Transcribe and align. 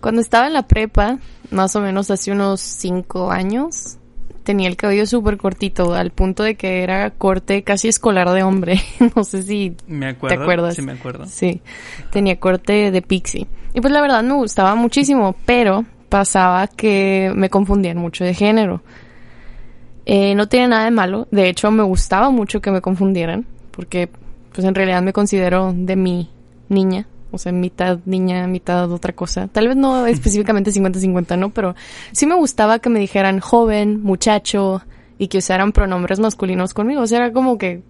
Cuando 0.00 0.20
estaba 0.20 0.46
en 0.46 0.52
la 0.52 0.66
prepa, 0.68 1.18
más 1.50 1.74
o 1.76 1.80
menos 1.80 2.10
hace 2.10 2.30
unos 2.30 2.60
cinco 2.60 3.30
años, 3.30 3.98
tenía 4.44 4.68
el 4.68 4.76
cabello 4.76 5.06
súper 5.06 5.36
cortito, 5.36 5.92
al 5.94 6.10
punto 6.10 6.42
de 6.42 6.54
que 6.54 6.82
era 6.82 7.10
corte 7.10 7.62
casi 7.64 7.88
escolar 7.88 8.30
de 8.30 8.42
hombre. 8.42 8.80
no 9.16 9.24
sé 9.24 9.42
si 9.42 9.76
me 9.86 10.06
acuerdo, 10.06 10.36
te 10.36 10.42
acuerdas. 10.42 10.74
Sí, 10.76 10.82
me 10.82 10.92
acuerdo. 10.92 11.26
Sí, 11.26 11.60
tenía 12.10 12.38
corte 12.38 12.90
de 12.90 13.02
pixie. 13.02 13.46
Y 13.74 13.80
pues 13.80 13.92
la 13.92 14.00
verdad 14.00 14.22
me 14.22 14.34
gustaba 14.34 14.74
muchísimo, 14.74 15.36
pero 15.44 15.84
pasaba 16.08 16.66
que 16.66 17.32
me 17.34 17.50
confundían 17.50 17.98
mucho 17.98 18.24
de 18.24 18.34
género. 18.34 18.82
Eh, 20.06 20.34
no 20.34 20.48
tenía 20.48 20.68
nada 20.68 20.84
de 20.84 20.90
malo, 20.90 21.28
de 21.30 21.50
hecho 21.50 21.70
me 21.70 21.82
gustaba 21.82 22.30
mucho 22.30 22.62
que 22.62 22.70
me 22.70 22.80
confundieran, 22.80 23.44
porque 23.70 24.08
pues 24.54 24.66
en 24.66 24.74
realidad 24.74 25.02
me 25.02 25.12
considero 25.12 25.74
de 25.76 25.96
mi 25.96 26.30
niña, 26.70 27.06
o 27.30 27.38
sea, 27.38 27.52
mitad 27.52 27.98
niña, 28.04 28.46
mitad 28.46 28.90
otra 28.90 29.12
cosa. 29.12 29.48
Tal 29.48 29.68
vez 29.68 29.76
no 29.76 30.06
específicamente 30.06 30.70
50-50, 30.70 31.38
¿no? 31.38 31.50
Pero 31.50 31.74
sí 32.12 32.26
me 32.26 32.34
gustaba 32.34 32.78
que 32.78 32.88
me 32.88 33.00
dijeran 33.00 33.40
joven, 33.40 34.02
muchacho 34.02 34.82
y 35.18 35.28
que 35.28 35.38
usaran 35.38 35.72
pronombres 35.72 36.20
masculinos 36.20 36.74
conmigo. 36.74 37.02
O 37.02 37.06
sea, 37.06 37.18
era 37.18 37.32
como 37.32 37.58
que 37.58 37.82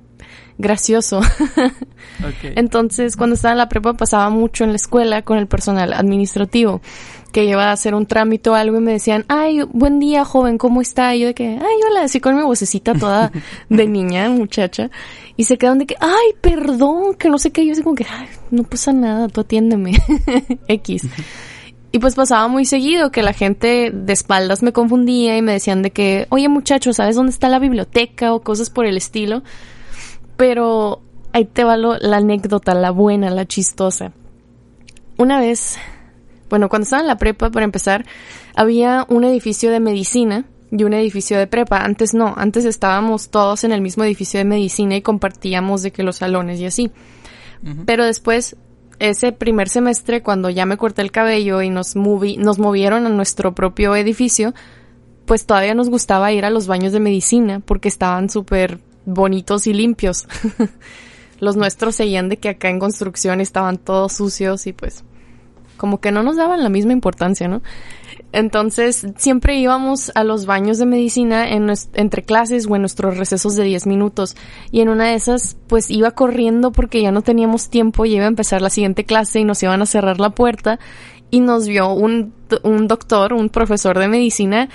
gracioso. 0.58 1.18
Okay. 1.18 2.52
Entonces, 2.56 3.16
cuando 3.16 3.34
estaba 3.34 3.52
en 3.52 3.58
la 3.58 3.68
prepa 3.68 3.94
pasaba 3.94 4.28
mucho 4.30 4.64
en 4.64 4.70
la 4.70 4.76
escuela 4.76 5.22
con 5.22 5.38
el 5.38 5.46
personal 5.46 5.92
administrativo 5.92 6.80
que 7.32 7.44
iba 7.44 7.64
a 7.64 7.72
hacer 7.72 7.94
un 7.94 8.06
trámite 8.06 8.50
o 8.50 8.54
algo 8.54 8.78
y 8.78 8.80
me 8.80 8.92
decían, 8.92 9.24
ay, 9.28 9.62
buen 9.62 9.98
día, 9.98 10.24
joven, 10.24 10.58
¿cómo 10.58 10.80
está? 10.80 11.14
Y 11.14 11.20
yo 11.20 11.26
de 11.28 11.34
que, 11.34 11.46
ay, 11.46 11.76
hola, 11.88 12.02
así 12.04 12.20
con 12.20 12.36
mi 12.36 12.42
vocecita 12.42 12.94
toda 12.94 13.30
de 13.68 13.86
niña, 13.88 14.28
muchacha. 14.30 14.90
Y 15.36 15.44
se 15.44 15.58
quedan 15.58 15.78
de 15.78 15.86
que, 15.86 15.96
ay, 16.00 16.34
perdón, 16.40 17.14
que 17.14 17.28
no 17.28 17.38
sé 17.38 17.52
qué. 17.52 17.62
Y 17.62 17.66
yo 17.66 17.72
así 17.72 17.82
como 17.82 17.94
que, 17.94 18.06
ay, 18.10 18.28
no 18.50 18.64
pasa 18.64 18.92
nada, 18.92 19.28
tú 19.28 19.42
atiéndeme. 19.42 19.92
X. 20.68 21.08
Y 21.90 21.98
pues 22.00 22.14
pasaba 22.14 22.48
muy 22.48 22.64
seguido 22.64 23.10
que 23.10 23.22
la 23.22 23.32
gente 23.32 23.90
de 23.92 24.12
espaldas 24.12 24.62
me 24.62 24.72
confundía 24.72 25.36
y 25.36 25.42
me 25.42 25.52
decían 25.52 25.82
de 25.82 25.90
que, 25.90 26.26
oye 26.28 26.48
muchacho, 26.48 26.92
¿sabes 26.92 27.16
dónde 27.16 27.30
está 27.30 27.48
la 27.48 27.58
biblioteca? 27.58 28.34
o 28.34 28.40
cosas 28.42 28.68
por 28.68 28.84
el 28.84 28.96
estilo. 28.96 29.42
Pero 30.36 31.00
ahí 31.32 31.44
te 31.46 31.64
va 31.64 31.76
lo, 31.76 31.96
la 31.98 32.18
anécdota, 32.18 32.74
la 32.74 32.90
buena, 32.90 33.30
la 33.30 33.46
chistosa. 33.46 34.12
Una 35.16 35.40
vez, 35.40 35.78
bueno, 36.48 36.68
cuando 36.68 36.84
estaba 36.84 37.02
en 37.02 37.08
la 37.08 37.18
prepa, 37.18 37.50
para 37.50 37.64
empezar, 37.64 38.06
había 38.54 39.06
un 39.08 39.24
edificio 39.24 39.70
de 39.70 39.80
medicina 39.80 40.44
y 40.70 40.84
un 40.84 40.92
edificio 40.94 41.38
de 41.38 41.46
prepa. 41.46 41.84
Antes 41.84 42.14
no, 42.14 42.34
antes 42.36 42.64
estábamos 42.64 43.30
todos 43.30 43.64
en 43.64 43.72
el 43.72 43.80
mismo 43.80 44.04
edificio 44.04 44.38
de 44.38 44.44
medicina 44.44 44.96
y 44.96 45.02
compartíamos 45.02 45.82
de 45.82 45.90
que 45.90 46.02
los 46.02 46.16
salones 46.16 46.60
y 46.60 46.66
así. 46.66 46.90
Uh 47.62 47.68
-huh. 47.68 47.82
Pero 47.86 48.04
después, 48.04 48.56
ese 48.98 49.32
primer 49.32 49.68
semestre, 49.68 50.22
cuando 50.22 50.50
ya 50.50 50.66
me 50.66 50.76
corté 50.76 51.02
el 51.02 51.10
cabello 51.10 51.62
y 51.62 51.70
nos, 51.70 51.96
movi 51.96 52.36
nos 52.36 52.58
movieron 52.58 53.06
a 53.06 53.08
nuestro 53.08 53.54
propio 53.54 53.94
edificio, 53.96 54.54
pues 55.24 55.46
todavía 55.46 55.74
nos 55.74 55.90
gustaba 55.90 56.32
ir 56.32 56.44
a 56.44 56.50
los 56.50 56.66
baños 56.66 56.92
de 56.92 57.00
medicina 57.00 57.60
porque 57.60 57.88
estaban 57.88 58.28
súper 58.28 58.78
bonitos 59.04 59.66
y 59.66 59.74
limpios. 59.74 60.26
los 61.40 61.56
nuestros 61.56 61.96
seguían 61.96 62.28
de 62.28 62.38
que 62.38 62.48
acá 62.48 62.68
en 62.68 62.78
construcción 62.78 63.40
estaban 63.40 63.78
todos 63.78 64.14
sucios 64.14 64.66
y 64.66 64.72
pues 64.72 65.04
como 65.78 66.00
que 66.00 66.12
no 66.12 66.22
nos 66.22 66.36
daban 66.36 66.62
la 66.62 66.68
misma 66.68 66.92
importancia, 66.92 67.48
¿no? 67.48 67.62
Entonces 68.32 69.06
siempre 69.16 69.56
íbamos 69.58 70.12
a 70.14 70.22
los 70.22 70.44
baños 70.44 70.76
de 70.76 70.84
medicina 70.84 71.48
en 71.48 71.72
entre 71.94 72.22
clases 72.22 72.66
o 72.68 72.76
en 72.76 72.82
nuestros 72.82 73.16
recesos 73.16 73.56
de 73.56 73.64
10 73.64 73.86
minutos 73.86 74.36
y 74.70 74.80
en 74.82 74.90
una 74.90 75.06
de 75.06 75.14
esas 75.14 75.56
pues 75.66 75.90
iba 75.90 76.10
corriendo 76.10 76.70
porque 76.70 77.00
ya 77.00 77.10
no 77.10 77.22
teníamos 77.22 77.70
tiempo 77.70 78.04
y 78.04 78.16
iba 78.16 78.24
a 78.24 78.28
empezar 78.28 78.60
la 78.60 78.68
siguiente 78.68 79.04
clase 79.04 79.40
y 79.40 79.44
nos 79.44 79.62
iban 79.62 79.80
a 79.80 79.86
cerrar 79.86 80.20
la 80.20 80.30
puerta 80.30 80.78
y 81.30 81.40
nos 81.40 81.66
vio 81.66 81.92
un, 81.92 82.32
un 82.62 82.88
doctor, 82.88 83.32
un 83.32 83.48
profesor 83.48 83.98
de 83.98 84.08
medicina 84.08 84.68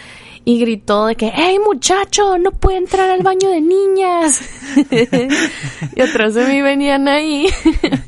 y 0.45 0.59
gritó 0.59 1.07
de 1.07 1.15
que, 1.15 1.31
¡Hey 1.33 1.57
muchacho! 1.63 2.37
No 2.37 2.51
puede 2.51 2.77
entrar 2.77 3.09
al 3.09 3.23
baño 3.23 3.49
de 3.49 3.61
niñas. 3.61 4.41
y 5.95 6.01
atrás 6.01 6.33
de 6.33 6.45
mí 6.45 6.61
venía 6.61 6.95
Anaí. 6.95 7.47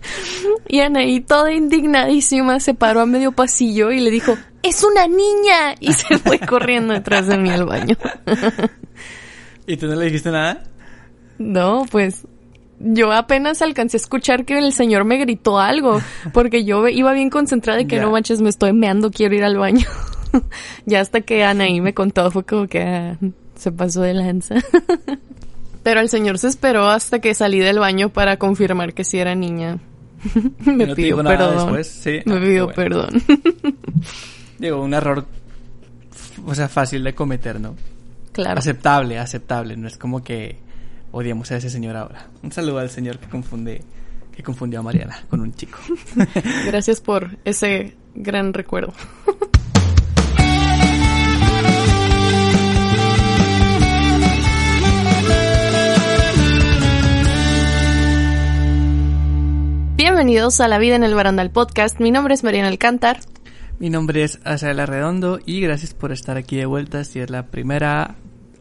y 0.67 0.79
Anaí 0.81 1.21
toda 1.21 1.53
indignadísima 1.53 2.59
se 2.59 2.73
paró 2.73 3.01
a 3.01 3.05
medio 3.05 3.31
pasillo 3.31 3.91
y 3.91 4.01
le 4.01 4.11
dijo, 4.11 4.37
¡Es 4.63 4.83
una 4.83 5.07
niña! 5.07 5.75
Y 5.79 5.93
se 5.93 6.17
fue 6.19 6.39
corriendo 6.39 6.93
detrás 6.93 7.27
de 7.27 7.37
mí 7.37 7.49
al 7.49 7.65
baño. 7.65 7.95
¿Y 9.67 9.77
tú 9.77 9.87
no 9.87 9.95
le 9.95 10.05
dijiste 10.05 10.31
nada? 10.31 10.63
No, 11.37 11.85
pues 11.89 12.27
yo 12.79 13.11
apenas 13.11 13.61
alcancé 13.61 13.97
a 13.97 13.99
escuchar 14.01 14.45
que 14.45 14.57
el 14.57 14.73
señor 14.73 15.05
me 15.05 15.17
gritó 15.17 15.59
algo, 15.59 16.01
porque 16.33 16.63
yo 16.65 16.87
iba 16.87 17.13
bien 17.13 17.29
concentrada 17.29 17.77
de 17.79 17.87
que 17.87 17.99
no 17.99 18.11
manches, 18.11 18.41
me 18.41 18.49
estoy 18.49 18.73
meando, 18.73 19.11
quiero 19.11 19.35
ir 19.35 19.43
al 19.43 19.57
baño. 19.57 19.87
ya 20.85 21.01
hasta 21.01 21.21
que 21.21 21.43
Anaí 21.43 21.81
me 21.81 21.93
contó, 21.93 22.29
fue 22.31 22.43
como 22.43 22.67
que 22.67 22.81
ah, 22.83 23.17
se 23.55 23.71
pasó 23.71 24.01
de 24.01 24.13
lanza. 24.13 24.55
Pero 25.83 25.99
el 25.99 26.09
señor 26.09 26.39
se 26.39 26.47
esperó 26.47 26.87
hasta 26.89 27.19
que 27.19 27.33
salí 27.35 27.59
del 27.59 27.77
baño 27.79 28.09
para 28.09 28.37
confirmar 28.37 28.93
que 28.93 29.03
sí 29.03 29.19
era 29.19 29.35
niña. 29.35 29.77
me 30.65 30.87
¿No 30.87 30.95
pidió 30.95 31.23
perdón. 31.23 31.55
después? 31.57 31.87
Sí. 31.87 32.19
Me 32.25 32.35
Ah, 32.37 32.39
pidió 32.39 32.63
bueno. 32.65 32.75
perdón. 32.75 33.23
Digo, 34.57 34.81
un 34.81 34.93
error, 34.95 35.25
o 36.45 36.55
sea, 36.55 36.67
fácil 36.69 37.03
de 37.03 37.13
cometer, 37.13 37.59
¿no? 37.59 37.75
claro. 38.31 38.57
Aceptable, 38.59 39.17
aceptable. 39.19 39.77
No 39.77 39.87
es 39.87 39.97
como 39.97 40.23
que 40.23 40.57
odiamos 41.15 41.49
a 41.51 41.55
ese 41.55 41.69
señor 41.69 41.95
ahora. 41.95 42.27
Un 42.43 42.51
saludo 42.51 42.79
al 42.79 42.89
señor 42.89 43.19
que 43.19 43.29
confunde, 43.29 43.81
que 44.35 44.43
confundió 44.43 44.81
a 44.81 44.83
Mariana 44.83 45.23
con 45.29 45.39
un 45.39 45.53
chico. 45.53 45.79
Gracias 46.65 46.99
por 46.99 47.37
ese 47.45 47.95
gran 48.13 48.53
recuerdo. 48.53 48.93
Bienvenidos 59.95 60.59
a 60.59 60.67
La 60.67 60.79
Vida 60.79 60.97
en 60.97 61.05
el 61.05 61.15
Barandal 61.15 61.49
Podcast. 61.49 62.01
Mi 62.01 62.11
nombre 62.11 62.33
es 62.33 62.43
Mariana 62.43 62.67
Alcántar. 62.67 63.19
Mi 63.79 63.89
nombre 63.89 64.23
es 64.23 64.39
Asael 64.43 64.81
Arredondo 64.81 65.39
y 65.45 65.61
gracias 65.61 65.93
por 65.93 66.11
estar 66.11 66.35
aquí 66.35 66.57
de 66.57 66.65
vuelta 66.65 67.05
si 67.05 67.21
es 67.21 67.29
la 67.29 67.47
primera 67.47 68.15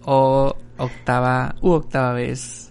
o 0.04 0.54
octava 0.78 1.54
u 1.60 1.70
octava 1.70 2.12
vez. 2.12 2.70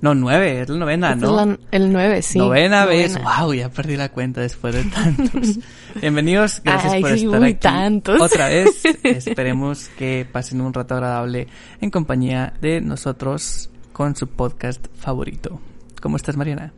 No, 0.00 0.14
nueve, 0.14 0.60
es 0.60 0.68
la 0.68 0.76
novena, 0.78 1.12
Esta 1.12 1.26
¿no? 1.26 1.44
la- 1.44 1.58
el 1.72 1.92
9, 1.92 2.22
sí. 2.22 2.38
Novena, 2.38 2.86
vez. 2.86 3.14
Novena. 3.14 3.40
Wow, 3.40 3.52
ya 3.54 3.68
perdí 3.68 3.96
la 3.96 4.10
cuenta 4.10 4.40
después 4.40 4.72
de 4.72 4.84
tantos. 4.84 5.58
Bienvenidos, 6.00 6.60
gracias 6.64 6.92
Ay, 6.92 7.00
por 7.02 7.18
sí, 7.18 7.24
estar 7.24 7.40
uy, 7.40 7.48
aquí 7.48 7.54
tantos. 7.58 8.20
otra 8.20 8.46
vez. 8.48 8.84
Esperemos 9.02 9.88
que 9.98 10.24
pasen 10.30 10.60
un 10.60 10.72
rato 10.72 10.94
agradable 10.94 11.48
en 11.80 11.90
compañía 11.90 12.52
de 12.60 12.80
nosotros 12.80 13.70
con 13.92 14.14
su 14.14 14.28
podcast 14.28 14.86
favorito. 14.96 15.60
¿Cómo 16.00 16.16
estás, 16.16 16.36
Mariana? 16.36 16.72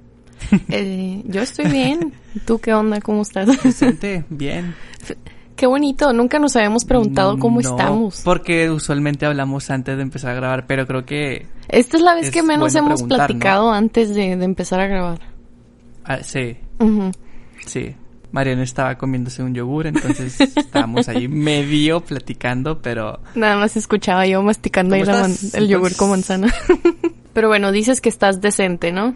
Eh, 0.70 1.20
yo 1.26 1.42
estoy 1.42 1.66
bien. 1.70 2.14
¿Tú 2.46 2.58
qué 2.58 2.72
onda? 2.72 3.02
¿Cómo 3.02 3.20
estás? 3.20 3.54
Presente, 3.58 4.24
bien. 4.30 4.74
Qué 5.60 5.66
bonito. 5.66 6.14
Nunca 6.14 6.38
nos 6.38 6.56
habíamos 6.56 6.86
preguntado 6.86 7.38
cómo 7.38 7.60
No, 7.60 7.68
estamos. 7.68 8.22
Porque 8.24 8.70
usualmente 8.70 9.26
hablamos 9.26 9.68
antes 9.68 9.94
de 9.94 10.02
empezar 10.02 10.30
a 10.30 10.34
grabar, 10.34 10.66
pero 10.66 10.86
creo 10.86 11.04
que 11.04 11.46
Esta 11.68 11.98
es 11.98 12.02
la 12.02 12.14
vez 12.14 12.28
es 12.28 12.30
que 12.30 12.42
menos 12.42 12.72
bueno 12.72 12.88
hemos 12.88 13.02
platicado 13.02 13.70
antes 13.70 14.14
de, 14.14 14.36
de 14.36 14.44
empezar 14.46 14.80
a 14.80 14.86
grabar. 14.86 15.20
ah, 16.04 16.22
sí, 16.22 16.56
sí. 17.66 17.94
Mariana 18.32 18.62
estaba 18.62 18.96
comiéndose 18.96 19.42
un 19.42 19.54
yogur, 19.54 19.86
entonces 19.88 20.40
estábamos 20.40 21.08
ahí 21.08 21.28
medio 21.50 22.00
platicando, 22.00 22.80
pero 22.80 23.18
Nada 23.34 23.56
más 23.56 23.76
escuchaba 23.76 24.24
yo 24.26 24.40
masticando 24.42 24.94
ahí 24.94 25.02
el 25.52 25.68
yogur 25.68 25.94
con 25.94 26.10
manzana. 26.10 26.50
Pero 27.34 27.48
bueno, 27.48 27.70
dices 27.70 28.00
que 28.00 28.08
estás 28.08 28.40
decente, 28.40 28.92
¿no? 28.92 29.14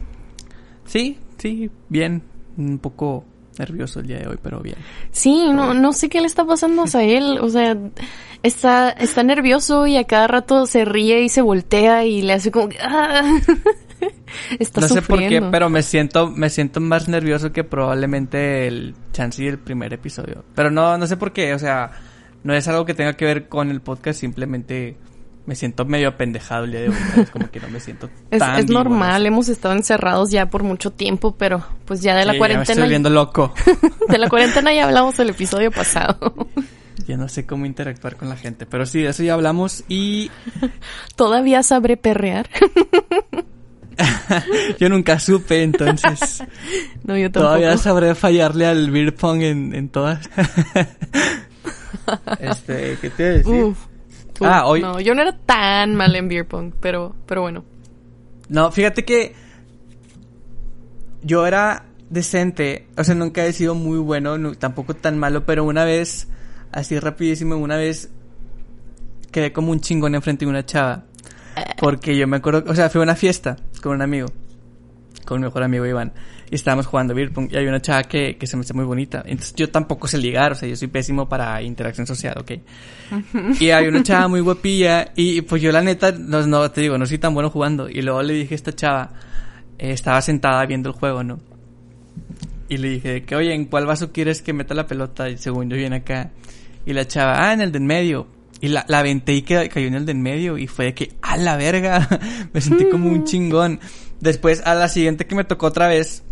sí, 0.84 1.18
sí, 1.38 1.70
bien. 1.88 2.22
Un 2.56 2.78
poco 2.78 3.24
nervioso 3.58 4.00
el 4.00 4.06
día 4.06 4.18
de 4.18 4.28
hoy, 4.28 4.38
pero 4.42 4.60
bien. 4.60 4.76
Sí, 5.10 5.50
no, 5.52 5.74
no 5.74 5.92
sé 5.92 6.08
qué 6.08 6.20
le 6.20 6.26
está 6.26 6.44
pasando 6.44 6.84
a 6.92 7.02
él. 7.02 7.38
O 7.40 7.48
sea, 7.48 7.76
está, 8.42 8.90
está 8.90 9.22
nervioso 9.22 9.86
y 9.86 9.96
a 9.96 10.04
cada 10.04 10.26
rato 10.26 10.66
se 10.66 10.84
ríe 10.84 11.22
y 11.22 11.28
se 11.28 11.42
voltea 11.42 12.04
y 12.04 12.22
le 12.22 12.34
hace 12.34 12.50
como 12.50 12.68
que... 12.68 12.78
"Ah". 12.80 13.22
Está 14.58 14.82
no 14.82 14.88
sé 14.88 15.00
por 15.00 15.18
qué, 15.20 15.40
pero 15.40 15.70
me 15.70 15.82
siento, 15.82 16.28
me 16.28 16.50
siento 16.50 16.80
más 16.80 17.08
nervioso 17.08 17.52
que 17.52 17.64
probablemente 17.64 18.66
el 18.66 18.94
chance 19.12 19.42
y 19.42 19.46
el 19.46 19.58
primer 19.58 19.92
episodio. 19.92 20.44
Pero 20.54 20.70
no, 20.70 20.98
no 20.98 21.06
sé 21.06 21.16
por 21.16 21.32
qué, 21.32 21.54
o 21.54 21.58
sea, 21.58 21.92
no 22.42 22.52
es 22.52 22.66
algo 22.68 22.84
que 22.84 22.94
tenga 22.94 23.14
que 23.14 23.24
ver 23.24 23.48
con 23.48 23.70
el 23.70 23.80
podcast, 23.80 24.20
simplemente 24.20 24.96
me 25.46 25.54
siento 25.54 25.84
medio 25.84 26.08
apendejado 26.08 26.64
el 26.64 26.70
día 26.72 26.80
de 26.82 26.88
hoy. 26.88 26.96
Es 27.18 27.30
como 27.30 27.50
que 27.50 27.60
no 27.60 27.68
me 27.68 27.78
siento 27.80 28.08
Es, 28.30 28.38
tan 28.38 28.58
es 28.58 28.68
normal, 28.70 29.26
hemos 29.26 29.48
estado 29.48 29.74
encerrados 29.74 30.30
ya 30.30 30.46
por 30.46 30.62
mucho 30.62 30.90
tiempo, 30.90 31.34
pero 31.36 31.64
pues 31.84 32.00
ya 32.02 32.14
de 32.16 32.24
la 32.24 32.32
Sí, 32.32 32.32
ya 32.32 32.32
me 32.32 32.38
cuarentena. 32.38 32.72
estoy 32.72 32.88
viendo 32.88 33.10
loco. 33.10 33.52
De 34.08 34.18
la 34.18 34.28
cuarentena 34.28 34.72
ya 34.72 34.84
hablamos 34.86 35.18
el 35.18 35.30
episodio 35.30 35.70
pasado. 35.70 36.48
ya 37.06 37.16
no 37.18 37.28
sé 37.28 37.44
cómo 37.44 37.66
interactuar 37.66 38.16
con 38.16 38.28
la 38.30 38.36
gente, 38.36 38.64
pero 38.66 38.86
sí, 38.86 39.02
de 39.02 39.08
eso 39.10 39.22
ya 39.22 39.34
hablamos 39.34 39.84
y 39.88 40.30
Todavía 41.16 41.62
sabré 41.62 41.96
perrear. 41.98 42.48
yo 44.80 44.88
nunca 44.88 45.18
supe, 45.20 45.62
entonces 45.62 46.42
no, 47.04 47.16
yo 47.16 47.30
tampoco. 47.30 47.54
todavía 47.56 47.76
sabré 47.76 48.14
fallarle 48.14 48.66
al 48.66 48.90
beer 48.90 49.14
pong 49.14 49.42
en, 49.42 49.74
en 49.74 49.88
todas. 49.88 50.28
este, 52.40 52.98
¿qué 53.00 53.10
te 53.10 53.22
iba 53.22 53.30
a 53.30 53.36
decir? 53.36 53.52
Uf. 53.64 53.78
Ah, 54.40 54.66
hoy- 54.66 54.80
No, 54.80 55.00
yo 55.00 55.14
no 55.14 55.22
era 55.22 55.36
tan 55.36 55.94
mal 55.94 56.14
en 56.16 56.28
beer 56.28 56.46
pong, 56.46 56.72
pero, 56.80 57.14
pero 57.26 57.42
bueno. 57.42 57.64
No, 58.48 58.70
fíjate 58.72 59.04
que 59.04 59.34
yo 61.22 61.46
era 61.46 61.84
decente, 62.10 62.86
o 62.96 63.04
sea, 63.04 63.14
nunca 63.14 63.44
he 63.46 63.52
sido 63.52 63.74
muy 63.74 63.98
bueno, 63.98 64.54
tampoco 64.56 64.94
tan 64.94 65.18
malo, 65.18 65.44
pero 65.46 65.64
una 65.64 65.84
vez, 65.84 66.28
así 66.72 66.98
rapidísimo, 66.98 67.56
una 67.56 67.76
vez 67.76 68.10
quedé 69.32 69.52
como 69.52 69.72
un 69.72 69.80
chingón 69.80 70.14
enfrente 70.14 70.44
de 70.44 70.50
una 70.50 70.64
chava. 70.66 71.04
Porque 71.78 72.16
yo 72.16 72.26
me 72.26 72.36
acuerdo, 72.38 72.64
o 72.70 72.74
sea, 72.74 72.90
fue 72.90 73.00
a 73.00 73.04
una 73.04 73.14
fiesta 73.16 73.56
con 73.82 73.92
un 73.94 74.02
amigo, 74.02 74.28
con 75.24 75.40
mi 75.40 75.46
mejor 75.46 75.62
amigo 75.62 75.86
Iván, 75.86 76.12
y 76.50 76.54
estábamos 76.54 76.86
jugando 76.86 77.14
beer 77.14 77.32
pong, 77.32 77.48
y 77.50 77.56
hay 77.56 77.66
una 77.66 77.80
chava 77.80 78.04
que, 78.04 78.36
que 78.36 78.46
se 78.46 78.56
me 78.56 78.62
hace 78.62 78.74
muy 78.74 78.84
bonita. 78.84 79.22
Entonces 79.26 79.54
yo 79.54 79.70
tampoco 79.70 80.06
sé 80.08 80.18
ligar, 80.18 80.52
o 80.52 80.54
sea, 80.54 80.68
yo 80.68 80.76
soy 80.76 80.88
pésimo 80.88 81.28
para 81.28 81.60
interacción 81.62 82.06
social, 82.06 82.36
¿ok? 82.38 82.52
Y 83.60 83.70
hay 83.70 83.86
una 83.86 84.02
chava 84.02 84.28
muy 84.28 84.40
guapilla 84.40 85.12
y 85.14 85.42
pues 85.42 85.62
yo 85.62 85.72
la 85.72 85.82
neta, 85.82 86.12
no, 86.12 86.46
no 86.46 86.70
te 86.70 86.80
digo, 86.80 86.98
no 86.98 87.06
soy 87.06 87.18
tan 87.18 87.34
bueno 87.34 87.50
jugando. 87.50 87.88
Y 87.88 88.02
luego 88.02 88.22
le 88.22 88.34
dije 88.34 88.54
a 88.54 88.56
esta 88.56 88.72
chava, 88.74 89.10
eh, 89.78 89.92
estaba 89.92 90.20
sentada 90.20 90.64
viendo 90.66 90.90
el 90.90 90.94
juego, 90.94 91.22
¿no? 91.22 91.40
Y 92.68 92.78
le 92.78 92.88
dije 92.88 93.22
que, 93.24 93.36
oye, 93.36 93.54
¿en 93.54 93.66
cuál 93.66 93.86
vaso 93.86 94.12
quieres 94.12 94.42
que 94.42 94.52
meta 94.52 94.74
la 94.74 94.86
pelota? 94.86 95.28
Y 95.28 95.36
según 95.36 95.68
yo 95.68 95.76
viene 95.76 95.96
acá. 95.96 96.30
Y 96.86 96.92
la 96.92 97.06
chava, 97.06 97.48
ah, 97.48 97.52
en 97.52 97.60
el 97.60 97.72
de 97.72 97.78
en 97.78 97.86
medio. 97.86 98.26
Y 98.60 98.68
la, 98.68 98.84
la 98.88 99.00
aventé 99.00 99.34
y 99.34 99.42
cayó 99.42 99.86
en 99.86 99.94
el 99.94 100.06
de 100.06 100.12
en 100.12 100.22
medio. 100.22 100.56
Y 100.56 100.66
fue 100.66 100.86
de 100.86 100.94
que, 100.94 101.12
a 101.20 101.36
la 101.36 101.56
verga, 101.56 102.08
me 102.52 102.60
sentí 102.60 102.86
como 102.86 103.10
un 103.10 103.24
chingón. 103.24 103.80
Después, 104.20 104.62
a 104.64 104.74
la 104.74 104.88
siguiente 104.88 105.26
que 105.26 105.34
me 105.34 105.44
tocó 105.44 105.66
otra 105.66 105.88
vez, 105.88 106.22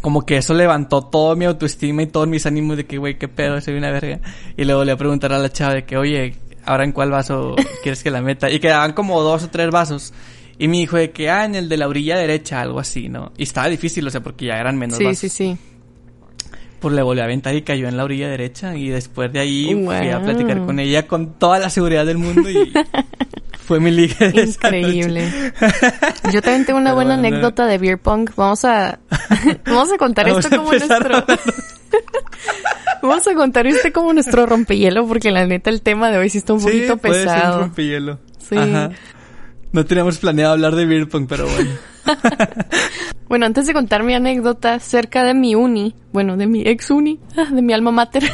como 0.00 0.24
que 0.26 0.36
eso 0.38 0.54
levantó 0.54 1.02
todo 1.02 1.36
mi 1.36 1.44
autoestima 1.44 2.02
y 2.02 2.06
todos 2.06 2.26
mis 2.28 2.46
ánimos 2.46 2.76
de 2.76 2.86
que, 2.86 2.98
güey, 2.98 3.18
qué 3.18 3.28
pedo, 3.28 3.60
soy 3.60 3.74
una 3.74 3.90
verga. 3.90 4.20
Y 4.56 4.64
luego 4.64 4.84
le 4.84 4.92
voy 4.92 4.96
a 4.96 4.98
preguntar 4.98 5.32
a 5.32 5.38
la 5.38 5.50
chava 5.52 5.74
de 5.74 5.84
que, 5.84 5.96
oye, 5.96 6.34
ahora 6.64 6.84
en 6.84 6.92
cuál 6.92 7.10
vaso 7.10 7.54
quieres 7.82 8.02
que 8.02 8.10
la 8.10 8.22
meta. 8.22 8.50
Y 8.50 8.58
quedaban 8.60 8.92
como 8.94 9.20
dos 9.22 9.44
o 9.44 9.48
tres 9.50 9.70
vasos. 9.70 10.12
Y 10.58 10.68
me 10.68 10.78
dijo 10.78 10.96
de 10.96 11.10
que, 11.10 11.30
ah, 11.30 11.44
en 11.44 11.54
el 11.54 11.68
de 11.68 11.76
la 11.76 11.88
orilla 11.88 12.16
derecha, 12.16 12.60
algo 12.60 12.78
así, 12.80 13.08
¿no? 13.08 13.32
Y 13.36 13.42
estaba 13.44 13.68
difícil, 13.68 14.06
o 14.06 14.10
sea, 14.10 14.22
porque 14.22 14.46
ya 14.46 14.58
eran 14.58 14.78
menos 14.78 14.98
Sí, 14.98 15.04
vasos. 15.04 15.18
sí, 15.18 15.28
sí. 15.28 15.56
Pues 16.80 16.94
le 16.94 17.02
volví 17.02 17.20
a 17.20 17.24
aventar 17.24 17.54
y 17.54 17.62
cayó 17.62 17.86
en 17.88 17.96
la 17.96 18.02
orilla 18.04 18.28
derecha. 18.28 18.76
Y 18.76 18.88
después 18.88 19.32
de 19.32 19.38
ahí 19.40 19.72
fui 19.84 19.94
a 20.08 20.16
Wow. 20.18 20.24
platicar 20.24 20.64
con 20.66 20.80
ella 20.80 21.06
con 21.06 21.34
toda 21.38 21.58
la 21.60 21.70
seguridad 21.70 22.04
del 22.06 22.18
mundo 22.18 22.50
y 22.50 22.72
fue 23.64 23.80
mi 23.80 23.90
liga 23.90 24.16
de. 24.30 24.42
Increíble. 24.42 25.28
Yo 26.32 26.42
también 26.42 26.64
tengo 26.66 26.78
una 26.78 26.90
Pero 26.90 26.94
buena 26.96 27.16
bueno. 27.16 27.28
anécdota 27.28 27.66
de 27.66 27.78
beer 27.78 27.98
pong. 27.98 28.30
Vamos 28.36 28.64
a 28.64 28.98
vamos 29.64 29.92
a 29.92 29.96
contar 29.98 30.26
Vamos 30.26 30.44
esto 30.44 30.54
a 30.54 30.58
como 30.58 30.70
nuestro 30.72 31.24
Vamos 33.02 33.26
a 33.26 33.34
contar 33.34 33.66
este 33.66 33.92
como 33.92 34.12
nuestro 34.12 34.46
rompehielo 34.46 35.06
porque 35.06 35.30
la 35.30 35.46
neta 35.46 35.70
el 35.70 35.82
tema 35.82 36.10
de 36.10 36.18
hoy 36.18 36.28
sí 36.28 36.38
está 36.38 36.52
un 36.52 36.62
poquito 36.62 36.96
puede 36.98 37.14
ser 37.14 37.28
un 37.28 37.34
pesado. 37.34 37.60
rompehielo. 37.60 38.18
Sí. 38.38 38.56
Ajá. 38.56 38.90
No 39.72 39.84
teníamos 39.86 40.18
planeado 40.18 40.52
hablar 40.52 40.74
de 40.76 40.84
beer 40.86 41.08
pong, 41.08 41.26
pero 41.28 41.46
bueno. 41.48 41.70
Bueno, 43.28 43.46
antes 43.46 43.66
de 43.66 43.72
contar 43.72 44.02
mi 44.02 44.12
anécdota, 44.12 44.78
cerca 44.78 45.24
de 45.24 45.32
mi 45.32 45.54
uni, 45.54 45.94
bueno, 46.12 46.36
de 46.36 46.46
mi 46.46 46.68
ex 46.68 46.90
uni, 46.90 47.18
ah, 47.34 47.46
de 47.50 47.62
mi 47.62 47.72
alma 47.72 47.90
mater, 47.90 48.24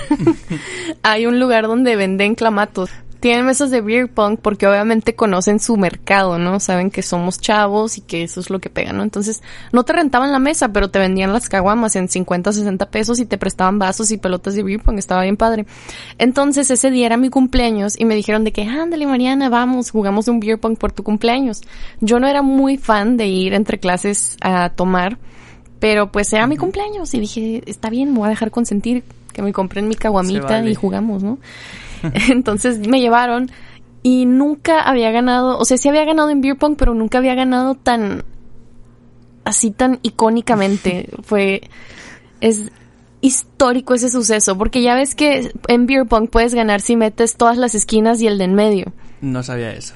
hay 1.04 1.26
un 1.26 1.38
lugar 1.38 1.69
donde 1.69 1.94
venden 1.94 2.34
clamatos. 2.34 2.90
Tienen 3.20 3.46
mesas 3.46 3.70
de 3.70 3.80
beer 3.80 4.08
pong 4.08 4.38
porque 4.40 4.66
obviamente 4.66 5.14
conocen 5.16 5.58
su 5.58 5.76
mercado, 5.76 6.38
¿no? 6.38 6.60
Saben 6.60 6.90
que 6.90 7.02
somos 7.02 7.40
chavos 7.40 7.98
y 7.98 8.00
que 8.00 8.22
eso 8.22 8.38
es 8.38 8.48
lo 8.48 8.60
que 8.60 8.70
pega, 8.70 8.92
¿no? 8.92 9.02
Entonces, 9.02 9.42
no 9.72 9.82
te 9.82 9.92
rentaban 9.92 10.30
la 10.30 10.38
mesa, 10.38 10.72
pero 10.72 10.90
te 10.90 11.00
vendían 11.00 11.32
las 11.32 11.48
caguamas 11.48 11.96
en 11.96 12.08
50, 12.08 12.52
60 12.52 12.90
pesos 12.90 13.18
y 13.18 13.26
te 13.26 13.36
prestaban 13.36 13.78
vasos 13.78 14.12
y 14.12 14.18
pelotas 14.18 14.54
de 14.54 14.62
beer 14.62 14.80
pong. 14.80 14.98
Estaba 14.98 15.22
bien 15.22 15.36
padre. 15.36 15.66
Entonces, 16.18 16.70
ese 16.70 16.90
día 16.90 17.06
era 17.06 17.16
mi 17.16 17.28
cumpleaños 17.28 17.98
y 17.98 18.04
me 18.04 18.14
dijeron 18.14 18.44
de 18.44 18.52
que, 18.52 18.62
ándale, 18.62 19.06
Mariana, 19.06 19.48
vamos, 19.48 19.90
jugamos 19.90 20.28
un 20.28 20.38
beer 20.38 20.58
pong 20.60 20.76
por 20.76 20.92
tu 20.92 21.02
cumpleaños. 21.02 21.62
Yo 22.00 22.20
no 22.20 22.28
era 22.28 22.42
muy 22.42 22.76
fan 22.76 23.16
de 23.16 23.26
ir 23.26 23.52
entre 23.52 23.78
clases 23.78 24.36
a 24.40 24.70
tomar, 24.70 25.18
pero 25.80 26.12
pues 26.12 26.32
era 26.32 26.46
mi 26.46 26.56
cumpleaños 26.56 27.14
y 27.14 27.20
dije, 27.20 27.62
está 27.66 27.90
bien, 27.90 28.12
me 28.12 28.18
voy 28.18 28.26
a 28.26 28.30
dejar 28.30 28.50
consentir 28.50 29.02
que 29.32 29.42
me 29.42 29.52
compren 29.52 29.88
mi 29.88 29.94
caguamita 29.94 30.46
vale. 30.46 30.70
y 30.70 30.74
jugamos, 30.74 31.22
¿no? 31.22 31.38
Entonces 32.30 32.78
me 32.86 33.00
llevaron 33.00 33.50
y 34.02 34.26
nunca 34.26 34.80
había 34.82 35.10
ganado, 35.10 35.58
o 35.58 35.64
sea, 35.64 35.76
sí 35.76 35.88
había 35.88 36.04
ganado 36.04 36.30
en 36.30 36.40
beer 36.40 36.56
pong, 36.56 36.76
pero 36.78 36.94
nunca 36.94 37.18
había 37.18 37.34
ganado 37.34 37.74
tan 37.74 38.24
así 39.44 39.70
tan 39.70 39.98
icónicamente. 40.02 41.08
Fue 41.22 41.62
es 42.40 42.70
histórico 43.20 43.94
ese 43.94 44.10
suceso, 44.10 44.56
porque 44.56 44.80
ya 44.82 44.94
ves 44.94 45.14
que 45.14 45.50
en 45.66 45.86
beer 45.86 46.06
pong 46.06 46.28
puedes 46.28 46.54
ganar 46.54 46.80
si 46.80 46.96
metes 46.96 47.36
todas 47.36 47.56
las 47.58 47.74
esquinas 47.74 48.20
y 48.20 48.28
el 48.28 48.38
de 48.38 48.44
en 48.44 48.54
medio. 48.54 48.92
No 49.20 49.42
sabía 49.42 49.72
eso. 49.72 49.94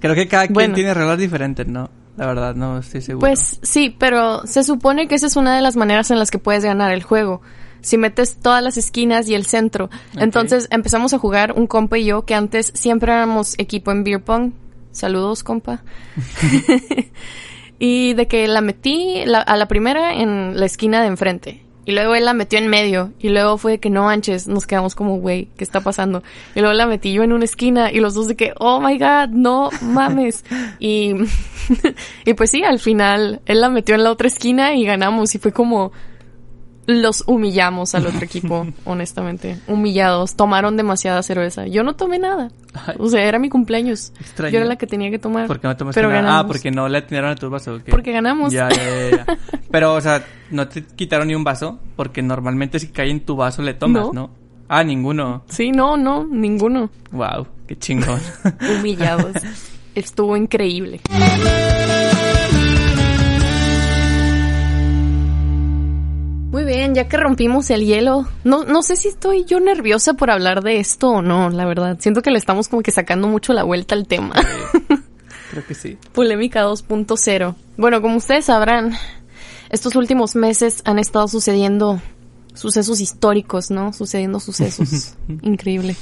Creo 0.00 0.14
que 0.14 0.28
cada 0.28 0.46
Bueno. 0.48 0.56
quien 0.58 0.74
tiene 0.74 0.92
reglas 0.92 1.18
diferentes, 1.18 1.66
¿no? 1.66 1.90
La 2.16 2.26
verdad, 2.26 2.54
no 2.54 2.78
estoy 2.78 3.00
seguro. 3.00 3.26
Pues 3.26 3.58
sí, 3.62 3.94
pero 3.98 4.46
se 4.46 4.62
supone 4.62 5.08
que 5.08 5.14
esa 5.14 5.26
es 5.26 5.36
una 5.36 5.56
de 5.56 5.62
las 5.62 5.76
maneras 5.76 6.10
en 6.10 6.18
las 6.18 6.30
que 6.30 6.38
puedes 6.38 6.64
ganar 6.64 6.92
el 6.92 7.02
juego. 7.02 7.40
Si 7.84 7.98
metes 7.98 8.36
todas 8.36 8.62
las 8.62 8.76
esquinas 8.78 9.28
y 9.28 9.34
el 9.34 9.44
centro. 9.46 9.90
Entonces 10.16 10.66
empezamos 10.70 11.12
a 11.14 11.18
jugar 11.18 11.52
un 11.52 11.66
compa 11.66 11.98
y 11.98 12.06
yo 12.06 12.24
que 12.24 12.34
antes 12.34 12.72
siempre 12.74 13.12
éramos 13.12 13.54
equipo 13.58 13.92
en 13.92 14.02
beer 14.04 14.22
pong. 14.22 14.52
Saludos, 14.90 15.44
compa. 15.44 15.82
y 17.78 18.14
de 18.14 18.26
que 18.26 18.46
la 18.48 18.60
metí 18.60 19.24
la- 19.26 19.40
a 19.40 19.56
la 19.56 19.68
primera 19.68 20.14
en 20.14 20.58
la 20.58 20.66
esquina 20.66 21.00
de 21.02 21.08
enfrente. 21.08 21.60
Y 21.86 21.92
luego 21.92 22.14
él 22.14 22.24
la 22.24 22.32
metió 22.32 22.58
en 22.58 22.68
medio. 22.68 23.12
Y 23.18 23.28
luego 23.28 23.58
fue 23.58 23.72
de 23.72 23.78
que 23.80 23.90
no 23.90 24.04
manches, 24.04 24.48
nos 24.48 24.66
quedamos 24.66 24.94
como, 24.94 25.18
güey, 25.18 25.48
¿qué 25.58 25.64
está 25.64 25.82
pasando? 25.82 26.22
Y 26.54 26.60
luego 26.60 26.72
la 26.72 26.86
metí 26.86 27.12
yo 27.12 27.22
en 27.22 27.32
una 27.34 27.44
esquina 27.44 27.92
y 27.92 28.00
los 28.00 28.14
dos 28.14 28.26
de 28.26 28.36
que, 28.36 28.54
oh 28.58 28.80
my 28.80 28.96
god, 28.98 29.28
no 29.28 29.68
mames. 29.82 30.44
y, 30.78 31.12
y 32.24 32.32
pues 32.34 32.50
sí, 32.50 32.62
al 32.64 32.78
final 32.78 33.42
él 33.44 33.60
la 33.60 33.68
metió 33.68 33.94
en 33.96 34.04
la 34.04 34.10
otra 34.12 34.28
esquina 34.28 34.74
y 34.74 34.86
ganamos. 34.86 35.34
Y 35.34 35.38
fue 35.38 35.52
como, 35.52 35.92
los 36.86 37.24
humillamos 37.26 37.94
al 37.94 38.06
otro 38.06 38.22
equipo, 38.24 38.66
honestamente. 38.84 39.58
Humillados. 39.66 40.36
Tomaron 40.36 40.76
demasiada 40.76 41.22
cerveza. 41.22 41.66
Yo 41.66 41.82
no 41.82 41.94
tomé 41.96 42.18
nada. 42.18 42.50
O 42.98 43.08
sea, 43.08 43.22
era 43.24 43.38
mi 43.38 43.48
cumpleaños. 43.48 44.12
Extraño. 44.20 44.52
Yo 44.52 44.58
era 44.58 44.66
la 44.66 44.76
que 44.76 44.86
tenía 44.86 45.10
que 45.10 45.18
tomar. 45.18 45.46
¿Por 45.46 45.60
qué 45.60 45.68
no 45.68 45.76
tomaste 45.76 46.00
pero 46.00 46.10
nada? 46.12 46.40
Ah, 46.40 46.46
porque 46.46 46.70
no 46.70 46.88
le 46.88 46.98
atinaron 46.98 47.30
a 47.30 47.36
tus 47.36 47.50
vasos. 47.50 47.80
¿o 47.80 47.84
qué? 47.84 47.90
Porque 47.90 48.12
ganamos. 48.12 48.52
Ya, 48.52 48.68
ya, 48.70 48.76
ya, 49.10 49.16
ya. 49.18 49.26
Pero, 49.70 49.94
o 49.94 50.00
sea, 50.00 50.24
no 50.50 50.68
te 50.68 50.84
quitaron 50.84 51.26
ni 51.28 51.34
un 51.34 51.42
vaso, 51.42 51.80
porque 51.96 52.22
normalmente 52.22 52.78
si 52.78 52.88
cae 52.88 53.10
en 53.10 53.20
tu 53.24 53.34
vaso 53.36 53.62
le 53.62 53.74
tomas, 53.74 54.04
No. 54.06 54.12
¿no? 54.12 54.30
Ah, 54.68 54.82
ninguno. 54.84 55.44
Sí, 55.48 55.70
no, 55.72 55.96
no, 55.96 56.24
ninguno. 56.24 56.90
Wow, 57.12 57.46
qué 57.66 57.76
chingón. 57.76 58.20
Humillados. 58.78 59.32
Estuvo 59.94 60.36
increíble. 60.36 61.00
Muy 66.64 66.72
bien, 66.72 66.94
ya 66.94 67.08
que 67.08 67.18
rompimos 67.18 67.68
el 67.68 67.84
hielo, 67.84 68.26
no, 68.42 68.64
no 68.64 68.82
sé 68.82 68.96
si 68.96 69.08
estoy 69.08 69.44
yo 69.44 69.60
nerviosa 69.60 70.14
por 70.14 70.30
hablar 70.30 70.62
de 70.62 70.78
esto 70.78 71.10
o 71.10 71.20
no, 71.20 71.50
la 71.50 71.66
verdad. 71.66 71.98
Siento 72.00 72.22
que 72.22 72.30
le 72.30 72.38
estamos 72.38 72.68
como 72.68 72.82
que 72.82 72.90
sacando 72.90 73.28
mucho 73.28 73.52
la 73.52 73.64
vuelta 73.64 73.94
al 73.94 74.06
tema. 74.06 74.34
Creo 75.50 75.66
que 75.66 75.74
sí. 75.74 75.98
Polémica 76.14 76.64
2.0. 76.64 77.54
Bueno, 77.76 78.00
como 78.00 78.16
ustedes 78.16 78.46
sabrán, 78.46 78.94
estos 79.68 79.94
últimos 79.94 80.36
meses 80.36 80.80
han 80.86 80.98
estado 80.98 81.28
sucediendo 81.28 82.00
sucesos 82.54 83.02
históricos, 83.02 83.70
¿no? 83.70 83.92
Sucediendo 83.92 84.40
sucesos. 84.40 85.16
Increíble. 85.42 85.96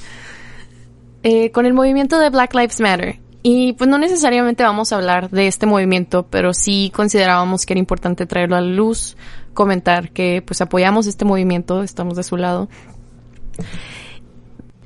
Eh, 1.25 1.51
con 1.51 1.67
el 1.67 1.75
movimiento 1.75 2.21
de 2.21 2.31
Black 2.31 2.55
Lives 2.55 2.79
Matter. 2.79 3.19
Y 3.43 3.73
pues 3.73 3.91
no 3.91 3.99
necesariamente 3.99 4.63
vamos 4.63 4.93
a 4.93 4.97
hablar 4.97 5.29
de 5.31 5.49
este 5.49 5.67
movimiento, 5.67 6.25
pero 6.31 6.55
sí 6.55 6.93
considerábamos 6.95 7.67
que 7.67 7.73
era 7.73 7.81
importante 7.81 8.27
traerlo 8.27 8.55
a 8.55 8.61
la 8.61 8.69
luz, 8.69 9.17
comentar 9.55 10.11
que 10.11 10.43
pues 10.45 10.61
apoyamos 10.61 11.07
este 11.07 11.25
movimiento, 11.25 11.83
estamos 11.83 12.17
de 12.17 12.23
su 12.23 12.37
lado. 12.37 12.69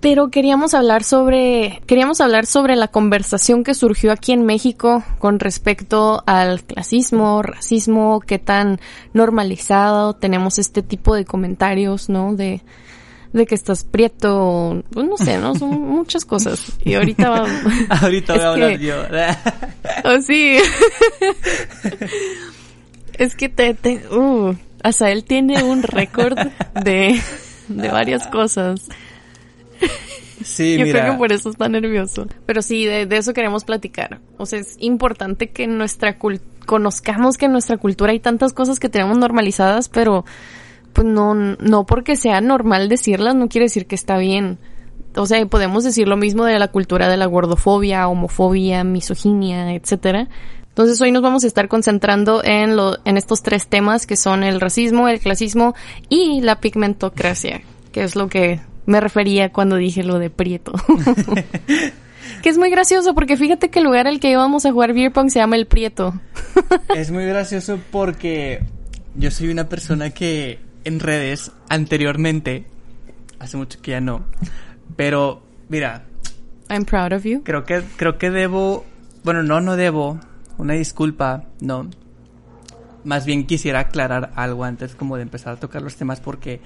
pero 0.00 0.30
queríamos 0.30 0.75
hablar 0.75 1.02
sobre 1.02 1.80
queríamos 1.87 2.20
hablar 2.20 2.46
sobre 2.46 2.76
la 2.76 2.88
conversación 2.88 3.64
que 3.64 3.75
surgió 3.75 4.12
aquí 4.12 4.32
en 4.32 4.44
México 4.44 5.02
con 5.18 5.40
respecto 5.40 6.23
al 6.26 6.62
clasismo, 6.62 7.42
racismo, 7.42 8.20
qué 8.20 8.38
tan 8.38 8.80
normalizado 9.12 10.14
tenemos 10.14 10.58
este 10.58 10.82
tipo 10.82 11.14
de 11.14 11.25
comentarios, 11.25 12.08
¿no? 12.08 12.35
De 12.35 12.62
de 13.37 13.46
que 13.46 13.54
estás 13.54 13.85
prieto, 13.85 14.82
pues 14.90 15.06
no 15.06 15.16
sé, 15.16 15.38
¿no? 15.38 15.54
Son 15.54 15.70
muchas 15.80 16.25
cosas. 16.25 16.73
Y 16.85 16.94
ahorita 16.94 17.28
va... 17.28 17.46
ahorita 18.00 18.35
voy 18.35 18.42
a 18.42 18.49
hablar 18.49 18.78
yo. 18.78 18.94
oh, 20.04 20.20
sí. 20.23 20.58
Es 23.18 23.37
que 23.37 23.49
te, 23.49 23.75
te 23.75 24.02
uh, 24.14 24.54
hasta 24.82 25.11
él 25.11 25.25
tiene 25.25 25.62
un 25.62 25.82
récord 25.82 26.38
de, 26.85 27.20
de 27.68 27.88
varias 27.88 28.26
cosas. 28.28 28.88
Sí, 30.42 30.76
Yo 30.78 30.85
mira. 30.85 31.00
creo 31.00 31.12
que 31.12 31.18
por 31.18 31.32
eso 31.32 31.50
está 31.50 31.68
nervioso. 31.68 32.26
Pero 32.44 32.62
sí, 32.62 32.85
de, 32.85 33.06
de 33.06 33.16
eso 33.16 33.32
queremos 33.32 33.64
platicar. 33.64 34.20
O 34.37 34.46
sea, 34.46 34.58
es 34.61 34.76
importante 34.78 35.50
que 35.50 35.66
nuestra 35.66 36.18
cul 36.18 36.40
conozcamos 36.66 37.37
que 37.37 37.46
en 37.46 37.52
nuestra 37.52 37.76
cultura 37.78 38.12
hay 38.12 38.20
tantas 38.20 38.52
cosas 38.52 38.78
que 38.78 38.88
tenemos 38.88 39.16
normalizadas, 39.18 39.88
pero 39.88 40.25
pues 40.92 41.06
no, 41.06 41.35
no 41.35 41.87
porque 41.87 42.16
sea 42.16 42.40
normal 42.40 42.88
decirlas, 42.88 43.35
no 43.35 43.49
quiere 43.49 43.66
decir 43.66 43.87
que 43.87 43.94
está 43.94 44.18
bien. 44.18 44.58
O 45.14 45.26
sea, 45.26 45.44
podemos 45.46 45.85
decir 45.85 46.08
lo 46.08 46.16
mismo 46.16 46.44
de 46.44 46.58
la 46.58 46.68
cultura 46.68 47.08
de 47.08 47.16
la 47.16 47.26
gordofobia, 47.26 48.06
homofobia, 48.08 48.85
misoginia, 48.85 49.73
etcétera. 49.75 50.28
Entonces 50.76 51.00
hoy 51.00 51.11
nos 51.11 51.23
vamos 51.23 51.42
a 51.42 51.47
estar 51.47 51.68
concentrando 51.68 52.45
en 52.45 52.76
lo, 52.76 52.99
en 53.06 53.16
estos 53.16 53.42
tres 53.42 53.66
temas 53.66 54.06
que 54.06 54.14
son 54.14 54.45
el 54.45 54.61
racismo, 54.61 55.09
el 55.09 55.21
clasismo 55.21 55.75
y 56.11 56.42
la 56.42 56.61
pigmentocracia, 56.61 57.62
que 57.92 58.02
es 58.02 58.14
lo 58.14 58.28
que 58.28 58.61
me 58.85 59.00
refería 59.00 59.50
cuando 59.50 59.76
dije 59.76 60.02
lo 60.02 60.18
de 60.18 60.28
Prieto. 60.28 60.75
que 62.42 62.50
es 62.50 62.59
muy 62.59 62.68
gracioso 62.68 63.14
porque 63.14 63.38
fíjate 63.38 63.71
que 63.71 63.78
el 63.78 63.87
lugar 63.87 64.06
al 64.06 64.21
que 64.21 64.30
íbamos 64.30 64.66
a 64.66 64.73
jugar 64.73 64.92
beer 64.92 65.12
pong 65.12 65.30
se 65.30 65.38
llama 65.38 65.56
El 65.56 65.64
Prieto. 65.64 66.12
es 66.95 67.11
muy 67.11 67.25
gracioso 67.25 67.78
porque 67.90 68.62
yo 69.14 69.30
soy 69.30 69.49
una 69.49 69.71
persona 69.71 70.11
que 70.11 70.59
en 70.85 71.00
redes 71.00 71.52
anteriormente, 71.71 72.66
hace 73.38 73.56
mucho 73.56 73.80
que 73.80 73.92
ya 73.92 74.02
no, 74.02 74.26
pero 74.95 75.42
mira, 75.71 76.04
I'm 76.68 76.85
proud 76.85 77.14
of 77.14 77.25
you. 77.25 77.42
creo 77.45 77.64
que 77.64 77.83
creo 77.97 78.18
que 78.18 78.28
debo, 78.28 78.85
bueno, 79.25 79.42
no 79.42 79.62
no 79.62 79.76
debo, 79.76 80.21
una 80.58 80.75
disculpa, 80.75 81.44
no. 81.60 81.88
Más 83.04 83.25
bien 83.25 83.46
quisiera 83.46 83.80
aclarar 83.80 84.32
algo 84.36 84.64
antes 84.64 84.94
como 84.94 85.16
de 85.16 85.22
empezar 85.22 85.54
a 85.54 85.60
tocar 85.60 85.82
los 85.82 85.96
temas 85.96 86.20
porque 86.20 86.60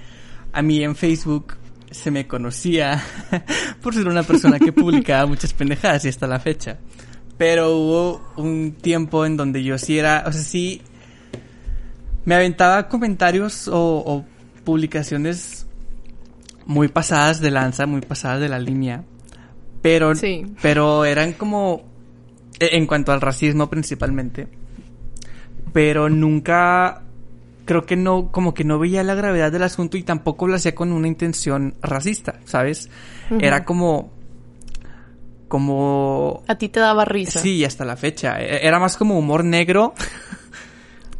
a 0.53 0.61
mí 0.61 0.83
en 0.83 0.95
Facebook 0.95 1.53
se 1.91 2.09
me 2.09 2.25
conocía 2.27 3.03
por 3.81 3.93
ser 3.93 4.07
una 4.07 4.23
persona 4.23 4.57
que 4.59 4.71
publicaba 4.73 5.25
muchas 5.27 5.53
pendejadas 5.53 6.05
y 6.05 6.09
hasta 6.09 6.25
la 6.27 6.39
fecha. 6.39 6.77
Pero 7.37 7.75
hubo 7.75 8.21
un 8.37 8.73
tiempo 8.73 9.25
en 9.25 9.37
donde 9.37 9.63
yo 9.63 9.77
sí 9.77 9.99
era, 9.99 10.23
o 10.25 10.31
sea, 10.31 10.41
sí 10.41 10.81
me 12.25 12.35
aventaba 12.35 12.87
comentarios 12.87 13.67
o, 13.67 13.77
o 13.77 14.25
publicaciones 14.63 15.65
muy 16.65 16.87
pasadas 16.87 17.39
de 17.41 17.51
lanza, 17.51 17.85
muy 17.87 18.01
pasadas 18.01 18.39
de 18.41 18.49
la 18.49 18.59
línea. 18.59 19.03
Pero, 19.81 20.13
Sí. 20.15 20.45
pero 20.61 21.05
eran 21.05 21.33
como, 21.33 21.83
en 22.71 22.85
cuanto 22.87 23.11
al 23.11 23.21
racismo 23.21 23.69
principalmente. 23.69 24.47
Pero 25.73 26.09
nunca, 26.09 27.03
creo 27.65 27.85
que 27.85 27.95
no, 27.95 28.31
como 28.31 28.53
que 28.53 28.63
no 28.63 28.77
veía 28.79 29.03
la 29.03 29.15
gravedad 29.15 29.51
del 29.51 29.63
asunto 29.63 29.97
y 29.97 30.03
tampoco 30.03 30.47
lo 30.47 30.55
hacía 30.55 30.75
con 30.75 30.91
una 30.91 31.07
intención 31.07 31.75
racista, 31.81 32.39
¿sabes? 32.45 32.89
Ujú. 33.29 33.39
Era 33.41 33.63
como, 33.63 34.11
como 35.47 36.43
A 36.47 36.55
ti 36.55 36.69
te 36.69 36.79
daba 36.79 37.05
risa. 37.05 37.39
Sí, 37.39 37.63
hasta 37.65 37.85
la 37.85 37.95
fecha. 37.97 38.39
E- 38.41 38.65
Era 38.65 38.79
más 38.79 38.97
como 38.97 39.17
humor 39.17 39.43
negro. 39.43 39.93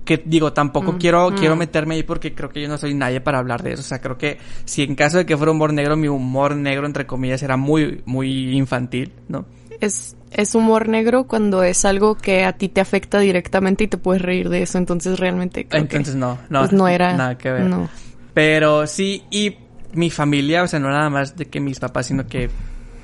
Que 0.04 0.18
digo, 0.26 0.52
tampoco 0.52 0.94
Mm, 0.94 0.98
quiero, 0.98 1.30
mm. 1.30 1.36
quiero 1.36 1.56
meterme 1.56 1.94
ahí 1.94 2.02
porque 2.04 2.34
creo 2.34 2.50
que 2.50 2.60
yo 2.60 2.68
no 2.68 2.80
soy 2.80 2.96
nadie 2.96 3.22
para 3.22 3.38
hablar 3.38 3.62
de 3.62 3.74
eso. 3.74 3.82
O 3.82 3.86
sea, 3.86 4.02
creo 4.02 4.18
que 4.18 4.40
si 4.66 4.82
en 4.82 4.96
caso 4.96 5.20
de 5.20 5.28
que 5.28 5.38
fuera 5.38 5.52
humor 5.52 5.72
negro, 5.74 5.96
mi 5.96 6.08
humor 6.08 6.56
negro, 6.56 6.88
entre 6.88 7.06
comillas, 7.06 7.44
era 7.44 7.56
muy, 7.56 8.02
muy 8.06 8.58
infantil, 8.58 9.14
¿no? 9.30 9.46
Es, 9.82 10.16
es 10.32 10.56
humor 10.56 10.88
negro 10.88 11.26
cuando 11.26 11.64
es 11.64 11.84
algo 11.86 12.16
que 12.16 12.46
a 12.46 12.54
ti 12.54 12.70
te 12.70 12.80
afecta 12.82 13.20
directamente 13.20 13.84
y 13.84 13.88
te 13.88 13.98
puedes 13.98 14.22
reír 14.22 14.48
de 14.50 14.62
eso. 14.62 14.78
Entonces 14.78 15.20
realmente 15.20 15.66
creo 15.68 15.88
que, 15.88 15.98
Entonces 15.98 16.16
no, 16.16 16.38
no. 16.50 16.60
pues 16.60 16.72
no 16.72 16.88
era 16.88 17.14
Nada 17.18 17.38
que 17.38 17.52
ver. 17.52 17.64
No. 17.64 17.90
Pero 18.34 18.88
sí, 18.88 19.24
y 19.30 19.58
mi 19.94 20.10
familia, 20.10 20.64
o 20.64 20.68
sea, 20.68 20.80
no 20.80 20.90
nada 20.90 21.10
más 21.10 21.36
de 21.36 21.46
que 21.48 21.60
mis 21.60 21.80
papás, 21.80 22.06
sino 22.06 22.26
que 22.28 22.50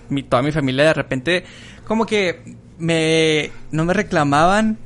mi, 0.09 0.23
toda 0.23 0.41
mi 0.41 0.51
familia 0.53 0.85
de 0.85 0.93
repente, 0.93 1.43
como 1.85 2.05
que 2.05 2.55
me, 2.77 3.51
no 3.71 3.83
me 3.83 3.93
reclamaban 3.93 4.77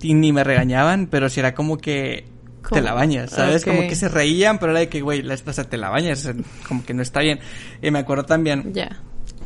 y 0.00 0.14
ni 0.14 0.32
me 0.32 0.44
regañaban, 0.44 1.08
pero 1.08 1.28
sí 1.28 1.40
era 1.40 1.54
como 1.54 1.76
que 1.78 2.24
te 2.72 2.80
la 2.80 2.94
bañas, 2.94 3.30
¿sabes? 3.30 3.64
Como 3.64 3.80
que 3.88 3.94
se 3.94 4.08
reían, 4.08 4.58
pero 4.58 4.72
era 4.72 4.80
de 4.80 4.88
que, 4.88 5.02
güey, 5.02 5.20
la- 5.22 5.34
o 5.34 5.52
sea, 5.52 5.64
te 5.64 5.76
la 5.76 5.90
bañas, 5.90 6.30
como 6.66 6.84
que 6.84 6.94
no 6.94 7.02
está 7.02 7.20
bien. 7.20 7.38
Y 7.82 7.90
me 7.90 7.98
acuerdo 7.98 8.24
también 8.24 8.72
Ya. 8.72 9.00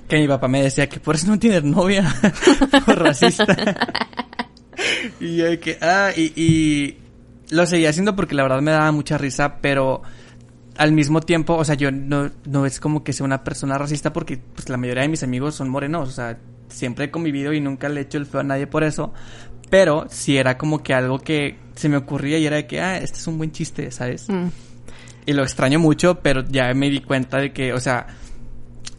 Que 0.09 0.19
mi 0.19 0.27
papá 0.27 0.49
me 0.49 0.63
decía 0.63 0.89
que 0.89 0.99
por 0.99 1.15
eso 1.15 1.27
no 1.29 1.39
tienes 1.39 1.63
novia, 1.63 2.13
por 2.87 2.99
racista. 2.99 3.47
y 5.21 5.37
yo 5.37 5.45
de 5.47 5.61
que, 5.61 5.79
ah, 5.81 6.11
y, 6.17 6.33
y 6.35 6.99
lo 7.51 7.67
seguía 7.67 7.91
haciendo 7.91 8.17
porque 8.17 8.35
la 8.35 8.43
verdad 8.43 8.61
me 8.61 8.73
daba 8.73 8.91
mucha 8.93 9.19
risa, 9.19 9.59
pero 9.61 10.03
al 10.77 10.93
mismo 10.93 11.21
tiempo, 11.21 11.55
o 11.55 11.65
sea, 11.65 11.75
yo 11.75 11.91
no, 11.91 12.31
no 12.45 12.65
es 12.65 12.81
como 12.81 13.03
que 13.03 13.13
sea 13.13 13.27
una 13.27 13.43
persona 13.43 13.77
racista 13.79 14.13
porque 14.13 14.39
pues 14.39 14.69
la 14.69 14.77
mayoría 14.77 15.03
de 15.03 15.09
mis 15.09 15.23
amigos 15.23 15.57
son 15.57 15.69
morenos, 15.69 16.09
o 16.09 16.13
sea, 16.13 16.39
siempre 16.69 17.07
he 17.07 17.11
convivido 17.11 17.53
y 17.53 17.61
nunca 17.61 17.89
le 17.89 18.01
he 18.01 18.03
hecho 18.05 18.19
el 18.19 18.27
feo 18.27 18.41
a 18.41 18.45
nadie 18.45 18.67
por 18.67 18.85
eso, 18.85 19.13
pero 19.71 20.07
sí 20.09 20.37
era 20.37 20.57
como 20.57 20.83
que 20.83 20.95
algo 20.95 21.19
que 21.19 21.59
se 21.75 21.89
me 21.89 21.97
ocurría 21.97 22.39
y 22.39 22.47
era 22.47 22.57
de 22.57 22.67
que, 22.67 22.81
ah, 22.81 22.97
este 22.97 23.19
es 23.19 23.27
un 23.27 23.39
buen 23.39 23.51
chiste, 23.51 23.91
¿sabes? 23.91 24.29
Mm. 24.29 24.47
Y 25.27 25.33
lo 25.33 25.43
extraño 25.43 25.79
mucho, 25.79 26.21
pero 26.21 26.45
ya 26.49 26.73
me 26.75 26.89
di 26.89 27.01
cuenta 27.01 27.39
de 27.39 27.53
que, 27.53 27.73
o 27.73 27.81
sea, 27.81 28.07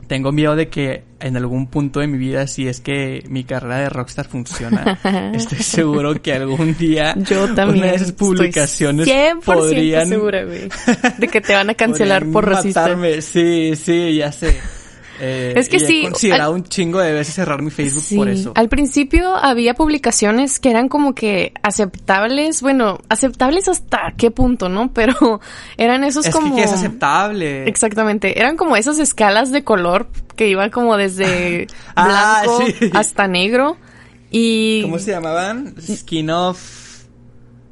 tengo 0.10 0.32
miedo 0.32 0.56
de 0.56 0.70
que 0.70 1.04
en 1.20 1.38
algún 1.38 1.68
punto 1.68 2.00
de 2.00 2.08
mi 2.08 2.18
vida, 2.18 2.48
si 2.48 2.68
es 2.68 2.82
que 2.82 3.24
mi 3.30 3.44
carrera 3.44 3.78
de 3.78 3.89
rockstar 3.89 4.28
funciona, 4.28 5.00
estoy 5.36 5.60
seguro 5.60 6.20
que 6.20 6.34
algún 6.34 6.75
día 6.75 7.13
Yo 7.16 7.54
también. 7.54 7.84
una 7.84 7.92
de 7.92 7.96
esas 7.96 8.12
publicaciones 8.13 9.08
estoy 9.08 9.39
100% 9.39 9.44
podrían, 9.44 10.10
segura, 10.10 10.44
güey. 10.46 10.68
De 11.20 11.28
que 11.28 11.42
te 11.42 11.54
van 11.54 11.70
a 11.70 11.74
cancelar 11.75 12.25
por 12.25 12.50
matarme. 12.50 13.22
Sí, 13.22 13.75
sí, 13.75 14.16
ya 14.16 14.32
sé. 14.32 14.60
Eh, 15.20 15.54
Es 15.56 15.68
que 15.70 15.78
y 15.78 15.84
he 15.84 15.86
sí, 15.86 16.02
considerado 16.04 16.54
al- 16.54 16.62
un 16.62 16.64
chingo 16.66 17.00
de 17.00 17.12
veces 17.14 17.36
cerrar 17.36 17.62
mi 17.62 17.70
Facebook 17.72 18.04
Sí. 18.04 18.16
por 18.16 18.30
eso. 18.30 18.54
Al 18.56 18.70
principio 18.70 19.36
había 19.36 19.74
publicaciones 19.74 20.60
que 20.60 20.70
eran 20.70 20.88
como 20.90 21.14
que 21.14 21.54
aceptables, 21.62 22.62
bueno, 22.62 23.00
aceptables 23.10 23.68
hasta 23.68 24.14
qué 24.18 24.32
punto, 24.32 24.70
¿no? 24.70 24.92
Pero 24.94 25.42
eran 25.78 26.04
esos 26.04 26.26
es 26.26 26.34
como 26.34 26.56
que, 26.56 26.62
que 26.62 26.68
es 26.68 26.74
aceptable. 26.74 27.68
Exactamente, 27.68 28.40
eran 28.40 28.56
como 28.58 28.76
esas 28.76 29.00
escalas 29.00 29.52
de 29.52 29.64
color 29.64 30.08
que 30.36 30.48
iban 30.48 30.70
como 30.70 30.96
desde 30.98 31.68
Ah, 31.96 32.42
blanco 32.46 32.64
sí. 32.80 32.90
hasta 32.94 33.28
negro 33.28 33.78
y 34.32 34.82
¿Cómo 34.84 35.00
se 35.00 35.12
llamaban? 35.12 35.76
Skin 35.82 36.30
of... 36.30 36.88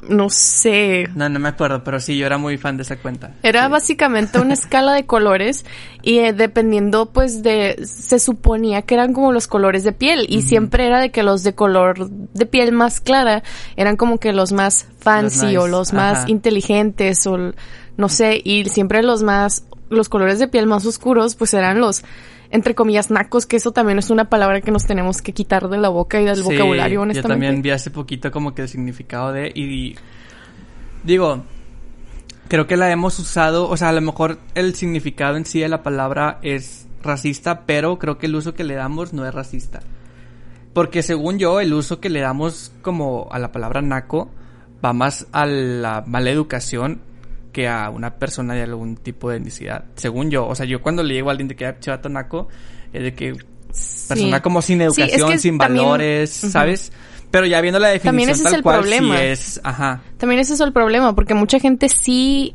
no 0.10 0.30
sé, 0.30 1.10
No, 1.16 1.28
no 1.30 1.40
me 1.40 1.50
acuerdo, 1.50 1.84
pero 1.84 2.00
sí, 2.00 2.18
yo 2.18 2.26
era 2.26 2.38
muy 2.38 2.58
fan 2.58 2.78
de 2.78 2.84
esa 2.84 2.98
cuenta. 2.98 3.32
Era 3.44 3.66
Sí. 3.66 3.72
básicamente 3.72 4.40
una 4.40 4.54
escala 4.54 4.94
de 4.94 5.06
colores 5.06 5.66
y 6.02 6.20
eh, 6.20 6.34
dependiendo 6.34 7.08
pues 7.08 7.44
de 7.44 7.76
se 7.86 8.20
suponía 8.20 8.82
que 8.84 8.94
eran 8.96 9.14
como 9.14 9.32
los 9.32 9.48
colores 9.48 9.84
de 9.84 9.92
piel 9.92 10.26
y 10.30 10.42
siempre 10.44 10.86
era 10.88 11.00
de 11.00 11.12
que 11.12 11.24
los 11.24 11.44
de 11.44 11.54
color 11.56 12.10
de 12.10 12.46
piel 12.46 12.72
más 12.72 13.00
clara 13.00 13.44
eran 13.76 13.96
como 13.98 14.18
que 14.20 14.32
los 14.34 14.52
más 14.52 14.88
fancy 15.00 15.46
nice, 15.48 15.58
o 15.58 15.68
los 15.68 15.94
más 15.94 16.28
inteligentes 16.30 17.26
o 17.28 17.38
no 17.98 18.10
sé 18.10 18.42
y 18.44 18.66
siempre 18.66 19.04
los 19.04 19.24
más 19.24 19.64
los 19.90 20.10
colores 20.10 20.40
de 20.40 20.48
piel 20.48 20.68
más 20.68 20.86
oscuros 20.86 21.36
pues 21.36 21.54
eran 21.54 21.80
los 21.80 22.04
entre 22.50 22.76
comillas 22.76 23.12
nacos 23.12 23.46
que 23.46 23.58
eso 23.58 23.72
también 23.72 24.00
es 24.00 24.10
una 24.10 24.30
palabra 24.30 24.62
que 24.62 24.72
nos 24.72 24.86
tenemos 24.86 25.22
que 25.22 25.34
quitar 25.34 25.70
de 25.70 25.78
la 25.78 25.90
boca 25.90 26.22
y 26.22 26.26
del 26.26 26.38
Sí, 26.38 26.44
vocabulario 26.44 26.96
Yo 26.96 27.02
honestamente. 27.02 27.34
también 27.34 27.62
vi 27.62 27.72
hace 27.72 27.92
poquito 27.92 28.32
como 28.32 28.56
que 28.56 28.64
el 28.64 28.70
significado 28.70 29.32
de 29.32 29.52
y 29.54 29.96
digo, 31.04 31.44
creo 32.48 32.68
que 32.68 32.78
la 32.78 32.92
hemos 32.92 33.20
usado, 33.20 33.70
o 33.70 33.78
sea, 33.78 33.90
a 33.90 33.94
lo 33.94 34.02
mejor 34.02 34.40
el 34.56 34.76
significado 34.76 35.38
en 35.38 35.46
sí 35.46 35.60
de 35.60 35.70
la 35.70 35.84
palabra 35.84 36.40
es 36.42 36.88
racista, 37.04 37.66
pero 37.66 38.00
creo 38.00 38.18
que 38.18 38.26
el 38.28 38.36
uso 38.36 38.54
que 38.54 38.64
le 38.64 38.76
damos 38.76 39.14
no 39.14 39.26
es 39.26 39.34
racista. 39.34 39.80
Porque 40.74 41.02
según 41.02 41.40
yo, 41.40 41.60
el 41.60 41.74
uso 41.74 42.00
que 42.00 42.10
le 42.10 42.20
damos 42.20 42.72
como 42.82 43.28
a 43.32 43.40
la 43.40 43.52
palabra 43.52 43.82
naco 43.82 44.30
va 44.84 44.94
más 44.94 45.28
a 45.32 45.46
la 45.46 46.04
mala 46.06 46.30
educación 46.30 47.02
que 47.58 47.68
a 47.68 47.90
una 47.90 48.14
persona 48.14 48.54
de 48.54 48.62
algún 48.62 48.98
tipo 48.98 49.32
de 49.32 49.38
etnicidad. 49.38 49.86
Según 49.96 50.30
yo, 50.30 50.46
o 50.48 50.54
sea, 50.54 50.68
yo 50.68 50.80
cuando 50.80 51.02
le 51.02 51.16
digo 51.16 51.30
a 51.30 51.32
alguien 51.32 51.48
de 51.48 51.56
que 51.56 51.68
es 51.68 51.80
chavato 51.80 52.08
naco, 52.08 52.50
es 52.94 53.02
de 53.02 53.16
que 53.16 53.32
persona 54.08 54.38
Sí. 54.38 54.42
como 54.44 54.62
sin 54.62 54.78
Sí, 54.78 54.84
es 54.86 54.98
educación, 55.00 55.32
que 55.32 55.38
sin 55.40 55.58
también- 55.58 55.86
valores. 55.86 56.30
¿sabes? 56.30 56.92
Pero 57.32 57.48
ya 57.48 57.60
viendo 57.62 57.80
la 57.80 57.88
definición 57.88 58.10
También 58.12 58.30
ese 58.30 58.40
es 58.44 58.44
tal 58.46 58.54
el 58.58 58.62
cual, 58.64 58.80
problema. 58.82 59.18
sí 59.18 59.24
es, 59.24 59.60
ajá. 59.64 60.02
También 60.18 60.40
ese 60.40 60.54
es 60.54 60.60
el 60.60 60.72
problema, 60.72 61.16
porque 61.16 61.34
mucha 61.34 61.60
gente 61.60 61.90
sí 61.90 62.54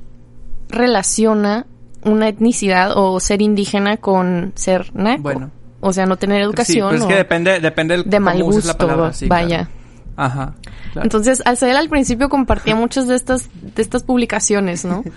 relaciona 0.68 1.66
una 2.04 2.28
etnicidad 2.28 2.92
o 2.96 3.18
ser 3.18 3.42
indígena 3.42 3.96
con 3.96 4.52
ser 4.54 4.90
naco. 4.94 5.22
Bueno. 5.22 5.50
O 5.80 5.92
sea, 5.92 6.06
no 6.06 6.16
tener 6.16 6.38
Sí, 6.38 6.42
educación 6.44 6.88
pues 6.90 7.00
es 7.00 7.04
o 7.06 7.08
que 7.08 7.14
depende, 7.16 7.58
depende 7.58 7.96
del 7.96 8.08
de 8.08 8.20
mal 8.20 8.40
gusto, 8.40 8.68
la 8.68 8.78
palabra, 8.78 9.12
sí, 9.12 9.26
vaya. 9.26 9.68
claro. 9.68 9.68
Ajá. 10.16 10.54
Claro. 10.92 11.06
Entonces, 11.06 11.42
Alzael 11.44 11.76
al 11.76 11.88
principio 11.88 12.28
compartía 12.28 12.74
muchas 12.74 13.08
de 13.08 13.16
estas, 13.16 13.48
de 13.74 13.82
estas 13.82 14.02
publicaciones, 14.02 14.84
¿no? 14.84 15.04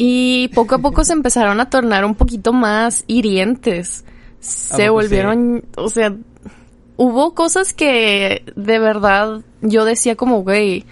Y 0.00 0.46
poco 0.54 0.76
a 0.76 0.78
poco 0.78 1.04
se 1.04 1.12
empezaron 1.12 1.58
a 1.58 1.70
tornar 1.70 2.04
un 2.04 2.14
poquito 2.14 2.52
más 2.52 3.02
hirientes. 3.08 4.04
Se 4.38 4.84
poco 4.84 4.92
volvieron, 4.92 5.64
o 5.76 5.88
sea, 5.88 6.14
hubo 6.96 7.34
cosas 7.34 7.74
que 7.74 8.44
de 8.54 8.78
verdad 8.78 9.40
yo 9.60 9.84
decía 9.84 10.14
como, 10.14 10.42
güey, 10.42 10.84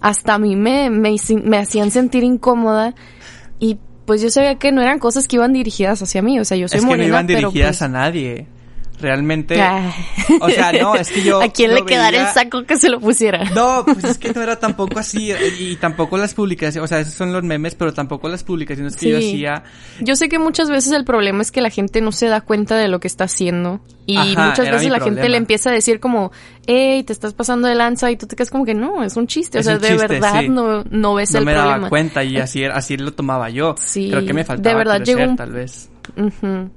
hasta 0.00 0.34
a 0.34 0.38
mí 0.38 0.56
me, 0.56 0.88
me, 0.88 1.14
me 1.44 1.58
hacían 1.58 1.90
sentir 1.90 2.24
incómoda 2.24 2.94
y 3.58 3.78
pues 4.06 4.22
yo 4.22 4.30
sabía 4.30 4.54
que 4.54 4.72
no 4.72 4.80
eran 4.80 4.98
cosas 4.98 5.28
que 5.28 5.36
iban 5.36 5.52
dirigidas 5.52 6.00
hacia 6.00 6.22
mí, 6.22 6.40
o 6.40 6.44
sea, 6.44 6.56
yo 6.56 6.68
soy 6.68 6.78
es 6.78 6.86
que 6.86 6.96
no 6.96 7.02
iban 7.02 7.26
pero 7.26 7.50
dirigidas 7.50 7.78
pues, 7.78 7.82
a 7.82 7.88
nadie. 7.88 8.46
Realmente. 9.00 9.60
ah. 9.60 9.92
O 10.40 10.48
sea, 10.50 10.72
no, 10.72 10.94
es 10.96 11.08
que 11.10 11.22
yo. 11.22 11.40
¿A 11.42 11.48
quién 11.48 11.74
le 11.74 11.84
quedara 11.84 12.10
veía- 12.18 12.28
el 12.28 12.34
saco 12.34 12.64
que 12.64 12.76
se 12.76 12.88
lo 12.88 13.00
pusiera? 13.00 13.44
No, 13.54 13.84
pues 13.84 14.02
es 14.04 14.18
que 14.18 14.32
no 14.32 14.42
era 14.42 14.58
tampoco 14.58 14.98
así. 14.98 15.32
Y 15.58 15.76
tampoco 15.76 16.18
las 16.18 16.34
publicaciones. 16.34 16.84
O 16.84 16.88
sea, 16.88 17.00
esos 17.00 17.14
son 17.14 17.32
los 17.32 17.42
memes, 17.44 17.74
pero 17.74 17.92
tampoco 17.94 18.28
las 18.28 18.42
publicaciones 18.44 18.96
que 18.96 19.10
yo 19.10 19.18
Sí. 19.20 19.28
hacía. 19.28 19.62
Yo 20.00 20.16
sé 20.16 20.28
que 20.28 20.38
muchas 20.38 20.68
veces 20.70 20.92
el 20.92 21.04
problema 21.04 21.42
es 21.42 21.50
que 21.52 21.60
la 21.60 21.70
gente 21.70 22.00
no 22.00 22.10
se 22.12 22.26
da 22.26 22.40
cuenta 22.40 22.76
de 22.76 22.88
lo 22.88 22.98
que 23.00 23.06
está 23.08 23.24
haciendo. 23.24 23.80
Y 24.06 24.16
Ajá, 24.16 24.46
muchas 24.48 24.70
veces 24.70 24.90
la 24.90 25.00
gente 25.00 25.28
le 25.28 25.36
empieza 25.36 25.68
a 25.70 25.72
decir 25.72 26.00
como, 26.00 26.32
hey, 26.66 27.02
te 27.04 27.12
estás 27.12 27.34
pasando 27.34 27.68
de 27.68 27.74
lanza 27.74 28.10
y 28.10 28.16
tú 28.16 28.26
te 28.26 28.36
quedas 28.36 28.50
como 28.50 28.64
que 28.64 28.74
no, 28.74 29.04
es 29.04 29.16
un 29.16 29.26
chiste. 29.26 29.58
Es 29.58 29.66
o 29.66 29.70
sea, 29.70 29.78
de 29.78 29.88
chiste, 29.88 30.06
verdad 30.08 30.40
sí. 30.40 30.48
no, 30.48 30.82
no 30.90 31.14
ves 31.14 31.32
No 31.32 31.40
el 31.40 31.44
me 31.44 31.52
problema. 31.52 31.76
daba 31.76 31.88
cuenta 31.90 32.24
y 32.24 32.38
así, 32.38 32.64
así 32.64 32.96
lo 32.96 33.12
tomaba 33.12 33.50
yo. 33.50 33.74
Sí, 33.78 34.08
Creo 34.10 34.24
que 34.24 34.32
me 34.32 34.40
de 34.40 34.46
faltaba 34.46 34.78
verdad 34.78 34.96
crecer, 34.96 35.16
llegó 35.18 35.30
un- 35.30 35.36
tal 35.36 35.52
vez. 35.52 35.90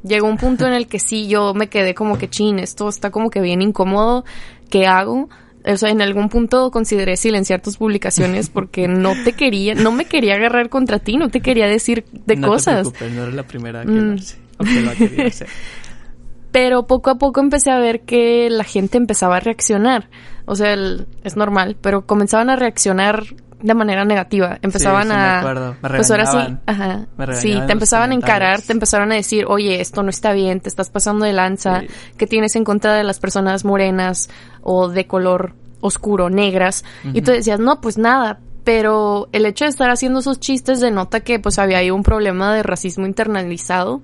Llegó 0.04 0.28
un 0.28 0.38
punto 0.38 0.68
en 0.68 0.74
el 0.74 0.88
que 0.88 1.00
sí, 1.00 1.28
yo 1.28 1.54
me 1.54 1.68
quedé 1.68 1.94
como 1.96 2.18
que 2.18 2.30
chin, 2.30 2.60
esto 2.60 2.88
está 2.90 3.12
como 3.12 3.30
que 3.30 3.42
bien 3.42 3.62
incómodo. 3.62 4.26
¿Qué 4.70 4.88
hago? 4.88 5.30
O 5.64 5.78
sea, 5.78 5.90
en 5.90 6.02
algún 6.02 6.30
punto 6.30 6.72
consideré 6.72 7.18
silenciar 7.18 7.62
tus 7.62 7.78
publicaciones 7.78 8.50
porque 8.54 8.88
no 8.88 9.14
te 9.24 9.34
quería, 9.34 9.76
no 9.76 9.92
me 9.92 10.06
quería 10.06 10.36
agarrar 10.36 10.70
contra 10.70 11.00
ti, 11.00 11.18
no 11.18 11.30
te 11.30 11.42
quería 11.42 11.68
decir 11.68 12.06
de 12.12 12.36
no 12.36 12.48
cosas. 12.48 12.92
Te 12.94 13.10
no 13.12 13.24
eres 13.24 13.36
la 13.36 13.44
primera 13.44 13.84
que 13.84 13.92
Mm. 13.92 14.16
O 14.58 14.64
que 14.64 14.82
lo 14.82 14.92
ha 14.92 14.96
querido 14.96 15.26
hacer. 15.28 15.48
Pero 16.52 16.86
poco 16.86 17.10
a 17.10 17.16
poco 17.18 17.40
empecé 17.40 17.72
a 17.72 17.80
ver 17.80 18.02
que 18.02 18.50
la 18.50 18.64
gente 18.66 18.98
empezaba 18.98 19.38
a 19.38 19.40
reaccionar. 19.40 20.10
O 20.46 20.56
sea, 20.56 20.74
el- 20.74 21.08
es 21.24 21.38
normal, 21.38 21.78
pero 21.80 22.06
comenzaban 22.06 22.50
a 22.50 22.58
reaccionar 22.58 23.24
de 23.62 23.74
manera 23.74 24.06
negativa. 24.06 24.58
Empezaban 24.62 25.04
sí, 25.04 25.10
me 25.10 25.16
a... 25.16 25.40
acuerdo. 25.40 25.76
Me 25.82 25.90
pues 25.90 26.12
ahora 26.12 26.26
sí, 26.26 26.58
ajá. 26.66 27.08
Me 27.18 27.36
Sí, 27.36 27.60
te 27.66 27.72
empezaban 27.74 28.12
a 28.12 28.16
encarar, 28.16 28.62
te 28.62 28.74
empezaron 28.74 29.12
a 29.12 29.16
decir, 29.16 29.46
oye, 29.48 29.82
esto 29.82 30.04
no 30.04 30.10
está 30.10 30.34
bien, 30.34 30.60
te 30.60 30.70
estás 30.70 30.90
pasando 30.90 31.26
de 31.26 31.34
lanza, 31.34 31.82
Sí. 31.82 31.88
¿qué 32.18 32.28
tienes 32.28 32.56
en 32.56 32.64
contra 32.64 32.94
de 32.94 33.04
las 33.04 33.20
personas 33.20 33.66
morenas 33.66 34.30
o 34.62 34.90
de 34.90 35.08
color 35.08 35.54
oscuro, 35.82 36.30
negras? 36.30 36.84
Y 37.14 37.22
tú 37.22 37.32
decías, 37.32 37.60
no, 37.60 37.82
pues 37.82 37.98
nada. 37.98 38.40
Pero 38.64 39.28
el 39.32 39.48
hecho 39.48 39.66
de 39.66 39.70
estar 39.70 39.90
haciendo 39.90 40.20
esos 40.20 40.40
chistes 40.40 40.80
denota 40.82 41.22
que 41.22 41.40
pues 41.40 41.58
había 41.58 41.80
ahí 41.80 41.90
un 41.90 42.04
problema 42.04 42.54
de 42.54 42.62
racismo 42.62 43.08
internalizado. 43.08 44.02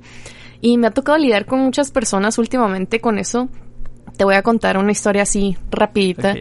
Y 0.62 0.80
me 0.80 0.88
ha 0.88 0.92
tocado 0.92 1.20
lidiar 1.20 1.46
con 1.46 1.60
muchas 1.60 1.92
personas 1.92 2.40
últimamente 2.40 3.00
con 3.00 3.20
eso. 3.20 3.50
Te 4.18 4.24
voy 4.24 4.34
a 4.34 4.42
contar 4.42 4.80
una 4.80 4.92
historia 4.92 5.22
así 5.22 5.56
rapidita. 5.70 6.34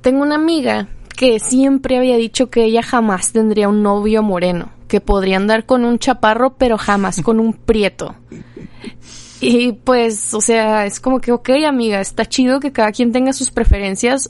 Tengo 0.00 0.22
una 0.22 0.36
amiga 0.36 0.88
que 1.16 1.40
siempre 1.40 1.96
había 1.96 2.16
dicho 2.16 2.50
que 2.50 2.64
ella 2.64 2.82
jamás 2.82 3.32
tendría 3.32 3.68
un 3.68 3.82
novio 3.82 4.22
moreno, 4.22 4.70
que 4.86 5.00
podría 5.00 5.38
andar 5.38 5.66
con 5.66 5.84
un 5.84 5.98
chaparro 5.98 6.54
pero 6.56 6.78
jamás 6.78 7.22
con 7.22 7.40
un 7.40 7.54
prieto. 7.54 8.14
Y 9.40 9.72
pues, 9.72 10.32
o 10.34 10.40
sea, 10.40 10.86
es 10.86 11.00
como 11.00 11.20
que, 11.20 11.32
ok, 11.32 11.50
amiga, 11.66 12.00
está 12.00 12.24
chido 12.24 12.60
que 12.60 12.72
cada 12.72 12.92
quien 12.92 13.12
tenga 13.12 13.32
sus 13.32 13.50
preferencias. 13.50 14.28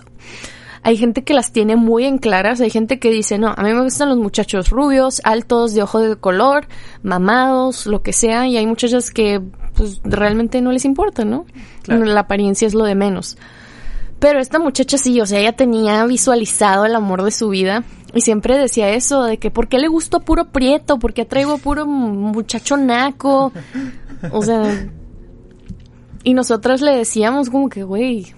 Hay 0.83 0.97
gente 0.97 1.25
que 1.25 1.35
las 1.35 1.53
tiene 1.53 1.75
muy 1.75 2.05
en 2.05 2.19
claras, 2.19 2.61
hay 2.61 2.71
gente 2.71 2.99
que 3.01 3.11
dice, 3.11 3.39
no, 3.39 3.49
a 3.49 3.63
mí 3.63 3.73
me 3.73 3.83
gustan 3.83 4.09
los 4.09 4.19
muchachos 4.19 4.71
rubios, 4.71 5.21
altos, 5.25 5.75
de 5.75 5.83
ojo 5.83 6.01
de 6.01 6.17
color, 6.17 6.69
mamados, 7.03 7.87
lo 7.87 8.03
que 8.03 8.13
sea, 8.13 8.47
y 8.47 8.57
hay 8.57 8.67
muchachas 8.67 9.11
que 9.11 9.41
pues 9.75 10.01
realmente 10.05 10.61
no 10.61 10.71
les 10.71 10.85
importa, 10.85 11.25
¿no? 11.25 11.45
Claro. 11.83 12.05
La 12.05 12.21
apariencia 12.21 12.69
es 12.69 12.75
lo 12.75 12.85
de 12.85 12.95
menos. 12.95 13.37
Pero 14.27 14.41
esta 14.41 14.59
muchacha 14.59 14.99
sí, 14.99 15.21
o 15.21 15.25
sea, 15.25 15.39
ella 15.39 15.53
tenía 15.53 16.05
visualizado 16.05 16.85
el 16.85 16.97
amor 16.97 17.23
de 17.23 17.31
su 17.31 17.49
vida 17.49 17.85
y 18.13 18.23
siempre 18.23 18.59
decía 18.59 18.91
eso, 18.91 19.23
de 19.23 19.39
que 19.39 19.53
¿por 19.53 19.69
qué 19.69 19.79
le 19.79 19.87
gustó 19.87 20.19
puro 20.19 20.47
prieto? 20.47 20.99
¿Por 20.99 21.15
qué 21.15 21.25
traigo 21.25 21.59
puro 21.59 21.87
muchacho 21.87 22.77
naco? 22.77 23.53
O 24.33 24.43
sea, 24.43 24.89
y 26.25 26.35
nosotras 26.35 26.81
le 26.81 26.97
decíamos 26.97 27.51
como 27.51 27.69
que, 27.69 27.85
güey, 27.85 28.35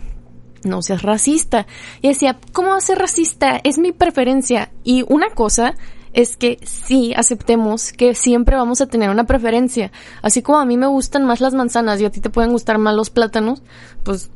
no 0.63 0.83
seas 0.83 1.01
racista. 1.01 1.67
Y 2.03 2.09
decía, 2.09 2.39
¿cómo 2.53 2.69
va 2.69 2.77
a 2.77 2.83
ser 2.83 2.99
racista? 2.99 3.59
Es 3.65 3.79
mi 3.79 3.93
preferencia. 3.93 4.71
Y 4.85 5.07
una 5.09 5.31
cosa 5.31 5.73
es 6.13 6.37
que 6.37 6.59
sí 6.65 7.15
aceptemos 7.17 7.95
que 7.95 8.15
siempre 8.15 8.57
vamos 8.57 8.83
a 8.83 8.89
tener 8.89 9.09
una 9.09 9.25
preferencia. 9.25 9.91
Así 10.21 10.43
como 10.43 10.59
a 10.59 10.67
mí 10.67 10.77
me 10.77 10.87
gustan 10.87 11.25
más 11.25 11.41
las 11.41 11.55
manzanas 11.55 11.99
y 11.99 12.05
a 12.05 12.11
ti 12.11 12.21
te 12.21 12.29
pueden 12.29 12.53
gustar 12.53 12.77
más 12.77 12.95
los 12.95 13.09
plátanos, 13.09 13.63
pues 14.03 14.31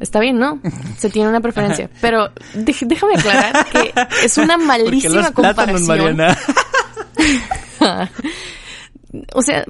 está 0.00 0.18
bien, 0.20 0.38
¿no? 0.38 0.60
Se 0.98 1.08
tiene 1.10 1.28
una 1.28 1.40
preferencia. 1.40 1.88
Pero 2.00 2.30
déjame 2.54 3.14
aclarar 3.16 3.66
que 3.66 3.92
es 4.24 4.36
una 4.38 4.54
¿Por 4.56 4.60
qué 4.62 4.66
malísima 4.66 5.30
comparación. 5.32 5.86
Mariana? 5.86 6.36
o 9.34 9.42
sea, 9.42 9.64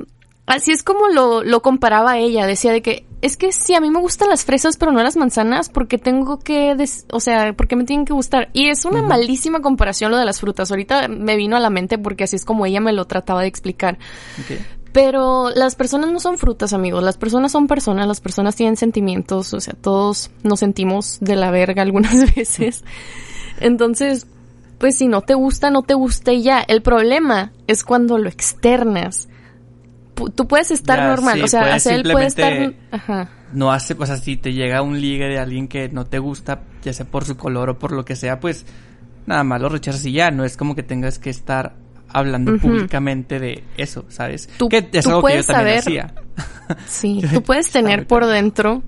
así 0.47 0.73
es 0.73 0.83
como 0.83 1.09
lo, 1.09 1.43
lo 1.43 1.61
comparaba 1.63 2.19
ella. 2.19 2.47
Decía 2.47 2.73
de 2.73 2.83
que, 2.83 3.07
es 3.23 3.37
que 3.37 3.53
sí, 3.53 3.75
a 3.75 3.81
mí 3.81 3.91
me 3.91 4.01
gustan 4.01 4.29
las 4.29 4.45
fresas, 4.45 4.77
pero 4.77 4.93
no 4.93 5.03
las 5.03 5.17
manzanas, 5.17 5.69
porque 5.69 5.99
tengo 5.99 6.39
que, 6.39 6.75
des- 6.75 7.07
o 7.13 7.21
sea, 7.21 7.53
porque 7.55 7.77
me 7.77 7.85
tienen 7.85 8.07
que 8.07 8.13
gustar. 8.13 8.49
Y 8.53 8.69
es 8.69 8.85
una 8.85 9.03
malísima 9.03 9.61
comparación 9.61 10.11
lo 10.11 10.17
de 10.19 10.25
las 10.25 10.41
frutas. 10.41 10.71
Ahorita 10.71 11.09
me 11.09 11.37
vino 11.37 11.57
a 11.57 11.61
la 11.61 11.71
mente 11.71 11.99
porque 11.99 12.25
así 12.25 12.37
es 12.37 12.45
como 12.45 12.67
ella 12.67 12.81
me 12.81 12.93
lo 12.93 13.07
trataba 13.07 13.43
de 13.43 13.49
explicar. 13.49 13.99
Pero 14.93 15.51
las 15.51 15.77
personas 15.77 16.11
no 16.11 16.19
son 16.19 16.37
frutas, 16.37 16.73
amigos. 16.73 17.03
Las 17.03 17.17
personas 17.17 17.53
son 17.53 17.69
personas, 17.69 18.09
las 18.09 18.21
personas 18.21 18.57
tienen 18.57 18.77
sentimientos, 18.77 19.55
o 19.55 19.61
sea, 19.61 19.75
todos 19.75 20.31
nos 20.43 20.61
sentimos 20.61 21.19
de 21.21 21.37
la 21.37 21.51
verga 21.51 21.83
algunas 21.83 22.35
veces. 22.37 22.85
Entonces, 23.61 24.27
pues 24.79 24.97
si 24.97 25.07
no 25.07 25.21
te 25.21 25.35
gusta, 25.35 25.71
no 25.71 25.83
te 25.83 25.95
gusta 25.95 26.33
y 26.33 26.43
ya. 26.43 26.61
El 26.61 26.83
problema 26.83 27.53
es 27.67 27.85
cuando 27.85 28.19
lo 28.19 28.29
externas. 28.29 29.29
Tú 30.35 30.49
puedes 30.49 30.71
estar 30.71 30.99
Ya, 30.99 31.09
normal, 31.09 31.39
sí, 31.39 31.43
o 31.45 31.49
sea, 31.49 31.75
hacer 31.75 32.07
él 32.07 32.13
puede 32.13 32.27
estar... 32.27 32.75
Ajá. 32.91 33.31
no 33.53 33.73
hace, 33.73 33.95
o 33.99 34.05
sea, 34.05 34.17
si 34.17 34.37
te 34.37 34.53
llega 34.53 34.83
un 34.83 35.01
ligue 35.01 35.27
de 35.29 35.39
alguien 35.39 35.67
que 35.67 35.89
no 35.89 36.05
te 36.05 36.19
gusta, 36.19 36.63
ya 36.83 36.93
sea 36.93 37.07
por 37.07 37.25
su 37.25 37.37
color 37.37 37.71
o 37.71 37.79
por 37.79 37.93
lo 37.93 38.05
que 38.05 38.17
sea, 38.17 38.39
pues 38.39 38.67
nada 39.27 39.45
más 39.45 39.61
lo 39.61 39.69
rechazas 39.69 40.05
y 40.05 40.13
ya, 40.13 40.31
no 40.31 40.45
es 40.45 40.57
como 40.57 40.75
que 40.75 40.83
tengas 40.83 41.19
que 41.19 41.31
estar 41.31 41.75
hablando 42.13 42.57
públicamente 42.59 43.39
de 43.39 43.65
eso, 43.77 44.05
¿sabes? 44.09 44.49
Tú- 44.59 44.69
que 44.69 44.89
es 44.93 45.05
tú 45.05 45.11
algo 45.11 45.21
que 45.23 45.35
yo 45.37 45.43
puedes 45.43 45.47
también 45.47 45.83
saber- 45.83 46.03
hacía. 46.05 46.15
Sí, 46.87 47.21
tú 47.35 47.43
puedes 47.43 47.71
tener 47.71 48.07
por 48.07 48.27
dentro 48.27 48.83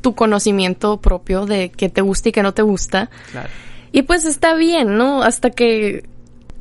tu 0.00 0.14
conocimiento 0.14 1.00
propio 1.00 1.44
de 1.44 1.70
qué 1.70 1.88
te 1.90 2.00
gusta 2.00 2.30
y 2.30 2.32
qué 2.32 2.42
no 2.42 2.54
te 2.54 2.62
gusta. 2.62 3.10
Claro. 3.30 3.48
Y 3.92 4.02
pues 4.02 4.24
está 4.24 4.54
bien, 4.54 4.96
¿no? 4.96 5.22
Hasta 5.22 5.50
que, 5.50 6.04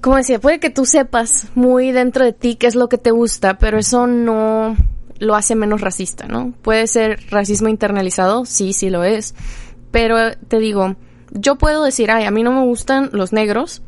como 0.01 0.17
decía, 0.17 0.39
puede 0.39 0.59
que 0.59 0.69
tú 0.69 0.85
sepas 0.85 1.47
muy 1.55 1.91
dentro 1.93 2.25
de 2.25 2.33
ti 2.33 2.55
qué 2.55 2.67
es 2.67 2.75
lo 2.75 2.89
que 2.89 2.97
te 2.97 3.11
gusta, 3.11 3.57
pero 3.57 3.77
eso 3.77 4.07
no 4.07 4.75
lo 5.19 5.35
hace 5.35 5.55
menos 5.55 5.79
racista, 5.79 6.27
¿no? 6.27 6.53
Puede 6.61 6.87
ser 6.87 7.19
racismo 7.29 7.69
internalizado, 7.69 8.45
sí, 8.45 8.73
sí 8.73 8.89
lo 8.89 9.03
es. 9.05 9.35
Pero 9.91 10.35
te 10.47 10.59
digo, 10.59 10.95
yo 11.31 11.55
puedo 11.57 11.83
decir, 11.85 12.11
ay, 12.11 12.25
a 12.25 12.31
mí 12.31 12.43
no 12.43 12.51
me 12.51 12.63
gustan 12.65 13.09
los 13.13 13.31
negros, 13.31 13.81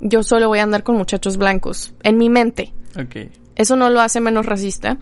yo 0.00 0.22
solo 0.22 0.48
voy 0.48 0.58
a 0.58 0.62
andar 0.64 0.82
con 0.82 0.96
muchachos 0.96 1.36
blancos, 1.36 1.94
en 2.02 2.18
mi 2.18 2.28
mente. 2.30 2.72
Ok. 2.98 3.30
Eso 3.56 3.76
no 3.76 3.90
lo 3.90 4.00
hace 4.00 4.20
menos 4.20 4.46
racista, 4.46 4.98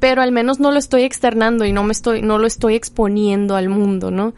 pero 0.00 0.22
al 0.22 0.32
menos 0.32 0.58
no 0.60 0.70
lo 0.72 0.78
estoy 0.78 1.02
externando 1.02 1.64
y 1.64 1.72
no 1.72 1.84
me 1.84 1.92
estoy, 1.92 2.22
no 2.22 2.38
lo 2.38 2.46
estoy 2.46 2.74
exponiendo 2.74 3.56
al 3.56 3.68
mundo, 3.68 4.10
¿no? 4.10 4.34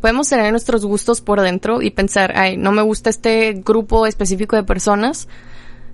Podemos 0.00 0.28
tener 0.28 0.50
nuestros 0.52 0.84
gustos 0.84 1.20
por 1.20 1.40
dentro 1.40 1.82
y 1.82 1.90
pensar, 1.90 2.32
ay, 2.36 2.56
no 2.56 2.70
me 2.72 2.82
gusta 2.82 3.10
este 3.10 3.60
grupo 3.64 4.06
específico 4.06 4.54
de 4.54 4.62
personas. 4.62 5.26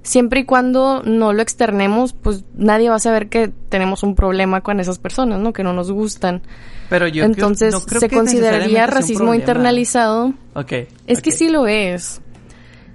Siempre 0.02 0.40
y 0.40 0.44
cuando 0.44 1.02
no 1.02 1.32
lo 1.32 1.40
externemos, 1.40 2.12
pues 2.12 2.44
nadie 2.54 2.90
va 2.90 2.96
a 2.96 2.98
saber 2.98 3.30
que 3.30 3.48
tenemos 3.70 4.02
un 4.02 4.14
problema 4.14 4.60
con 4.60 4.78
esas 4.78 4.98
personas, 4.98 5.40
¿no? 5.40 5.54
Que 5.54 5.62
no 5.62 5.72
nos 5.72 5.90
gustan. 5.90 6.42
Pero 6.90 7.06
yo 7.08 7.22
creo- 7.22 7.24
Entonces, 7.24 7.72
no 7.72 7.80
creo 7.80 8.00
se 8.00 8.08
que 8.10 8.16
consideraría 8.16 8.86
racismo 8.86 9.32
internalizado. 9.34 10.34
Ok. 10.54 10.72
Es 11.06 11.22
que 11.22 11.30
sí 11.32 11.48
lo 11.48 11.66
es. 11.66 12.20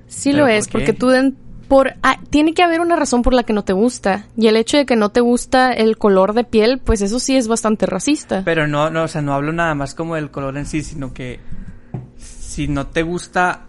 Sí 0.10 0.32
¿Pero 0.32 0.44
lo 0.44 0.48
es, 0.50 0.68
porque 0.68 0.92
tú 0.94 1.08
den- 1.10 1.38
por 1.70 1.94
ah, 2.04 2.20
tiene 2.32 2.54
que 2.56 2.64
haber 2.64 2.82
una 2.82 2.96
razón 2.96 3.22
por 3.22 3.34
la 3.34 3.44
que 3.44 3.54
no 3.54 3.64
te 3.64 3.74
gusta 3.74 4.26
y 4.36 4.48
el 4.48 4.58
hecho 4.58 4.76
de 4.76 4.86
que 4.88 4.96
no 4.96 5.10
te 5.10 5.22
gusta 5.22 5.72
el 5.72 5.98
color 5.98 6.34
de 6.34 6.44
piel, 6.44 6.80
pues 6.84 7.02
eso 7.02 7.20
sí 7.20 7.38
es 7.38 7.48
bastante 7.48 7.86
racista. 7.86 8.42
Pero 8.44 8.68
no, 8.68 8.90
no, 8.90 9.04
o 9.04 9.08
sea, 9.08 9.22
no 9.22 9.34
hablo 9.34 9.54
nada 9.54 9.76
más 9.76 9.94
como 9.94 10.16
del 10.16 10.32
color 10.32 10.58
en 10.58 10.66
sí, 10.66 10.82
sino 10.82 11.14
que 11.14 11.40
si 12.18 12.68
no 12.68 12.88
te 12.88 13.04
gusta 13.04 13.66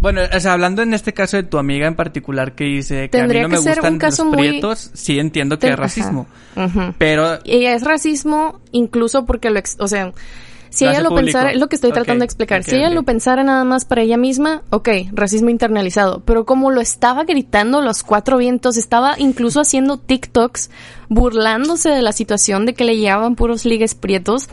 Bueno, 0.00 0.20
o 0.32 0.40
sea, 0.40 0.52
hablando 0.52 0.82
en 0.82 0.92
este 0.94 1.12
caso 1.14 1.36
de 1.36 1.42
tu 1.44 1.58
amiga 1.58 1.86
en 1.88 1.94
particular 1.96 2.54
que 2.54 2.64
dice 2.64 3.08
que 3.10 3.20
a 3.20 3.26
mí 3.26 3.40
no 3.40 3.48
me 3.48 3.58
gustan 3.58 3.94
un 3.94 3.98
caso 3.98 4.24
los 4.24 4.34
muy- 4.34 4.48
prietos, 4.48 4.90
sí 4.94 5.18
entiendo 5.20 5.56
que 5.58 5.66
Ten- 5.68 5.72
es 5.74 5.78
racismo. 5.78 6.26
Ajá. 6.56 6.94
Pero 6.98 7.38
Y 7.44 7.64
es 7.66 7.82
racismo 7.82 8.60
incluso 8.72 9.24
porque 9.24 9.50
lo, 9.50 9.58
ex- 9.58 9.76
o 9.80 9.88
sea, 9.88 10.12
si 10.70 10.84
ella 10.84 11.00
lo 11.00 11.10
público. 11.10 11.26
pensara, 11.26 11.52
es 11.52 11.58
lo 11.58 11.68
que 11.68 11.76
estoy 11.76 11.92
tratando 11.92 12.20
de 12.20 12.26
explicar, 12.26 12.62
si 12.64 12.76
ella 12.76 12.90
lo 12.90 13.02
pensara 13.02 13.44
nada 13.44 13.64
más 13.64 13.84
para 13.84 14.02
ella 14.02 14.16
misma, 14.16 14.62
ok, 14.70 14.88
racismo 15.12 15.50
internalizado, 15.50 16.20
pero 16.24 16.44
como 16.44 16.70
lo 16.70 16.80
estaba 16.80 17.24
gritando 17.24 17.80
los 17.80 18.02
cuatro 18.02 18.38
vientos, 18.38 18.76
estaba 18.76 19.14
incluso 19.18 19.60
haciendo 19.60 19.98
TikToks 19.98 20.70
burlándose 21.08 21.90
de 21.90 22.02
la 22.02 22.12
situación 22.12 22.66
de 22.66 22.74
que 22.74 22.84
le 22.84 22.96
llevaban 22.96 23.36
puros 23.36 23.64
ligues 23.64 23.94
prietos. 23.94 24.48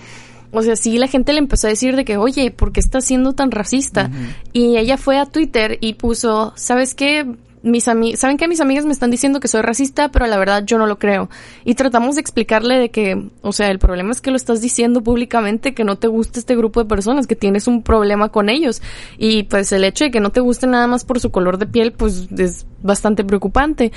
O 0.51 0.61
sea, 0.61 0.77
sí, 0.77 0.97
la 0.97 1.07
gente 1.07 1.33
le 1.33 1.39
empezó 1.39 1.67
a 1.67 1.69
decir 1.69 1.97
de 1.97 2.05
que, 2.05 2.15
oye, 2.15 2.49
¿por 2.49 2.71
qué 2.71 2.79
estás 2.79 3.03
siendo 3.03 3.33
tan 3.33 3.51
racista? 3.51 4.09
Y 4.53 4.77
ella 4.77 4.95
fue 4.95 5.17
a 5.17 5.25
Twitter 5.25 5.77
y 5.81 5.95
puso, 5.95 6.53
¿sabes 6.55 6.95
qué? 6.95 7.25
Mis 7.65 7.87
ami 7.87 8.15
Saben 8.15 8.37
que 8.37 8.47
mis 8.47 8.61
amigas 8.61 8.85
me 8.85 8.93
están 8.93 9.11
diciendo 9.11 9.39
que 9.39 9.47
soy 9.47 9.61
racista, 9.61 10.09
pero 10.09 10.27
la 10.27 10.37
verdad 10.37 10.63
yo 10.65 10.77
no 10.77 10.85
lo 10.85 10.99
creo. 10.99 11.29
Y 11.63 11.73
tratamos 11.73 12.15
de 12.15 12.21
explicarle 12.21 12.79
de 12.79 12.89
que, 12.89 13.29
o 13.41 13.51
sea, 13.51 13.71
el 13.71 13.79
problema 13.79 14.11
es 14.11 14.21
que 14.21 14.29
lo 14.29 14.37
estás 14.37 14.61
diciendo 14.61 15.01
públicamente, 15.01 15.73
que 15.73 15.83
no 15.83 15.97
te 15.97 16.07
gusta 16.07 16.39
este 16.39 16.55
grupo 16.55 16.81
de 16.81 16.87
personas, 16.87 17.27
que 17.27 17.35
tienes 17.35 17.67
un 17.67 17.81
problema 17.81 18.29
con 18.29 18.49
ellos. 18.49 18.81
Y 19.17 19.43
pues 19.43 19.71
el 19.71 19.83
hecho 19.83 20.05
de 20.05 20.11
que 20.11 20.19
no 20.19 20.29
te 20.29 20.39
guste 20.39 20.67
nada 20.67 20.87
más 20.87 21.03
por 21.03 21.19
su 21.19 21.31
color 21.31 21.57
de 21.57 21.65
piel, 21.65 21.91
pues 21.91 22.27
es 22.37 22.65
bastante 22.85 23.23
preocupante. 23.23 23.91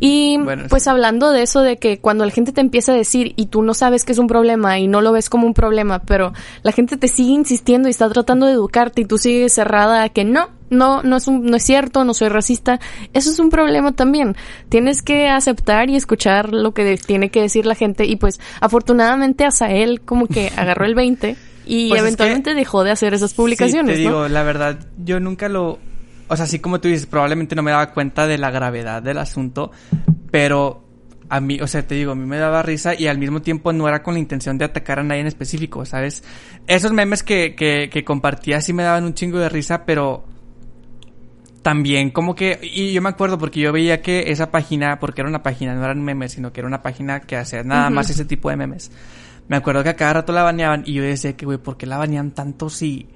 Y 0.00 0.38
Bueno, 0.38 0.64
pues 0.68 0.84
sí. 0.84 0.90
hablando 0.90 1.30
de 1.30 1.42
eso 1.42 1.60
de 1.60 1.76
que 1.76 2.00
cuando 2.00 2.24
la 2.24 2.30
gente 2.30 2.52
te 2.52 2.60
empieza 2.60 2.92
a 2.92 2.96
decir 2.96 3.34
y 3.36 3.46
tú 3.46 3.62
no 3.62 3.74
sabes 3.74 4.04
que 4.04 4.12
es 4.12 4.18
un 4.18 4.26
problema 4.26 4.78
y 4.78 4.88
no 4.88 5.02
lo 5.02 5.12
ves 5.12 5.28
como 5.28 5.46
un 5.46 5.54
problema, 5.54 6.00
pero 6.00 6.32
la 6.62 6.72
gente 6.72 6.96
te 6.96 7.08
sigue 7.08 7.32
insistiendo 7.32 7.88
y 7.88 7.90
está 7.90 8.08
tratando 8.08 8.46
de 8.46 8.52
educarte 8.52 9.02
y 9.02 9.04
tú 9.04 9.18
sigues 9.18 9.52
cerrada 9.52 10.02
a 10.02 10.08
que 10.08 10.24
no, 10.24 10.48
no, 10.70 11.02
no 11.02 11.16
es 11.16 11.26
un, 11.28 11.44
no 11.44 11.56
es 11.56 11.62
cierto, 11.64 12.04
no 12.04 12.14
soy 12.14 12.28
racista, 12.28 12.80
eso 13.12 13.30
es 13.30 13.38
un 13.38 13.50
problema 13.50 13.92
también. 13.92 14.36
Tienes 14.68 15.02
que 15.02 15.28
aceptar 15.28 15.90
y 15.90 15.96
escuchar 15.96 16.52
lo 16.54 16.72
que 16.72 16.84
de- 16.84 16.96
tiene 16.96 17.30
que 17.30 17.42
decir 17.42 17.66
la 17.66 17.74
gente 17.74 18.04
y 18.06 18.16
pues 18.16 18.40
afortunadamente 18.60 19.44
Asael 19.44 20.00
como 20.00 20.26
que 20.26 20.50
agarró 20.56 20.84
el 20.86 20.94
20 20.94 21.36
y 21.66 21.88
Pues 21.88 22.00
es 22.00 22.06
eventualmente 22.06 22.50
que- 22.50 22.56
dejó 22.56 22.84
de 22.84 22.90
hacer 22.92 23.12
esas 23.14 23.34
publicaciones, 23.34 23.96
Sí, 23.96 24.02
te 24.04 24.08
¿no? 24.08 24.14
digo, 24.22 24.28
la 24.28 24.42
verdad, 24.42 24.78
yo 25.04 25.20
nunca 25.20 25.48
lo... 25.48 25.78
O 26.28 26.36
sea, 26.36 26.44
así 26.44 26.60
como 26.60 26.80
tú 26.80 26.86
dices, 26.88 27.06
probablemente 27.06 27.56
no 27.56 27.62
me 27.62 27.72
daba 27.72 27.92
cuenta 27.92 28.26
de 28.28 28.38
la 28.38 28.50
gravedad 28.52 29.02
del 29.02 29.18
asunto, 29.18 29.72
pero 30.30 30.84
a 31.28 31.40
mí, 31.40 31.60
o 31.60 31.66
sea, 31.66 31.86
te 31.86 31.94
digo, 31.96 32.12
a 32.12 32.14
mí 32.14 32.24
me 32.26 32.38
daba 32.38 32.62
risa 32.62 32.94
y 32.94 33.06
al 33.08 33.18
mismo 33.18 33.42
tiempo 33.42 33.72
no 33.72 33.88
era 33.88 34.02
con 34.02 34.14
la 34.14 34.20
intención 34.20 34.58
de 34.58 34.64
atacar 34.64 35.00
a 35.00 35.02
nadie 35.02 35.20
en 35.22 35.26
específico, 35.26 35.84
¿sabes? 35.84 36.22
Esos 36.66 36.92
memes 36.92 37.22
que, 37.22 37.54
que, 37.54 37.88
que 37.92 38.04
compartía 38.04 38.60
sí 38.60 38.72
me 38.72 38.82
daban 38.84 39.04
un 39.04 39.14
chingo 39.14 39.38
de 39.38 39.48
risa, 39.48 39.84
pero 39.84 40.24
también 41.62 42.10
como 42.10 42.34
que, 42.34 42.58
y 42.62 42.92
yo 42.92 43.02
me 43.02 43.10
acuerdo 43.10 43.38
porque 43.38 43.60
yo 43.60 43.72
veía 43.72 44.00
que 44.00 44.30
esa 44.30 44.50
página, 44.50 44.98
porque 44.98 45.20
era 45.20 45.28
una 45.28 45.42
página, 45.42 45.74
no 45.74 45.84
eran 45.84 46.02
memes, 46.02 46.32
sino 46.32 46.52
que 46.52 46.60
era 46.60 46.66
una 46.68 46.82
página 46.82 47.20
que 47.20 47.36
hacía 47.36 47.62
nada 47.62 47.86
Ujú. 47.86 47.94
más 47.96 48.10
ese 48.10 48.24
tipo 48.24 48.48
de 48.50 48.56
memes. 48.56 48.90
Me 49.48 49.56
acuerdo 49.56 49.82
que 49.82 49.90
a 49.90 49.96
cada 49.96 50.14
rato 50.14 50.32
la 50.32 50.42
baneaban 50.42 50.84
y 50.86 50.94
yo 50.94 51.02
decía 51.02 51.36
que, 51.36 51.44
güey, 51.44 51.58
¿por 51.58 51.76
qué 51.76 51.84
la 51.86 51.98
banean 51.98 52.30
tanto 52.30 52.70
si 52.70 53.08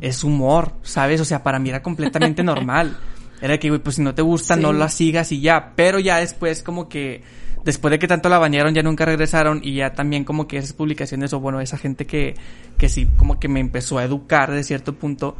es 0.00 0.24
humor? 0.24 0.72
¿Sabes? 0.82 1.20
O 1.20 1.24
sea, 1.24 1.42
para 1.42 1.58
mí 1.58 1.68
era 1.68 1.82
completamente 1.82 2.42
normal. 2.44 2.96
Era 3.40 3.58
que, 3.58 3.68
güey, 3.68 3.80
pues 3.82 3.96
si 3.96 4.02
no 4.02 4.14
te 4.14 4.22
gusta, 4.22 4.54
Sí. 4.56 4.62
no 4.62 4.72
la 4.72 4.88
sigas 4.88 5.30
y 5.32 5.40
ya. 5.40 5.72
Pero 5.76 5.98
ya 5.98 6.16
después 6.18 6.62
como 6.62 6.88
que, 6.88 7.22
después 7.64 7.90
de 7.92 7.98
que 7.98 8.08
tanto 8.08 8.28
la 8.30 8.38
banearon, 8.38 8.72
ya 8.74 8.82
nunca 8.82 9.04
regresaron 9.04 9.60
y 9.62 9.74
ya 9.74 9.92
también 9.92 10.24
como 10.24 10.48
que 10.48 10.56
esas 10.56 10.72
publicaciones 10.72 11.32
o 11.34 11.40
bueno, 11.40 11.60
esa 11.60 11.76
gente 11.76 12.06
que, 12.06 12.34
que 12.78 12.88
sí 12.88 13.06
como 13.18 13.38
que 13.38 13.48
me 13.48 13.60
empezó 13.60 13.98
a 13.98 14.04
educar 14.04 14.50
de 14.50 14.64
cierto 14.64 14.94
punto, 14.94 15.36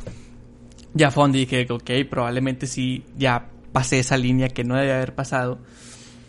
ya 0.94 1.11
fue 1.11 1.24
donde 1.24 1.38
dije, 1.40 1.66
ok, 1.68 1.90
probablemente 2.09 2.66
sí, 2.66 3.04
ya 3.18 3.46
pasé 3.72 3.98
esa 3.98 4.16
línea 4.16 4.48
que 4.48 4.64
no 4.64 4.76
debe 4.76 4.92
haber 4.94 5.14
pasado. 5.14 5.59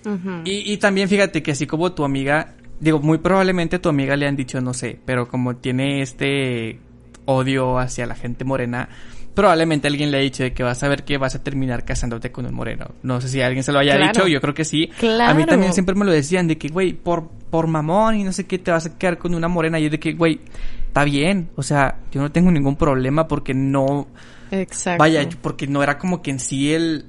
Ujú. 0.05 0.41
Y, 0.43 0.71
y 0.73 0.77
también 0.77 1.07
fíjate 1.09 1.41
que 1.41 1.51
así 1.51 1.65
como 1.67 1.93
tu 1.93 2.03
amiga, 2.03 2.55
digo, 2.79 2.99
muy 2.99 3.19
probablemente 3.19 3.77
a 3.77 3.81
tu 3.81 3.89
amiga 3.89 4.15
le 4.15 4.27
han 4.27 4.35
dicho, 4.35 4.59
no 4.61 4.73
sé, 4.73 4.99
pero 5.05 5.27
como 5.27 5.55
tiene 5.55 6.01
este 6.01 6.79
odio 7.25 7.79
hacia 7.79 8.05
la 8.05 8.15
gente 8.15 8.43
morena, 8.45 8.87
probablemente 9.33 9.87
alguien 9.87 10.11
le 10.11 10.17
ha 10.17 10.21
dicho 10.21 10.43
de 10.43 10.53
que 10.53 10.63
vas 10.63 10.81
a 10.83 10.87
ver 10.87 11.03
que 11.03 11.17
vas 11.17 11.35
a 11.35 11.43
terminar 11.43 11.83
casándote 11.85 12.31
con 12.31 12.45
un 12.45 12.53
moreno. 12.53 12.91
No 13.03 13.19
sé 13.19 13.29
si 13.29 13.41
alguien 13.41 13.63
se 13.63 13.71
lo 13.71 13.79
haya 13.79 13.95
Claro. 13.97 14.11
dicho, 14.13 14.27
yo 14.27 14.39
creo 14.41 14.53
que 14.53 14.63
sí. 14.63 14.89
A 14.95 14.99
Claro. 14.99 15.35
mí 15.35 15.45
también 15.45 15.73
siempre 15.73 15.95
me 15.95 16.05
lo 16.05 16.11
decían 16.11 16.47
de 16.47 16.57
que, 16.57 16.69
güey, 16.69 16.93
por, 16.93 17.27
por 17.49 17.67
mamón 17.67 18.15
y 18.15 18.23
no 18.23 18.31
sé 18.31 18.45
qué, 18.45 18.59
te 18.59 18.71
vas 18.71 18.85
a 18.85 18.97
quedar 18.97 19.17
con 19.17 19.33
una 19.35 19.47
morena. 19.47 19.79
Y 19.79 19.83
yo 19.85 19.89
de 19.89 19.99
que, 19.99 20.13
güey, 20.13 20.39
está 20.87 21.03
bien. 21.03 21.49
O 21.55 21.63
sea, 21.63 21.97
yo 22.11 22.21
no 22.21 22.31
tengo 22.31 22.49
ningún 22.51 22.75
problema 22.75 23.27
porque 23.27 23.53
no... 23.53 24.07
Exacto. 24.51 24.99
Vaya, 24.99 25.27
porque 25.41 25.67
no 25.67 25.83
era 25.83 25.97
como 25.97 26.21
que 26.21 26.31
en 26.31 26.39
sí 26.39 26.73
el... 26.73 27.05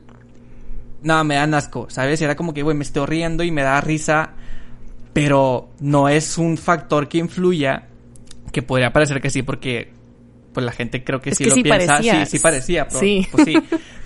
No, 1.03 1.22
me 1.25 1.37
dan 1.37 1.55
asco, 1.55 1.87
¿sabes? 1.88 2.20
Era 2.22 2.35
como 2.37 2.53
que, 2.55 2.62
güey, 2.62 2.77
me 2.77 2.83
estoy 2.83 3.07
riendo 3.07 3.44
y 3.44 3.51
me 3.51 3.62
da 3.62 3.81
risa, 3.81 4.31
pero 5.12 5.68
no 5.79 6.09
es 6.09 6.38
un 6.38 6.57
factor 6.57 7.09
que 7.09 7.18
influya, 7.18 7.87
que 8.53 8.62
podría 8.62 8.92
parecer 8.92 9.20
que 9.20 9.31
sí, 9.31 9.42
porque 9.42 9.92
pues 10.57 10.64
la 10.64 10.73
gente 10.73 11.05
creo 11.05 11.21
que 11.21 11.29
Es 11.31 11.37
sí 11.37 11.45
que 11.45 11.51
lo 11.51 11.57
sí 11.57 11.62
piensa. 11.62 11.87
parecía. 11.88 12.25
Sí, 12.25 12.31
sí 12.31 12.38
parecía. 12.42 12.88
Pero, 12.88 12.99
Sí. 13.01 13.29
Pues 13.31 13.45
sí. 13.45 13.55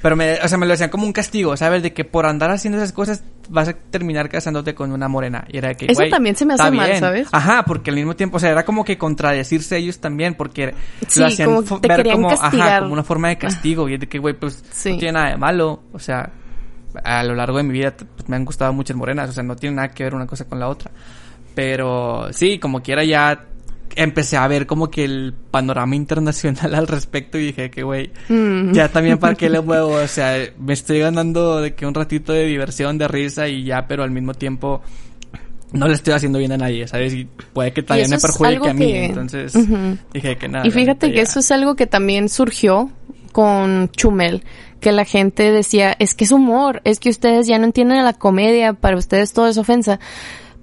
Pero 0.02 0.16
me, 0.16 0.34
o 0.42 0.48
sea, 0.48 0.58
me 0.58 0.66
lo 0.66 0.72
decían 0.72 0.90
como 0.90 1.04
un 1.06 1.12
castigo, 1.12 1.56
¿sabes? 1.56 1.80
De 1.84 1.92
que 1.92 2.04
por 2.04 2.26
andar 2.26 2.50
haciendo 2.50 2.78
esas 2.78 2.92
cosas 2.92 3.22
vas 3.48 3.68
a 3.68 3.74
terminar 3.74 4.28
casándote 4.28 4.74
con 4.74 4.90
una 4.90 5.06
morena. 5.06 5.44
Y 5.48 5.58
era 5.58 5.74
que, 5.74 5.86
Eso 5.86 6.02
también 6.10 6.34
se 6.34 6.44
me 6.44 6.54
hace 6.54 6.68
mal, 6.72 6.88
bien. 6.88 6.98
¿sabes? 7.00 7.28
Ajá, 7.30 7.62
porque 7.64 7.90
al 7.90 7.96
mismo 7.96 8.16
tiempo, 8.16 8.38
o 8.38 8.40
sea, 8.40 8.50
era 8.50 8.64
como 8.64 8.84
que 8.84 8.98
contradecirse 8.98 9.76
ellos 9.76 10.00
también, 10.00 10.34
porque 10.34 10.74
Sí, 11.06 11.20
lo 11.20 11.26
hacían 11.26 11.54
como 11.54 11.80
ver 11.80 12.02
como, 12.10 12.28
ajá, 12.30 12.40
castigar. 12.40 12.80
como 12.80 12.92
una 12.94 13.04
forma 13.04 13.28
de 13.28 13.38
castigo. 13.38 13.88
Y 13.88 13.94
es 13.94 14.00
de 14.00 14.08
que, 14.08 14.18
güey, 14.18 14.34
pues 14.34 14.64
Sí. 14.72 14.92
no 14.92 14.98
tiene 14.98 15.12
nada 15.12 15.30
de 15.30 15.36
malo. 15.36 15.82
O 15.92 15.98
sea, 16.00 16.30
a 17.04 17.22
lo 17.22 17.34
largo 17.36 17.58
de 17.58 17.62
mi 17.62 17.72
vida 17.74 17.94
pues, 17.96 18.28
me 18.28 18.34
han 18.34 18.44
gustado 18.44 18.72
muchas 18.72 18.96
morenas. 18.96 19.30
O 19.30 19.32
sea, 19.32 19.44
no 19.44 19.54
tiene 19.54 19.76
nada 19.76 19.88
que 19.90 20.02
ver 20.02 20.14
una 20.16 20.26
cosa 20.26 20.44
con 20.46 20.58
la 20.58 20.66
otra. 20.68 20.90
Pero 21.54 22.28
sí, 22.32 22.58
como 22.58 22.80
quiera 22.82 23.04
ya 23.04 23.44
empecé 23.96 24.37
a 24.37 24.46
ver 24.48 24.66
como 24.66 24.90
que 24.90 25.05
el 25.05 25.35
panorama 25.50 25.96
internacional 25.96 26.74
al 26.74 26.87
respecto 26.87 27.38
y 27.38 27.46
dije 27.46 27.70
que, 27.70 27.83
güey, 27.83 28.11
Mm. 28.29 28.72
ya 28.72 28.88
también 28.88 29.18
para 29.18 29.35
qué 29.35 29.50
le 29.50 29.61
muevo. 29.62 29.94
O 29.94 30.07
sea, 30.07 30.37
me 30.59 30.72
estoy 30.72 31.00
ganando 31.00 31.61
de 31.61 31.74
que 31.74 31.87
un 31.87 31.94
ratito 31.94 32.33
de 32.33 32.46
diversión, 32.46 32.98
de 32.98 33.09
risa 33.09 33.48
y 33.48 33.64
ya, 33.64 33.87
pero 33.87 34.03
al 34.03 34.11
mismo 34.11 34.35
tiempo 34.35 34.83
no 35.72 35.87
le 35.87 35.94
estoy 35.94 36.14
haciendo 36.14 36.38
bien 36.38 36.53
a 36.53 36.57
nadie, 36.57 36.88
¿sabes? 36.88 37.12
Y 37.14 37.29
puede 37.53 37.72
que 37.72 37.83
también 37.83 38.11
me 38.11 38.18
perjudique 38.18 38.68
a 38.70 38.74
mí. 38.74 38.87
que- 38.87 39.05
Entonces 39.07 39.53
dije 40.12 40.37
que 40.37 40.48
nada. 40.48 40.66
Y 40.66 40.70
fíjate 40.70 41.11
que 41.11 41.16
ya. 41.18 41.22
eso 41.22 41.38
es 41.40 41.50
algo 41.50 41.76
que 41.76 41.87
también 41.87 42.29
surgió 42.29 42.90
con 43.33 43.88
Chumel, 43.92 44.42
que 44.81 44.90
la 44.90 45.05
gente 45.05 45.53
decía, 45.53 45.94
es 46.00 46.14
que 46.14 46.24
es 46.24 46.33
humor, 46.33 46.81
es 46.85 46.98
que 46.98 47.09
ustedes 47.11 47.46
ya 47.46 47.59
no 47.59 47.66
entienden 47.66 48.03
la 48.03 48.14
comedia, 48.14 48.72
para 48.72 48.96
ustedes 48.96 49.33
todo 49.33 49.46
es 49.46 49.59
ofensa. 49.59 50.00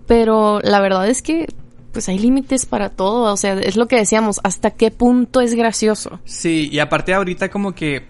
Pero 0.08 0.60
la 0.62 0.80
verdad 0.82 1.08
es 1.08 1.22
que 1.22 1.48
pues 1.92 2.10
hay 2.10 2.20
límites 2.20 2.66
para 2.66 2.90
todo, 2.90 3.32
o 3.34 3.38
sea, 3.38 3.54
es 3.54 3.76
lo 3.76 3.88
que 3.88 3.96
decíamos, 3.96 4.40
hasta 4.44 4.72
qué 4.72 4.92
punto 4.92 5.42
es 5.42 5.56
gracioso. 5.56 6.20
Sí, 6.26 6.70
y 6.72 6.80
aparte 6.80 7.14
ahorita 7.14 7.50
como 7.50 7.74
que 7.74 8.06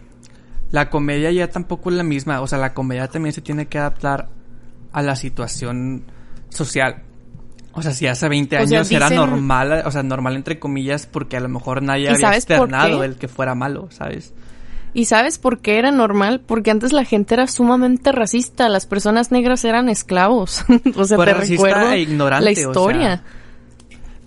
la 0.72 0.90
comedia 0.90 1.32
ya 1.32 1.50
tampoco 1.50 1.90
es 1.90 1.96
la 1.96 2.04
misma, 2.04 2.42
o 2.42 2.48
sea, 2.48 2.58
la 2.58 2.74
comedia 2.74 3.08
también 3.08 3.34
se 3.34 3.42
tiene 3.42 3.68
que 3.68 3.78
adaptar 3.80 4.30
a 4.92 5.02
la 5.02 5.16
situación 5.16 6.04
social. 6.50 7.04
O 7.74 7.82
sea, 7.84 7.92
si 7.92 8.08
hace 8.08 8.28
20 8.28 8.56
O 8.58 8.68
sea, 8.68 8.80
años 8.80 8.92
era 8.92 9.10
normal, 9.12 9.84
o 9.86 9.92
sea, 9.92 10.02
normal 10.02 10.36
entre 10.36 10.58
comillas, 10.58 11.06
porque 11.06 11.38
a 11.38 11.40
lo 11.40 11.48
mejor 11.48 11.84
nadie 11.84 12.06
¿Y 12.06 12.08
había 12.08 12.36
externado 12.36 13.04
el 13.04 13.18
que 13.18 13.28
fuera 13.28 13.54
malo, 13.54 13.88
¿sabes? 13.92 14.34
¿Y 14.96 15.06
sabes 15.06 15.38
por 15.38 15.60
qué 15.60 15.78
era 15.78 15.92
normal? 15.92 16.42
Porque 16.44 16.72
antes 16.72 16.92
la 16.92 17.06
gente 17.06 17.36
era 17.36 17.46
sumamente 17.46 18.12
racista, 18.12 18.68
las 18.68 18.88
personas 18.88 19.32
negras 19.32 19.64
eran 19.64 19.90
esclavos. 19.90 20.66
o 20.96 21.06
sea, 21.06 21.18
Pues 21.18 21.30
te 21.30 21.34
recuerdo 21.36 21.92
e 21.92 22.00
ignorante, 22.00 22.46
la 22.46 22.52
o 22.52 22.56
sea, 22.56 22.64
historia. 22.64 23.24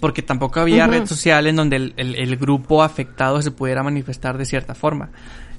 Porque 0.00 0.22
tampoco 0.22 0.60
había 0.60 0.86
red 0.86 1.06
social 1.06 1.46
en 1.46 1.56
donde 1.56 1.76
el, 1.76 1.94
el- 1.96 2.14
el 2.16 2.36
grupo 2.36 2.82
afectado 2.82 3.42
se 3.42 3.50
pudiera 3.50 3.82
manifestar 3.82 4.38
de 4.38 4.46
cierta 4.46 4.74
forma. 4.74 5.10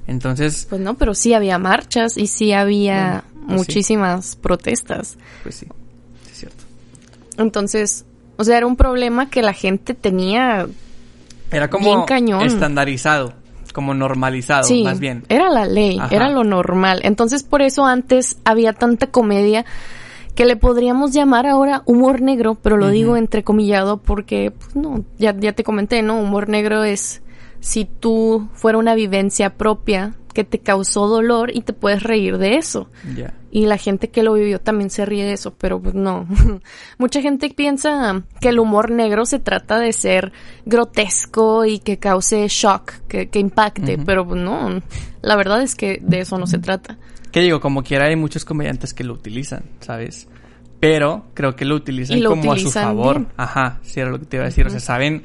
Entonces, 0.06 0.66
Pues 0.68 0.80
no, 0.80 0.94
pero 0.94 1.14
sí 1.14 1.32
había 1.32 1.58
marchas 1.58 2.16
y 2.16 2.26
sí 2.26 2.52
había 2.52 3.22
Bueno, 3.34 3.46
pues 3.46 3.48
sí. 3.48 3.54
muchísimas 3.56 4.36
protestas. 4.36 5.16
pues 5.44 5.54
sí, 5.54 5.66
sí 6.24 6.30
es 6.32 6.38
cierto. 6.38 6.64
Entonces, 7.38 8.04
o 8.36 8.44
sea, 8.44 8.56
era 8.56 8.66
un 8.66 8.76
problema 8.76 9.30
que 9.30 9.42
la 9.42 9.52
gente 9.52 9.94
tenía. 9.94 10.66
Era 11.50 11.70
como 11.70 11.84
Bien 11.84 12.02
cañón. 12.04 12.42
estandarizado, 12.42 13.34
como 13.72 13.94
normalizado, 13.94 14.64
sí, 14.64 14.82
más 14.82 14.98
bien. 14.98 15.22
era 15.28 15.50
la 15.50 15.66
ley, 15.66 15.98
Ajá. 16.00 16.14
era 16.14 16.28
lo 16.30 16.42
normal. 16.44 17.00
Entonces, 17.04 17.42
por 17.44 17.62
eso 17.62 17.84
antes 17.86 18.38
había 18.44 18.72
tanta 18.72 19.06
comedia 19.08 19.64
que 20.34 20.46
le 20.46 20.56
podríamos 20.56 21.12
llamar 21.12 21.46
ahora 21.46 21.82
humor 21.86 22.22
negro, 22.22 22.54
pero 22.54 22.76
lo 22.76 22.88
digo 22.88 23.16
entrecomillado 23.16 23.98
porque, 23.98 24.50
pues 24.50 24.74
no, 24.74 25.04
ya, 25.18 25.36
ya 25.38 25.52
te 25.52 25.64
comenté, 25.64 26.02
¿no? 26.02 26.18
Humor 26.18 26.48
negro 26.48 26.84
es 26.84 27.22
si 27.60 27.84
tú 27.84 28.48
fuera 28.54 28.78
una 28.78 28.94
vivencia 28.94 29.56
propia 29.56 30.14
que 30.32 30.44
te 30.44 30.58
causó 30.58 31.06
dolor 31.06 31.54
y 31.54 31.60
te 31.62 31.72
puedes 31.72 32.02
reír 32.02 32.38
de 32.38 32.56
eso. 32.56 32.88
Y 33.50 33.66
la 33.66 33.76
gente 33.76 34.08
que 34.08 34.22
lo 34.22 34.32
vivió 34.32 34.60
también 34.60 34.88
se 34.88 35.04
ríe 35.04 35.24
de 35.24 35.34
eso, 35.34 35.52
pero 35.58 35.80
pues 35.80 35.94
no. 35.94 36.26
Mucha 36.98 37.20
gente 37.20 37.50
piensa 37.50 38.22
que 38.40 38.48
el 38.48 38.58
humor 38.58 38.90
negro 38.90 39.26
se 39.26 39.38
trata 39.38 39.78
de 39.78 39.92
ser 39.92 40.32
grotesco 40.64 41.66
y 41.66 41.78
que 41.78 41.98
cause 41.98 42.46
shock, 42.48 42.92
que, 43.08 43.28
que 43.28 43.38
impacte, 43.38 43.98
pero 43.98 44.26
pues 44.26 44.40
no. 44.40 44.80
La 45.20 45.36
verdad 45.36 45.62
es 45.62 45.74
que 45.74 46.00
de 46.02 46.20
eso 46.20 46.38
no 46.38 46.46
se 46.46 46.58
trata. 46.58 46.98
Que 47.32 47.40
digo, 47.40 47.60
como 47.60 47.82
quiera 47.82 48.06
hay 48.06 48.16
muchos 48.16 48.44
comediantes 48.44 48.92
que 48.94 49.02
lo 49.04 49.14
utilizan, 49.14 49.64
¿sabes? 49.80 50.28
Pero 50.80 51.26
creo 51.34 51.56
que 51.56 51.64
lo 51.64 51.74
utilizan 51.76 52.22
lo 52.22 52.30
como 52.30 52.52
a 52.52 52.58
su 52.58 52.70
favor. 52.70 53.16
bien. 53.20 53.28
Ajá, 53.36 53.78
sí 53.82 54.00
era 54.00 54.10
lo 54.10 54.18
que 54.18 54.26
te 54.26 54.36
iba 54.36 54.44
a 54.44 54.48
decir. 54.48 54.66
O 54.66 54.70
sea, 54.70 54.80
saben 54.80 55.22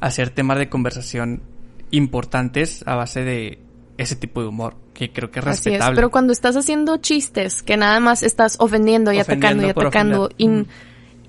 hacer 0.00 0.30
temas 0.30 0.58
de 0.58 0.68
conversación 0.68 1.42
importantes 1.90 2.82
a 2.86 2.94
base 2.94 3.22
de 3.24 3.58
ese 3.96 4.14
tipo 4.16 4.42
de 4.42 4.48
humor, 4.48 4.76
que 4.92 5.10
creo 5.12 5.30
que 5.30 5.40
es 5.40 5.46
Así 5.46 5.60
es, 5.60 5.64
respetable. 5.66 5.96
pero 5.96 6.10
cuando 6.10 6.32
estás 6.32 6.54
haciendo 6.56 6.98
chistes 6.98 7.62
que 7.62 7.76
nada 7.76 7.98
más 8.00 8.22
estás 8.22 8.56
ofendiendo 8.60 9.12
y 9.12 9.18
atacando 9.18 9.66
y 9.66 9.70
atacando 9.70 10.28
y, 10.36 10.66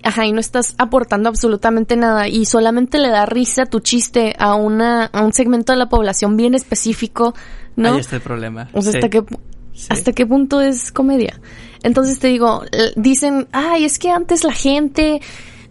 ajá, 0.04 0.26
y 0.26 0.34
no 0.34 0.42
estás 0.42 0.76
aportando 0.78 1.30
absolutamente 1.30 1.96
nada 1.96 2.28
y 2.28 2.46
solamente 2.46 2.98
le 2.98 3.08
da 3.10 3.26
risa 3.26 3.66
tu 3.66 3.80
chiste 3.80 4.36
a 4.38 4.56
una 4.56 5.06
a 5.06 5.22
un 5.24 5.32
segmento 5.32 5.72
de 5.72 5.80
la 5.80 5.88
población 5.88 6.36
bien 6.36 6.56
específico, 6.56 7.34
¿no? 7.78 7.94
Ahí 7.94 8.00
está 8.02 8.18
el 8.18 8.22
problema. 8.22 8.68
O 8.74 8.82
sea, 8.82 8.92
Sí. 8.92 8.98
¿hasta 8.98 9.10
pu- 9.10 9.40
Sí. 9.78 9.88
¿hasta 9.90 10.12
qué 10.12 10.26
punto 10.26 10.60
es 10.60 10.92
comedia? 10.92 11.40
Entonces 11.84 12.20
te 12.20 12.28
digo, 12.28 12.64
dicen, 12.96 13.48
ay, 13.52 13.86
es 13.86 14.00
que 14.00 14.10
antes 14.10 14.44
la 14.44 14.52
gente 14.52 15.22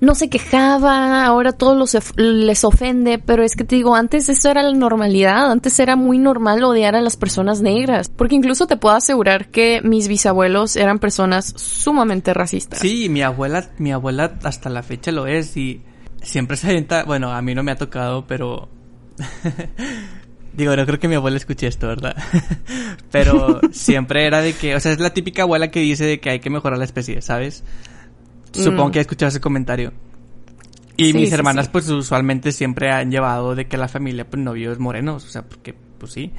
no 0.01 0.15
se 0.15 0.29
quejaba, 0.29 1.25
ahora 1.25 1.53
todo 1.53 1.75
los 1.75 1.97
les 2.17 2.65
ofende, 2.65 3.19
pero 3.19 3.43
es 3.43 3.57
que 3.57 3.65
te 3.65 3.77
digo, 3.77 3.97
antes 3.97 4.29
eso 4.29 4.51
era 4.51 4.63
la 4.63 4.73
normalidad, 4.73 5.51
antes 5.51 5.79
era 5.81 5.97
muy 5.97 6.19
normal 6.19 6.63
odiar 6.65 6.95
a 6.95 7.01
las 7.01 7.17
personas 7.17 7.63
negras, 7.63 8.09
porque 8.09 8.35
incluso 8.35 8.67
te 8.67 8.77
puedo 8.77 8.95
asegurar 8.95 9.49
que 9.49 9.81
mis 9.83 10.09
bisabuelos 10.09 10.77
eran 10.77 10.99
personas 10.99 11.55
sumamente 11.57 12.35
racistas. 12.35 12.79
Sí, 12.79 13.09
mi 13.09 13.23
abuela, 13.23 13.71
mi 13.79 13.93
abuela 13.93 14.39
hasta 14.43 14.69
la 14.69 14.83
fecha 14.83 15.13
lo 15.13 15.27
es 15.27 15.57
y 15.57 15.83
siempre 16.23 16.57
se 16.57 16.69
avienta, 16.69 17.05
bueno, 17.05 17.33
a 17.33 17.41
mí 17.43 17.55
no 17.55 17.63
me 17.63 17.73
ha 17.73 17.77
tocado, 17.77 18.27
pero 18.27 18.69
digo, 20.57 20.75
no 20.77 20.87
creo 20.87 20.99
que 20.99 21.09
mi 21.09 21.15
abuela 21.15 21.37
escuche 21.37 21.67
esto, 21.67 21.87
¿verdad? 21.87 22.17
pero 23.11 23.61
siempre 23.73 24.27
era 24.27 24.41
de 24.41 24.55
que, 24.55 24.75
o 24.75 24.81
sea, 24.81 24.93
es 24.93 25.01
la 25.01 25.11
típica 25.11 25.43
abuela 25.43 25.71
que 25.71 25.81
dice 25.81 26.05
de 26.05 26.21
que 26.21 26.31
hay 26.31 26.41
que 26.41 26.51
mejorar 26.51 26.79
la 26.79 26.85
especie, 26.85 27.21
¿sabes? 27.23 27.63
Supongo 28.53 28.89
Mm. 28.89 28.93
que 28.93 28.99
ha 28.99 29.03
escuchado 29.03 29.29
ese 29.29 29.41
comentario. 29.41 29.93
Y 30.97 31.13
Sí, 31.13 31.19
mis 31.19 31.29
sí, 31.29 31.35
hermanas 31.35 31.67
sí. 31.67 31.71
pues 31.73 31.89
usualmente 31.91 32.53
siempre 32.53 32.91
han 32.91 33.11
llevado 33.11 33.55
de 33.55 33.67
que 33.67 33.77
la 33.77 33.87
familia 33.89 34.25
pues 34.29 34.43
novios 34.43 34.79
morenos, 34.79 35.25
o 35.25 35.29
sea, 35.29 35.43
porque 35.43 35.75
pues 35.99 36.13
sí. 36.13 36.33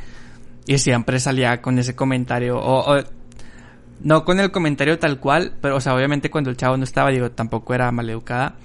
Y 0.65 0.77
siempre 0.80 1.19
salía 1.19 1.62
con 1.62 1.77
ese 1.80 1.95
comentario 1.95 2.58
o, 2.58 2.95
o 2.97 3.03
no 4.01 4.25
con 4.25 4.39
el 4.39 4.51
comentario 4.51 4.99
tal 4.99 5.19
cual, 5.19 5.53
pero, 5.62 5.75
o 5.77 5.80
sea, 5.82 5.95
obviamente 5.95 6.30
cuando 6.30 6.49
el 6.49 6.58
chavo 6.58 6.75
no 6.77 6.84
estaba, 6.84 7.10
digo, 7.12 7.32
tampoco 7.32 7.73
era 7.73 7.91
maleducada. 7.91 8.56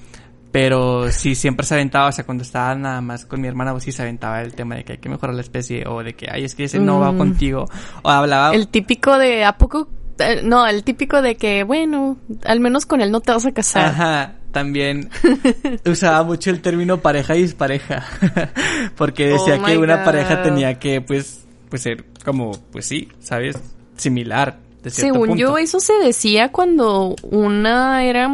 Pero 0.52 1.10
sí, 1.10 1.34
siempre 1.34 1.64
se 1.66 1.74
aventaba, 1.74 2.08
o 2.08 2.12
sea, 2.12 2.24
cuando 2.26 2.44
estaba 2.44 2.74
nada 2.74 3.00
más 3.00 3.24
con 3.24 3.40
mi 3.40 3.48
hermana, 3.48 3.72
pues 3.72 3.84
sí 3.84 3.92
se 3.92 4.02
aventaba 4.02 4.42
el 4.42 4.54
tema 4.54 4.74
de 4.76 4.84
que 4.84 4.92
hay 4.92 4.98
que 4.98 5.08
mejorar 5.08 5.34
la 5.34 5.40
especie, 5.40 5.86
o 5.88 6.02
de 6.02 6.14
que, 6.14 6.28
ay, 6.30 6.44
es 6.44 6.54
que 6.54 6.64
ese 6.64 6.78
no 6.78 7.00
va 7.00 7.10
Mm. 7.12 7.18
contigo. 7.18 7.68
O 8.02 8.10
hablaba, 8.10 8.54
El 8.54 8.68
típico 8.68 9.16
de, 9.16 9.44
¿a 9.44 9.56
poco? 9.56 9.88
Eh, 10.18 10.42
No, 10.44 10.66
el 10.66 10.84
típico 10.84 11.22
de 11.22 11.36
que, 11.36 11.64
bueno, 11.64 12.18
al 12.44 12.60
menos 12.60 12.84
con 12.84 13.00
él 13.00 13.10
no 13.10 13.20
te 13.20 13.32
vas 13.32 13.46
a 13.46 13.52
casar. 13.52 13.86
Ajá, 13.86 14.34
también 14.52 15.08
usaba 15.86 16.22
mucho 16.22 16.50
el 16.50 16.60
término 16.60 16.98
pareja 16.98 17.34
y 17.34 17.42
dispareja. 17.42 18.04
Porque 18.96 19.28
decía 19.28 19.58
Oh 19.58 19.64
que 19.64 19.72
my 19.78 19.82
una 19.82 20.04
pareja 20.04 20.42
tenía 20.42 20.78
que, 20.78 21.00
pues, 21.00 21.46
pues 21.70 21.80
ser 21.82 22.04
como, 22.26 22.52
pues 22.70 22.86
sí, 22.86 23.08
¿sabes? 23.20 23.56
Similar, 23.96 24.58
de 24.82 24.90
cierto 24.90 25.14
Según 25.14 25.28
punto. 25.30 25.40
yo, 25.40 25.56
eso 25.58 25.80
se 25.80 25.94
decía 25.94 26.50
cuando 26.52 27.16
una 27.22 28.04
era 28.04 28.28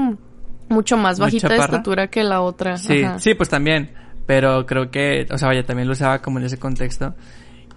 mucho 0.68 0.96
más 0.96 1.18
¿Muy 1.18 1.26
bajita 1.26 1.48
de 1.48 1.56
estatura 1.56 2.08
que 2.08 2.22
la 2.24 2.40
otra. 2.40 2.76
Sí, 2.76 3.02
Ajá. 3.02 3.18
sí, 3.18 3.34
pues 3.34 3.48
también. 3.48 3.92
Pero 4.26 4.66
creo 4.66 4.90
que, 4.90 5.26
o 5.30 5.38
sea, 5.38 5.48
vaya, 5.48 5.64
también 5.64 5.88
lo 5.88 5.92
usaba 5.92 6.20
como 6.20 6.38
en 6.38 6.44
ese 6.44 6.58
contexto. 6.58 7.14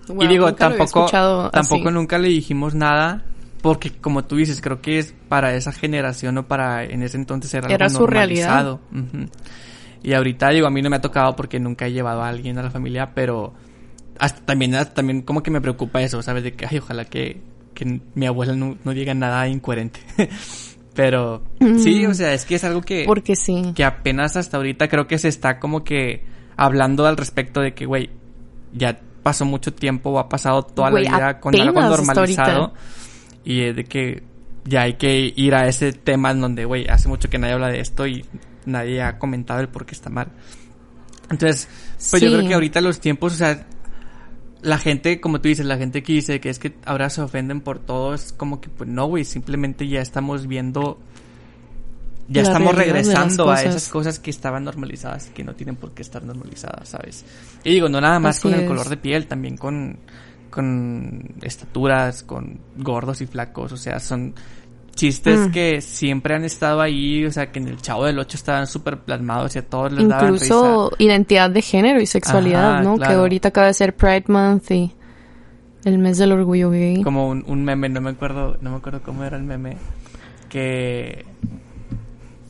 Wow, 0.07 0.23
y 0.23 0.27
digo, 0.27 0.53
tampoco, 0.53 1.05
tampoco 1.05 1.87
así. 1.87 1.93
nunca 1.93 2.17
le 2.17 2.27
dijimos 2.27 2.75
nada. 2.75 3.23
Porque 3.61 3.91
como 3.91 4.25
tú 4.25 4.37
dices, 4.37 4.59
creo 4.59 4.81
que 4.81 4.97
es 4.97 5.13
para 5.29 5.53
esa 5.53 5.71
generación 5.71 6.37
o 6.39 6.47
para 6.47 6.83
en 6.83 7.03
ese 7.03 7.17
entonces 7.17 7.53
era, 7.53 7.69
Era 7.69 7.85
algo 7.85 7.99
su 7.99 8.07
realidad. 8.07 8.79
Y 10.03 10.13
ahorita 10.13 10.49
digo, 10.49 10.65
a 10.65 10.71
mí 10.71 10.81
no 10.81 10.89
me 10.89 10.95
ha 10.95 11.01
tocado 11.01 11.35
porque 11.35 11.59
nunca 11.59 11.85
he 11.85 11.91
llevado 11.91 12.23
a 12.23 12.27
alguien 12.27 12.57
a 12.57 12.63
la 12.63 12.71
familia, 12.71 13.11
pero 13.13 13.53
hasta 14.17 14.43
también, 14.45 14.73
hasta 14.75 14.95
también 14.95 15.21
como 15.21 15.43
que 15.43 15.51
me 15.51 15.61
preocupa 15.61 16.01
eso, 16.01 16.21
¿sabes? 16.23 16.43
De 16.43 16.53
que, 16.53 16.65
ay, 16.65 16.79
ojalá 16.79 17.05
que, 17.05 17.39
que 17.75 18.01
mi 18.15 18.25
abuela 18.25 18.55
no, 18.55 18.77
no 18.83 18.93
diga 18.93 19.13
nada 19.13 19.47
incoherente. 19.47 19.99
pero 20.93 21.41
sí, 21.77 22.05
o 22.05 22.13
sea, 22.13 22.33
es 22.33 22.45
que 22.45 22.55
es 22.55 22.63
algo 22.63 22.81
que 22.81 23.05
Porque 23.05 23.35
sí. 23.35 23.71
que 23.75 23.83
apenas 23.83 24.35
hasta 24.35 24.57
ahorita 24.57 24.87
creo 24.87 25.07
que 25.07 25.17
se 25.17 25.29
está 25.29 25.59
como 25.59 25.83
que 25.83 26.25
hablando 26.57 27.05
al 27.05 27.17
respecto 27.17 27.61
de 27.61 27.73
que, 27.73 27.85
güey, 27.85 28.09
ya 28.73 28.99
pasó 29.23 29.45
mucho 29.45 29.73
tiempo 29.73 30.09
o 30.09 30.19
ha 30.19 30.27
pasado 30.27 30.63
toda 30.63 30.91
la 30.91 30.99
vida 30.99 31.39
con 31.39 31.59
algo 31.59 31.81
normalizado. 31.81 32.73
Y 33.43 33.61
es 33.61 33.75
de 33.75 33.83
que 33.85 34.23
ya 34.65 34.83
hay 34.83 34.93
que 34.93 35.33
ir 35.35 35.55
a 35.55 35.67
ese 35.67 35.93
tema 35.93 36.31
en 36.31 36.41
donde, 36.41 36.65
güey, 36.65 36.87
hace 36.87 37.07
mucho 37.07 37.29
que 37.29 37.37
nadie 37.37 37.53
habla 37.53 37.69
de 37.69 37.79
esto 37.79 38.05
y 38.05 38.25
nadie 38.65 39.01
ha 39.01 39.17
comentado 39.17 39.61
el 39.61 39.69
por 39.69 39.85
qué 39.85 39.93
está 39.93 40.09
mal. 40.09 40.27
Entonces, 41.29 41.67
pues 42.11 42.21
yo 42.21 42.29
creo 42.29 42.47
que 42.47 42.53
ahorita 42.53 42.81
los 42.81 42.99
tiempos, 42.99 43.33
o 43.33 43.35
sea, 43.37 43.65
la 44.61 44.77
gente, 44.77 45.19
como 45.19 45.41
tú 45.41 45.47
dices, 45.47 45.65
la 45.65 45.77
gente 45.77 46.03
que 46.03 46.13
dice 46.13 46.39
que 46.39 46.49
es 46.49 46.59
que 46.59 46.73
ahora 46.85 47.09
se 47.09 47.21
ofenden 47.21 47.61
por 47.61 47.79
todo, 47.79 48.13
es 48.13 48.31
como 48.31 48.61
que, 48.61 48.69
pues 48.69 48.89
no, 48.89 49.07
güey, 49.07 49.25
simplemente 49.25 49.87
ya 49.87 50.01
estamos 50.01 50.47
viendo, 50.47 50.99
ya 52.27 52.43
La 52.43 52.49
estamos 52.49 52.75
regresando 52.75 53.49
a 53.49 53.61
esas 53.61 53.89
cosas 53.89 54.19
que 54.19 54.29
estaban 54.29 54.63
normalizadas 54.63 55.29
y 55.29 55.31
que 55.31 55.43
no 55.43 55.55
tienen 55.55 55.75
por 55.75 55.91
qué 55.91 56.03
estar 56.03 56.23
normalizadas, 56.23 56.89
¿sabes? 56.89 57.25
Y 57.63 57.71
digo, 57.71 57.89
no 57.89 57.99
nada 57.99 58.19
más 58.19 58.37
Así 58.37 58.43
con 58.43 58.53
el 58.53 58.67
color 58.67 58.87
de 58.89 58.97
piel, 58.97 59.25
también 59.25 59.57
con, 59.57 59.97
con 60.49 61.35
estaturas, 61.41 62.23
con 62.23 62.59
gordos 62.77 63.21
y 63.21 63.27
flacos, 63.27 63.71
o 63.71 63.77
sea, 63.77 63.99
son 63.99 64.35
chistes 64.95 65.47
Mm. 65.47 65.51
que 65.51 65.81
siempre 65.81 66.35
han 66.35 66.43
estado 66.43 66.81
ahí, 66.81 67.25
o 67.25 67.31
sea, 67.31 67.51
que 67.51 67.59
en 67.59 67.67
el 67.69 67.81
Chavo 67.81 68.05
del 68.05 68.19
Ocho 68.19 68.37
estaban 68.37 68.67
súper 68.67 68.99
plasmados 68.99 69.55
y 69.55 69.59
a 69.59 69.65
todos 69.65 69.91
les 69.93 70.07
daban 70.07 70.33
Incluso 70.33 70.89
risa. 70.91 71.03
identidad 71.03 71.49
de 71.49 71.61
género 71.61 72.01
y 72.01 72.05
sexualidad, 72.05 72.73
Ajá, 72.75 72.83
¿no? 72.83 72.95
claro. 72.97 73.11
Que 73.13 73.19
ahorita 73.19 73.47
acaba 73.49 73.67
de 73.67 73.73
ser 73.73 73.95
Pride 73.95 74.25
Month 74.27 74.71
y 74.71 74.91
el 75.85 75.97
mes 75.97 76.17
del 76.19 76.31
orgullo 76.33 76.69
gay. 76.69 77.01
como 77.01 77.27
un, 77.29 77.43
un 77.47 77.63
meme, 77.63 77.89
no 77.89 78.01
me 78.01 78.11
acuerdo, 78.11 78.57
no 78.61 78.69
me 78.71 78.75
acuerdo 78.77 79.01
cómo 79.01 79.23
era 79.23 79.37
el 79.37 79.43
meme, 79.43 79.77
que... 80.49 81.25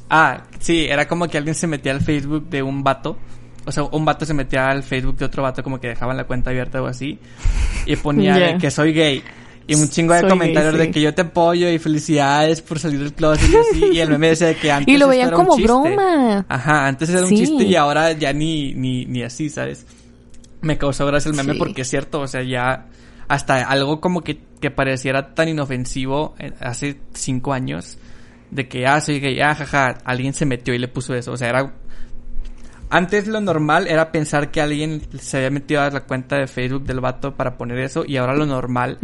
Ah, 0.10 0.44
sí, 0.60 0.86
era 0.90 1.08
como 1.08 1.28
que 1.28 1.38
alguien 1.38 1.56
se 1.56 1.68
metía 1.68 1.94
al 1.94 2.02
Facebook 2.02 2.50
de 2.50 2.62
un 2.62 2.84
vato, 2.84 3.18
o 3.66 3.72
sea, 3.72 3.84
un 3.84 4.04
vato 4.04 4.26
se 4.26 4.34
metía 4.34 4.70
al 4.70 4.84
Facebook 4.84 5.16
de 5.18 5.26
otro 5.26 5.44
vato 5.44 5.64
como 5.64 5.80
que 5.80 5.88
dejaban 5.88 6.18
la 6.18 6.26
cuenta 6.26 6.50
abierta 6.50 6.82
o 6.82 6.88
así, 6.88 7.18
y 7.86 7.96
ponía 7.96 8.58
que 8.58 8.70
soy 8.72 8.92
gay. 8.92 9.24
Y 9.72 9.76
un 9.76 9.90
chingo 9.90 10.14
de 10.14 10.28
comentarios 10.28 10.74
gay, 10.76 10.88
de 10.88 10.92
que 10.92 11.02
yo 11.02 11.14
te 11.14 11.22
apoyo 11.24 11.70
y 11.70 11.80
felicidades 11.80 12.62
por 12.62 12.80
salir 12.80 13.00
del 13.00 13.14
closet 13.14 13.50
y 13.50 13.56
así. 13.56 13.86
Y 13.94 14.00
el 14.00 14.10
meme 14.10 14.30
decía 14.30 14.48
de 14.48 14.56
que 14.56 14.72
antes 14.72 14.94
Y 14.94 14.98
lo 14.98 15.08
veían 15.08 15.30
era 15.30 15.38
un 15.38 15.46
como 15.46 15.56
chiste. 15.58 15.72
broma. 15.72 16.46
Ajá, 16.50 16.88
antes 16.88 17.10
era 17.10 17.24
un 17.24 17.30
chiste 17.30 17.64
y 17.64 17.76
ahora 17.76 18.12
ya 18.14 18.34
ni, 18.34 18.74
ni, 18.74 19.06
ni 19.06 19.24
así, 19.24 19.50
¿sabes? 19.50 19.86
Me 20.62 20.78
causó 20.78 21.06
gracia 21.08 21.30
el 21.30 21.36
meme 21.36 21.54
Sí. 21.54 21.60
porque 21.60 21.82
es 21.82 21.90
cierto, 21.90 22.20
o 22.22 22.28
sea, 22.28 22.44
ya 22.44 22.86
hasta 23.28 23.58
algo 23.68 24.02
como 24.02 24.22
que, 24.22 24.42
que 24.60 24.70
pareciera 24.72 25.34
tan 25.34 25.48
inofensivo 25.50 26.36
eh, 26.38 26.52
hace 26.60 27.00
cinco 27.14 27.54
años, 27.54 27.98
de 28.52 28.68
que, 28.68 28.86
ah, 28.86 29.00
soy 29.00 29.20
gay, 29.22 29.40
ah, 29.40 29.56
jaja, 29.56 29.98
alguien 30.04 30.34
se 30.34 30.46
metió 30.46 30.74
y 30.74 30.78
le 30.80 30.88
puso 30.90 31.16
eso, 31.16 31.32
o 31.32 31.38
sea, 31.38 31.48
era... 31.50 31.74
Antes 32.92 33.26
lo 33.28 33.40
normal 33.42 33.88
era 33.88 34.12
pensar 34.12 34.52
que 34.52 34.62
alguien 34.62 35.02
se 35.18 35.38
había 35.38 35.50
metido 35.50 35.82
a 35.82 35.90
la 35.90 36.02
cuenta 36.02 36.36
de 36.36 36.46
Facebook 36.48 36.84
del 36.84 37.00
vato 37.00 37.34
para 37.36 37.58
poner 37.58 37.80
eso 37.80 38.04
y 38.06 38.18
ahora 38.18 38.36
lo 38.36 38.46
normal, 38.46 38.98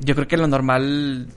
yo 0.00 0.14
creo 0.14 0.28
que 0.28 0.36
lo 0.36 0.46
normal... 0.46 1.28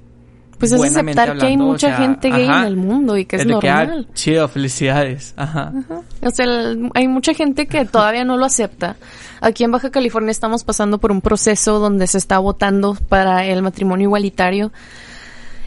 Pues 0.59 0.73
es 0.73 0.95
aceptar 0.95 1.37
que 1.39 1.45
hay 1.47 1.55
o 1.55 1.57
mucha 1.57 1.87
sea, 1.87 1.97
gente 1.97 2.29
gay 2.29 2.47
ajá, 2.47 2.59
en 2.61 2.67
el 2.67 2.75
mundo 2.77 3.17
y 3.17 3.25
que 3.25 3.37
es 3.37 3.47
de 3.47 3.57
que, 3.57 3.67
ah, 3.69 3.85
normal. 3.85 4.07
chido, 4.13 4.47
felicidades, 4.47 5.33
ajá. 5.35 5.73
O 6.21 6.29
sea, 6.29 6.45
el- 6.45 6.91
hay 6.93 7.07
mucha 7.07 7.33
gente 7.33 7.65
que 7.65 7.83
todavía 7.85 8.23
no 8.25 8.37
lo 8.37 8.45
acepta. 8.45 8.95
Aquí 9.39 9.63
en 9.63 9.71
Baja 9.71 9.89
California 9.89 10.29
estamos 10.29 10.63
pasando 10.63 10.99
por 10.99 11.11
un 11.11 11.21
proceso 11.21 11.79
donde 11.79 12.05
se 12.05 12.19
está 12.19 12.37
votando 12.37 12.95
para 13.09 13.43
el 13.45 13.63
matrimonio 13.63 14.03
igualitario. 14.05 14.71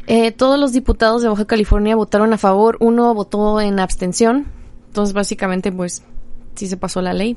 Eh, 0.07 0.31
todos 0.31 0.61
los 0.61 0.73
diputados 0.73 1.23
de 1.23 1.29
Baja 1.29 1.45
California 1.47 1.97
votaron 1.97 2.33
a 2.33 2.39
favor, 2.39 2.77
uno 2.79 3.13
votó 3.15 3.61
en 3.61 3.81
abstención. 3.81 4.47
Entonces, 4.95 5.13
básicamente, 5.13 5.73
pues, 5.73 6.05
sí 6.55 6.69
se 6.69 6.77
pasó 6.77 7.03
la 7.03 7.13
ley. 7.13 7.37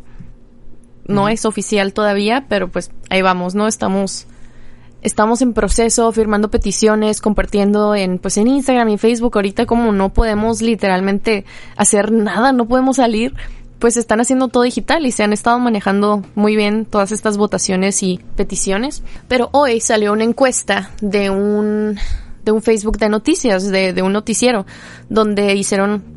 No 1.08 1.28
es 1.28 1.43
oficial 1.43 1.91
todavía, 1.91 2.46
pero 2.48 2.70
pues 2.70 2.91
ahí 3.10 3.24
vamos, 3.24 3.56
¿no? 3.56 3.67
Estamos 3.67 4.28
estamos 5.02 5.41
en 5.41 5.54
proceso, 5.54 6.12
firmando 6.12 6.52
peticiones, 6.52 7.20
compartiendo 7.20 7.96
en, 7.96 8.20
pues 8.20 8.38
en 8.38 8.48
Instagram 8.48 8.89
y 8.89 9.00
Facebook. 9.00 9.38
Ahorita 9.38 9.65
como 9.65 9.91
no 9.91 10.13
podemos 10.13 10.62
literalmente 10.62 11.46
hacer 11.76 12.12
nada, 12.12 12.52
no 12.52 12.67
podemos 12.67 12.98
salir, 12.98 13.34
pues 13.80 13.98
están 13.98 14.22
haciendo 14.22 14.50
todo 14.50 14.62
digital 14.62 15.08
y 15.08 15.12
se 15.12 15.24
han 15.24 15.34
estado 15.34 15.58
manejando 15.58 16.22
muy 16.36 16.56
bien 16.56 16.86
todas 16.86 17.12
estas 17.12 17.38
votaciones 17.38 18.04
y 18.04 18.20
peticiones. 18.36 19.02
Pero 19.28 19.50
hoy 19.52 19.82
salió 19.82 20.13
una 20.13 20.26
encuesta 20.26 20.91
de 21.02 21.32
un, 21.32 21.98
de 22.46 22.52
un 22.52 22.62
Facebook 22.62 23.00
de 23.00 23.10
noticias, 23.10 23.67
de, 23.67 23.93
de 23.93 24.02
un 24.04 24.13
noticiero, 24.13 24.67
donde 25.10 25.56
hicieron, 25.56 26.16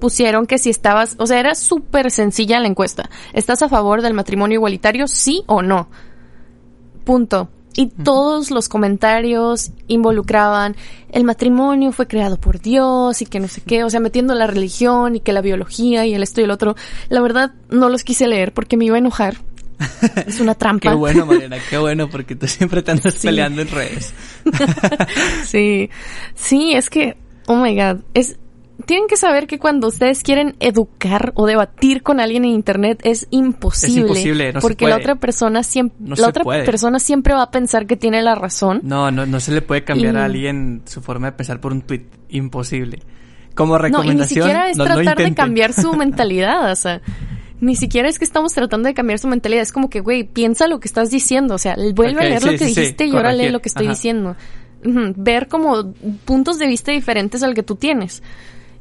pusieron 0.00 0.46
que 0.46 0.58
si 0.58 0.70
estabas, 0.70 1.16
o 1.18 1.26
sea, 1.26 1.40
era 1.40 1.54
súper 1.54 2.10
sencilla 2.10 2.60
la 2.60 2.68
encuesta. 2.68 3.10
¿Estás 3.32 3.62
a 3.62 3.68
favor 3.68 4.02
del 4.02 4.14
matrimonio 4.14 4.56
igualitario? 4.56 5.08
Sí 5.08 5.42
o 5.46 5.62
no. 5.62 5.88
Punto. 7.04 7.48
Y 7.74 7.86
todos 7.86 8.50
los 8.50 8.68
comentarios 8.68 9.70
involucraban 9.86 10.74
el 11.10 11.24
matrimonio 11.24 11.92
fue 11.92 12.06
creado 12.06 12.38
por 12.38 12.60
Dios 12.60 13.22
y 13.22 13.26
que 13.26 13.40
no 13.40 13.48
sé 13.48 13.62
qué, 13.62 13.84
o 13.84 13.90
sea, 13.90 14.00
metiendo 14.00 14.34
la 14.34 14.46
religión 14.46 15.16
y 15.16 15.20
que 15.20 15.32
la 15.32 15.40
biología 15.40 16.04
y 16.06 16.14
el 16.14 16.22
esto 16.22 16.40
y 16.40 16.44
el 16.44 16.50
otro. 16.50 16.76
La 17.08 17.20
verdad, 17.20 17.52
no 17.70 17.88
los 17.88 18.04
quise 18.04 18.26
leer 18.26 18.52
porque 18.52 18.76
me 18.76 18.84
iba 18.84 18.96
a 18.96 18.98
enojar. 18.98 19.36
Es 20.26 20.40
una 20.40 20.54
trampa. 20.54 20.90
qué 20.90 20.96
bueno, 20.96 21.24
Mariana, 21.24 21.56
qué 21.70 21.78
bueno, 21.78 22.10
porque 22.10 22.34
tú 22.34 22.46
siempre 22.46 22.82
te 22.82 22.90
andas 22.90 23.14
peleando 23.22 23.62
en 23.62 23.68
redes. 23.68 24.12
sí, 25.44 25.88
sí, 26.34 26.72
es 26.74 26.90
que, 26.90 27.16
oh 27.46 27.56
my 27.56 27.74
god, 27.74 28.00
es, 28.12 28.36
tienen 28.88 29.06
que 29.06 29.16
saber 29.18 29.46
que 29.46 29.58
cuando 29.58 29.86
ustedes 29.86 30.22
quieren 30.22 30.56
educar 30.60 31.32
o 31.36 31.46
debatir 31.46 32.02
con 32.02 32.20
alguien 32.20 32.44
en 32.46 32.52
internet 32.52 33.00
es 33.04 33.26
imposible. 33.30 34.00
Es 34.00 34.00
imposible, 34.08 34.52
no 34.54 34.60
se 34.60 34.62
porque 34.66 34.84
puede. 34.84 34.94
la 34.94 34.98
otra 34.98 35.14
persona 35.16 35.62
siempre, 35.62 35.96
No 36.00 36.16
la 36.16 36.28
otra 36.28 36.42
puede. 36.42 36.64
persona 36.64 36.98
siempre 36.98 37.34
va 37.34 37.42
a 37.42 37.50
pensar 37.50 37.86
que 37.86 37.96
tiene 37.96 38.22
la 38.22 38.34
razón. 38.34 38.80
No, 38.82 39.10
no, 39.10 39.26
no 39.26 39.40
se 39.40 39.52
le 39.52 39.60
puede 39.60 39.84
cambiar 39.84 40.14
Y- 40.14 40.16
a 40.16 40.24
alguien 40.24 40.82
su 40.86 41.02
forma 41.02 41.26
de 41.30 41.32
pensar 41.36 41.60
por 41.60 41.72
un 41.72 41.82
tweet. 41.82 42.06
Imposible. 42.30 43.00
Como 43.54 43.74
No, 43.78 43.80
y 43.80 43.82
ni 43.82 43.88
recomendación, 43.90 44.26
siquiera 44.44 44.70
es 44.70 44.76
no, 44.78 44.84
tratar 44.84 45.18
de 45.18 45.34
cambiar 45.34 45.72
su 45.74 45.92
mentalidad, 45.96 46.72
o 46.72 46.74
sea, 46.76 47.02
ni 47.60 47.76
siquiera 47.76 48.08
es 48.08 48.18
que 48.18 48.24
estamos 48.24 48.54
tratando 48.54 48.88
de 48.88 48.94
cambiar 48.94 49.18
su 49.18 49.28
mentalidad, 49.28 49.62
es 49.62 49.72
como 49.72 49.90
que, 49.90 50.00
güey, 50.00 50.24
piensa 50.24 50.66
lo 50.66 50.80
que 50.80 50.88
estás 50.88 51.10
diciendo, 51.10 51.54
o 51.54 51.58
sea, 51.58 51.76
vuelve 51.94 52.20
a 52.20 52.24
leer 52.28 52.40
sí, 52.40 52.46
lo 52.46 52.52
que 52.52 52.58
sí, 52.58 52.74
sí, 52.74 52.80
dijiste 52.80 53.04
y 53.06 53.10
ahora 53.14 53.32
lee 53.32 53.50
lo 53.50 53.60
que 53.60 53.68
estoy 53.68 53.84
Ajá. 53.86 53.94
diciendo. 53.94 54.36
Ver 54.82 55.48
como 55.48 55.92
puntos 56.24 56.58
de 56.58 56.68
vista 56.68 56.90
diferentes 56.92 57.42
al 57.42 57.54
que 57.54 57.62
tú 57.64 57.74
tienes. 57.74 58.22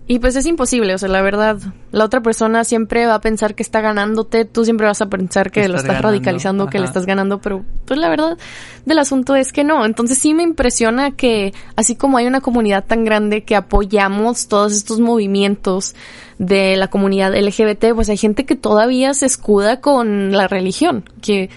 Y 0.09 0.19
pues 0.19 0.37
es 0.37 0.45
imposible, 0.45 0.93
o 0.93 0.97
sea, 0.97 1.09
la 1.09 1.21
verdad, 1.21 1.57
la 1.91 2.05
otra 2.05 2.21
persona 2.21 2.63
siempre 2.63 3.05
va 3.05 3.15
a 3.15 3.21
pensar 3.21 3.55
que 3.55 3.63
está 3.63 3.81
ganándote, 3.81 4.45
tú 4.45 4.63
siempre 4.63 4.87
vas 4.87 5.01
a 5.01 5.07
pensar 5.07 5.51
que 5.51 5.67
lo 5.67 5.75
estás 5.75 5.87
ganando, 5.87 6.07
radicalizando, 6.07 6.67
que 6.67 6.79
le 6.79 6.85
estás 6.85 7.05
ganando, 7.05 7.41
pero 7.41 7.65
pues 7.83 7.99
la 7.99 8.07
verdad 8.07 8.37
del 8.85 8.99
asunto 8.99 9.35
es 9.35 9.51
que 9.51 9.65
no. 9.65 9.85
Entonces 9.85 10.17
sí 10.17 10.33
me 10.33 10.43
impresiona 10.43 11.11
que 11.11 11.53
así 11.75 11.97
como 11.97 12.17
hay 12.17 12.25
una 12.25 12.39
comunidad 12.39 12.85
tan 12.85 13.03
grande 13.03 13.43
que 13.43 13.57
apoyamos 13.57 14.47
todos 14.47 14.71
estos 14.71 15.01
movimientos 15.01 15.93
de 16.37 16.77
la 16.77 16.87
comunidad 16.87 17.35
LGBT, 17.37 17.93
pues 17.93 18.07
hay 18.07 18.17
gente 18.17 18.45
que 18.45 18.55
todavía 18.55 19.13
se 19.13 19.25
escuda 19.25 19.81
con 19.81 20.31
la 20.31 20.47
religión, 20.47 21.03
que 21.21 21.49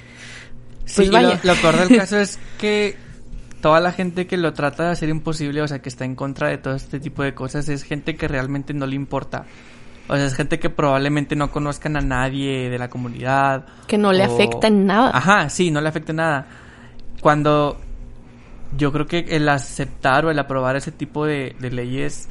Sí, 0.86 0.96
pues 0.96 1.08
y 1.08 1.10
vaya. 1.12 1.40
Lo, 1.44 1.54
lo 1.54 1.60
peor 1.60 1.88
del 1.88 1.98
caso 2.00 2.18
es 2.18 2.38
que 2.58 2.96
toda 3.60 3.80
la 3.80 3.92
gente 3.92 4.26
que 4.26 4.36
lo 4.36 4.52
trata 4.52 4.84
de 4.84 4.90
hacer 4.90 5.08
imposible, 5.08 5.62
o 5.62 5.68
sea, 5.68 5.80
que 5.80 5.88
está 5.88 6.04
en 6.04 6.14
contra 6.14 6.48
de 6.48 6.58
todo 6.58 6.74
este 6.74 6.98
tipo 7.00 7.22
de 7.22 7.34
cosas, 7.34 7.68
es 7.68 7.82
gente 7.82 8.16
que 8.16 8.26
realmente 8.28 8.72
no 8.74 8.86
le 8.86 8.96
importa. 8.96 9.44
O 10.08 10.16
sea, 10.16 10.24
es 10.26 10.34
gente 10.34 10.58
que 10.58 10.70
probablemente 10.70 11.36
no 11.36 11.50
conozcan 11.52 11.96
a 11.96 12.00
nadie 12.00 12.68
de 12.68 12.78
la 12.78 12.88
comunidad. 12.88 13.66
que 13.86 13.96
no 13.98 14.12
le 14.12 14.26
o- 14.26 14.34
afecta 14.34 14.66
en 14.66 14.86
nada. 14.86 15.10
Ajá, 15.14 15.48
sí, 15.50 15.70
no 15.70 15.80
le 15.80 15.88
afecta 15.88 16.12
en 16.12 16.16
nada. 16.16 16.46
Cuando 17.20 17.78
yo 18.76 18.92
creo 18.92 19.06
que 19.06 19.20
el 19.28 19.48
aceptar 19.48 20.24
o 20.24 20.30
el 20.30 20.38
aprobar 20.38 20.76
ese 20.76 20.90
tipo 20.92 21.26
de, 21.26 21.54
de 21.60 21.70
leyes, 21.70 22.28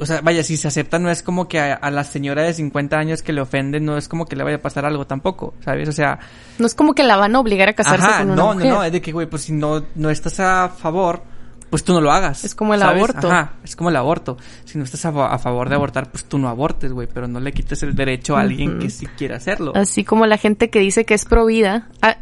o 0.00 0.06
sea, 0.06 0.20
vaya, 0.20 0.42
si 0.42 0.56
se 0.56 0.68
acepta 0.68 0.98
no 0.98 1.10
es 1.10 1.22
como 1.22 1.48
que 1.48 1.58
a, 1.60 1.74
a 1.74 1.90
la 1.90 2.04
señora 2.04 2.42
de 2.42 2.54
50 2.54 2.96
años 2.98 3.22
que 3.22 3.32
le 3.32 3.40
ofenden, 3.40 3.84
no 3.84 3.96
es 3.96 4.08
como 4.08 4.26
que 4.26 4.36
le 4.36 4.44
vaya 4.44 4.56
a 4.56 4.62
pasar 4.62 4.84
algo 4.84 5.06
tampoco, 5.06 5.54
¿sabes? 5.64 5.88
O 5.88 5.92
sea, 5.92 6.18
No 6.58 6.66
es 6.66 6.74
como 6.74 6.94
que 6.94 7.02
la 7.02 7.16
van 7.16 7.34
a 7.36 7.40
obligar 7.40 7.68
a 7.68 7.72
casarse 7.74 8.06
Ajá, 8.06 8.18
con 8.18 8.30
una 8.30 8.36
no, 8.36 8.54
mujer. 8.54 8.68
no, 8.70 8.74
no, 8.76 8.84
es 8.84 8.92
de 8.92 9.00
que, 9.02 9.12
güey, 9.12 9.26
pues 9.26 9.42
si 9.42 9.52
no, 9.52 9.84
no 9.94 10.10
estás 10.10 10.38
a 10.40 10.68
favor, 10.68 11.22
pues 11.70 11.84
tú 11.84 11.92
no 11.92 12.00
lo 12.00 12.10
hagas. 12.10 12.44
Es 12.44 12.54
como 12.54 12.72
el 12.74 12.80
¿sabes? 12.80 12.96
aborto. 12.96 13.30
Ajá, 13.30 13.52
es 13.62 13.76
como 13.76 13.90
el 13.90 13.96
aborto. 13.96 14.38
Si 14.64 14.78
no 14.78 14.84
estás 14.84 15.04
a, 15.04 15.12
fa- 15.12 15.34
a 15.34 15.38
favor 15.38 15.68
de 15.68 15.74
abortar, 15.74 16.10
pues 16.10 16.24
tú 16.24 16.38
no 16.38 16.48
abortes, 16.48 16.92
güey, 16.92 17.06
pero 17.12 17.28
no 17.28 17.40
le 17.40 17.52
quites 17.52 17.82
el 17.82 17.94
derecho 17.94 18.36
a 18.36 18.40
alguien 18.40 18.78
que 18.78 18.88
sí 18.90 19.06
quiera 19.18 19.36
hacerlo. 19.36 19.72
Así 19.74 20.02
como 20.04 20.24
la 20.26 20.38
gente 20.38 20.70
que 20.70 20.78
dice 20.78 21.04
que 21.04 21.12
es 21.14 21.24
pro 21.26 21.44
vida. 21.44 21.88
Ah, 22.00 22.16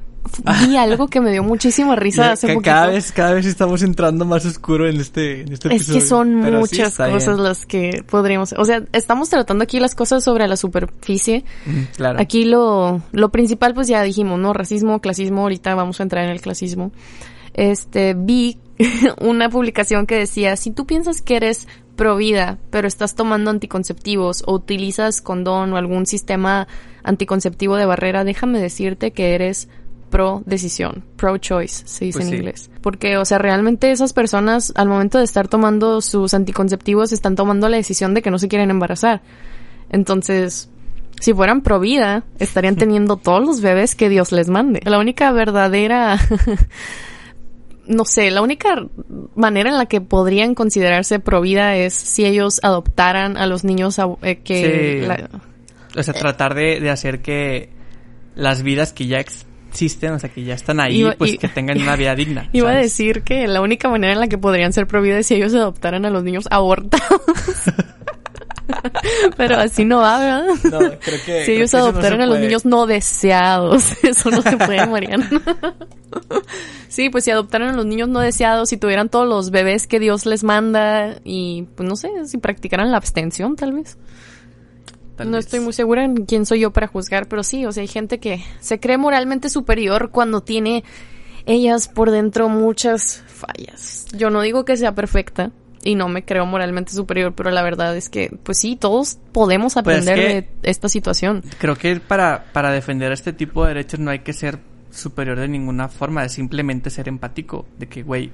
vi 0.69 0.77
algo 0.77 1.09
que 1.09 1.21
me 1.21 1.31
dio 1.33 1.43
muchísima 1.43 1.97
risa 1.97 2.33
hace 2.33 2.49
poquito. 2.55 2.62
cada 2.71 2.87
vez, 2.89 3.12
cada 3.12 3.33
vez 3.35 3.47
estamos 3.47 3.83
entrando 3.83 4.25
más 4.25 4.45
oscuro 4.47 4.89
en 4.89 5.01
este, 5.01 5.43
en 5.43 5.53
este 5.53 5.69
Es 5.75 5.85
que 5.87 5.93
episodio. 5.93 6.01
son 6.07 6.41
Pero 6.43 6.61
muchas 6.61 6.97
cosas 6.97 7.25
bien. 7.37 7.43
las 7.43 7.67
que 7.67 8.05
podríamos... 8.09 8.53
O 8.59 8.65
sea, 8.65 8.83
estamos 8.93 9.29
tratando 9.31 9.65
aquí 9.65 9.81
las 9.81 9.95
cosas 9.95 10.23
sobre 10.25 10.47
la 10.49 10.57
superficie. 10.57 11.45
Ujú, 11.67 11.77
Claro. 11.97 12.21
Aquí 12.21 12.45
lo, 12.45 13.01
lo 13.12 13.31
principal, 13.31 13.75
pues 13.75 13.89
ya 13.89 14.03
dijimos, 14.03 14.39
¿no? 14.39 14.53
Racismo, 14.53 15.01
clasismo, 15.01 15.43
ahorita 15.43 15.75
vamos 15.75 16.01
a 16.01 16.03
entrar 16.03 16.25
en 16.25 16.31
el 16.31 16.41
clasismo. 16.41 16.93
Este, 17.55 18.15
vi 18.15 18.59
una 19.21 19.49
publicación 19.49 20.07
que 20.07 20.17
decía, 20.17 20.57
si 20.57 20.71
tú 20.71 20.87
piensas 20.87 21.23
que 21.23 21.37
eres 21.37 21.67
pro 21.97 22.17
vida, 22.17 22.59
pero 22.71 22.87
estás 22.87 23.15
tomando 23.15 23.51
anticonceptivos 23.51 24.43
o 24.47 24.53
utilizas 24.55 25.23
condón 25.23 25.73
o 25.73 25.77
algún 25.79 26.05
sistema 26.05 26.69
anticonceptivo 27.03 27.77
de 27.77 27.87
barrera, 27.87 28.25
déjame 28.25 28.61
decirte 28.61 29.12
que 29.12 29.35
eres 29.35 29.69
pro 30.11 30.42
decisión, 30.47 31.05
pro 31.16 31.37
choice, 31.38 31.87
se 31.87 32.05
dice 32.07 32.19
Pues 32.19 32.27
en 32.27 32.31
sí. 32.31 32.37
inglés. 32.37 32.71
Porque, 32.81 33.16
o 33.19 33.25
sea, 33.25 33.38
realmente 33.38 33.90
esas 33.90 34.12
personas 34.12 34.73
al 34.77 34.88
momento 34.88 35.19
de 35.19 35.25
estar 35.25 35.49
tomando 35.49 36.01
sus 36.01 36.33
anticonceptivos 36.35 37.12
están 37.12 37.35
tomando 37.37 37.69
la 37.69 37.77
decisión 37.77 38.14
de 38.14 38.23
que 38.23 38.31
no 38.31 38.38
se 38.38 38.49
quieren 38.49 38.71
embarazar. 38.71 39.23
Entonces, 39.90 40.69
si 41.21 41.33
fueran 41.33 41.62
pro 41.62 41.81
vida, 41.81 42.25
estarían 42.38 42.77
teniendo 42.77 43.16
todos 43.16 43.45
los 43.45 43.61
bebés 43.61 43.95
que 43.95 44.09
Dios 44.09 44.33
les 44.33 44.49
mande. 44.49 44.81
La 44.85 44.99
única 44.99 45.33
verdadera, 45.33 46.19
no 47.87 48.05
sé, 48.05 48.31
la 48.31 48.42
única 48.42 48.87
manera 49.35 49.71
en 49.71 49.79
la 49.79 49.87
que 49.87 50.01
podrían 50.01 50.55
considerarse 50.55 51.21
pro 51.21 51.40
vida 51.40 51.77
es 51.77 51.95
si 51.95 52.25
ellos 52.25 52.61
adoptaran 52.62 53.37
a 53.37 53.47
los 53.47 53.64
niños 53.64 53.99
a- 53.99 54.09
eh, 54.23 54.40
que... 54.42 55.01
Sí. 55.03 55.07
la- 55.07 55.31
O 55.99 56.03
sea, 56.03 56.12
tratar 56.14 56.55
de, 56.55 56.81
de 56.81 56.90
hacer 56.90 57.23
que 57.23 57.71
las 58.35 58.62
vidas 58.62 58.92
que 58.92 59.07
ya 59.07 59.19
existen, 59.77 60.12
o 60.12 60.19
sea, 60.19 60.31
que 60.31 60.43
ya 60.43 60.55
están 60.55 60.81
ahí, 60.81 61.01
Iba- 61.03 61.15
pues 61.17 61.37
que 61.39 61.49
tengan 61.49 61.81
una 61.81 61.97
vida 61.97 62.15
digna. 62.15 62.49
Iba 62.53 62.71
a 62.71 62.75
decir 62.77 63.23
que 63.23 63.47
la 63.47 63.61
única 63.61 63.89
manera 63.91 64.15
en 64.15 64.21
la 64.21 64.29
que 64.29 64.39
podrían 64.39 64.73
ser 64.73 64.87
pro 64.87 65.03
vida 65.03 65.19
es 65.19 65.27
si 65.27 65.35
ellos 65.35 65.55
adoptaran 65.55 66.05
a 66.07 66.11
los 66.11 66.25
niños 66.25 66.47
abortados. 66.51 67.21
Pero 69.37 69.59
así 69.59 69.85
no 69.85 69.99
va, 69.99 70.19
¿verdad? 70.19 70.45
No, 70.65 70.79
creo 70.99 71.19
que. 71.25 71.45
si 71.45 71.53
ellos 71.53 71.73
no 71.73 71.93
se 72.03 72.07
a 72.09 72.27
los 72.27 72.41
niños 72.41 72.65
no 72.65 72.87
deseados, 72.87 73.93
eso 74.03 74.31
no 74.31 74.43
se 74.43 74.57
puede, 74.57 74.85
Mariana. 74.87 75.31
sí, 76.89 77.09
pues 77.11 77.25
si 77.25 77.31
adoptaran 77.31 77.69
a 77.69 77.77
los 77.77 77.87
niños 77.87 78.09
no 78.09 78.21
deseados, 78.21 78.71
si 78.71 78.77
tuvieran 78.77 79.09
todos 79.09 79.29
los 79.29 79.51
bebés 79.51 79.87
que 79.87 80.01
Dios 80.01 80.27
les 80.27 80.43
manda 80.43 81.17
y, 81.23 81.67
pues 81.77 81.89
no 81.89 81.95
sé, 81.95 82.09
si 82.27 82.39
practicaran 82.39 82.91
la 82.91 82.97
abstención, 82.97 83.55
tal 83.55 83.73
vez. 83.73 83.99
Tal 85.16 85.31
no 85.31 85.37
vez. 85.37 85.46
estoy 85.46 85.61
muy 85.61 85.72
segura 85.72 86.05
en 86.05 86.24
quién 86.26 86.46
soy 86.46 86.61
yo 86.61 86.72
para 86.72 86.87
juzgar, 86.87 87.26
pero 87.29 87.42
sí, 87.42 87.64
o 87.66 87.72
sea, 87.72 87.81
hay 87.83 87.88
gente 87.88 88.18
que 88.20 88.44
se 88.61 88.79
cree 88.81 88.98
moralmente 88.98 89.48
superior 89.48 90.11
cuando 90.11 90.42
tiene 90.42 90.85
ellas 91.46 91.88
por 91.88 92.11
dentro 92.11 92.48
muchas 92.48 93.22
fallas. 93.26 94.07
Yo 94.16 94.31
no 94.31 94.42
digo 94.42 94.64
que 94.64 94.76
sea 94.76 94.94
perfecta 94.94 95.52
y 95.85 95.94
no 95.94 96.09
me 96.09 96.24
creo 96.24 96.44
moralmente 96.46 96.92
superior, 96.92 97.33
pero 97.35 97.50
la 97.52 97.62
verdad 97.62 97.96
es 97.96 98.09
que, 98.09 98.37
pues 98.42 98.59
sí, 98.59 98.74
todos 98.76 99.18
podemos 99.33 99.74
Pues 99.74 99.98
es 99.98 100.02
aprender 100.09 100.16
que- 100.16 100.35
de 100.62 100.70
esta 100.70 100.88
situación. 100.88 101.44
Creo 101.59 101.76
que 101.76 102.00
para, 102.00 102.46
para 102.52 102.72
defender 102.72 103.12
este 103.12 103.33
tipo 103.33 103.62
de 103.64 103.68
derechos 103.74 104.00
no 104.00 104.11
hay 104.11 104.18
que 104.20 104.33
ser 104.33 104.59
superior 104.90 105.38
de 105.38 105.46
ninguna 105.46 105.88
forma, 105.88 106.24
es 106.24 106.33
simplemente 106.33 106.90
ser 106.90 107.07
empático. 107.09 107.66
De 107.79 107.87
que, 107.87 108.02
güey, 108.02 108.33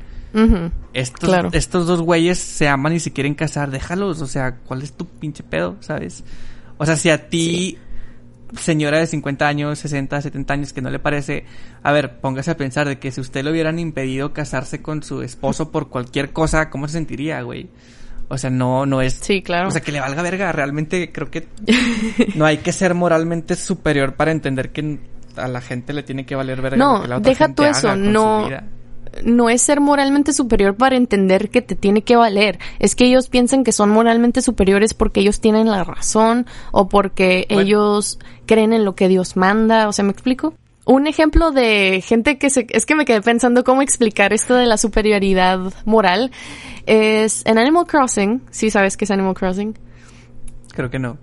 estos, 0.94 1.28
Claro. 1.28 1.50
estos 1.52 1.86
dos 1.86 2.00
güeyes 2.00 2.38
se 2.38 2.68
aman 2.68 2.94
y 2.94 3.00
se 3.00 3.12
quieren 3.12 3.34
casar, 3.34 3.70
déjalos. 3.70 4.22
O 4.22 4.26
sea, 4.26 4.56
¿cuál 4.64 4.80
es 4.82 4.92
tu 4.92 5.06
pinche 5.06 5.42
pedo, 5.42 5.76
sabes? 5.80 6.24
O 6.82 6.86
sea, 6.86 6.96
si 6.96 7.10
a 7.10 7.28
ti, 7.28 7.78
señora 8.58 8.98
de 8.98 9.06
50 9.06 9.46
años, 9.46 9.78
60, 9.78 10.20
70 10.20 10.54
años, 10.54 10.72
que 10.72 10.82
no 10.82 10.90
le 10.90 10.98
parece, 10.98 11.44
a 11.82 11.92
ver, 11.92 12.18
póngase 12.20 12.50
a 12.50 12.56
pensar 12.56 12.88
de 12.88 12.98
que 12.98 13.10
si 13.12 13.20
usted 13.20 13.44
le 13.44 13.50
hubieran 13.50 13.78
impedido 13.78 14.32
casarse 14.32 14.82
con 14.82 15.02
su 15.02 15.22
esposo 15.22 15.70
por 15.70 15.88
cualquier 15.88 16.32
cosa, 16.32 16.68
¿cómo 16.70 16.88
se 16.88 16.94
sentiría, 16.94 17.40
güey? 17.42 17.68
O 18.28 18.38
sea, 18.38 18.50
no, 18.50 18.86
no 18.86 19.00
es 19.02 19.14
Sí, 19.14 19.42
claro. 19.42 19.68
o 19.68 19.70
sea, 19.70 19.80
que 19.82 19.92
le 19.92 20.00
valga 20.00 20.22
verga. 20.22 20.50
Realmente 20.52 21.12
creo 21.12 21.30
que 21.30 21.46
no 22.34 22.44
hay 22.46 22.58
que 22.58 22.72
ser 22.72 22.94
moralmente 22.94 23.54
superior 23.56 24.14
para 24.14 24.32
entender 24.32 24.70
que 24.72 24.98
a 25.36 25.48
la 25.48 25.60
gente 25.60 25.92
le 25.92 26.02
tiene 26.02 26.26
que 26.26 26.34
valer 26.34 26.60
verga. 26.62 26.76
No, 26.78 26.96
lo 26.96 27.02
que 27.02 27.08
la 27.08 27.16
otra 27.18 27.30
deja 27.30 27.44
gente 27.46 27.62
tú 27.62 27.68
eso, 27.68 27.88
haga 27.88 27.96
con 27.96 28.06
su 28.06 28.12
no- 28.12 28.44
vida. 28.48 28.64
No 29.24 29.48
es 29.50 29.62
ser 29.62 29.80
moralmente 29.80 30.32
superior 30.32 30.74
para 30.76 30.96
entender 30.96 31.50
que 31.50 31.62
te 31.62 31.74
tiene 31.74 32.02
que 32.02 32.16
valer. 32.16 32.58
Es 32.78 32.94
que 32.94 33.04
ellos 33.06 33.28
piensan 33.28 33.64
que 33.64 33.72
son 33.72 33.90
moralmente 33.90 34.42
superiores 34.42 34.94
porque 34.94 35.20
ellos 35.20 35.40
tienen 35.40 35.68
la 35.68 35.84
razón 35.84 36.46
o 36.70 36.88
porque 36.88 37.46
Bueno. 37.48 37.62
ellos 37.62 38.18
creen 38.46 38.72
en 38.72 38.84
lo 38.84 38.94
que 38.94 39.08
Dios 39.08 39.36
manda. 39.36 39.88
O 39.88 39.92
sea, 39.92 40.04
¿me 40.04 40.12
explico? 40.12 40.54
Un 40.84 41.06
ejemplo 41.06 41.52
de 41.52 42.02
gente 42.04 42.38
que 42.38 42.50
se... 42.50 42.66
Es 42.70 42.86
que 42.86 42.96
me 42.96 43.04
quedé 43.04 43.22
pensando 43.22 43.62
cómo 43.62 43.82
explicar 43.82 44.32
esto 44.32 44.54
de 44.54 44.66
la 44.66 44.76
superioridad 44.76 45.60
moral. 45.84 46.32
Es 46.86 47.42
en 47.46 47.58
Animal 47.58 47.86
Crossing. 47.86 48.42
Sí 48.50 48.70
sabes 48.70 48.96
qué 48.96 49.04
es 49.04 49.10
Animal 49.12 49.34
Crossing. 49.34 49.78
Creo 50.72 50.90
que 50.90 50.98
no. 50.98 51.18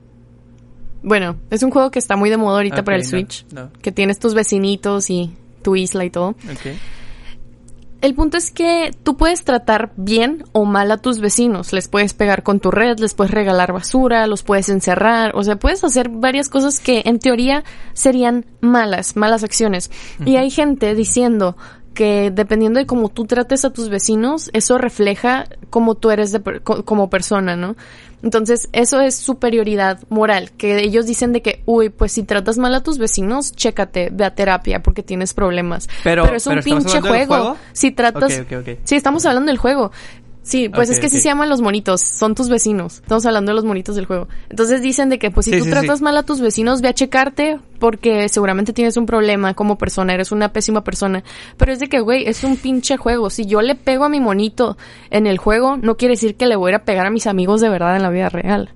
Bueno, 1.01 1.37
es 1.49 1.63
un 1.63 1.71
juego 1.71 1.91
que 1.91 1.99
está 1.99 2.15
muy 2.15 2.29
de 2.29 2.37
moda 2.37 2.57
ahorita 2.57 2.83
para 2.83 2.97
el 2.97 3.05
Switch. 3.05 3.45
no. 3.51 3.69
Que 3.81 3.91
tienes 3.91 4.19
tus 4.19 4.33
vecinitos 4.33 5.09
y 5.09 5.31
tu 5.61 5.75
isla 5.75 6.05
y 6.05 6.09
todo. 6.09 6.35
El 8.01 8.15
punto 8.15 8.37
es 8.37 8.51
que 8.51 8.95
tú 9.03 9.17
puedes 9.17 9.43
tratar 9.43 9.91
bien 9.97 10.45
o 10.53 10.63
mal 10.63 10.89
a 10.91 10.97
tus 10.97 11.19
vecinos. 11.19 11.73
Les 11.73 11.89
puedes 11.89 12.13
pegar 12.13 12.43
con 12.43 12.61
tu 12.61 12.71
red, 12.71 12.97
les 12.99 13.13
puedes 13.13 13.31
regalar 13.31 13.73
basura, 13.73 14.25
los 14.25 14.43
puedes 14.43 14.69
encerrar. 14.69 15.35
O 15.35 15.43
sea, 15.43 15.57
puedes 15.57 15.83
hacer 15.83 16.07
varias 16.07 16.47
cosas 16.47 16.79
que 16.79 17.03
en 17.05 17.19
teoría 17.19 17.65
serían 17.93 18.45
malas, 18.61 19.17
malas 19.17 19.43
acciones. 19.43 19.91
Y 20.25 20.37
hay 20.37 20.49
gente 20.49 20.95
diciendo 20.95 21.57
que 21.99 22.31
dependiendo 22.33 22.79
de 22.79 22.85
cómo 22.85 23.09
tú 23.09 23.25
trates 23.25 23.65
a 23.65 23.71
tus 23.71 23.89
vecinos, 23.89 24.49
eso 24.53 24.77
refleja 24.77 25.43
cómo 25.69 25.95
tú 25.95 26.11
eres 26.11 26.31
de 26.31 26.39
como 26.61 27.09
persona, 27.09 27.57
¿no? 27.57 27.75
Entonces, 28.23 28.69
eso 28.71 29.01
es 29.01 29.15
superioridad 29.15 29.99
moral, 30.07 30.51
que 30.51 30.79
ellos 30.79 31.07
dicen 31.07 31.33
de 31.33 31.41
que, 31.41 31.61
uy, 31.65 31.89
pues 31.89 32.13
si 32.13 32.23
tratas 32.23 32.57
mal 32.57 32.73
a 32.73 32.83
tus 32.83 32.99
vecinos, 32.99 33.51
chécate, 33.51 34.11
ve 34.13 34.23
a 34.23 34.33
terapia 34.33 34.81
porque 34.81 35.03
tienes 35.03 35.33
problemas. 35.33 35.89
Pero- 36.05 36.23
es 36.33 36.47
un 36.47 36.51
pero 36.51 36.59
¿estamos 36.61 36.83
pinche 36.85 37.01
juego. 37.01 37.35
juego? 37.35 37.57
Si 37.73 37.91
tratas... 37.91 38.31
Ok, 38.39 38.45
ok, 38.45 38.59
ok. 38.61 38.77
Sí, 38.85 38.95
estamos 38.95 39.25
hablando 39.25 39.49
del 39.51 39.57
juego. 39.57 39.91
Sí, 40.49 40.67
pues 40.67 40.89
es 40.89 40.99
que 40.99 41.09
sí 41.09 41.17
se 41.17 41.29
llaman 41.29 41.47
los 41.47 41.61
monitos, 41.61 42.01
son 42.01 42.33
tus 42.33 42.49
vecinos. 42.49 42.95
Estamos 42.95 43.23
hablando 43.25 43.51
de 43.51 43.55
los 43.55 43.65
monitos 43.65 43.95
del 43.95 44.05
juego. 44.05 44.27
Entonces 44.49 44.81
dicen 44.81 45.09
de 45.09 45.19
que 45.19 45.29
pues 45.29 45.45
si 45.45 45.51
Sí, 45.51 45.59
tú 45.59 45.65
sí, 45.65 45.69
tratas 45.69 45.99
sí. 45.99 46.03
mal 46.03 46.17
a 46.17 46.23
tus 46.23 46.41
vecinos, 46.41 46.81
ve 46.81 46.87
a 46.89 46.93
checarte 46.93 47.59
porque 47.77 48.27
seguramente 48.29 48.73
tienes 48.73 48.97
un 48.97 49.05
problema 49.05 49.53
como 49.53 49.77
persona, 49.77 50.13
eres 50.15 50.31
una 50.31 50.51
pésima 50.51 50.83
persona. 50.83 51.23
Pero 51.57 51.71
es 51.71 51.79
de 51.79 51.87
que, 51.87 51.99
güey, 51.99 52.27
es 52.27 52.43
un 52.43 52.57
pinche 52.57 52.97
juego. 52.97 53.29
Si 53.29 53.45
yo 53.45 53.61
le 53.61 53.75
pego 53.75 54.05
a 54.05 54.09
mi 54.09 54.19
monito 54.19 54.75
en 55.11 55.27
el 55.27 55.37
juego, 55.37 55.77
no 55.77 55.97
quiere 55.97 56.13
decir 56.13 56.35
que 56.35 56.47
le 56.47 56.55
voy 56.55 56.69
a 56.69 56.71
ir 56.71 56.75
a 56.81 56.83
pegar 56.83 57.05
a 57.05 57.11
mis 57.11 57.27
amigos 57.27 57.61
de 57.61 57.69
verdad 57.69 57.95
en 57.95 58.01
la 58.01 58.09
vida 58.09 58.29
real. 58.29 58.69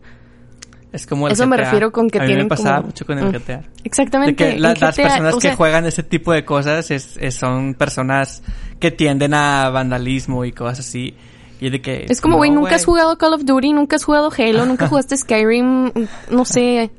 Es 0.91 1.07
como 1.07 1.25
el 1.25 1.33
Eso 1.33 1.47
me 1.47 1.57
refiero 1.57 1.91
con 1.91 2.07
que 2.07 2.19
a 2.19 2.21
mí 2.21 2.27
tienen 2.27 2.45
me 2.45 2.49
pasaba 2.49 2.75
como- 2.77 2.87
mucho 2.89 3.03
con 3.07 3.17
el. 3.17 3.31
GTA. 3.31 3.63
Exactamente. 3.83 4.43
De 4.45 4.53
que 4.53 4.59
las 4.59 4.77
personas 4.77 5.33
o 5.33 5.39
que 5.39 5.55
juegan 5.55 5.87
ese 5.87 6.03
tipo 6.03 6.31
de 6.33 6.45
cosas 6.45 6.91
es, 6.91 7.17
es- 7.19 7.33
son 7.33 7.73
personas 7.73 8.43
que 8.79 8.91
tienden 8.91 9.33
a 9.33 9.69
vandalismo 9.71 10.45
y 10.45 10.51
cosas 10.51 10.81
así. 10.81 11.15
Y 11.63 11.69
de 11.69 11.81
que... 11.81 12.05
Es 12.09 12.19
como, 12.19 12.35
güey, 12.37 12.49
no, 12.49 12.59
nunca 12.61 12.75
has 12.75 12.83
jugado 12.83 13.17
Call 13.17 13.33
of 13.35 13.45
Duty, 13.45 13.71
nunca 13.71 13.95
has 13.95 14.03
jugado 14.03 14.29
Halo, 14.37 14.65
nunca 14.65 14.87
jugaste 14.89 15.15
Skyrim, 15.15 15.91
no 16.29 16.43
sé, 16.43 16.91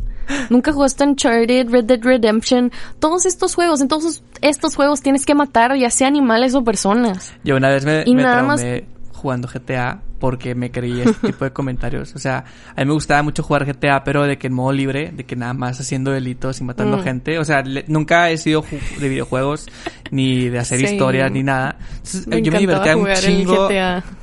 nunca 0.48 0.72
jugaste 0.72 1.04
Uncharted, 1.04 1.68
Red 1.68 1.84
Dead 1.84 2.00
Redemption, 2.02 2.72
todos 2.98 3.26
estos 3.26 3.54
juegos, 3.54 3.82
en 3.82 3.88
todos 3.88 4.22
estos 4.40 4.74
juegos 4.74 5.02
tienes 5.02 5.26
que 5.26 5.34
matar 5.34 5.76
ya 5.76 5.90
sea 5.90 6.08
animales 6.08 6.54
o 6.54 6.64
personas. 6.64 7.34
Yo 7.44 7.56
una 7.56 7.68
vez 7.68 7.84
me, 7.84 8.04
Y 8.06 8.14
me 8.14 8.22
nada 8.22 8.42
más- 8.42 8.64
jugando 9.12 9.48
GTA 9.48 10.00
porque 10.24 10.54
me 10.54 10.70
creí 10.70 11.02
este 11.02 11.26
tipo 11.32 11.44
de 11.44 11.52
comentarios. 11.52 12.14
O 12.14 12.18
sea, 12.18 12.46
a 12.74 12.80
mí 12.80 12.86
me 12.86 12.94
gustaba 12.94 13.22
mucho 13.22 13.42
jugar 13.42 13.66
GTA, 13.66 14.04
pero 14.04 14.22
de 14.22 14.38
que 14.38 14.46
en 14.46 14.54
modo 14.54 14.72
libre, 14.72 15.12
de 15.14 15.24
que 15.24 15.36
nada 15.36 15.52
más 15.52 15.78
haciendo 15.78 16.12
delitos 16.12 16.62
y 16.62 16.64
matando 16.64 16.96
Mm. 16.96 17.02
gente. 17.02 17.38
O 17.38 17.44
sea, 17.44 17.60
le- 17.60 17.84
nunca 17.88 18.30
he 18.30 18.38
sido 18.38 18.64
de 19.00 19.08
videojuegos, 19.10 19.66
ni 20.10 20.48
de 20.48 20.58
hacer 20.60 20.78
Sí. 20.80 20.86
historias, 20.86 21.30
ni 21.30 21.42
nada. 21.42 21.76
Entonces, 21.90 22.26
Me 22.26 22.40
yo 22.40 22.52
me 22.52 22.58
divertía 22.58 22.96
un 22.96 23.06
chingo 23.12 23.68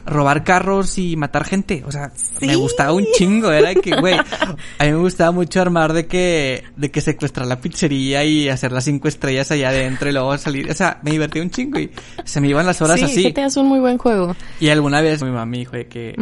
robar 0.04 0.44
carros 0.44 0.98
y 0.98 1.16
matar 1.16 1.46
gente. 1.46 1.84
O 1.86 1.92
sea, 1.92 2.12
me 2.42 2.56
gustaba 2.56 2.94
un 2.94 3.06
chingo. 3.16 3.52
Era 3.52 3.76
que, 3.76 3.96
güey, 3.96 4.16
a 4.16 4.84
mí 4.84 4.92
me 4.92 4.96
gustaba 4.96 5.30
mucho 5.32 5.62
armar 5.62 5.94
de 5.94 6.08
que, 6.08 6.64
de 6.76 6.90
que 6.90 7.00
secuestrar 7.02 7.46
la 7.46 7.62
pizzería 7.62 8.24
y 8.24 8.50
hacer 8.50 8.72
las 8.72 8.86
cinco 8.86 9.08
estrellas 9.08 9.52
allá 9.52 9.70
adentro 9.70 10.10
y 10.10 10.14
luego 10.14 10.36
salir. 10.40 10.72
O 10.72 10.74
sea, 10.74 11.00
me 11.04 11.12
divertía 11.12 11.44
un 11.44 11.52
chingo 11.52 11.78
y 11.80 11.92
se 12.26 12.42
me 12.42 12.48
iban 12.48 12.66
las 12.66 12.82
horas 12.82 12.98
sí, 13.00 13.06
así. 13.06 13.24
GTA 13.30 13.46
es 13.46 13.58
un 13.58 13.68
muy 13.68 13.80
buen 13.80 14.00
juego. 14.00 14.36
Y 14.60 14.70
alguna 14.70 15.02
vez 15.02 15.22
mi 15.22 15.30
mamá 15.30 15.46
me 15.46 15.60
dijo 15.60 15.76
que 15.92 16.16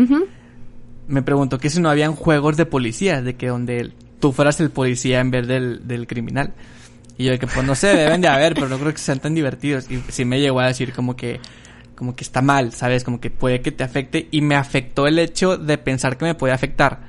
me 1.07 1.21
preguntó 1.23 1.57
que 1.57 1.69
si 1.69 1.79
no 1.81 1.89
habían 1.89 2.13
juegos 2.15 2.57
de 2.57 2.65
policías, 2.65 3.23
de 3.23 3.35
que 3.35 3.47
donde 3.47 3.91
tú 4.19 4.31
fueras 4.33 4.59
el 4.59 4.69
policía 4.69 5.19
en 5.21 5.31
vez 5.31 5.47
del, 5.47 5.87
del 5.87 6.05
criminal. 6.07 6.53
Y 7.17 7.25
yo 7.25 7.31
de 7.31 7.39
que 7.39 7.47
pues 7.47 7.65
no 7.65 7.75
sé, 7.75 7.87
deben 7.95 8.21
de 8.21 8.27
haber, 8.27 8.53
pero 8.53 8.69
no 8.69 8.77
creo 8.77 8.91
que 8.93 8.99
sean 8.99 9.19
tan 9.19 9.33
divertidos. 9.35 9.89
Y 9.91 10.01
sí 10.09 10.23
me 10.25 10.39
llegó 10.39 10.59
a 10.59 10.67
decir 10.67 10.93
como 10.93 11.15
que 11.15 11.39
como 11.95 12.15
que 12.15 12.23
está 12.23 12.41
mal, 12.41 12.71
¿sabes? 12.73 13.03
Como 13.03 13.19
que 13.19 13.29
puede 13.29 13.59
que 13.61 13.71
te 13.73 13.83
afecte 13.83 14.29
y 14.31 14.39
me 14.41 14.55
afectó 14.55 15.05
el 15.05 15.19
hecho 15.19 15.57
de 15.57 15.77
pensar 15.77 16.17
que 16.17 16.23
me 16.25 16.33
podía 16.35 16.53
afectar. 16.55 16.99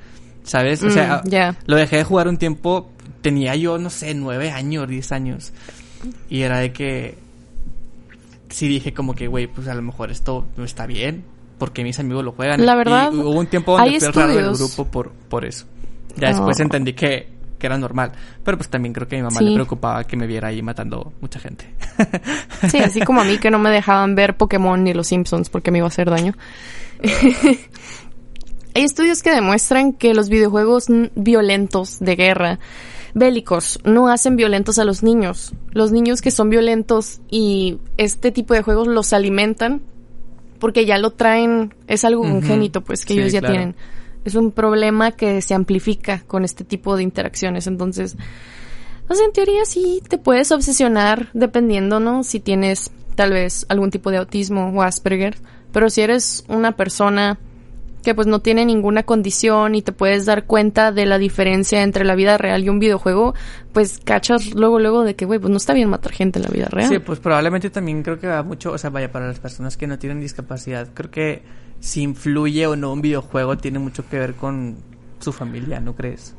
¿Sabes? 0.43 0.83
O 0.83 0.89
sea, 0.89 1.21
Mm, 1.23 1.29
ya. 1.29 1.55
lo 1.65 1.75
dejé 1.77 1.97
de 1.97 2.03
jugar 2.03 2.27
un 2.27 2.37
tiempo, 2.37 2.89
tenía 3.21 3.55
yo, 3.55 3.77
no 3.77 3.89
sé, 3.89 4.13
nueve 4.15 4.51
años, 4.51 4.87
diez 4.89 5.11
años. 5.13 5.53
Y 6.29 6.41
era 6.41 6.57
de 6.59 6.73
que 6.73 7.15
sí 8.49 8.67
dije 8.67 8.93
como 8.93 9.13
que, 9.15 9.27
güey, 9.27 9.47
pues 9.47 9.67
a 9.69 9.75
lo 9.75 9.81
mejor 9.81 10.11
esto 10.11 10.45
no 10.57 10.65
está 10.65 10.85
bien, 10.87 11.23
porque 11.61 11.83
mis 11.83 11.99
amigos 11.99 12.25
lo 12.25 12.31
juegan. 12.31 12.65
La 12.65 12.73
verdad, 12.73 13.11
Y 13.13 13.17
hubo 13.17 13.37
un 13.39 13.45
tiempo 13.45 13.77
donde 13.77 13.99
fui 13.99 14.07
raro 14.09 14.33
del 14.33 14.51
grupo 14.55 14.85
por, 14.85 15.11
por 15.11 15.45
eso. 15.45 15.67
Ya 16.17 16.29
después 16.29 16.59
entendí 16.59 16.93
que, 16.93 17.27
que 17.59 17.67
era 17.67 17.77
normal. 17.77 18.13
Pero 18.43 18.57
pues 18.57 18.67
también 18.67 18.93
creo 18.93 19.07
que 19.07 19.17
a 19.17 19.19
mi 19.19 19.23
mamá 19.25 19.37
Sí. 19.37 19.45
le 19.45 19.53
preocupaba 19.53 20.03
que 20.03 20.17
me 20.17 20.25
viera 20.25 20.47
ahí 20.47 20.63
matando 20.63 21.13
mucha 21.21 21.39
gente. 21.39 21.71
Sí, 22.71 22.79
así 22.79 23.01
como 23.01 23.21
a 23.21 23.25
mí 23.25 23.37
que 23.37 23.51
no 23.51 23.59
me 23.59 23.69
dejaban 23.69 24.15
ver 24.15 24.37
Pokémon 24.37 24.83
ni 24.83 24.91
los 24.95 25.05
Simpsons 25.05 25.51
porque 25.51 25.69
me 25.69 25.77
iba 25.77 25.85
a 25.85 25.89
hacer 25.89 26.09
daño. 26.09 26.33
Hay 28.73 28.81
estudios 28.83 29.21
que 29.21 29.29
demuestran 29.29 29.93
que 29.93 30.15
los 30.15 30.29
videojuegos 30.29 30.87
violentos 31.13 31.99
de 31.99 32.15
guerra, 32.15 32.57
bélicos, 33.13 33.79
no 33.83 34.07
hacen 34.07 34.35
violentos 34.35 34.79
a 34.79 34.83
los 34.83 35.03
niños. 35.03 35.53
Los 35.73 35.91
niños 35.91 36.21
que 36.23 36.31
son 36.31 36.49
violentos 36.49 37.21
y 37.29 37.77
este 37.97 38.31
tipo 38.31 38.55
de 38.55 38.63
juegos 38.63 38.87
los 38.87 39.13
alimentan 39.13 39.83
porque 40.61 40.85
ya 40.85 40.97
lo 40.99 41.09
traen, 41.11 41.73
es 41.87 42.05
algo 42.05 42.21
congénito 42.21 42.81
pues 42.81 43.03
que 43.03 43.15
Sí, 43.15 43.19
ellos 43.19 43.33
ya 43.33 43.39
claro. 43.39 43.53
tienen. 43.55 43.75
Es 44.23 44.35
un 44.35 44.51
problema 44.51 45.11
que 45.11 45.41
se 45.41 45.55
amplifica 45.55 46.21
con 46.27 46.45
este 46.45 46.63
tipo 46.63 46.95
de 46.95 47.01
interacciones. 47.01 47.65
Entonces, 47.65 48.15
sea, 49.15 49.25
en 49.25 49.33
teoría 49.33 49.65
sí 49.65 50.01
te 50.07 50.17
puedes 50.17 50.51
obsesionar 50.51 51.29
dependiendo, 51.33 51.99
¿no? 51.99 52.23
Si 52.23 52.39
tienes 52.39 52.91
tal 53.15 53.31
vez 53.31 53.65
algún 53.69 53.89
tipo 53.89 54.11
de 54.11 54.17
autismo 54.17 54.69
o 54.69 54.83
Asperger. 54.83 55.35
Pero 55.73 55.89
si 55.89 56.01
eres 56.01 56.43
una 56.47 56.73
persona 56.73 57.39
que 58.01 58.15
pues 58.15 58.27
no 58.27 58.39
tiene 58.39 58.65
ninguna 58.65 59.03
condición 59.03 59.75
y 59.75 59.81
te 59.81 59.91
puedes 59.91 60.25
dar 60.25 60.45
cuenta 60.45 60.91
de 60.91 61.05
la 61.05 61.17
diferencia 61.17 61.83
entre 61.83 62.05
la 62.05 62.15
vida 62.15 62.37
real 62.37 62.63
y 62.63 62.69
un 62.69 62.79
videojuego, 62.79 63.33
pues 63.73 63.99
cachas 64.03 64.53
luego, 64.53 64.79
luego 64.79 65.03
de 65.03 65.15
que, 65.15 65.25
güey, 65.25 65.39
pues 65.39 65.51
no 65.51 65.57
está 65.57 65.73
bien 65.73 65.89
matar 65.89 66.11
gente 66.11 66.39
en 66.39 66.43
la 66.43 66.51
vida 66.51 66.65
real. 66.69 66.89
Sí, 66.89 66.99
pues 66.99 67.19
probablemente 67.19 67.69
también 67.69 68.03
creo 68.03 68.19
que 68.19 68.27
va 68.27 68.43
mucho, 68.43 68.71
o 68.71 68.77
sea, 68.77 68.89
vaya, 68.89 69.11
para 69.11 69.27
las 69.27 69.39
personas 69.39 69.77
que 69.77 69.87
no 69.87 69.99
tienen 69.99 70.19
discapacidad, 70.19 70.89
creo 70.93 71.11
que 71.11 71.43
si 71.79 72.01
influye 72.01 72.67
o 72.67 72.75
no 72.75 72.93
un 72.93 73.01
videojuego 73.01 73.57
tiene 73.57 73.79
mucho 73.79 74.07
que 74.09 74.19
ver 74.19 74.35
con 74.35 74.77
su 75.19 75.31
familia, 75.31 75.79
¿no 75.79 75.95
crees? 75.95 76.35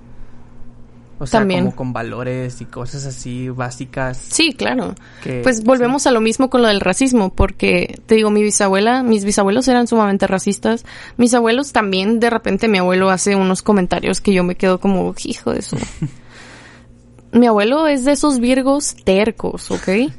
O 1.23 1.27
sea, 1.29 1.39
También. 1.39 1.67
como 1.67 1.77
con 1.77 1.93
valores 1.93 2.61
y 2.61 2.65
cosas 2.65 3.05
así 3.07 3.49
básicas. 3.49 4.17
Sí, 4.19 4.55
claro. 4.55 4.97
Que- 5.23 5.41
pues 5.45 5.63
volvemos 5.63 6.09
a 6.09 6.11
lo 6.11 6.21
mismo 6.21 6.51
con 6.51 6.63
lo 6.63 6.67
del 6.69 6.81
racismo, 6.81 7.33
porque 7.33 8.01
te 8.07 8.17
digo, 8.17 8.31
mi 8.31 8.43
bisabuela, 8.43 9.05
mis 9.05 9.25
bisabuelos 9.25 9.69
eran 9.69 9.87
sumamente 9.87 10.27
racistas. 10.27 10.85
Mis 11.17 11.33
abuelos 11.33 11.73
también, 11.73 12.19
de 12.19 12.29
repente 12.29 12.67
mi 12.67 12.79
abuelo 12.79 13.09
hace 13.09 13.37
unos 13.37 13.63
comentarios 13.63 14.21
que 14.21 14.33
yo 14.33 14.43
me 14.43 14.57
quedo 14.57 14.81
como, 14.81 15.15
hijo 15.23 15.53
de 15.53 15.61
eso. 15.61 15.77
mi 17.33 17.47
abuelo 17.47 17.87
es 17.87 18.05
de 18.05 18.11
esos 18.13 18.41
virgos 18.41 18.97
tercos, 19.05 19.71
¿ok? 19.71 20.11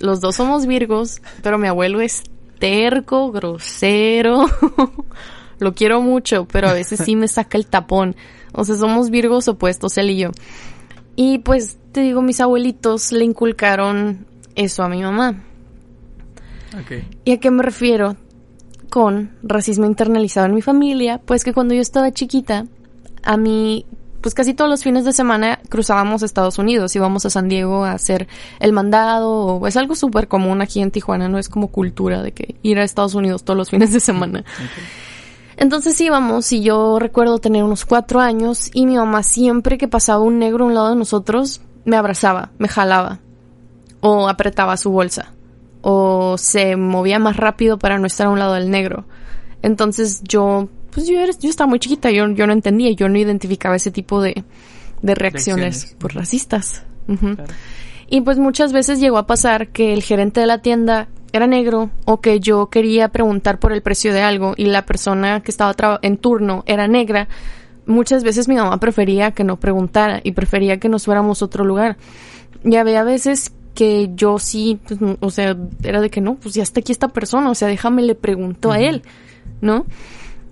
Los 0.00 0.20
dos 0.20 0.34
somos 0.34 0.66
virgos, 0.66 1.22
pero 1.40 1.56
mi 1.56 1.68
abuelo 1.68 2.00
es 2.00 2.24
terco, 2.58 3.30
grosero. 3.30 4.46
lo 5.60 5.74
quiero 5.74 6.00
mucho, 6.02 6.46
pero 6.50 6.68
a 6.68 6.72
veces 6.72 7.00
sí 7.04 7.14
me 7.14 7.28
saca 7.28 7.56
el 7.58 7.66
tapón. 7.66 8.16
O 8.52 8.64
sea, 8.64 8.76
somos 8.76 9.10
virgos 9.10 9.48
opuestos, 9.48 9.98
él 9.98 10.10
y 10.10 10.18
yo. 10.18 10.30
Y 11.16 11.38
pues 11.38 11.78
te 11.92 12.00
digo, 12.00 12.22
mis 12.22 12.40
abuelitos 12.40 13.12
le 13.12 13.24
inculcaron 13.24 14.26
eso 14.54 14.82
a 14.82 14.88
mi 14.88 15.02
mamá. 15.02 15.42
¿Y 17.24 17.32
a 17.32 17.40
qué 17.40 17.50
me 17.50 17.62
refiero 17.62 18.16
con 18.90 19.32
racismo 19.42 19.86
internalizado 19.86 20.46
en 20.46 20.54
mi 20.54 20.62
familia? 20.62 21.20
Pues 21.24 21.44
que 21.44 21.52
cuando 21.52 21.74
yo 21.74 21.80
estaba 21.80 22.12
chiquita, 22.12 22.66
a 23.22 23.36
mí, 23.36 23.86
pues 24.20 24.34
casi 24.34 24.54
todos 24.54 24.70
los 24.70 24.82
fines 24.82 25.04
de 25.04 25.12
semana 25.12 25.58
cruzábamos 25.68 26.22
Estados 26.22 26.58
Unidos, 26.58 26.94
íbamos 26.94 27.26
a 27.26 27.30
San 27.30 27.48
Diego 27.48 27.84
a 27.84 27.92
hacer 27.92 28.28
el 28.60 28.72
mandado, 28.72 29.30
o 29.30 29.66
es 29.66 29.76
algo 29.76 29.94
súper 29.94 30.28
común 30.28 30.62
aquí 30.62 30.80
en 30.80 30.90
Tijuana, 30.90 31.28
no 31.28 31.38
es 31.38 31.48
como 31.48 31.68
cultura 31.68 32.22
de 32.22 32.32
que 32.32 32.56
ir 32.62 32.78
a 32.78 32.84
Estados 32.84 33.14
Unidos 33.14 33.44
todos 33.44 33.56
los 33.56 33.70
fines 33.70 33.92
de 33.92 34.00
semana. 34.00 34.44
Entonces 35.58 36.00
íbamos 36.00 36.52
y 36.52 36.62
yo 36.62 36.98
recuerdo 37.00 37.38
tener 37.38 37.64
unos 37.64 37.84
cuatro 37.84 38.20
años 38.20 38.70
y 38.72 38.86
mi 38.86 38.96
mamá 38.96 39.24
siempre 39.24 39.76
que 39.76 39.88
pasaba 39.88 40.22
un 40.22 40.38
negro 40.38 40.64
a 40.64 40.68
un 40.68 40.74
lado 40.74 40.90
de 40.90 40.96
nosotros 40.96 41.60
me 41.84 41.96
abrazaba, 41.96 42.50
me 42.58 42.68
jalaba 42.68 43.18
o 44.00 44.28
apretaba 44.28 44.76
su 44.76 44.90
bolsa 44.90 45.32
o 45.80 46.38
se 46.38 46.76
movía 46.76 47.18
más 47.18 47.36
rápido 47.36 47.78
para 47.78 47.98
no 47.98 48.06
estar 48.06 48.28
a 48.28 48.30
un 48.30 48.38
lado 48.38 48.54
del 48.54 48.70
negro. 48.70 49.04
Entonces 49.62 50.22
yo, 50.22 50.68
pues 50.92 51.08
yo, 51.08 51.18
era, 51.18 51.32
yo 51.32 51.50
estaba 51.50 51.68
muy 51.68 51.80
chiquita, 51.80 52.10
yo, 52.12 52.28
yo 52.28 52.46
no 52.46 52.52
entendía, 52.52 52.92
yo 52.92 53.08
no 53.08 53.18
identificaba 53.18 53.74
ese 53.74 53.90
tipo 53.90 54.22
de, 54.22 54.44
de 55.02 55.14
reacciones 55.16 55.82
Reacciones. 55.82 55.96
pues, 55.98 56.14
racistas. 56.14 56.82
Claro. 57.06 57.52
Y 58.08 58.20
pues 58.20 58.38
muchas 58.38 58.72
veces 58.72 59.00
llegó 59.00 59.18
a 59.18 59.26
pasar 59.26 59.68
que 59.68 59.92
el 59.92 60.02
gerente 60.02 60.40
de 60.40 60.46
la 60.46 60.62
tienda 60.62 61.08
era 61.32 61.46
negro 61.46 61.90
o 62.04 62.20
que 62.20 62.40
yo 62.40 62.68
quería 62.68 63.08
preguntar 63.08 63.58
por 63.58 63.72
el 63.72 63.82
precio 63.82 64.12
de 64.12 64.22
algo 64.22 64.54
y 64.56 64.66
la 64.66 64.86
persona 64.86 65.40
que 65.40 65.50
estaba 65.50 65.98
en 66.02 66.16
turno 66.16 66.64
era 66.66 66.88
negra, 66.88 67.28
muchas 67.86 68.22
veces 68.24 68.48
mi 68.48 68.54
mamá 68.54 68.78
prefería 68.78 69.32
que 69.32 69.44
no 69.44 69.58
preguntara 69.58 70.20
y 70.22 70.32
prefería 70.32 70.78
que 70.78 70.88
nos 70.88 71.04
fuéramos 71.04 71.42
a 71.42 71.46
otro 71.46 71.64
lugar. 71.64 71.96
Y 72.64 72.76
había 72.76 73.02
veces 73.02 73.52
que 73.74 74.10
yo 74.14 74.38
sí, 74.38 74.78
pues, 74.86 74.98
o 75.20 75.30
sea, 75.30 75.56
era 75.82 76.00
de 76.00 76.10
que 76.10 76.20
no, 76.20 76.34
pues 76.34 76.54
ya 76.54 76.62
está 76.62 76.80
aquí 76.80 76.92
esta 76.92 77.08
persona, 77.08 77.50
o 77.50 77.54
sea, 77.54 77.68
déjame 77.68 78.02
le 78.02 78.14
pregunto 78.14 78.72
a 78.72 78.80
él, 78.80 79.02
¿no? 79.60 79.86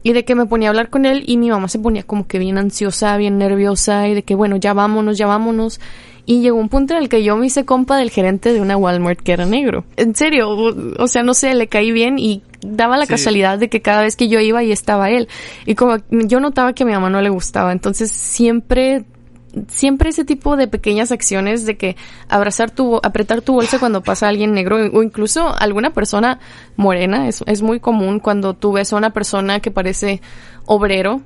Y 0.03 0.12
de 0.12 0.24
que 0.24 0.37
me 0.37 0.47
ponía 0.47 0.68
a 0.68 0.70
hablar 0.70 0.91
con 0.91 1.05
él 1.05 1.24
y 1.27 1.37
mi 1.37 1.51
mamá 1.51 1.68
se 1.68 1.81
ponía 1.81 2.05
como 2.05 2.29
que 2.29 2.39
bien 2.39 2.59
ansiosa, 2.59 3.16
bien 3.16 3.39
nerviosa 3.39 4.07
y 4.09 4.14
de 4.14 4.22
que 4.22 4.37
bueno, 4.37 4.57
ya 4.57 4.72
vámonos, 4.72 5.18
ya 5.18 5.27
vámonos. 5.27 5.81
Y 6.29 6.41
llegó 6.41 6.59
un 6.59 6.68
punto 6.68 6.95
en 6.95 7.03
el 7.03 7.09
que 7.09 7.22
yo 7.22 7.37
me 7.37 7.47
hice 7.47 7.64
compa 7.64 7.97
del 7.97 8.11
gerente 8.11 8.53
de 8.53 8.61
una 8.61 8.77
Walmart 8.77 9.20
que 9.20 9.33
era 9.33 9.47
negro. 9.47 9.85
En 9.97 10.16
serio, 10.16 10.51
o, 10.51 11.07
sea, 11.07 11.22
no 11.22 11.35
sé, 11.35 11.55
le 11.55 11.68
caí 11.68 11.93
bien 11.93 12.18
y 12.18 12.43
daba 12.62 12.97
la 12.97 13.07
casualidad 13.07 13.61
de 13.61 13.68
que 13.68 13.81
cada 13.81 14.03
vez 14.03 14.16
que 14.16 14.27
yo 14.27 14.41
iba 14.41 14.59
ahí 14.59 14.72
estaba 14.72 15.09
él. 15.09 15.29
Y 15.66 15.77
como 15.77 15.99
yo 16.11 16.41
notaba 16.41 16.72
que 16.72 16.83
a 16.83 16.87
mi 16.87 16.93
mamá 16.93 17.11
no 17.11 17.20
le 17.20 17.29
gustaba, 17.29 17.70
entonces 17.70 18.11
siempre 18.11 19.05
siempre 19.68 20.11
ese 20.11 20.24
tipo 20.24 20.57
de 20.57 20.68
pequeñas 20.68 21.12
acciones 21.12 21.64
de 21.64 21.77
que 21.77 21.97
abrazar 22.29 22.70
tu, 22.70 23.01
apretar 23.03 23.41
tu 23.41 23.55
bolsa 23.55 23.79
cuando 23.79 24.03
pasa 24.03 24.29
alguien 24.29 24.53
negro 24.53 24.77
o 24.93 25.03
incluso 25.03 25.57
alguna 25.57 25.95
persona 25.95 26.41
morena, 26.77 27.27
es, 27.29 27.43
es 27.47 27.62
muy 27.62 27.81
común 27.81 28.20
cuando 28.20 28.55
tú 28.55 28.72
ves 28.72 28.93
a 28.93 28.97
una 28.97 29.11
persona 29.11 29.61
que 29.61 29.70
parece 29.70 30.20
obrero, 30.66 31.22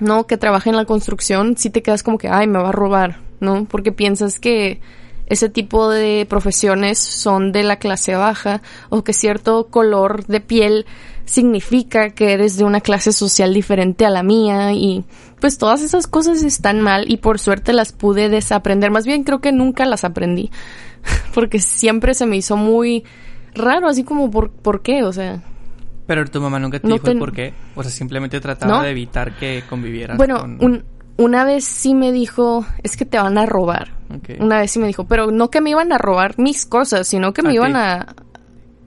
¿no? 0.00 0.26
Que 0.26 0.36
trabaja 0.38 0.70
en 0.70 0.76
la 0.76 0.86
construcción, 0.86 1.56
si 1.56 1.70
te 1.70 1.82
quedas 1.82 2.02
como 2.02 2.18
que, 2.18 2.28
ay, 2.28 2.46
me 2.46 2.58
va 2.58 2.70
a 2.70 2.72
robar, 2.72 3.18
¿no? 3.42 3.66
Porque 3.66 3.92
piensas 3.92 4.40
que 4.40 4.80
ese 5.26 5.48
tipo 5.48 5.88
de 5.88 6.26
profesiones 6.28 6.98
son 6.98 7.52
de 7.52 7.62
la 7.62 7.76
clase 7.76 8.14
baja 8.14 8.60
o 8.90 9.02
que 9.02 9.12
cierto 9.12 9.68
color 9.68 10.26
de 10.26 10.40
piel 10.40 10.86
significa 11.24 12.10
que 12.10 12.32
eres 12.32 12.56
de 12.56 12.64
una 12.64 12.80
clase 12.80 13.12
social 13.12 13.54
diferente 13.54 14.04
a 14.04 14.10
la 14.10 14.22
mía 14.22 14.72
y 14.72 15.04
pues 15.40 15.58
todas 15.58 15.82
esas 15.82 16.06
cosas 16.06 16.42
están 16.42 16.80
mal 16.80 17.10
y 17.10 17.16
por 17.16 17.38
suerte 17.38 17.72
las 17.72 17.92
pude 17.92 18.28
desaprender. 18.28 18.90
Más 18.90 19.06
bien 19.06 19.24
creo 19.24 19.40
que 19.40 19.52
nunca 19.52 19.86
las 19.86 20.04
aprendí 20.04 20.50
porque 21.34 21.60
siempre 21.60 22.14
se 22.14 22.26
me 22.26 22.36
hizo 22.36 22.56
muy 22.56 23.04
raro, 23.54 23.88
así 23.88 24.04
como 24.04 24.30
por, 24.30 24.50
¿por 24.50 24.82
qué? 24.82 25.02
O 25.04 25.12
sea... 25.12 25.42
Pero 26.06 26.26
tu 26.26 26.40
mamá 26.40 26.58
nunca 26.58 26.80
te 26.80 26.88
dijo 26.88 27.08
el 27.08 27.18
por 27.18 27.32
qué. 27.32 27.54
O 27.76 27.82
sea, 27.82 27.90
simplemente 27.90 28.40
trataba 28.40 28.82
de 28.82 28.90
evitar 28.90 29.36
que 29.36 29.62
convivieras 29.70 30.16
bueno, 30.16 30.44
una 31.22 31.44
vez 31.44 31.64
sí 31.64 31.94
me 31.94 32.12
dijo, 32.12 32.66
es 32.82 32.96
que 32.96 33.04
te 33.04 33.18
van 33.18 33.38
a 33.38 33.46
robar. 33.46 33.92
Una 34.38 34.60
vez 34.60 34.70
sí 34.72 34.78
me 34.78 34.86
dijo, 34.86 35.06
pero 35.06 35.30
no 35.30 35.50
que 35.50 35.60
me 35.60 35.70
iban 35.70 35.92
a 35.92 35.98
robar 35.98 36.38
mis 36.38 36.66
cosas, 36.66 37.06
sino 37.06 37.32
que 37.32 37.42
me 37.42 37.54
iban 37.54 37.76
a... 37.76 38.14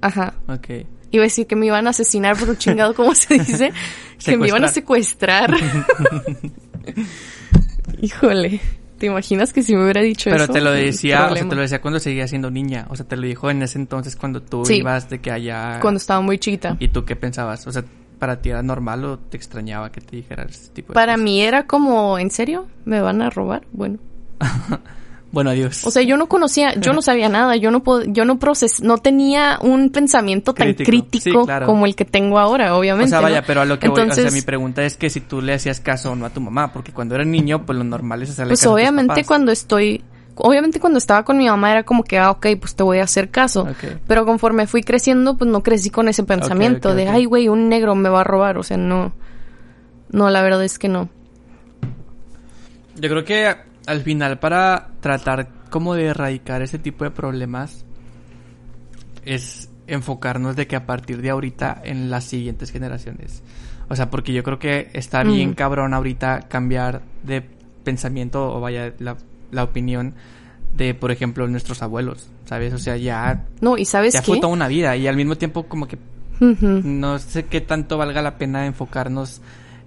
Ajá. 0.02 0.36
Ok. 0.48 0.70
Iba 1.12 1.24
a 1.24 1.28
decir 1.28 1.48
que 1.48 1.56
me 1.56 1.66
iban 1.66 1.88
a 1.88 1.92
asesinar 1.92 2.38
por 2.38 2.50
un 2.50 2.58
chingado, 2.58 2.94
¿cómo 2.94 3.16
se 3.16 3.36
dice? 3.36 3.72
que 4.24 4.38
me 4.38 4.48
iban 4.48 4.64
a 4.64 4.68
secuestrar. 4.68 5.56
Híjole. 8.02 8.60
¿Te 8.98 9.08
imaginas 9.08 9.52
que 9.52 9.62
si 9.62 9.76
me 9.76 9.84
hubiera 9.84 10.02
dicho 10.02 10.30
eso? 10.30 10.38
Pero 10.38 10.54
te 10.54 10.62
lo 10.62 10.72
decía, 10.72 11.28
o 11.30 11.36
sea, 11.36 11.50
te 11.50 11.56
lo 11.56 11.62
decía 11.62 11.82
cuando 11.82 12.00
seguía 12.00 12.28
siendo 12.28 12.50
niña. 12.50 12.86
O 12.90 12.96
sea, 12.96 13.06
te 13.06 13.18
lo 13.18 13.24
dijo 13.24 13.50
en 13.50 13.62
ese 13.62 13.78
entonces 13.78 14.16
cuando 14.16 14.42
tú 14.42 14.64
ibas 14.70 15.10
de 15.10 15.20
que 15.20 15.32
allá. 15.32 15.80
Cuando 15.82 15.98
estaba 15.98 16.22
muy 16.22 16.38
chiquita. 16.38 16.78
¿Y 16.80 16.88
tú 16.90 17.04
qué 17.04 17.16
pensabas? 17.16 17.68
O 17.68 17.72
sea, 17.72 17.84
¿para 18.20 18.41
ti 18.41 18.49
era 18.49 18.63
normal 18.63 19.05
o 19.05 19.20
te 19.20 19.38
extrañaba 19.38 19.91
que 19.91 20.01
te 20.01 20.16
dijera 20.16 20.43
ese 20.43 20.70
tipo 20.70 20.89
de 20.89 20.95
Para 20.95 21.18
mí 21.18 21.41
era 21.41 21.66
como, 21.68 22.18
¿en 22.18 22.32
serio? 22.32 22.68
¿Me 22.86 23.01
van 23.01 23.22
a 23.22 23.30
robar? 23.30 23.63
Bueno. 23.72 23.99
Bueno, 25.36 25.49
adiós. 25.49 25.86
O 25.86 25.91
sea, 25.91 26.01
yo 26.01 26.16
no 26.16 26.28
conocía, 26.28 26.76
yo 26.76 26.93
no 26.93 27.01
sabía 27.01 27.28
nada, 27.28 27.57
yo 27.57 27.70
no 27.70 27.84
yo 28.05 28.24
no 28.24 28.39
proces, 28.39 28.82
no 28.82 28.99
tenía 28.99 29.59
un 29.61 29.89
pensamiento 29.89 30.53
tan 30.53 30.74
crítico, 30.76 31.45
como 31.66 31.86
el 31.86 31.93
que 31.93 32.05
tengo 32.05 32.39
ahora, 32.39 32.78
obviamente. 32.78 33.07
O 33.07 33.09
sea, 33.09 33.20
vaya, 33.20 33.43
pero 33.45 33.59
a 33.59 33.66
lo 33.66 33.78
que 33.78 33.89
voy, 33.89 33.99
o 33.99 34.13
sea, 34.13 34.32
mi 34.32 34.43
pregunta 34.43 34.86
es 34.86 34.95
que 34.95 35.09
si 35.09 35.20
tú 35.20 35.41
le 35.41 35.53
hacías 35.53 35.82
caso 35.82 36.13
o 36.13 36.16
no 36.16 36.26
a 36.26 36.30
tu 36.30 36.39
mamá, 36.39 36.72
porque 36.72 36.93
cuando 36.93 37.16
era 37.16 37.26
niño, 37.26 37.66
pues 37.66 37.78
lo 37.78 37.84
normal 37.84 38.24
es 38.24 38.30
hacerle 38.30 38.51
pues 38.51 38.61
caso 38.61 38.74
obviamente 38.74 39.11
a 39.11 39.16
tus 39.18 39.28
cuando 39.28 39.51
estoy 39.51 40.05
obviamente 40.36 40.80
cuando 40.80 40.98
estaba 40.98 41.24
con 41.24 41.38
mi 41.38 41.48
mamá 41.48 41.72
era 41.72 41.84
como 41.84 42.04
que, 42.04 42.18
ah, 42.18 42.32
ok, 42.32 42.48
pues 42.60 42.76
te 42.76 42.84
voy 42.84 43.00
a 43.00 43.04
hacer 43.04 43.30
caso. 43.30 43.68
Pero 44.08 44.26
conforme 44.26 44.68
fui 44.68 44.84
creciendo, 44.84 45.38
pues 45.38 45.50
no 45.50 45.64
crecí 45.64 45.90
con 45.90 46.08
ese 46.08 46.24
pensamiento 46.24 46.94
de, 46.94 47.08
ay, 47.08 47.26
güey, 47.26 47.48
un 47.48 47.70
negro 47.70 47.96
me 47.96 48.10
va 48.10 48.22
a 48.22 48.24
robar. 48.24 48.58
O 48.58 48.64
sea, 48.64 48.78
no. 48.78 49.14
No, 50.12 50.30
la 50.30 50.42
verdad 50.42 50.64
es 50.64 50.80
que 50.80 50.88
no. 50.88 51.10
Yo 52.96 53.10
creo 53.10 53.26
que 53.26 53.56
al 53.86 54.02
final 54.02 54.40
para 54.40 54.90
tratar 55.02 55.50
como 55.70 55.96
de 55.96 56.06
erradicar 56.06 56.62
ese 56.62 56.80
tipo 56.80 57.04
de 57.04 57.12
problemas 57.12 57.86
es 59.26 59.70
enfocarnos 59.88 60.56
de 60.56 60.68
que 60.68 60.76
a 60.76 60.86
partir 60.86 61.22
de 61.22 61.30
ahorita 61.30 61.82
en 61.84 62.10
las 62.10 62.24
siguientes 62.24 62.72
generaciones. 62.72 63.44
O 63.90 63.96
sea, 63.96 64.10
porque 64.10 64.34
yo 64.34 64.44
creo 64.44 64.58
que 64.58 64.90
está 64.94 65.24
bien 65.24 65.54
cabrón 65.54 65.94
ahorita 65.94 66.42
cambiar 66.48 67.02
de 67.24 67.44
pensamiento 67.84 68.52
o 68.52 68.60
vaya 68.60 68.94
la, 69.00 69.18
la 69.52 69.64
opinión 69.64 70.14
de, 70.76 70.93
por 70.93 71.12
ejemplo, 71.12 71.48
nuestros 71.48 71.82
abuelos, 71.82 72.28
¿sabes? 72.46 72.74
O 72.74 72.78
sea, 72.78 72.98
ya... 72.98 73.46
No, 73.62 73.78
y 73.78 73.86
¿sabes 73.86 74.14
ya 74.14 74.22
fue 74.22 74.39
toda 74.39 74.54
una 74.54 74.68
vida 74.68 74.96
y 74.98 75.08
al 75.08 75.16
mismo 75.16 75.36
tiempo 75.38 75.64
como 75.64 75.88
que 75.88 75.98
no 76.39 77.18
sé 77.20 77.46
qué 77.46 77.62
tanto 77.62 77.98
valga 77.98 78.22
la 78.22 78.38
pena 78.38 78.66
enfocarnos 78.66 79.41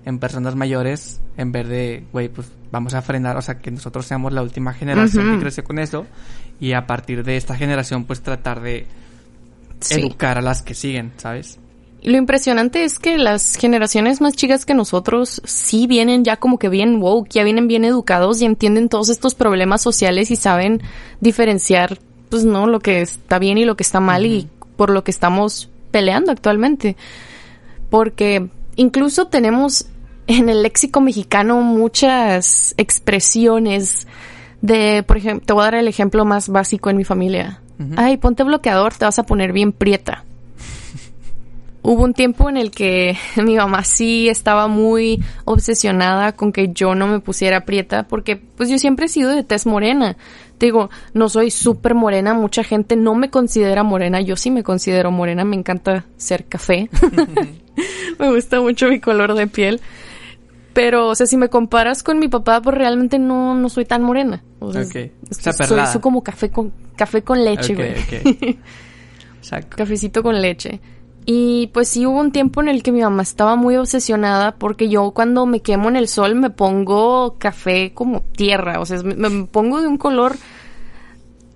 en 0.04 0.18
personas 0.18 0.54
mayores 0.54 1.20
en 1.36 1.52
vez 1.52 1.68
de, 1.68 2.04
güey, 2.12 2.28
pues 2.28 2.50
vamos 2.70 2.94
a 2.94 3.02
frenar, 3.02 3.36
o 3.36 3.42
sea, 3.42 3.58
que 3.58 3.70
nosotros 3.70 4.06
seamos 4.06 4.32
la 4.32 4.42
última 4.42 4.72
generación 4.72 5.34
que 5.34 5.40
crece 5.40 5.62
con 5.62 5.78
eso 5.78 6.06
y 6.58 6.72
a 6.72 6.86
partir 6.86 7.24
de 7.24 7.36
esta 7.36 7.54
generación 7.54 8.04
pues 8.04 8.22
tratar 8.22 8.60
de 8.60 8.86
educar 9.90 10.38
a 10.38 10.42
las 10.42 10.62
que 10.62 10.74
siguen, 10.74 11.12
¿sabes? 11.18 11.58
Lo 12.02 12.16
impresionante 12.16 12.84
es 12.84 12.98
que 12.98 13.18
las 13.18 13.56
generaciones 13.56 14.20
más 14.20 14.34
chicas 14.34 14.64
que 14.64 14.74
nosotros 14.74 15.42
sí 15.44 15.86
vienen 15.86 16.24
ya 16.24 16.36
como 16.36 16.58
que 16.58 16.68
bien 16.68 17.02
woke, 17.02 17.28
ya 17.28 17.42
vienen 17.42 17.66
bien 17.66 17.84
educados 17.84 18.40
y 18.40 18.44
entienden 18.44 18.88
todos 18.88 19.08
estos 19.08 19.34
problemas 19.34 19.82
sociales 19.82 20.30
y 20.30 20.36
saben 20.36 20.80
diferenciar, 21.20 21.98
pues 22.28 22.44
no, 22.44 22.66
lo 22.66 22.78
que 22.78 23.00
está 23.00 23.38
bien 23.38 23.58
y 23.58 23.64
lo 23.64 23.76
que 23.76 23.82
está 23.82 23.98
mal 23.98 24.26
y 24.26 24.48
por 24.76 24.90
lo 24.90 25.02
que 25.02 25.10
estamos 25.10 25.70
peleando 25.90 26.30
actualmente. 26.30 26.96
Porque 27.90 28.48
incluso 28.76 29.26
tenemos 29.26 29.86
en 30.28 30.48
el 30.48 30.62
léxico 30.62 31.00
mexicano 31.00 31.60
muchas 31.62 32.74
expresiones 32.76 34.06
de, 34.60 35.02
por 35.02 35.16
ejemplo, 35.16 35.46
te 35.46 35.52
voy 35.52 35.62
a 35.62 35.64
dar 35.64 35.74
el 35.74 35.88
ejemplo 35.88 36.24
más 36.24 36.48
básico 36.48 36.90
en 36.90 36.96
mi 36.96 37.04
familia. 37.04 37.60
Ay, 37.96 38.16
ponte 38.16 38.42
bloqueador, 38.42 38.94
te 38.94 39.04
vas 39.04 39.18
a 39.18 39.22
poner 39.24 39.52
bien 39.52 39.72
prieta. 39.72 40.24
Hubo 41.88 42.04
un 42.04 42.12
tiempo 42.12 42.50
en 42.50 42.58
el 42.58 42.70
que 42.70 43.16
mi 43.42 43.56
mamá 43.56 43.82
sí 43.82 44.28
estaba 44.28 44.68
muy 44.68 45.24
obsesionada 45.46 46.32
con 46.32 46.52
que 46.52 46.68
yo 46.68 46.94
no 46.94 47.06
me 47.06 47.18
pusiera 47.18 47.64
prieta 47.64 48.02
porque 48.02 48.36
pues 48.36 48.68
yo 48.68 48.78
siempre 48.78 49.06
he 49.06 49.08
sido 49.08 49.30
de 49.30 49.42
tez 49.42 49.64
morena. 49.64 50.18
Te 50.58 50.66
digo, 50.66 50.90
no 51.14 51.30
soy 51.30 51.50
súper 51.50 51.94
morena, 51.94 52.34
mucha 52.34 52.62
gente 52.62 52.94
no 52.94 53.14
me 53.14 53.30
considera 53.30 53.84
morena, 53.84 54.20
yo 54.20 54.36
sí 54.36 54.50
me 54.50 54.62
considero 54.62 55.10
morena, 55.10 55.44
me 55.44 55.56
encanta 55.56 56.04
ser 56.18 56.44
café. 56.44 56.90
me 58.18 58.30
gusta 58.34 58.60
mucho 58.60 58.88
mi 58.88 59.00
color 59.00 59.32
de 59.34 59.46
piel. 59.46 59.80
Pero, 60.74 61.08
o 61.08 61.14
sea, 61.14 61.26
si 61.26 61.38
me 61.38 61.48
comparas 61.48 62.02
con 62.02 62.18
mi 62.18 62.28
papá, 62.28 62.60
pues 62.60 62.76
realmente 62.76 63.18
no, 63.18 63.54
no 63.54 63.70
soy 63.70 63.86
tan 63.86 64.02
morena. 64.02 64.44
O 64.58 64.72
sea, 64.74 64.84
soy, 64.84 66.00
como 66.02 66.22
café 66.22 66.50
con, 66.50 66.70
café 66.96 67.22
con 67.22 67.42
leche, 67.42 67.74
güey. 67.74 68.58
Cafecito 69.70 70.22
con 70.22 70.42
leche. 70.42 70.80
Y 71.30 71.66
pues 71.74 71.90
sí 71.90 72.06
hubo 72.06 72.18
un 72.18 72.32
tiempo 72.32 72.62
en 72.62 72.68
el 72.68 72.82
que 72.82 72.90
mi 72.90 73.02
mamá 73.02 73.22
estaba 73.22 73.54
muy 73.54 73.76
obsesionada 73.76 74.52
porque 74.52 74.88
yo 74.88 75.10
cuando 75.10 75.44
me 75.44 75.60
quemo 75.60 75.90
en 75.90 75.96
el 75.96 76.08
sol 76.08 76.34
me 76.34 76.48
pongo 76.48 77.36
café 77.38 77.92
como 77.92 78.22
tierra, 78.22 78.80
o 78.80 78.86
sea, 78.86 79.02
me 79.02 79.44
pongo 79.44 79.82
de 79.82 79.88
un 79.88 79.98
color 79.98 80.36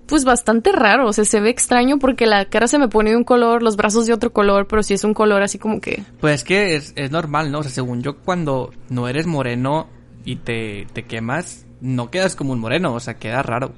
pues 0.05 0.27
bastante 0.27 0.73
raro, 0.73 1.09
o 1.09 1.13
sea, 1.15 1.25
se 1.25 1.41
ve 1.41 1.49
extraño 1.49 1.99
porque 1.99 2.27
la 2.27 2.45
cara 2.45 2.67
se 2.67 2.79
me 2.79 2.89
pone 2.89 3.13
de 3.13 3.17
un 3.17 3.25
color, 3.25 3.63
los 3.63 3.77
brazos 3.77 4.07
de 4.07 4.13
otro 4.13 4.31
color, 4.31 4.67
pero 4.67 4.83
si 4.83 4.93
es 4.93 5.05
un 5.05 5.15
color 5.15 5.41
así 5.43 5.59
como 5.59 5.81
que... 5.81 6.03
Pues 6.21 6.35
es 6.35 6.45
que 6.45 6.77
es, 6.77 6.93
es 6.95 7.11
normal, 7.11 7.51
¿no? 7.51 7.61
O 7.61 7.63
sea, 7.63 7.73
según 7.73 8.03
yo, 8.03 8.19
cuando 8.19 8.75
no 8.91 9.09
eres 9.09 9.27
moreno 9.27 9.89
y 10.27 10.37
te, 10.37 10.87
te 10.93 11.05
quemas, 11.05 11.65
no 11.81 12.11
quedas 12.11 12.37
como 12.37 12.53
un 12.53 12.61
moreno, 12.61 12.93
o 12.93 13.01
sea, 13.01 13.15
queda 13.15 13.43
raro. 13.43 13.73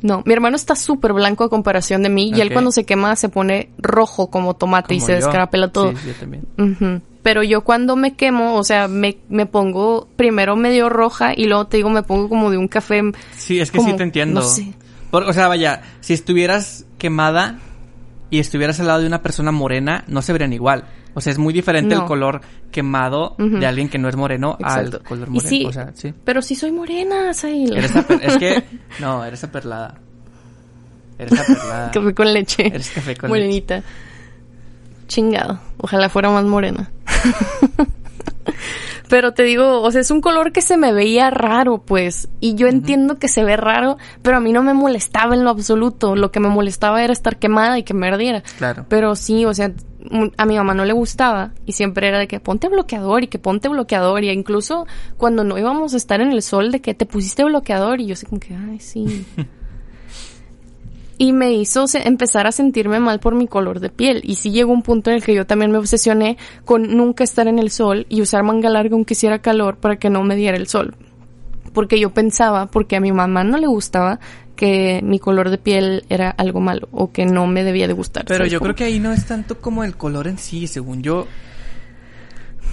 No, 0.00 0.22
mi 0.24 0.32
hermano 0.32 0.56
está 0.56 0.76
súper 0.76 1.12
blanco 1.12 1.44
a 1.44 1.50
comparación 1.50 2.02
de 2.02 2.08
mí 2.08 2.30
y 2.34 2.40
él 2.40 2.52
cuando 2.52 2.70
se 2.70 2.84
quema 2.84 3.16
se 3.16 3.28
pone 3.28 3.70
rojo 3.78 4.30
como 4.30 4.54
tomate 4.54 4.94
y 4.94 5.00
se 5.00 5.12
descarapela 5.12 5.72
todo. 5.72 5.92
Sí, 5.92 5.96
yo 6.06 6.14
también. 6.14 7.02
Pero 7.22 7.42
yo 7.42 7.62
cuando 7.62 7.96
me 7.96 8.14
quemo, 8.14 8.54
o 8.54 8.64
sea, 8.64 8.88
me, 8.88 9.18
me 9.28 9.44
pongo 9.44 10.08
primero 10.16 10.56
medio 10.56 10.88
roja 10.88 11.34
y 11.36 11.46
luego 11.46 11.66
te 11.66 11.78
digo 11.78 11.90
me 11.90 12.02
pongo 12.02 12.28
como 12.28 12.50
de 12.50 12.56
un 12.56 12.68
café. 12.68 13.02
Sí, 13.36 13.60
es 13.60 13.70
que 13.70 13.80
sí 13.80 13.92
te 13.94 14.02
entiendo. 14.04 14.40
No 14.40 14.46
sé 14.46 14.72
o 15.10 15.32
sea, 15.32 15.48
vaya, 15.48 15.82
si 16.00 16.12
estuvieras 16.12 16.84
quemada 16.98 17.58
y 18.30 18.40
estuvieras 18.40 18.78
al 18.80 18.88
lado 18.88 19.00
de 19.00 19.06
una 19.06 19.22
persona 19.22 19.52
morena, 19.52 20.04
no 20.06 20.22
se 20.22 20.32
verían 20.32 20.52
igual. 20.52 20.84
O 21.14 21.20
sea, 21.20 21.32
es 21.32 21.38
muy 21.38 21.52
diferente 21.52 21.94
el 21.94 22.04
color 22.04 22.40
quemado 22.70 23.34
de 23.38 23.66
alguien 23.66 23.88
que 23.88 23.98
no 23.98 24.08
es 24.08 24.16
moreno 24.16 24.56
al 24.62 25.02
color 25.02 25.28
moreno. 25.28 25.48
Sí, 25.48 25.64
o 25.64 25.72
sea, 25.72 25.90
sí. 25.94 26.14
Pero 26.24 26.42
sí 26.42 26.54
soy 26.54 26.70
morena, 26.70 27.34
Sail. 27.34 27.76
Eres 27.76 27.92
es 27.94 28.36
que, 28.38 28.64
no, 29.00 29.24
eres 29.24 29.42
aperlada. 29.42 29.98
Eres 31.18 31.40
aperlada. 31.40 31.90
café 31.92 32.14
con 32.14 32.32
leche. 32.32 32.66
Eres 32.68 32.90
café 32.90 33.16
con 33.16 33.30
Morenita. 33.30 33.76
leche. 33.76 33.88
Chingado. 35.08 35.58
Ojalá 35.78 36.08
fuera 36.08 36.30
más 36.30 36.44
morena. 36.44 36.90
Pero 39.08 39.32
te 39.32 39.42
digo, 39.42 39.80
o 39.80 39.90
sea, 39.90 40.02
es 40.02 40.10
un 40.10 40.20
color 40.20 40.52
que 40.52 40.60
se 40.60 40.76
me 40.76 40.92
veía 40.92 41.30
raro, 41.30 41.78
pues. 41.78 42.28
Y 42.40 42.54
yo 42.54 42.68
entiendo 42.68 43.18
que 43.18 43.28
se 43.28 43.42
ve 43.42 43.56
raro, 43.56 43.96
pero 44.22 44.36
a 44.36 44.40
mí 44.40 44.52
no 44.52 44.62
me 44.62 44.74
molestaba 44.74 45.34
en 45.34 45.44
lo 45.44 45.50
absoluto. 45.50 46.14
Lo 46.14 46.30
que 46.30 46.40
me 46.40 46.48
molestaba 46.48 47.02
era 47.02 47.12
estar 47.12 47.38
quemada 47.38 47.78
y 47.78 47.84
que 47.84 47.94
me 47.94 48.08
ardiera. 48.08 48.42
Claro. 48.58 48.84
Pero 48.88 49.16
sí, 49.16 49.46
o 49.46 49.54
sea, 49.54 49.72
a 50.36 50.46
mi 50.46 50.56
mamá 50.56 50.74
no 50.74 50.84
le 50.84 50.92
gustaba 50.92 51.52
y 51.66 51.72
siempre 51.72 52.08
era 52.08 52.18
de 52.18 52.28
que 52.28 52.40
ponte 52.40 52.68
bloqueador 52.68 53.24
y 53.24 53.26
que 53.26 53.38
ponte 53.38 53.68
bloqueador. 53.68 54.22
Y 54.24 54.30
incluso 54.30 54.86
cuando 55.16 55.44
no 55.44 55.58
íbamos 55.58 55.94
a 55.94 55.96
estar 55.96 56.20
en 56.20 56.30
el 56.30 56.42
sol, 56.42 56.70
de 56.70 56.80
que 56.80 56.94
te 56.94 57.06
pusiste 57.06 57.44
bloqueador. 57.44 58.00
Y 58.00 58.06
yo 58.06 58.16
sé 58.16 58.26
como 58.26 58.40
que, 58.40 58.54
ay, 58.54 58.78
sí. 58.78 59.26
y 61.18 61.32
me 61.32 61.52
hizo 61.52 61.84
empezar 61.94 62.46
a 62.46 62.52
sentirme 62.52 63.00
mal 63.00 63.18
por 63.18 63.34
mi 63.34 63.48
color 63.48 63.80
de 63.80 63.90
piel. 63.90 64.20
Y 64.24 64.36
sí 64.36 64.50
llegó 64.50 64.72
un 64.72 64.82
punto 64.82 65.10
en 65.10 65.16
el 65.16 65.24
que 65.24 65.34
yo 65.34 65.46
también 65.46 65.72
me 65.72 65.78
obsesioné 65.78 66.38
con 66.64 66.96
nunca 66.96 67.24
estar 67.24 67.48
en 67.48 67.58
el 67.58 67.70
sol 67.70 68.06
y 68.08 68.22
usar 68.22 68.44
manga 68.44 68.70
larga 68.70 68.94
aunque 68.94 69.14
hiciera 69.14 69.40
calor 69.40 69.78
para 69.78 69.96
que 69.96 70.10
no 70.10 70.22
me 70.22 70.36
diera 70.36 70.56
el 70.56 70.68
sol. 70.68 70.94
Porque 71.74 71.98
yo 71.98 72.10
pensaba, 72.10 72.66
porque 72.66 72.96
a 72.96 73.00
mi 73.00 73.12
mamá 73.12 73.44
no 73.44 73.58
le 73.58 73.66
gustaba, 73.66 74.20
que 74.58 74.98
mi 75.04 75.20
color 75.20 75.50
de 75.50 75.58
piel 75.58 76.04
era 76.08 76.30
algo 76.30 76.58
malo 76.58 76.88
o 76.90 77.12
que 77.12 77.24
no 77.24 77.46
me 77.46 77.62
debía 77.62 77.86
de 77.86 77.92
gustar. 77.92 78.24
Pero 78.26 78.44
yo 78.44 78.58
creo 78.58 78.74
que 78.74 78.82
ahí 78.82 78.98
no 78.98 79.12
es 79.12 79.24
tanto 79.24 79.60
como 79.60 79.84
el 79.84 79.96
color 79.96 80.26
en 80.26 80.36
sí, 80.36 80.66
según 80.66 81.00
yo. 81.00 81.28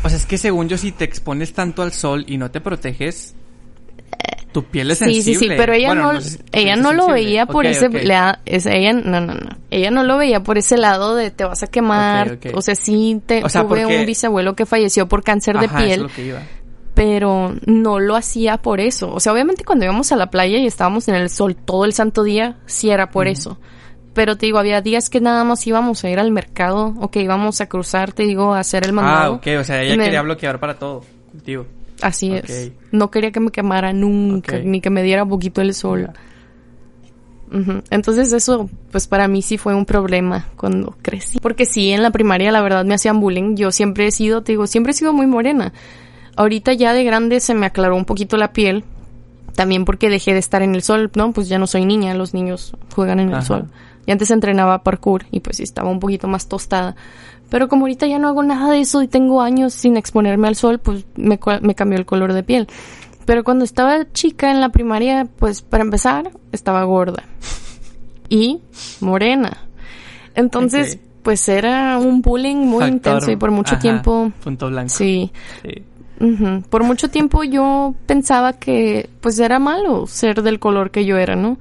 O 0.03 0.09
sea, 0.09 0.17
es 0.17 0.25
que 0.25 0.39
según 0.39 0.67
yo 0.67 0.79
si 0.79 0.91
te 0.91 1.05
expones 1.05 1.53
tanto 1.53 1.83
al 1.83 1.91
sol 1.91 2.25
y 2.27 2.39
no 2.39 2.49
te 2.49 2.59
proteges, 2.59 3.35
tu 4.51 4.63
piel 4.63 4.89
es 4.89 4.97
sensible. 4.97 5.21
Sí, 5.21 5.33
sí, 5.35 5.39
sí, 5.47 5.53
pero 5.55 5.73
ella 5.73 5.93
no, 5.93 6.13
ella 6.51 6.75
no 6.75 6.91
lo 6.91 7.07
veía 7.07 7.45
por 7.45 7.67
ese, 7.67 7.87
ella, 7.93 8.39
no, 8.93 9.21
no, 9.21 9.35
no, 9.35 9.57
ella 9.69 9.91
no 9.91 10.03
lo 10.03 10.17
veía 10.17 10.41
por 10.41 10.57
ese 10.57 10.77
lado 10.77 11.13
de 11.13 11.29
te 11.29 11.43
vas 11.43 11.61
a 11.61 11.67
quemar, 11.67 12.39
o 12.55 12.63
sea, 12.63 12.73
sí 12.73 13.21
te, 13.23 13.41
tuve 13.41 13.85
un 13.85 14.07
bisabuelo 14.07 14.55
que 14.55 14.65
falleció 14.65 15.07
por 15.07 15.23
cáncer 15.23 15.59
de 15.59 15.69
piel, 15.69 16.07
pero 16.95 17.53
no 17.67 17.99
lo 17.99 18.15
hacía 18.15 18.57
por 18.57 18.79
eso, 18.79 19.13
o 19.13 19.19
sea, 19.19 19.33
obviamente 19.33 19.63
cuando 19.63 19.85
íbamos 19.85 20.11
a 20.11 20.15
la 20.15 20.31
playa 20.31 20.57
y 20.57 20.65
estábamos 20.65 21.07
en 21.07 21.15
el 21.15 21.29
sol 21.29 21.55
todo 21.55 21.85
el 21.85 21.93
santo 21.93 22.23
día, 22.23 22.57
sí 22.65 22.89
era 22.89 23.11
por 23.11 23.27
eso, 23.27 23.59
pero 24.13 24.37
te 24.37 24.47
digo, 24.47 24.57
había 24.57 24.81
días 24.81 25.11
que 25.11 25.21
nada 25.21 25.43
más 25.43 25.67
íbamos 25.67 26.03
a 26.03 26.09
ir 26.09 26.19
al 26.19 26.31
mercado 26.31 26.95
o 26.99 27.11
que 27.11 27.21
íbamos 27.21 27.61
a 27.61 27.67
cruzar, 27.67 28.13
te 28.13 28.23
digo, 28.23 28.55
a 28.55 28.59
hacer 28.59 28.85
el 28.85 28.93
mandado. 28.93 29.33
Ah, 29.33 29.35
ok, 29.35 29.47
o 29.59 29.63
sea, 29.63 29.83
ella 29.83 30.01
quería 30.01 30.21
bloquear 30.23 30.59
para 30.59 30.79
todo, 30.79 31.03
digo. 31.45 31.67
Así 32.01 32.33
es. 32.33 32.71
No 32.91 33.11
quería 33.11 33.31
que 33.31 33.39
me 33.39 33.51
quemara 33.51 33.93
nunca, 33.93 34.57
ni 34.59 34.81
que 34.81 34.89
me 34.89 35.03
diera 35.03 35.25
poquito 35.25 35.61
el 35.61 35.73
sol. 35.73 36.09
Entonces 37.89 38.33
eso, 38.33 38.69
pues 38.91 39.07
para 39.07 39.27
mí 39.27 39.41
sí 39.41 39.57
fue 39.57 39.73
un 39.75 39.85
problema 39.85 40.47
cuando 40.57 40.95
crecí. 41.01 41.39
Porque 41.39 41.65
sí, 41.65 41.91
en 41.91 42.03
la 42.03 42.11
primaria 42.11 42.51
la 42.51 42.61
verdad 42.61 42.83
me 42.83 42.95
hacían 42.95 43.19
bullying. 43.21 43.55
Yo 43.55 43.71
siempre 43.71 44.07
he 44.07 44.11
sido, 44.11 44.43
te 44.43 44.51
digo, 44.51 44.67
siempre 44.67 44.91
he 44.91 44.93
sido 44.93 45.13
muy 45.13 45.27
morena. 45.27 45.71
Ahorita 46.35 46.73
ya 46.73 46.93
de 46.93 47.03
grande 47.03 47.39
se 47.39 47.53
me 47.53 47.65
aclaró 47.65 47.95
un 47.95 48.05
poquito 48.05 48.37
la 48.37 48.53
piel. 48.53 48.83
También 49.55 49.85
porque 49.85 50.09
dejé 50.09 50.33
de 50.33 50.39
estar 50.39 50.61
en 50.61 50.75
el 50.75 50.81
sol, 50.81 51.09
¿no? 51.15 51.31
Pues 51.31 51.47
ya 51.47 51.57
no 51.57 51.65
soy 51.65 51.85
niña, 51.85 52.13
los 52.13 52.33
niños 52.33 52.75
juegan 52.93 53.21
en 53.21 53.33
el 53.33 53.41
sol. 53.41 53.69
Y 54.05 54.11
antes 54.11 54.29
entrenaba 54.29 54.83
parkour 54.83 55.25
y 55.31 55.39
pues 55.39 55.61
estaba 55.61 55.89
un 55.89 55.99
poquito 55.99 56.27
más 56.27 56.47
tostada. 56.47 56.95
Pero 57.49 57.69
como 57.69 57.83
ahorita 57.83 58.05
ya 58.07 58.19
no 58.19 58.27
hago 58.27 58.43
nada 58.43 58.71
de 58.71 58.81
eso 58.81 59.01
y 59.01 59.07
tengo 59.07 59.41
años 59.41 59.73
sin 59.73 59.95
exponerme 59.95 60.47
al 60.47 60.55
sol, 60.55 60.79
pues 60.79 61.05
me, 61.15 61.39
me 61.61 61.75
cambió 61.75 61.97
el 61.97 62.05
color 62.05 62.33
de 62.33 62.43
piel. 62.43 62.67
Pero 63.25 63.43
cuando 63.43 63.65
estaba 63.65 64.11
chica 64.11 64.51
en 64.51 64.61
la 64.61 64.69
primaria, 64.69 65.27
pues 65.39 65.61
para 65.61 65.83
empezar, 65.83 66.31
estaba 66.51 66.83
gorda. 66.83 67.23
Y 68.29 68.59
morena. 68.99 69.57
Entonces, 70.35 70.99
pues 71.23 71.47
era 71.47 71.97
un 71.97 72.21
bullying 72.21 72.57
muy 72.57 72.85
intenso 72.85 73.31
y 73.31 73.35
por 73.35 73.51
mucho 73.51 73.79
tiempo... 73.79 74.31
Punto 74.43 74.69
blanco. 74.69 74.89
Sí. 74.89 75.31
Por 76.69 76.83
mucho 76.83 77.09
tiempo 77.09 77.43
yo 77.43 77.93
pensaba 78.05 78.53
que 78.53 79.09
pues 79.21 79.39
era 79.39 79.59
malo 79.59 80.07
ser 80.07 80.41
del 80.43 80.59
color 80.59 80.91
que 80.91 81.05
yo 81.05 81.17
era, 81.17 81.35
¿no? 81.35 81.57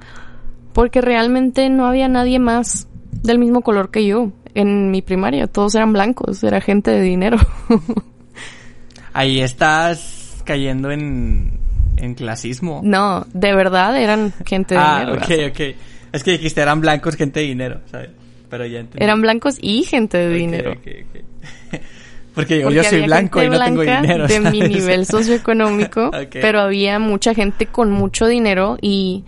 Porque 0.73 1.01
realmente 1.01 1.69
no 1.69 1.85
había 1.85 2.07
nadie 2.07 2.39
más 2.39 2.87
del 3.11 3.39
mismo 3.39 3.61
color 3.61 3.91
que 3.91 4.05
yo 4.05 4.31
en 4.53 4.91
mi 4.91 5.01
primaria. 5.01 5.47
Todos 5.47 5.75
eran 5.75 5.93
blancos, 5.93 6.43
era 6.43 6.61
gente 6.61 6.91
de 6.91 7.01
dinero. 7.01 7.37
Ahí 9.13 9.41
estás 9.41 10.41
cayendo 10.45 10.91
en, 10.91 11.59
en 11.97 12.15
clasismo. 12.15 12.81
No, 12.83 13.25
de 13.33 13.53
verdad 13.55 13.97
eran 14.01 14.33
gente 14.45 14.75
de 14.75 14.81
ah, 14.81 14.99
dinero. 14.99 15.21
Ah, 15.21 15.25
ok, 15.25 15.51
ok. 15.51 15.75
Es 16.13 16.23
que 16.23 16.31
dijiste 16.31 16.61
eran 16.61 16.81
blancos, 16.81 17.15
gente 17.15 17.41
de 17.41 17.47
dinero, 17.47 17.81
¿sabes? 17.91 18.09
Pero 18.49 18.65
ya 18.65 18.79
entendí. 18.79 19.03
Eran 19.03 19.21
blancos 19.21 19.57
y 19.61 19.83
gente 19.83 20.17
de 20.17 20.29
dinero. 20.29 20.75
Porque 22.35 22.59
yo 22.59 22.83
soy 22.83 23.03
blanco 23.03 23.41
y 23.41 23.49
no 23.49 23.59
tengo 23.59 23.81
dinero. 23.81 24.27
De 24.27 24.39
mi 24.39 24.59
nivel 24.59 25.05
socioeconómico, 25.05 26.11
pero 26.31 26.59
había 26.59 26.99
mucha 26.99 27.33
gente 27.33 27.65
con 27.65 27.91
mucho 27.91 28.27
dinero 28.27 28.77
y 28.81 29.23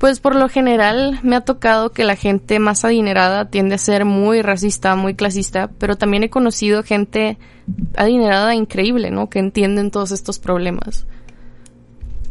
pues 0.00 0.18
por 0.18 0.34
lo 0.34 0.48
general 0.48 1.20
me 1.22 1.36
ha 1.36 1.42
tocado 1.42 1.92
que 1.92 2.04
la 2.04 2.16
gente 2.16 2.58
más 2.58 2.86
adinerada 2.86 3.50
tiende 3.50 3.74
a 3.74 3.78
ser 3.78 4.06
muy 4.06 4.40
racista, 4.40 4.96
muy 4.96 5.14
clasista, 5.14 5.68
pero 5.78 5.96
también 5.96 6.22
he 6.22 6.30
conocido 6.30 6.82
gente 6.82 7.36
adinerada 7.96 8.54
increíble, 8.54 9.10
¿no? 9.10 9.28
Que 9.28 9.40
entienden 9.40 9.90
todos 9.90 10.10
estos 10.10 10.38
problemas. 10.38 11.06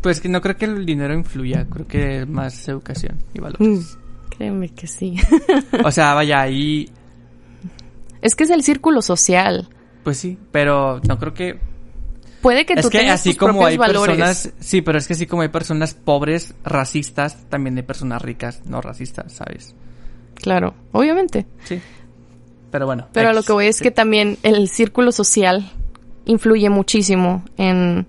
Pues 0.01 0.19
que 0.19 0.29
no 0.29 0.41
creo 0.41 0.57
que 0.57 0.65
el 0.65 0.83
dinero 0.83 1.13
influya, 1.13 1.67
creo 1.69 1.87
que 1.87 2.25
más 2.25 2.67
educación 2.67 3.17
y 3.35 3.39
valores. 3.39 3.67
Mm, 3.67 4.29
créeme 4.29 4.69
que 4.69 4.87
sí. 4.87 5.17
o 5.83 5.91
sea, 5.91 6.15
vaya, 6.15 6.41
ahí... 6.41 6.89
Es 8.21 8.35
que 8.35 8.45
es 8.45 8.49
el 8.49 8.63
círculo 8.63 9.03
social. 9.03 9.69
Pues 10.09 10.17
sí, 10.17 10.39
pero 10.51 10.99
no 11.07 11.19
creo 11.19 11.35
que 11.35 11.59
Puede 12.41 12.65
que 12.65 12.75
tú 12.77 12.89
que 12.89 13.07
así 13.11 13.35
como 13.35 13.63
hay 13.63 13.77
personas, 13.77 14.51
sí, 14.59 14.81
pero 14.81 14.97
es 14.97 15.05
que 15.05 15.13
así 15.13 15.27
como 15.27 15.43
hay 15.43 15.49
personas 15.49 15.93
pobres 15.93 16.55
racistas, 16.63 17.47
también 17.47 17.77
hay 17.77 17.83
personas 17.83 18.19
ricas 18.19 18.63
no 18.65 18.81
racistas, 18.81 19.33
¿sabes? 19.33 19.75
Claro, 20.33 20.73
obviamente. 20.93 21.45
Sí. 21.63 21.79
Pero 22.71 22.87
bueno. 22.87 23.07
Pero 23.13 23.33
lo 23.33 23.43
que 23.43 23.51
voy 23.51 23.67
es 23.67 23.81
que 23.81 23.91
también 23.91 24.39
el 24.41 24.67
círculo 24.67 25.11
social 25.11 25.71
influye 26.25 26.71
muchísimo 26.71 27.45
en 27.57 28.07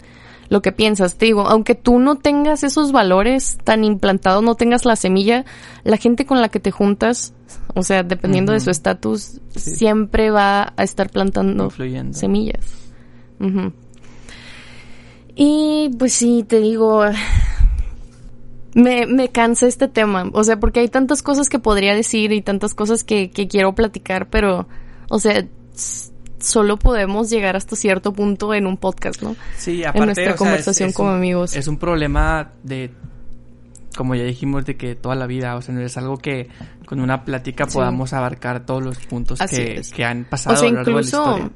lo 0.51 0.61
que 0.61 0.73
piensas. 0.73 1.17
Te 1.17 1.27
digo, 1.27 1.47
aunque 1.49 1.75
tú 1.75 1.99
no 1.99 2.17
tengas 2.17 2.63
esos 2.65 2.93
valores 2.93 3.57
tan 3.65 3.85
implantados, 3.85 4.43
no 4.43 4.57
tengas 4.57 4.85
la 4.85 4.97
semilla, 4.97 5.47
la 5.85 5.97
gente 5.97 6.27
con 6.27 6.43
la 6.43 6.51
que 6.51 6.61
te 6.61 6.73
juntas, 6.73 7.33
o 7.75 7.83
sea, 7.83 8.03
dependiendo 8.03 8.53
de 8.53 8.61
su 8.61 8.71
estatus, 8.71 9.41
siempre 9.57 10.31
va 10.31 10.75
a 10.77 10.83
estar 10.83 11.09
plantando 11.09 11.71
semillas. 12.11 12.67
Y 15.37 15.91
pues 15.99 16.13
sí, 16.13 16.45
te 16.47 16.61
digo, 16.61 17.03
me, 18.75 19.07
me 19.07 19.29
cansa 19.29 19.69
este 19.69 19.87
tema. 19.87 20.29
O 20.33 20.43
sea, 20.43 20.59
porque 20.59 20.81
hay 20.81 20.89
tantas 20.89 21.23
cosas 21.23 21.49
que 21.49 21.61
podría 21.61 21.95
decir 21.95 22.33
y 22.33 22.43
tantas 22.43 22.75
cosas 22.75 23.05
que, 23.05 23.31
que 23.31 23.47
quiero 23.47 23.75
platicar, 23.75 24.29
pero, 24.29 24.67
o 25.09 25.21
sea, 25.21 25.47
solo 26.41 26.77
podemos 26.77 27.31
llegar 27.31 27.57
hasta 27.57 27.77
cierto 27.77 28.13
punto 28.13 28.55
en 28.55 28.67
un 28.67 28.77
podcast, 28.77 29.23
¿no? 29.23 29.37
Sí, 29.57 29.85
aparte, 29.85 29.99
en 29.99 30.05
nuestra 30.07 30.37
conversación 30.37 30.93
como 30.93 31.11
amigos. 31.11 31.57
Es 31.57 31.69
un 31.69 31.79
problema 31.79 32.53
de, 32.63 32.91
como 33.97 34.15
ya 34.15 34.25
dijimos, 34.25 34.65
de 34.65 34.77
que 34.77 34.95
toda 34.95 35.15
la 35.15 35.27
vida, 35.27 35.57
o 35.57 35.63
sea, 35.63 35.75
no 35.75 35.81
es 35.81 35.97
algo 35.97 36.17
que 36.19 36.49
con 36.87 37.01
una 37.01 37.25
plática 37.25 37.67
podamos 37.67 38.13
abarcar 38.13 38.65
todos 38.67 38.83
los 38.83 38.99
puntos 38.99 39.39
que, 39.39 39.83
que, 39.95 40.05
han 40.05 40.25
pasado 40.25 40.57
o 40.57 40.59
sea, 40.59 40.69
incluso, 40.69 41.51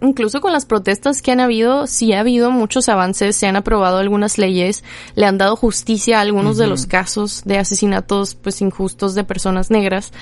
incluso 0.00 0.40
con 0.40 0.52
las 0.52 0.66
protestas 0.66 1.22
que 1.22 1.32
han 1.32 1.40
habido, 1.40 1.86
sí 1.86 2.12
ha 2.12 2.20
habido 2.20 2.50
muchos 2.50 2.88
avances, 2.88 3.36
se 3.36 3.46
han 3.46 3.56
aprobado 3.56 3.98
algunas 3.98 4.38
leyes, 4.38 4.84
le 5.14 5.26
han 5.26 5.38
dado 5.38 5.56
justicia 5.56 6.18
a 6.18 6.20
algunos 6.20 6.58
de 6.58 6.66
los 6.66 6.86
casos 6.86 7.42
de 7.44 7.58
asesinatos 7.58 8.34
pues 8.34 8.60
injustos 8.60 9.14
de 9.14 9.24
personas 9.24 9.70
negras, 9.70 10.12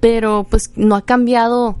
pero 0.00 0.46
pues 0.48 0.72
no 0.76 0.94
ha 0.94 1.02
cambiado 1.02 1.78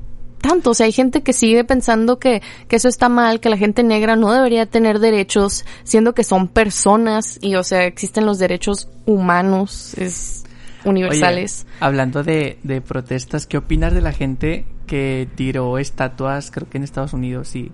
tanto, 0.48 0.70
o 0.70 0.74
sea, 0.74 0.86
hay 0.86 0.92
gente 0.92 1.22
que 1.22 1.34
sigue 1.34 1.62
pensando 1.62 2.18
que, 2.18 2.42
que 2.68 2.76
eso 2.76 2.88
está 2.88 3.08
mal, 3.10 3.38
que 3.38 3.50
la 3.50 3.58
gente 3.58 3.82
negra 3.82 4.16
no 4.16 4.32
debería 4.32 4.64
tener 4.64 4.98
derechos, 4.98 5.66
siendo 5.84 6.14
que 6.14 6.24
son 6.24 6.48
personas 6.48 7.38
y, 7.42 7.54
o 7.56 7.62
sea, 7.62 7.84
existen 7.84 8.24
los 8.24 8.38
derechos 8.38 8.88
humanos, 9.04 9.92
es 9.98 10.44
universales. 10.84 11.66
hablando 11.80 12.22
de, 12.22 12.58
de 12.62 12.80
protestas, 12.80 13.46
¿qué 13.46 13.58
opinas 13.58 13.92
de 13.92 14.00
la 14.00 14.12
gente 14.12 14.64
que 14.86 15.28
tiró 15.34 15.76
estatuas, 15.76 16.50
creo 16.50 16.68
que 16.68 16.78
en 16.78 16.84
Estados 16.84 17.12
Unidos, 17.12 17.48
sí, 17.48 17.70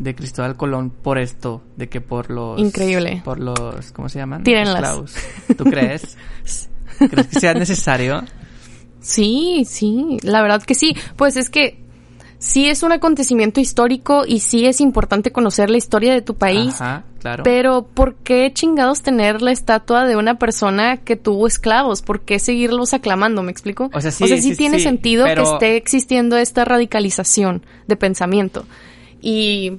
de 0.00 0.14
Cristóbal 0.16 0.56
Colón 0.56 0.90
por 0.90 1.18
esto, 1.18 1.62
de 1.76 1.88
que 1.88 2.00
por 2.00 2.28
los... 2.28 2.58
Increíble. 2.58 3.22
Por 3.24 3.38
los, 3.38 3.92
¿cómo 3.92 4.08
se 4.08 4.18
llaman? 4.18 4.42
Tírenlas. 4.42 5.14
¿Tú 5.56 5.62
crees? 5.64 6.18
¿Crees 6.98 7.28
que 7.28 7.38
sea 7.38 7.54
necesario? 7.54 8.24
Sí, 9.00 9.64
sí, 9.66 10.18
la 10.22 10.42
verdad 10.42 10.62
que 10.62 10.74
sí. 10.74 10.94
Pues 11.16 11.36
es 11.36 11.48
que 11.48 11.79
sí 12.40 12.68
es 12.68 12.82
un 12.82 12.90
acontecimiento 12.90 13.60
histórico 13.60 14.24
y 14.26 14.40
sí 14.40 14.66
es 14.66 14.80
importante 14.80 15.30
conocer 15.30 15.70
la 15.70 15.76
historia 15.76 16.12
de 16.12 16.22
tu 16.22 16.34
país. 16.34 16.80
Ajá, 16.80 17.04
claro. 17.20 17.44
Pero 17.44 17.82
¿por 17.82 18.14
qué 18.16 18.50
chingados 18.52 19.02
tener 19.02 19.42
la 19.42 19.52
estatua 19.52 20.06
de 20.06 20.16
una 20.16 20.38
persona 20.38 20.96
que 20.96 21.16
tuvo 21.16 21.46
esclavos? 21.46 22.02
¿Por 22.02 22.22
qué 22.22 22.38
seguirlos 22.38 22.94
aclamando? 22.94 23.42
¿Me 23.42 23.52
explico? 23.52 23.90
O 23.92 24.00
sea, 24.00 24.10
sí, 24.10 24.56
tiene 24.56 24.80
sentido 24.80 25.26
que 25.26 25.42
esté 25.42 25.76
existiendo 25.76 26.36
esta 26.38 26.64
radicalización 26.64 27.62
de 27.86 27.96
pensamiento. 27.96 28.64
Y 29.20 29.74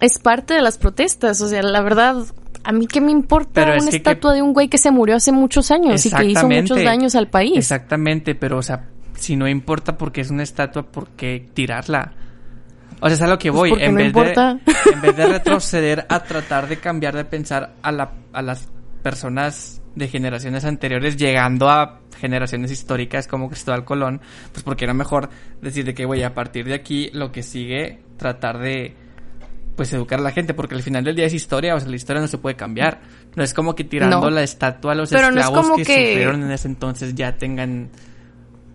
es 0.00 0.18
parte 0.18 0.54
de 0.54 0.62
las 0.62 0.78
protestas. 0.78 1.40
O 1.40 1.48
sea, 1.48 1.62
la 1.62 1.80
verdad, 1.80 2.16
a 2.64 2.72
mí 2.72 2.88
qué 2.88 3.00
me 3.00 3.12
importa 3.12 3.76
una 3.80 3.88
estatua 3.88 4.34
de 4.34 4.42
un 4.42 4.52
güey 4.52 4.66
que 4.66 4.78
se 4.78 4.90
murió 4.90 5.14
hace 5.14 5.30
muchos 5.30 5.70
años 5.70 6.04
y 6.04 6.10
que 6.10 6.24
hizo 6.24 6.48
muchos 6.48 6.82
daños 6.82 7.14
al 7.14 7.28
país. 7.28 7.56
Exactamente, 7.56 8.34
pero 8.34 8.58
o 8.58 8.62
sea, 8.62 8.88
si 9.14 9.36
no 9.36 9.48
importa 9.48 9.96
porque 9.96 10.20
es 10.20 10.30
una 10.30 10.42
estatua, 10.42 10.82
¿por 10.82 11.10
qué 11.10 11.48
tirarla? 11.54 12.12
O 13.00 13.06
sea, 13.06 13.14
es 13.14 13.22
a 13.22 13.26
lo 13.26 13.38
que 13.38 13.50
pues 13.50 13.72
voy. 13.72 13.82
en, 13.82 13.94
vez 13.94 14.12
de, 14.12 14.40
en 14.92 15.00
vez 15.00 15.16
de 15.16 15.26
retroceder 15.26 16.06
a 16.08 16.20
tratar 16.20 16.68
de 16.68 16.76
cambiar 16.78 17.16
de 17.16 17.24
pensar 17.24 17.74
a, 17.82 17.90
la, 17.90 18.12
a 18.32 18.42
las 18.42 18.68
personas 19.02 19.82
de 19.94 20.08
generaciones 20.08 20.64
anteriores 20.64 21.16
llegando 21.16 21.68
a 21.68 22.00
generaciones 22.18 22.70
históricas 22.70 23.26
como 23.26 23.48
Cristóbal 23.48 23.84
Colón, 23.84 24.20
pues 24.52 24.62
porque 24.62 24.84
era 24.84 24.94
mejor 24.94 25.28
decir 25.60 25.84
de 25.84 25.94
que, 25.94 26.06
voy 26.06 26.22
a 26.22 26.34
partir 26.34 26.64
de 26.64 26.74
aquí 26.74 27.10
lo 27.12 27.32
que 27.32 27.42
sigue, 27.42 28.00
tratar 28.16 28.58
de 28.58 28.94
pues 29.74 29.92
educar 29.92 30.20
a 30.20 30.22
la 30.22 30.30
gente, 30.30 30.54
porque 30.54 30.74
al 30.74 30.82
final 30.82 31.02
del 31.02 31.16
día 31.16 31.26
es 31.26 31.34
historia, 31.34 31.74
o 31.74 31.80
sea, 31.80 31.88
la 31.88 31.96
historia 31.96 32.20
no 32.20 32.28
se 32.28 32.38
puede 32.38 32.54
cambiar. 32.54 33.00
No 33.34 33.42
es 33.42 33.54
como 33.54 33.74
que 33.74 33.84
tirando 33.84 34.30
la 34.30 34.42
estatua 34.42 34.92
a 34.92 34.94
los 34.94 35.10
esclavos 35.10 35.72
que, 35.76 35.84
que, 35.84 36.08
sufrieron 36.08 36.42
en 36.42 36.52
ese 36.52 36.68
entonces 36.68 37.14
ya 37.14 37.36
tengan 37.36 37.90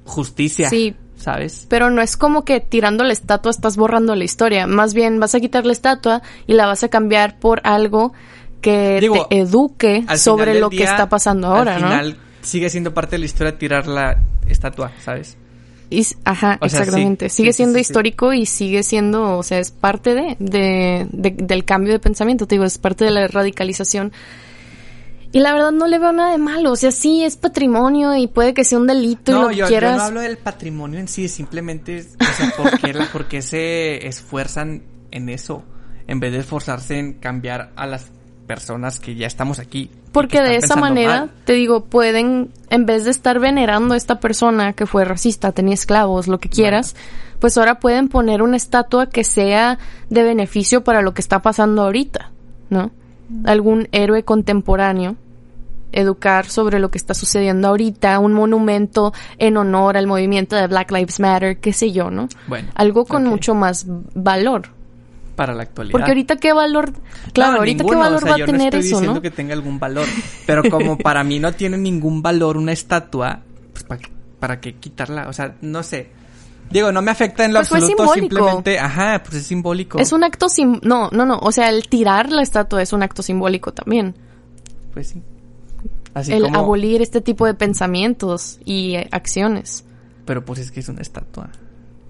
justicia. 0.07 0.69
Sí. 0.69 0.95
¿Sabes? 1.17 1.65
Pero 1.67 1.89
no 1.89 2.03
es 2.03 2.15
como 2.15 2.45
que 2.45 2.59
tirando 2.59 3.03
la 3.03 3.11
estatua 3.11 3.49
estás 3.49 3.75
borrando 3.75 4.15
la 4.15 4.23
historia. 4.23 4.67
Más 4.67 4.93
bien 4.93 5.19
vas 5.19 5.33
a 5.33 5.39
quitar 5.39 5.65
la 5.65 5.73
estatua 5.73 6.21
y 6.45 6.53
la 6.53 6.67
vas 6.67 6.83
a 6.83 6.89
cambiar 6.89 7.39
por 7.39 7.59
algo 7.63 8.13
que 8.61 9.09
te 9.29 9.39
eduque 9.39 10.05
sobre 10.15 10.59
lo 10.59 10.69
que 10.69 10.83
está 10.83 11.09
pasando 11.09 11.47
ahora, 11.47 11.75
al 11.75 11.81
final, 11.81 12.17
sigue 12.41 12.69
siendo 12.69 12.93
parte 12.93 13.15
de 13.15 13.19
la 13.19 13.25
historia 13.25 13.57
tirar 13.57 13.87
la 13.87 14.21
estatua, 14.47 14.91
¿sabes? 15.03 15.37
ajá, 16.25 16.59
exactamente. 16.61 17.29
sigue 17.29 17.53
siendo 17.53 17.79
histórico 17.79 18.33
y 18.33 18.45
sigue 18.45 18.83
siendo, 18.83 19.37
o 19.37 19.43
sea, 19.43 19.59
es 19.59 19.71
parte 19.71 20.13
de, 20.13 20.35
de, 20.39 21.07
del 21.09 21.63
cambio 21.63 21.93
de 21.93 21.99
pensamiento, 21.99 22.45
te 22.45 22.55
digo, 22.55 22.65
es 22.65 22.77
parte 22.77 23.05
de 23.05 23.11
la 23.11 23.27
radicalización. 23.27 24.11
Y 25.37 25.39
la 25.39 25.53
verdad 25.53 25.71
no 25.71 25.85
le 25.85 25.99
veo 25.99 26.11
nada 26.13 26.31
de 26.31 26.39
malo, 26.39 26.71
o 26.71 26.75
sea, 26.75 26.89
sí 26.89 27.23
es 27.23 27.37
patrimonio 27.37 28.15
y 28.15 28.25
puede 28.25 28.55
que 28.55 28.63
sea 28.63 28.79
un 28.79 28.87
delito 28.87 29.31
y 29.31 29.35
lo 29.39 29.49
que 29.49 29.69
quieras. 29.69 29.91
yo 29.91 29.97
no 29.97 30.03
hablo 30.05 30.21
del 30.21 30.39
patrimonio 30.39 30.99
en 30.99 31.07
sí, 31.07 31.27
simplemente, 31.27 32.07
o 32.19 32.33
sea, 32.33 32.53
¿por 32.57 32.79
qué, 32.79 32.95
¿por 33.13 33.27
qué 33.27 33.43
se 33.43 34.07
esfuerzan 34.07 34.81
en 35.11 35.29
eso? 35.29 35.63
En 36.07 36.19
vez 36.19 36.31
de 36.31 36.39
esforzarse 36.39 36.97
en 36.97 37.13
cambiar 37.13 37.71
a 37.75 37.85
las 37.85 38.07
personas 38.47 38.99
que 38.99 39.13
ya 39.13 39.27
estamos 39.27 39.59
aquí. 39.59 39.91
Porque 40.11 40.41
de 40.41 40.55
esa 40.55 40.75
manera, 40.75 41.29
te 41.45 41.53
digo, 41.53 41.85
pueden, 41.85 42.49
en 42.71 42.87
vez 42.87 43.03
de 43.03 43.11
estar 43.11 43.39
venerando 43.39 43.93
a 43.93 43.97
esta 43.97 44.19
persona 44.19 44.73
que 44.73 44.87
fue 44.87 45.05
racista, 45.05 45.51
tenía 45.51 45.75
esclavos, 45.75 46.27
lo 46.27 46.39
que 46.39 46.49
quieras, 46.49 46.95
pues 47.37 47.59
ahora 47.59 47.79
pueden 47.79 48.07
poner 48.07 48.41
una 48.41 48.57
estatua 48.57 49.07
que 49.07 49.23
sea 49.23 49.77
de 50.09 50.23
beneficio 50.23 50.83
para 50.83 51.03
lo 51.03 51.13
que 51.13 51.21
está 51.21 51.43
pasando 51.43 51.83
ahorita, 51.83 52.31
¿no? 52.71 52.89
Algún 53.45 53.87
héroe 53.91 54.23
contemporáneo 54.23 55.15
educar 55.91 56.45
sobre 56.45 56.79
lo 56.79 56.89
que 56.91 56.97
está 56.97 57.13
sucediendo 57.13 57.67
ahorita, 57.67 58.19
un 58.19 58.33
monumento 58.33 59.13
en 59.37 59.57
honor 59.57 59.97
al 59.97 60.07
movimiento 60.07 60.55
de 60.55 60.67
Black 60.67 60.91
Lives 60.91 61.19
Matter, 61.19 61.59
qué 61.59 61.73
sé 61.73 61.91
yo, 61.91 62.11
¿no? 62.11 62.27
Bueno, 62.47 62.69
Algo 62.75 63.05
con 63.05 63.25
mucho 63.25 63.55
más 63.55 63.85
valor 64.13 64.69
para 65.37 65.53
la 65.53 65.63
actualidad. 65.63 65.91
Porque 65.91 66.11
ahorita 66.11 66.35
qué 66.37 66.51
valor, 66.51 66.91
claro, 67.31 67.59
ahorita 67.59 67.85
qué 67.85 67.95
valor 67.95 68.27
va 68.27 68.33
a 68.33 68.35
tener 68.35 68.73
no 68.73 68.79
estoy 68.79 68.81
diciendo 68.81 69.21
que 69.21 69.31
tenga 69.31 69.53
algún 69.53 69.79
valor, 69.79 70.05
pero 70.45 70.63
como 70.69 70.97
para 71.03 71.23
mí 71.23 71.39
no 71.39 71.53
tiene 71.53 71.77
ningún 71.77 72.21
valor 72.21 72.57
una 72.57 72.73
estatua, 72.73 73.41
pues 73.71 73.85
para, 73.85 74.01
para 74.39 74.59
qué 74.59 74.75
quitarla, 74.75 75.29
o 75.29 75.33
sea, 75.33 75.55
no 75.61 75.83
sé. 75.83 76.09
Digo, 76.69 76.91
no 76.91 77.01
me 77.01 77.11
afecta 77.11 77.45
en 77.45 77.53
lo 77.53 77.59
pues 77.59 77.71
absoluto, 77.71 78.13
simplemente, 78.13 78.77
ajá, 78.77 79.23
pues 79.23 79.35
es 79.35 79.47
simbólico. 79.47 79.99
Es 79.99 80.11
un 80.11 80.25
acto 80.25 80.49
sim 80.49 80.81
no, 80.81 81.09
no, 81.11 81.25
no, 81.25 81.37
o 81.39 81.51
sea, 81.53 81.69
el 81.69 81.87
tirar 81.87 82.29
la 82.29 82.41
estatua 82.41 82.81
es 82.81 82.91
un 82.91 83.03
acto 83.03 83.21
simbólico 83.21 83.71
también. 83.71 84.15
Pues 84.93 85.09
sí. 85.09 85.21
Así 86.17 86.33
el 86.33 86.45
abolir 86.55 87.01
este 87.01 87.21
tipo 87.21 87.45
de 87.45 87.53
pensamientos 87.53 88.59
y 88.65 88.95
acciones. 89.11 89.85
Pero 90.25 90.43
pues 90.43 90.59
es 90.59 90.71
que 90.71 90.79
es 90.79 90.89
una 90.89 91.01
estatua. 91.01 91.49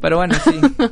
Pero 0.02 0.18
bueno, 0.18 0.36
sí. 0.44 0.60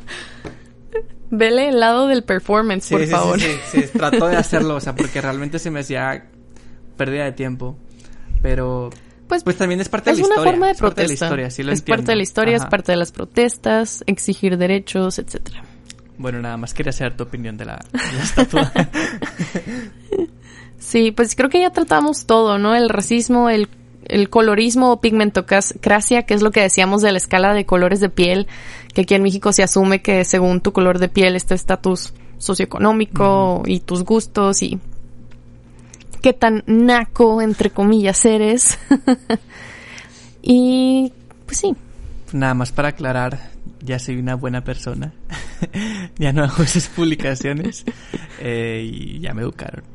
Vele 1.31 1.69
el 1.69 1.79
lado 1.79 2.07
del 2.07 2.23
performance, 2.23 2.89
por 2.89 3.05
favor. 3.07 3.39
Sí, 3.39 3.47
sí, 3.71 3.81
sí, 3.81 3.97
trato 3.97 4.27
de 4.27 4.37
hacerlo, 4.37 4.75
o 4.75 4.79
sea, 4.79 4.95
porque 4.97 5.21
realmente 5.21 5.59
se 5.59 5.71
me 5.71 5.79
hacía 5.79 6.27
pérdida 6.97 7.23
de 7.23 7.31
tiempo. 7.31 7.77
Pero 8.41 8.89
pues, 9.27 9.43
pues 9.43 9.57
también 9.57 9.79
es 9.79 9.89
parte 9.89 10.11
de 10.11 10.17
la 10.17 10.21
historia. 10.21 10.35
Es 10.35 10.41
una 10.41 10.51
forma 10.51 10.67
de 10.67 10.75
protesta. 10.75 10.79
Es 10.79 10.85
parte 10.85 11.01
de 11.01 11.07
la 11.07 11.13
historia, 11.13 11.49
sí 11.51 11.63
lo 11.63 11.71
Es 11.71 11.81
parte 11.81 12.11
de 12.11 12.15
la 12.15 12.23
historia, 12.23 12.57
es 12.57 12.65
parte 12.65 12.91
de 12.91 12.97
las 12.97 13.11
protestas, 13.11 14.03
exigir 14.07 14.57
derechos, 14.57 15.19
etcétera. 15.19 15.63
Bueno, 16.17 16.41
nada 16.41 16.57
más 16.57 16.73
quería 16.73 16.91
saber 16.91 17.17
tu 17.17 17.23
opinión 17.23 17.57
de 17.57 17.65
la, 17.65 17.83
de 17.91 18.17
la 18.17 18.23
estatua. 18.23 18.71
sí, 20.85 21.11
pues 21.11 21.35
creo 21.35 21.49
que 21.49 21.61
ya 21.61 21.71
tratamos 21.71 22.25
todo, 22.25 22.57
¿no? 22.57 22.75
El 22.75 22.89
racismo, 22.89 23.49
el 23.49 23.67
el 24.07 24.29
colorismo 24.29 24.91
o 24.91 25.01
pigmentocracia, 25.01 26.23
que 26.23 26.33
es 26.33 26.41
lo 26.41 26.51
que 26.51 26.61
decíamos 26.61 27.01
de 27.01 27.11
la 27.11 27.17
escala 27.17 27.53
de 27.53 27.65
colores 27.65 27.99
de 27.99 28.09
piel, 28.09 28.47
que 28.93 29.01
aquí 29.01 29.15
en 29.15 29.23
México 29.23 29.51
se 29.51 29.63
asume 29.63 30.01
que 30.01 30.23
según 30.25 30.61
tu 30.61 30.71
color 30.71 30.99
de 30.99 31.09
piel 31.09 31.35
está 31.35 31.55
estatus 31.55 32.13
socioeconómico 32.37 33.63
y 33.65 33.79
tus 33.79 34.03
gustos 34.03 34.61
y 34.61 34.79
qué 36.21 36.33
tan 36.33 36.63
naco, 36.65 37.41
entre 37.41 37.69
comillas, 37.69 38.23
eres. 38.25 38.77
y 40.41 41.13
pues 41.45 41.57
sí. 41.59 41.75
Nada 42.33 42.53
más 42.53 42.71
para 42.71 42.89
aclarar, 42.89 43.51
ya 43.81 43.99
soy 43.99 44.17
una 44.17 44.35
buena 44.35 44.63
persona. 44.63 45.13
ya 46.17 46.33
no 46.33 46.43
hago 46.43 46.63
esas 46.63 46.87
publicaciones 46.89 47.85
eh, 48.39 48.87
y 48.91 49.19
ya 49.19 49.33
me 49.33 49.41
educaron. 49.41 49.94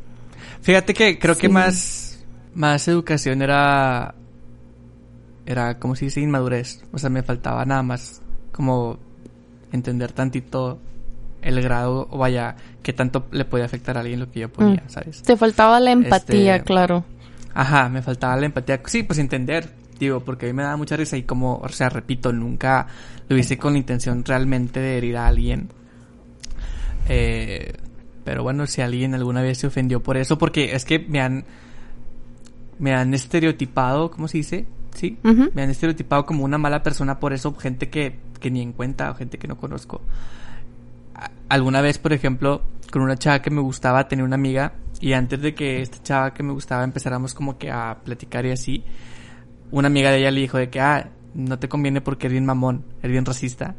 Fíjate 0.63 0.95
que 0.95 1.19
creo 1.19 1.37
que 1.37 1.49
más 1.49 2.25
más 2.55 2.89
educación 2.89 3.43
era 3.43 4.15
era 5.47 5.79
como 5.79 5.97
si 5.97 6.07
dice 6.07 6.21
inmadurez, 6.21 6.83
o 6.93 6.99
sea, 6.99 7.11
me 7.11 7.23
faltaba 7.23 7.65
nada 7.65 7.83
más 7.83 8.21
como 8.53 8.99
entender 9.73 10.13
tantito 10.13 10.79
el 11.43 11.61
grado 11.63 12.07
o 12.11 12.19
vaya 12.19 12.57
que 12.83 12.93
tanto 12.93 13.27
le 13.33 13.45
podía 13.45 13.65
afectar 13.65 13.97
a 13.97 14.01
alguien 14.01 14.21
lo 14.21 14.31
que 14.31 14.41
yo 14.41 14.49
ponía, 14.53 14.83
mm. 14.87 14.91
¿sabes? 14.91 15.23
Te 15.23 15.37
faltaba 15.37 15.81
la 15.81 15.93
empatía, 15.93 16.57
este, 16.57 16.67
claro. 16.67 17.05
Ajá, 17.55 17.89
me 17.89 18.03
faltaba 18.03 18.37
la 18.37 18.47
empatía. 18.47 18.81
Sí, 18.85 19.03
pues 19.03 19.19
entender, 19.19 19.71
digo, 19.99 20.21
porque 20.21 20.47
a 20.47 20.49
mí 20.49 20.53
me 20.53 20.63
daba 20.63 20.77
mucha 20.77 20.97
risa 20.97 21.17
y 21.17 21.23
como, 21.23 21.57
o 21.57 21.69
sea, 21.71 21.89
repito, 21.89 22.33
nunca 22.33 22.87
lo 23.29 23.37
hice 23.37 23.59
con 23.59 23.73
la 23.73 23.79
intención 23.79 24.25
realmente 24.25 24.81
de 24.81 24.99
herir 24.99 25.17
a 25.17 25.27
alguien. 25.27 25.71
Eh, 27.09 27.73
pero 28.25 28.43
bueno, 28.43 28.67
si 28.67 28.81
alguien 28.81 29.15
alguna 29.15 29.43
vez 29.43 29.59
se 29.59 29.67
ofendió 29.67 30.03
por 30.03 30.17
eso, 30.17 30.39
porque 30.39 30.75
es 30.75 30.85
que 30.85 30.99
me 30.99 31.21
han 31.21 31.45
me 32.79 32.95
han 32.95 33.13
estereotipado, 33.13 34.11
¿cómo 34.11 34.27
se 34.27 34.39
dice? 34.39 34.67
Sí, 34.95 35.19
me 35.23 35.63
han 35.63 35.71
estereotipado 35.71 36.27
como 36.27 36.45
una 36.45 36.59
mala 36.59 36.83
persona 36.83 37.21
por 37.21 37.33
eso, 37.33 37.55
gente 37.55 37.91
que, 37.91 38.19
que 38.41 38.51
ni 38.51 38.61
en 38.63 38.73
cuenta 38.73 39.11
o 39.11 39.15
gente 39.15 39.39
que 39.39 39.47
no 39.47 39.57
conozco. 39.57 40.01
Alguna 41.49 41.81
vez, 41.81 41.99
por 41.99 42.13
ejemplo, 42.13 42.63
con 42.91 43.03
una 43.03 43.17
chava 43.17 43.41
que 43.41 43.51
me 43.51 43.61
gustaba, 43.61 44.09
tenía 44.09 44.25
una 44.25 44.35
amiga 44.35 44.73
y 45.01 45.13
antes 45.13 45.41
de 45.41 45.55
que 45.55 45.81
esta 45.81 46.03
chava 46.03 46.35
que 46.35 46.43
me 46.43 46.53
gustaba 46.53 46.83
empezáramos 46.83 47.35
como 47.35 47.57
que 47.57 47.71
a 47.71 47.99
platicar 48.05 48.47
y 48.47 48.51
así, 48.51 48.85
una 49.71 49.87
amiga 49.87 50.11
de 50.11 50.19
ella 50.19 50.31
le 50.31 50.41
dijo 50.41 50.59
de 50.59 50.71
que, 50.71 50.81
ah, 50.81 51.11
no 51.35 51.59
te 51.59 51.69
conviene 51.69 52.01
porque 52.01 52.27
eres 52.27 52.33
bien 52.33 52.47
mamón, 52.47 52.85
eres 52.99 53.13
bien 53.13 53.25
racista. 53.25 53.77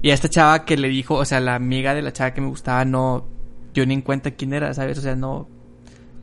Y 0.00 0.10
a 0.10 0.14
esta 0.14 0.28
chava 0.28 0.64
que 0.64 0.76
le 0.76 0.88
dijo, 0.88 1.14
o 1.14 1.24
sea, 1.24 1.40
la 1.40 1.54
amiga 1.54 1.94
de 1.94 2.02
la 2.02 2.12
chava 2.12 2.32
que 2.32 2.40
me 2.40 2.48
gustaba, 2.48 2.84
no, 2.84 3.26
yo 3.74 3.84
ni 3.84 3.94
en 3.94 4.02
cuenta 4.02 4.30
quién 4.30 4.54
era, 4.54 4.72
¿sabes? 4.72 4.98
O 4.98 5.02
sea, 5.02 5.16
no, 5.16 5.48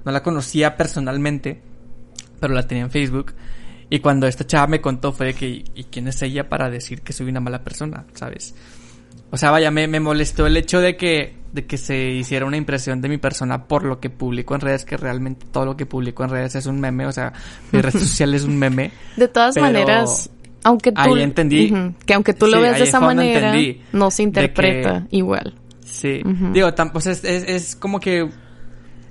no 0.04 0.12
la 0.12 0.24
conocía 0.24 0.78
personalmente 0.78 1.62
pero 2.42 2.54
la 2.54 2.68
tenía 2.68 2.84
en 2.84 2.92
Facebook. 2.92 3.34
Y 3.90 4.00
cuando 4.00 4.28
esta 4.28 4.46
chava 4.46 4.68
me 4.68 4.82
contó 4.82 5.14
fue 5.14 5.28
de 5.28 5.34
que, 5.36 5.64
¿y 5.76 5.84
quién 5.86 6.08
es 6.08 6.22
ella 6.22 6.50
para 6.50 6.70
decir 6.70 7.02
que 7.02 7.14
soy 7.14 7.30
una 7.30 7.40
mala 7.40 7.64
persona? 7.64 8.06
¿Sabes? 8.14 8.56
O 9.30 9.38
sea, 9.38 9.52
vaya, 9.52 9.72
me, 9.72 9.88
me 9.88 10.00
molestó 10.00 10.48
el 10.48 10.58
hecho 10.58 10.82
de 10.82 10.98
que, 10.98 11.36
de 11.54 11.66
que 11.66 11.78
se 11.78 11.98
hiciera 12.10 12.46
una 12.46 12.58
impresión 12.58 13.00
de 13.00 13.10
mi 13.10 13.18
persona 13.18 13.66
por 13.66 13.84
lo 13.84 14.00
que 14.00 14.10
publico 14.10 14.56
en 14.56 14.62
redes, 14.62 14.84
que 14.84 14.98
realmente 14.98 15.46
todo 15.52 15.66
lo 15.66 15.78
que 15.78 15.86
publico 15.86 16.24
en 16.24 16.32
redes 16.32 16.56
es 16.56 16.66
un 16.66 16.80
meme, 16.80 17.06
o 17.06 17.12
sea, 17.12 17.32
mi 17.72 17.82
red 17.82 17.92
social 17.98 18.34
es 18.34 18.44
un 18.44 18.58
meme. 18.58 18.92
De 19.16 19.28
todas 19.28 19.56
maneras, 19.58 20.30
aunque 20.64 20.92
tú... 20.92 21.00
Ahí 21.00 21.22
entendí. 21.22 21.72
que 22.06 22.14
aunque 22.14 22.34
tú 22.34 22.48
lo 22.48 22.60
veas 22.60 22.80
de 22.80 22.86
esa 22.86 23.00
manera, 23.00 23.54
no 23.94 24.10
se 24.10 24.24
interpreta 24.24 25.06
igual. 25.12 25.61
Sí. 25.92 26.22
Digo, 26.54 26.70
pues 26.92 27.08
es, 27.08 27.24
es, 27.24 27.44
es 27.48 27.76
como 27.76 28.00
que 28.00 28.30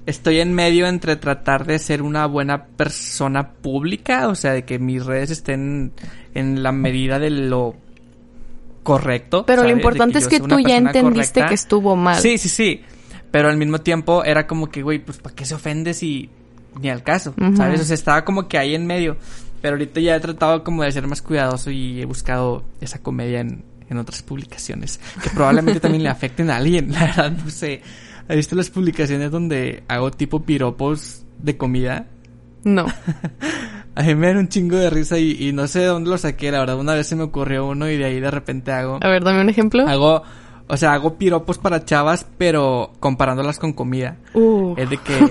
estoy 0.06 0.40
en 0.40 0.54
medio 0.54 0.86
entre 0.86 1.16
tratar 1.16 1.66
de 1.66 1.78
ser 1.78 2.02
una 2.02 2.26
buena 2.26 2.66
persona 2.66 3.52
pública, 3.52 4.28
o 4.28 4.34
sea, 4.34 4.52
de 4.52 4.64
que 4.64 4.78
mis 4.78 5.04
redes 5.04 5.30
estén 5.30 5.92
en 6.34 6.62
la 6.62 6.72
medida 6.72 7.18
de 7.18 7.30
lo 7.30 7.76
correcto. 8.82 9.44
Pero 9.46 9.62
lo 9.62 9.70
importante 9.70 10.18
es 10.18 10.28
que 10.28 10.40
tú 10.40 10.58
ya 10.60 10.76
entendiste 10.76 11.44
que 11.46 11.54
estuvo 11.54 11.96
mal. 11.96 12.20
Sí, 12.20 12.38
sí, 12.38 12.48
sí. 12.48 12.82
Pero 13.30 13.48
al 13.48 13.56
mismo 13.56 13.80
tiempo 13.80 14.24
era 14.24 14.46
como 14.46 14.68
que, 14.70 14.82
güey, 14.82 14.98
pues 14.98 15.18
¿para 15.18 15.34
qué 15.34 15.44
se 15.44 15.54
ofende 15.54 15.94
si 15.94 16.30
ni 16.80 16.88
al 16.88 17.02
caso? 17.02 17.34
¿Sabes? 17.56 17.80
O 17.80 17.84
sea, 17.84 17.94
estaba 17.94 18.24
como 18.24 18.48
que 18.48 18.58
ahí 18.58 18.74
en 18.74 18.86
medio. 18.86 19.16
Pero 19.60 19.74
ahorita 19.74 20.00
ya 20.00 20.16
he 20.16 20.20
tratado 20.20 20.64
como 20.64 20.82
de 20.82 20.90
ser 20.90 21.06
más 21.06 21.20
cuidadoso 21.20 21.70
y 21.70 22.00
he 22.00 22.06
buscado 22.06 22.64
esa 22.80 23.02
comedia 23.02 23.40
en, 23.40 23.62
en 23.90 23.98
otras 23.98 24.22
publicaciones. 24.22 25.00
Que 25.22 25.30
probablemente 25.30 25.80
también 25.80 26.02
le 26.02 26.08
afecten 26.08 26.48
a 26.50 26.56
alguien, 26.56 26.92
la 26.92 27.00
verdad, 27.06 27.32
no 27.32 27.50
sé. 27.50 27.82
¿Has 28.28 28.36
visto 28.36 28.56
las 28.56 28.70
publicaciones 28.70 29.30
donde 29.30 29.82
hago 29.88 30.10
tipo 30.10 30.42
piropos 30.44 31.24
de 31.38 31.56
comida? 31.56 32.06
No. 32.64 32.86
A 33.96 34.02
mí 34.02 34.14
me 34.14 34.28
dan 34.28 34.36
un 34.38 34.48
chingo 34.48 34.76
de 34.76 34.88
risa 34.88 35.18
y, 35.18 35.48
y 35.48 35.52
no 35.52 35.66
sé 35.66 35.80
de 35.80 35.86
dónde 35.86 36.10
lo 36.10 36.16
saqué, 36.16 36.52
la 36.52 36.60
verdad. 36.60 36.78
Una 36.78 36.94
vez 36.94 37.08
se 37.08 37.16
me 37.16 37.24
ocurrió 37.24 37.66
uno 37.66 37.90
y 37.90 37.96
de 37.96 38.04
ahí 38.04 38.20
de 38.20 38.30
repente 38.30 38.70
hago... 38.70 39.00
A 39.02 39.08
ver, 39.08 39.24
dame 39.24 39.40
un 39.40 39.48
ejemplo. 39.48 39.86
Hago... 39.86 40.22
O 40.70 40.76
sea, 40.76 40.92
hago 40.92 41.14
piropos 41.16 41.58
para 41.58 41.84
chavas, 41.84 42.24
pero 42.38 42.92
comparándolas 43.00 43.58
con 43.58 43.72
comida. 43.72 44.16
Uh. 44.34 44.74
El 44.76 44.88
de 44.88 44.96
que... 44.98 45.28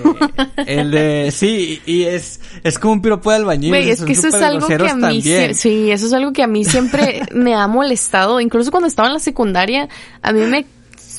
el 0.66 0.90
de... 0.90 1.30
Sí, 1.32 1.80
y 1.86 2.02
es... 2.02 2.40
Es 2.62 2.78
como 2.78 2.92
un 2.92 3.02
piropo 3.02 3.30
de 3.30 3.36
albañil. 3.36 3.72
Sea, 3.72 3.80
es 3.80 4.04
que 4.04 4.12
eso 4.12 4.28
es 4.28 4.34
algo 4.34 4.66
que 4.66 4.74
a 4.74 4.94
mí 4.94 5.22
sí, 5.22 5.90
eso 5.90 6.06
es 6.06 6.12
algo 6.12 6.32
que 6.32 6.42
a 6.42 6.46
mí 6.46 6.64
siempre 6.64 7.22
me 7.32 7.54
ha 7.54 7.66
molestado. 7.66 8.40
Incluso 8.40 8.70
cuando 8.70 8.86
estaba 8.86 9.08
en 9.08 9.14
la 9.14 9.20
secundaria, 9.20 9.88
a 10.22 10.32
mí 10.32 10.42
me 10.42 10.66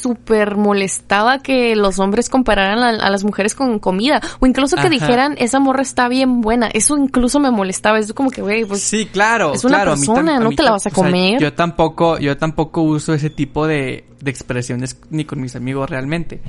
súper 0.02 0.56
molestaba 0.56 1.40
que 1.40 1.76
los 1.76 2.00
hombres 2.00 2.30
compararan 2.30 2.80
a, 2.80 3.06
a 3.06 3.10
las 3.10 3.24
mujeres 3.24 3.56
con 3.56 3.80
comida. 3.80 4.22
O 4.40 4.48
incluso 4.48 4.76
que 4.76 4.82
Ajá. 4.82 4.90
dijeran, 4.90 5.36
esa 5.38 5.60
morra 5.60 5.82
está 5.82 6.08
bien 6.08 6.42
buena. 6.42 6.68
Eso 6.68 6.98
incluso 6.98 7.40
me 7.40 7.52
molestaba. 7.52 8.00
Es 8.00 8.14
como 8.14 8.32
que, 8.32 8.42
güey, 8.42 8.66
pues... 8.66 8.82
sí, 8.82 9.06
claro, 9.06 9.54
es 9.54 9.64
una 9.64 9.78
claro. 9.78 9.92
persona, 9.92 10.40
no 10.40 10.50
te 10.50 10.64
la 10.64 10.72
vas 10.72 10.86
a 10.86 10.90
o 10.90 10.92
sea, 10.92 11.04
comer. 11.04 11.40
yo 11.40 11.54
tampoco, 11.54 12.18
yo 12.20 12.38
tampoco 12.38 12.82
uso 12.82 13.14
ese 13.14 13.30
tipo 13.30 13.68
de, 13.68 14.06
de 14.20 14.32
expresiones 14.32 14.98
ni 15.10 15.26
con 15.26 15.40
mis 15.40 15.56
amigos 15.56 15.90
realmente. 15.90 16.42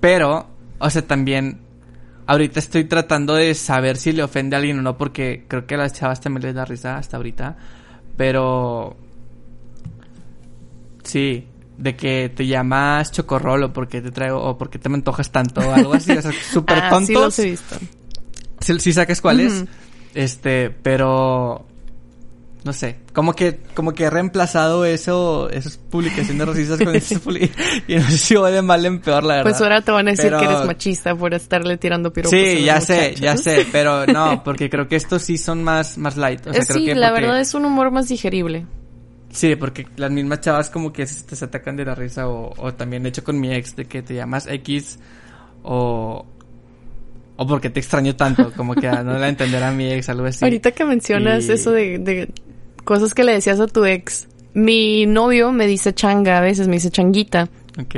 Pero, 0.00 0.46
o 0.78 0.90
sea, 0.90 1.02
también 1.02 1.60
ahorita 2.26 2.58
estoy 2.58 2.84
tratando 2.84 3.34
de 3.34 3.54
saber 3.54 3.96
si 3.96 4.12
le 4.12 4.22
ofende 4.22 4.56
a 4.56 4.58
alguien 4.58 4.78
o 4.78 4.82
no, 4.82 4.96
porque 4.96 5.44
creo 5.48 5.66
que 5.66 5.74
a 5.74 5.78
las 5.78 5.92
chavas 5.92 6.20
también 6.20 6.42
les 6.42 6.54
da 6.54 6.64
risa 6.64 6.96
hasta 6.96 7.16
ahorita. 7.16 7.56
Pero, 8.16 8.96
sí, 11.02 11.46
de 11.78 11.96
que 11.96 12.28
te 12.34 12.46
llamas 12.46 13.10
chocorrolo 13.12 13.72
porque 13.72 14.00
te 14.00 14.10
traigo, 14.10 14.40
o 14.42 14.56
porque 14.58 14.78
te 14.78 14.88
me 14.88 14.94
antojas 14.96 15.30
tanto, 15.32 15.60
o 15.60 15.72
algo 15.72 15.94
así, 15.94 16.12
o 16.12 16.22
sea, 16.22 16.32
súper 16.52 16.78
Ah, 16.78 16.90
tontos. 16.90 17.06
sí 17.06 17.14
los 17.14 17.38
he 17.38 17.44
visto. 17.50 17.76
Si 18.60 18.78
¿Sí, 18.80 18.92
sabes 18.92 19.20
cuál 19.20 19.40
es. 19.40 19.64
Este, 20.14 20.70
pero 20.70 21.66
no 22.62 22.72
sé, 22.72 22.96
como 23.12 23.34
que 23.34 23.60
como 23.74 23.92
que 23.92 24.04
he 24.04 24.10
reemplazado 24.10 24.86
eso 24.86 25.50
esas 25.50 25.76
publicaciones 25.76 26.46
racistas 26.48 26.78
con 26.78 26.94
esas 26.94 27.20
y 27.88 27.96
no 27.96 28.02
sé 28.08 28.16
si 28.18 28.36
voy 28.36 28.52
de 28.52 28.62
mal 28.62 28.86
en 28.86 29.00
peor 29.00 29.22
la 29.24 29.34
verdad. 29.36 29.50
Pues 29.50 29.60
ahora 29.60 29.82
te 29.82 29.90
van 29.90 30.06
a 30.08 30.12
decir 30.12 30.26
Pero- 30.26 30.38
que 30.38 30.44
eres 30.46 30.64
machista 30.64 31.14
por 31.14 31.34
estarle 31.34 31.76
tirando 31.76 32.10
piropos 32.12 32.30
Sí, 32.30 32.62
ya 32.64 32.80
sé, 32.80 33.14
ya 33.16 33.36
sé, 33.36 33.66
pero 33.70 34.06
no, 34.06 34.42
porque 34.44 34.70
creo 34.70 34.88
que 34.88 34.96
estos 34.96 35.20
sí 35.22 35.36
son 35.36 35.62
más 35.62 35.98
más 35.98 36.16
light, 36.16 36.46
o 36.46 36.52
sea, 36.54 36.62
Eh, 36.62 36.66
creo 36.66 36.78
sí, 36.78 36.84
que 36.86 36.94
la 36.94 37.08
porque- 37.10 37.22
verdad 37.26 37.40
es 37.40 37.52
un 37.54 37.64
humor 37.66 37.90
más 37.90 38.08
digerible. 38.08 38.64
Sí, 39.34 39.56
porque 39.56 39.84
las 39.96 40.10
mismas 40.12 40.40
chavas 40.40 40.70
como 40.70 40.92
que 40.92 41.06
se, 41.06 41.24
te 41.24 41.44
atacan 41.44 41.76
de 41.76 41.84
la 41.84 41.94
risa 41.96 42.28
o, 42.28 42.52
o 42.56 42.72
también 42.74 43.02
de 43.02 43.08
hecho 43.08 43.24
con 43.24 43.38
mi 43.40 43.52
ex 43.52 43.74
de 43.74 43.84
que 43.86 44.00
te 44.00 44.14
llamas 44.14 44.46
X 44.46 44.98
o 45.64 46.24
o 47.36 47.46
porque 47.48 47.68
te 47.68 47.80
extraño 47.80 48.14
tanto, 48.14 48.52
como 48.56 48.76
que 48.76 48.88
no 48.88 49.18
la 49.18 49.28
entenderá 49.28 49.72
mi 49.72 49.90
ex 49.92 50.08
algo 50.08 50.24
así. 50.26 50.44
Ahorita 50.44 50.70
que 50.70 50.84
mencionas 50.84 51.48
Y- 51.48 51.52
eso 51.52 51.72
de, 51.72 51.98
de 51.98 52.28
cosas 52.84 53.12
que 53.12 53.24
le 53.24 53.32
decías 53.32 53.58
a 53.58 53.66
tu 53.66 53.84
ex, 53.84 54.28
mi 54.54 55.04
novio 55.06 55.50
me 55.50 55.66
dice 55.66 55.92
changa, 55.92 56.38
a 56.38 56.40
veces 56.40 56.68
me 56.68 56.74
dice 56.74 56.90
changuita. 56.90 57.48
Ok. 57.76 57.96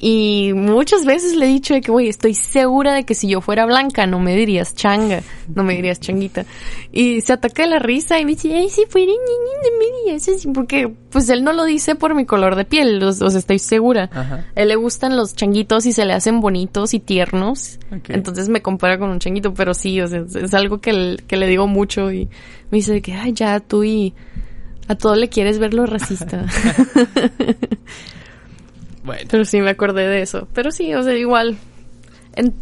Y 0.00 0.52
muchas 0.54 1.04
veces 1.04 1.34
le 1.34 1.46
he 1.46 1.48
dicho 1.48 1.74
de 1.74 1.80
que, 1.80 1.90
güey, 1.90 2.08
estoy 2.08 2.34
segura 2.34 2.92
de 2.94 3.04
que 3.04 3.14
si 3.14 3.28
yo 3.28 3.40
fuera 3.40 3.66
blanca 3.66 4.06
no 4.06 4.20
me 4.20 4.36
dirías 4.36 4.74
changa, 4.74 5.22
no 5.54 5.64
me 5.64 5.74
dirías 5.74 5.98
changuita. 5.98 6.44
Y 6.92 7.20
se 7.20 7.32
ataca 7.32 7.62
de 7.64 7.68
la 7.70 7.78
risa 7.80 8.20
y 8.20 8.24
me 8.24 8.32
dice, 8.32 8.54
ay, 8.54 8.68
si 8.70 8.84
fuera 8.86 9.06
niña 9.06 9.78
me 9.78 10.12
dirías 10.12 10.46
porque 10.54 10.92
pues 11.10 11.28
él 11.30 11.42
no 11.42 11.52
lo 11.52 11.64
dice 11.64 11.94
por 11.96 12.14
mi 12.14 12.26
color 12.26 12.54
de 12.54 12.64
piel, 12.64 13.02
o, 13.02 13.12
sea, 13.12 13.26
estoy 13.38 13.58
segura. 13.58 14.08
Ajá. 14.12 14.46
A 14.54 14.60
él 14.60 14.68
le 14.68 14.76
gustan 14.76 15.16
los 15.16 15.34
changuitos 15.34 15.84
y 15.86 15.92
se 15.92 16.04
le 16.04 16.12
hacen 16.12 16.40
bonitos 16.40 16.94
y 16.94 17.00
tiernos. 17.00 17.78
Entonces 18.08 18.48
me 18.48 18.62
compara 18.62 18.98
con 18.98 19.10
un 19.10 19.18
changuito, 19.18 19.52
pero 19.54 19.74
sí, 19.74 20.00
o 20.00 20.06
sea, 20.06 20.20
es, 20.20 20.34
es 20.36 20.54
algo 20.54 20.80
que, 20.80 20.92
le- 20.92 21.16
que 21.16 21.36
le 21.36 21.46
digo 21.48 21.66
mucho 21.66 22.12
y 22.12 22.28
me 22.70 22.78
dice 22.78 22.92
de 22.92 23.02
que, 23.02 23.14
ay, 23.14 23.32
ya 23.32 23.58
tú 23.60 23.82
y 23.84 24.14
a 24.86 24.94
todo 24.94 25.16
le 25.16 25.28
quieres 25.28 25.58
ver 25.58 25.74
lo 25.74 25.86
racista. 25.86 26.46
Bueno. 29.08 29.28
pero 29.30 29.44
sí 29.44 29.60
me 29.60 29.70
acordé 29.70 30.06
de 30.06 30.22
eso. 30.22 30.46
Pero 30.54 30.70
sí, 30.70 30.94
o 30.94 31.02
sea, 31.02 31.14
igual. 31.14 31.56
En, 32.36 32.54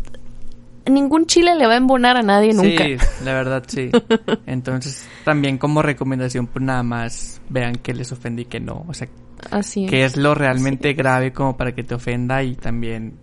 ningún 0.88 1.26
chile 1.26 1.55
le 1.57 1.66
va 1.66 1.74
a 1.74 1.76
embonar 1.76 2.16
a 2.16 2.22
nadie 2.22 2.53
nunca. 2.55 2.84
Sí, 2.84 2.97
la 3.24 3.34
verdad 3.34 3.64
sí. 3.66 3.90
Entonces, 4.47 5.07
también 5.24 5.59
como 5.59 5.82
recomendación, 5.82 6.47
pues 6.47 6.64
nada 6.64 6.82
más 6.82 7.40
vean 7.49 7.74
que 7.74 7.92
les 7.92 8.11
ofende 8.12 8.42
y 8.42 8.44
que 8.47 8.61
no. 8.61 8.84
O 8.88 8.94
sea, 8.94 9.09
Así 9.51 9.86
que 9.86 10.05
es. 10.05 10.12
es 10.12 10.16
lo 10.16 10.34
realmente 10.34 10.94
grave 10.94 11.32
como 11.32 11.57
para 11.57 11.74
que 11.74 11.82
te 11.82 11.94
ofenda 11.94 12.42
y 12.42 12.55
también 12.55 13.14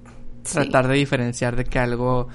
Sí. 0.44 0.56
tratar 0.56 0.90
de 0.90 0.96
diferenciar 0.96 1.56
de 1.56 1.64
que 1.64 1.80
algo 1.80 2.28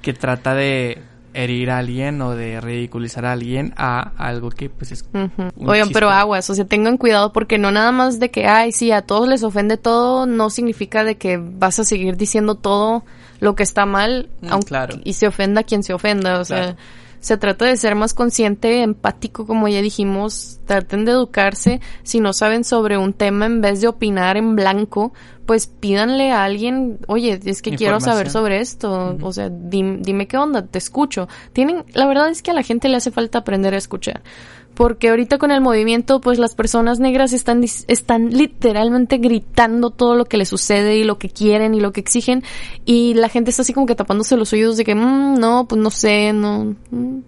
que 0.00 0.12
trata 0.12 0.54
de 0.54 1.02
herir 1.38 1.70
a 1.70 1.78
alguien 1.78 2.20
o 2.20 2.34
de 2.34 2.60
ridiculizar 2.60 3.24
a 3.24 3.32
alguien 3.32 3.72
a 3.76 4.10
algo 4.18 4.50
que 4.50 4.68
pues 4.70 4.90
es 4.90 5.04
un 5.12 5.30
Oigan, 5.66 5.90
pero 5.90 6.10
aguas, 6.10 6.50
o 6.50 6.54
sea, 6.54 6.64
tengan 6.64 6.96
cuidado 6.96 7.32
porque 7.32 7.58
no 7.58 7.70
nada 7.70 7.92
más 7.92 8.18
de 8.18 8.30
que, 8.30 8.46
ay, 8.46 8.72
sí, 8.72 8.90
a 8.90 9.02
todos 9.02 9.28
les 9.28 9.44
ofende 9.44 9.76
todo, 9.76 10.26
no 10.26 10.50
significa 10.50 11.04
de 11.04 11.16
que 11.16 11.36
vas 11.36 11.78
a 11.78 11.84
seguir 11.84 12.16
diciendo 12.16 12.56
todo 12.56 13.04
lo 13.38 13.54
que 13.54 13.62
está 13.62 13.86
mal, 13.86 14.28
Mm, 14.40 14.48
aunque, 14.50 14.66
claro. 14.68 14.96
y 15.04 15.12
se 15.12 15.28
ofenda 15.28 15.62
quien 15.62 15.82
se 15.84 15.94
ofenda, 15.94 16.40
o 16.40 16.44
sea. 16.44 16.76
Se 17.20 17.36
trata 17.36 17.64
de 17.64 17.76
ser 17.76 17.94
más 17.94 18.14
consciente, 18.14 18.82
empático, 18.82 19.46
como 19.46 19.68
ya 19.68 19.82
dijimos, 19.82 20.60
traten 20.66 21.04
de 21.04 21.12
educarse, 21.12 21.80
si 22.02 22.20
no 22.20 22.32
saben 22.32 22.64
sobre 22.64 22.96
un 22.98 23.12
tema, 23.12 23.46
en 23.46 23.60
vez 23.60 23.80
de 23.80 23.88
opinar 23.88 24.36
en 24.36 24.54
blanco, 24.56 25.12
pues 25.46 25.66
pídanle 25.66 26.30
a 26.30 26.44
alguien, 26.44 26.98
oye, 27.06 27.40
es 27.44 27.62
que 27.62 27.70
quiero 27.78 27.94
saber 28.04 28.26
sobre 28.32 28.60
esto, 28.60 29.16
o 29.22 29.32
sea, 29.32 29.48
dim- 29.48 30.02
dime 30.02 30.26
qué 30.28 30.36
onda, 30.36 30.66
te 30.66 30.76
escucho. 30.78 31.26
Tienen, 31.54 31.84
la 31.94 32.06
verdad 32.06 32.28
es 32.28 32.42
que 32.42 32.50
a 32.50 32.54
la 32.54 32.62
gente 32.62 32.88
le 32.88 32.96
hace 32.96 33.10
falta 33.10 33.38
aprender 33.38 33.72
a 33.72 33.78
escuchar. 33.78 34.22
Porque 34.78 35.08
ahorita 35.08 35.38
con 35.38 35.50
el 35.50 35.60
movimiento, 35.60 36.20
pues 36.20 36.38
las 36.38 36.54
personas 36.54 37.00
negras 37.00 37.32
están, 37.32 37.64
están 37.64 38.30
literalmente 38.30 39.18
gritando 39.18 39.90
todo 39.90 40.14
lo 40.14 40.26
que 40.26 40.36
les 40.36 40.48
sucede 40.48 40.98
y 40.98 41.02
lo 41.02 41.18
que 41.18 41.30
quieren 41.30 41.74
y 41.74 41.80
lo 41.80 41.92
que 41.92 41.98
exigen. 41.98 42.44
Y 42.84 43.14
la 43.14 43.28
gente 43.28 43.50
está 43.50 43.62
así 43.62 43.72
como 43.72 43.86
que 43.86 43.96
tapándose 43.96 44.36
los 44.36 44.52
oídos 44.52 44.76
de 44.76 44.84
que, 44.84 44.94
"Mm, 44.94 45.40
no, 45.40 45.66
pues 45.66 45.82
no 45.82 45.90
sé, 45.90 46.32
no, 46.32 46.76
mm, 46.92 47.18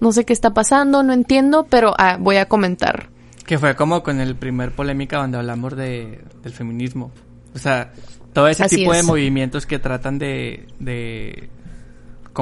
no 0.00 0.10
sé 0.10 0.24
qué 0.24 0.32
está 0.32 0.54
pasando, 0.54 1.04
no 1.04 1.12
entiendo, 1.12 1.68
pero 1.70 1.94
ah, 1.98 2.16
voy 2.18 2.38
a 2.38 2.46
comentar. 2.46 3.10
Que 3.46 3.60
fue 3.60 3.76
como 3.76 4.02
con 4.02 4.20
el 4.20 4.34
primer 4.34 4.72
polémica 4.72 5.18
donde 5.18 5.38
hablamos 5.38 5.76
de, 5.76 6.24
del 6.42 6.52
feminismo. 6.52 7.12
O 7.54 7.60
sea, 7.60 7.92
todo 8.32 8.48
ese 8.48 8.64
Así 8.64 8.78
tipo 8.78 8.92
de 8.92 9.04
movimientos 9.04 9.66
que 9.66 9.78
tratan 9.78 10.18
de... 10.18 10.66
De, 10.80 11.48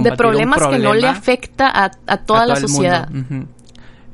De 0.02 0.12
problemas 0.16 0.66
que 0.66 0.78
no 0.78 0.94
le 0.94 1.08
afecta 1.08 1.68
a, 1.68 1.90
a 2.06 2.16
toda 2.24 2.44
a 2.44 2.46
la 2.46 2.56
sociedad. 2.56 3.06
Ujú. 3.14 3.44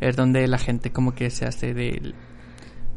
Es 0.00 0.16
donde 0.16 0.46
la 0.48 0.58
gente 0.58 0.90
como 0.92 1.14
que 1.14 1.30
se 1.30 1.46
hace 1.46 1.74
de... 1.74 2.14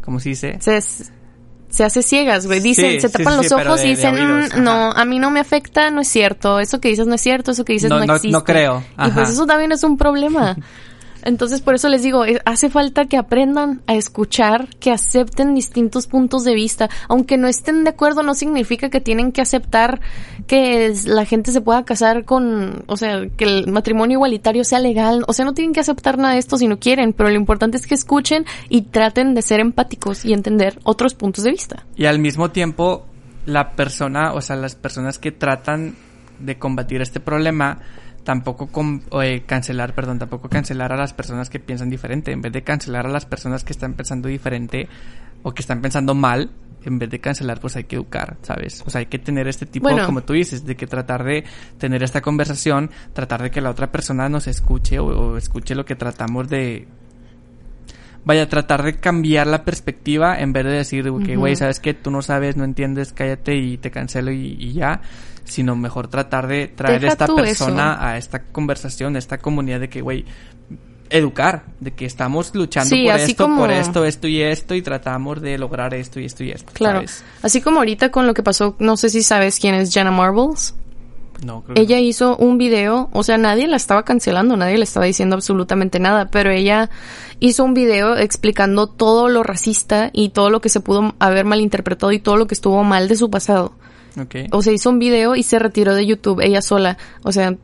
¿Cómo 0.02 0.20
se 0.20 0.30
dice? 0.30 0.58
se, 0.60 0.80
se 0.82 1.84
hace 1.84 2.02
ciegas, 2.02 2.48
güey. 2.48 2.60
Dicen, 2.62 2.94
Sí, 2.94 3.02
se 3.02 3.10
tapan 3.10 3.34
sí, 3.34 3.38
los 3.38 3.48
sí, 3.48 3.54
ojos 3.54 3.80
de- 3.82 3.88
y 3.88 3.90
dicen, 3.92 4.16
oídos, 4.16 4.56
"Mm, 4.58 4.64
no, 4.64 4.92
a 4.92 5.06
mí 5.06 5.20
no 5.20 5.30
me 5.32 5.40
afecta, 5.40 5.92
no 5.92 6.02
es 6.02 6.08
cierto. 6.08 6.60
Eso 6.60 6.82
que 6.82 6.90
dices 6.90 7.06
no 7.08 7.16
es 7.16 7.22
cierto, 7.22 7.52
eso 7.52 7.64
que 7.64 7.74
dices 7.74 7.90
No, 7.90 8.00
no, 8.00 8.06
no- 8.06 8.16
existe. 8.16 8.32
no 8.32 8.44
creo, 8.44 8.84
Y 9.06 9.12
pues 9.12 9.30
eso 9.30 9.46
también 9.46 9.72
es 9.72 9.84
un 9.84 9.98
problema. 9.98 10.56
Entonces, 11.24 11.62
por 11.62 11.76
eso 11.76 11.90
les 11.90 12.04
digo, 12.04 12.26
eh, 12.26 12.40
hace 12.46 12.70
falta 12.70 13.06
que 13.06 13.18
aprendan 13.18 13.82
a 13.88 13.96
escuchar, 13.96 14.68
que 14.80 14.92
acepten 14.92 15.56
distintos 15.56 16.08
puntos 16.08 16.44
de 16.44 16.54
vista. 16.54 16.90
Aunque 17.08 17.38
no 17.38 17.48
estén 17.48 17.84
de 17.84 17.92
acuerdo, 17.92 18.24
no 18.24 18.34
significa 18.34 18.90
que 18.90 19.02
tienen 19.02 19.32
que 19.32 19.42
aceptar 19.42 20.02
que 20.48 20.94
la 21.06 21.26
gente 21.26 21.52
se 21.52 21.62
pueda 21.62 21.84
casar 21.84 22.26
con, 22.26 22.84
o 22.88 22.98
sea, 22.98 23.28
que 23.38 23.46
el 23.46 23.68
matrimonio 23.68 24.16
igualitario 24.16 24.64
sea 24.64 24.80
legal. 24.80 25.24
O 25.28 25.34
sea, 25.34 25.46
no 25.46 25.54
tienen 25.54 25.74
que 25.74 25.80
aceptar 25.80 26.18
nada 26.18 26.34
de 26.34 26.40
esto 26.40 26.58
si 26.58 26.68
no 26.68 26.80
quieren, 26.80 27.14
pero 27.14 27.30
lo 27.30 27.36
importante 27.36 27.78
es 27.78 27.88
que 27.88 27.96
escuchen 27.96 28.46
y 28.70 28.84
traten 28.84 29.34
de 29.34 29.42
ser 29.42 29.60
empáticos 29.60 30.26
y 30.26 30.34
entender 30.34 30.80
otros 30.84 31.14
puntos 31.14 31.44
de 31.44 31.52
vista. 31.52 31.86
Y 31.96 32.06
al 32.06 32.20
mismo 32.20 32.52
tiempo, 32.52 33.06
la 33.46 33.72
persona, 33.76 34.34
o 34.34 34.42
sea, 34.42 34.56
las 34.56 34.76
personas 34.76 35.20
que 35.20 35.32
tratan 35.32 35.96
de 36.40 36.58
combatir 36.58 37.02
este 37.02 37.20
problema, 37.20 37.80
tampoco 38.30 38.70
eh, 39.24 39.42
cancelar, 39.48 39.96
perdón, 39.96 40.20
tampoco 40.20 40.50
cancelar 40.50 40.94
a 40.94 40.96
las 40.96 41.14
personas 41.16 41.50
que 41.50 41.60
piensan 41.60 41.90
diferente. 41.90 42.32
En 42.32 42.44
vez 42.44 42.54
de 42.54 42.62
cancelar 42.62 43.08
a 43.08 43.10
las 43.10 43.26
personas 43.26 43.64
que 43.64 43.74
están 43.74 43.96
pensando 43.96 44.28
diferente 44.28 44.88
o 45.42 45.52
que 45.52 45.64
están 45.64 45.82
pensando 45.82 46.14
mal, 46.14 46.52
en 46.86 47.00
vez 47.00 47.10
de 47.10 47.20
cancelar, 47.20 47.60
pues 47.60 47.76
hay 47.76 47.86
que 47.86 47.96
educar, 47.96 48.38
¿sabes? 48.44 48.84
O 48.86 48.92
sea, 48.92 49.00
hay 49.00 49.08
que 49.08 49.18
tener 49.18 49.48
este 49.48 49.66
tipo, 49.66 49.90
Bueno. 49.90 50.06
como 50.06 50.22
tú 50.22 50.34
dices, 50.34 50.64
de 50.64 50.76
que 50.76 50.86
tratar 50.86 51.24
de 51.24 51.44
tener 51.80 52.04
esta 52.04 52.22
conversación, 52.22 52.92
tratar 53.14 53.42
de 53.42 53.50
que 53.50 53.62
la 53.62 53.72
otra 53.72 53.92
persona 53.92 54.30
nos 54.30 54.46
escuche 54.46 55.00
o, 55.00 55.08
o 55.08 55.38
escuche 55.38 55.74
lo 55.74 55.84
que 55.84 55.96
tratamos 55.96 56.50
de, 56.50 56.88
vaya, 58.26 58.48
tratar 58.48 58.84
de 58.84 58.98
cambiar 59.00 59.48
la 59.48 59.66
perspectiva 59.66 60.40
en 60.40 60.54
vez 60.54 60.66
de 60.66 60.72
decir, 60.72 61.04
que, 61.06 61.10
Ujú. 61.10 61.40
güey, 61.40 61.56
sabes 61.56 61.80
que 61.80 61.96
tú 61.96 62.12
no 62.12 62.22
sabes, 62.22 62.58
no 62.58 62.64
entiendes, 62.64 63.12
cállate 63.12 63.56
y 63.56 63.80
te 63.80 63.90
cancelo 63.90 64.32
y, 64.32 64.56
y 64.60 64.74
ya, 64.74 65.02
sino 65.50 65.76
mejor 65.76 66.08
tratar 66.08 66.48
de 66.48 66.68
traer 66.68 67.02
Deja 67.02 67.14
esta 67.14 67.28
persona 67.28 67.94
eso. 67.96 68.02
a 68.04 68.18
esta 68.18 68.44
conversación, 68.46 69.16
a 69.16 69.20
esta 69.20 69.38
comunidad 69.40 69.80
de 69.82 69.90
que, 69.90 70.02
güey, 70.02 70.26
educar, 71.10 71.64
de 71.80 71.92
que 71.92 72.06
estamos 72.06 72.54
luchando 72.54 72.96
Sí, 72.96 73.06
por 73.06 73.20
esto, 73.20 73.44
como- 73.44 73.58
por 73.62 73.72
esto, 73.72 74.06
esto 74.06 74.28
y 74.28 74.42
esto, 74.42 74.76
y 74.76 74.82
tratamos 74.82 75.42
de 75.42 75.58
lograr 75.58 75.94
esto 75.96 76.20
y 76.20 76.26
esto 76.26 76.44
y 76.44 76.52
esto. 76.52 76.72
Claro. 76.74 77.00
¿sabes? 77.00 77.24
Así 77.42 77.62
como 77.62 77.80
ahorita 77.80 78.12
con 78.12 78.28
lo 78.28 78.34
que 78.34 78.44
pasó, 78.44 78.76
no 78.80 78.96
sé 78.96 79.10
si 79.10 79.24
sabes 79.24 79.60
quién 79.60 79.74
es 79.76 79.92
Jenna 79.94 80.12
Marbles. 80.12 80.76
No, 81.44 81.64
creo 81.64 81.82
Ella 81.82 82.00
hizo 82.00 82.36
un 82.36 82.58
video, 82.58 83.10
o 83.14 83.24
sea, 83.24 83.38
nadie 83.38 83.66
la 83.68 83.78
estaba 83.78 84.04
cancelando, 84.04 84.58
nadie 84.58 84.78
le 84.78 84.84
estaba 84.84 85.06
diciendo 85.06 85.36
absolutamente 85.38 85.98
nada, 85.98 86.26
pero 86.30 86.52
ella 86.52 86.90
hizo 87.40 87.64
un 87.64 87.74
video 87.74 88.18
explicando 88.18 88.88
todo 88.88 89.30
lo 89.30 89.42
racista 89.42 90.10
y 90.12 90.30
todo 90.30 90.50
lo 90.50 90.60
que 90.60 90.68
se 90.68 90.82
pudo 90.82 91.16
haber 91.18 91.46
malinterpretado 91.46 92.12
y 92.12 92.20
todo 92.20 92.36
lo 92.36 92.46
que 92.46 92.56
estuvo 92.56 92.84
mal 92.84 93.08
de 93.08 93.16
su 93.16 93.30
pasado. 93.32 93.72
No. 94.16 94.24
Ok. 94.24 94.36
O 94.52 94.62
sea, 94.62 94.74
hizo 94.74 94.90
un 94.90 95.00
video 95.00 95.36
y 95.36 95.44
se 95.44 95.60
retiró 95.60 95.94
de 95.96 96.06
YouTube 96.06 96.42
ella 96.42 96.62
sola. 96.62 96.98
O 97.24 97.32
sea, 97.32 97.56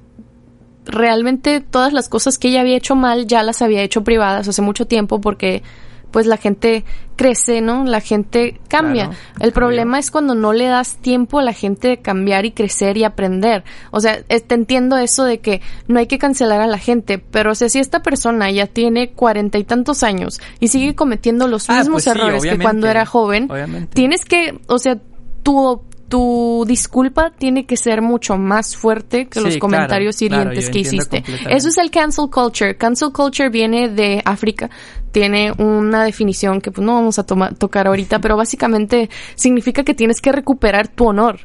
realmente 0.86 1.62
todas 1.62 1.94
las 1.94 2.10
cosas 2.10 2.38
que 2.38 2.50
ella 2.50 2.62
había 2.62 2.78
hecho 2.78 2.96
mal 2.96 3.26
ya 3.28 3.44
las 3.44 3.62
había 3.62 3.82
hecho 3.82 4.04
privadas 4.04 4.48
hace 4.48 4.62
mucho 4.62 4.86
tiempo 4.86 5.20
porque 5.20 5.64
pues 6.12 6.28
la 6.28 6.38
gente 6.38 6.86
crece, 7.18 7.60
¿no? 7.60 7.84
La 7.84 8.00
gente 8.00 8.62
cambia. 8.70 9.08
Claro, 9.08 9.20
El 9.42 9.52
problema 9.52 10.00
es 10.00 10.12
cuando 10.12 10.34
no 10.34 10.54
le 10.54 10.66
das 10.68 10.96
tiempo 10.96 11.40
a 11.40 11.44
la 11.44 11.52
gente 11.52 11.90
de 11.90 11.98
cambiar 11.98 12.46
y 12.46 12.52
crecer 12.52 12.96
y 12.96 13.04
aprender. 13.04 13.66
O 13.92 14.00
sea, 14.00 14.22
te 14.24 14.56
entiendo 14.56 14.96
eso 14.98 15.26
de 15.26 15.40
que 15.40 15.60
no 15.90 16.00
hay 16.00 16.08
que 16.08 16.18
cancelar 16.18 16.62
a 16.62 16.68
la 16.68 16.78
gente, 16.78 17.18
pero 17.18 17.52
o 17.52 17.56
sea, 17.56 17.68
si 17.68 17.80
esta 17.80 18.02
persona 18.02 18.50
ya 18.50 18.66
tiene 18.68 19.12
cuarenta 19.12 19.58
y 19.58 19.66
tantos 19.66 20.04
años 20.04 20.40
y 20.62 20.70
sigue 20.70 20.96
cometiendo 20.96 21.50
los 21.50 21.70
Ah, 21.70 21.80
mismos 21.80 22.04
pues 22.04 22.04
sí, 22.06 22.10
errores 22.12 22.44
que 22.44 22.60
cuando 22.60 22.88
era 22.88 23.06
joven, 23.06 23.52
obviamente. 23.52 23.94
tienes 23.94 24.24
que, 24.24 24.58
o 24.68 24.80
sea, 24.80 24.98
tu, 25.44 25.82
tu 26.08 26.66
disculpa 26.68 27.32
tiene 27.32 27.66
que 27.66 27.78
ser 27.78 28.02
mucho 28.02 28.38
más 28.38 28.76
fuerte 28.78 29.28
que 29.28 29.40
Sí, 29.40 29.46
los 29.46 29.58
comentarios 29.58 30.18
claro, 30.18 30.36
hirientes 30.44 30.70
que 30.70 30.80
hiciste. 30.80 31.24
Eso 31.50 31.70
es 31.70 31.78
el 31.78 31.90
cancel 31.92 32.30
culture. 32.30 32.78
Cancel 32.78 33.12
culture 33.12 33.50
viene 33.50 33.90
de 33.90 34.22
África. 34.24 34.70
Tiene 35.12 35.52
una 35.58 36.04
definición 36.04 36.62
que 36.62 36.72
pues 36.72 36.86
no 36.86 36.94
vamos 36.94 37.18
a 37.20 37.24
toma- 37.26 37.52
tocar 37.52 37.88
ahorita, 37.88 38.20
pero 38.22 38.38
básicamente 38.38 39.10
significa 39.36 39.84
que 39.84 39.94
tienes 39.96 40.22
que 40.22 40.32
recuperar 40.32 40.88
tu 40.90 41.06
honor. 41.08 41.40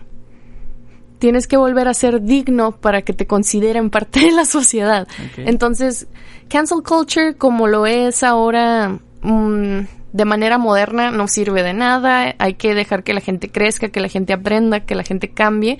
Tienes 1.18 1.46
que 1.46 1.56
volver 1.58 1.86
a 1.86 1.94
ser 1.94 2.22
digno 2.22 2.72
para 2.72 3.02
que 3.02 3.12
te 3.12 3.26
consideren 3.26 3.90
parte 3.90 4.20
de 4.20 4.32
la 4.32 4.46
sociedad. 4.46 5.06
Entonces, 5.36 6.06
cancel 6.48 6.82
culture 6.82 7.34
como 7.34 7.66
lo 7.66 7.84
es 7.86 8.22
ahora 8.22 8.98
mm, 9.22 9.80
de 10.12 10.24
manera 10.24 10.58
moderna 10.58 11.10
no 11.10 11.28
sirve 11.28 11.62
de 11.62 11.72
nada. 11.74 12.34
Hay 12.38 12.54
que 12.54 12.74
dejar 12.74 13.02
que 13.04 13.14
la 13.14 13.20
gente 13.20 13.48
crezca, 13.48 13.88
que 13.88 14.00
la 14.00 14.08
gente 14.08 14.32
aprenda, 14.32 14.80
que 14.80 14.94
la 14.94 15.02
gente 15.04 15.30
cambie. 15.30 15.78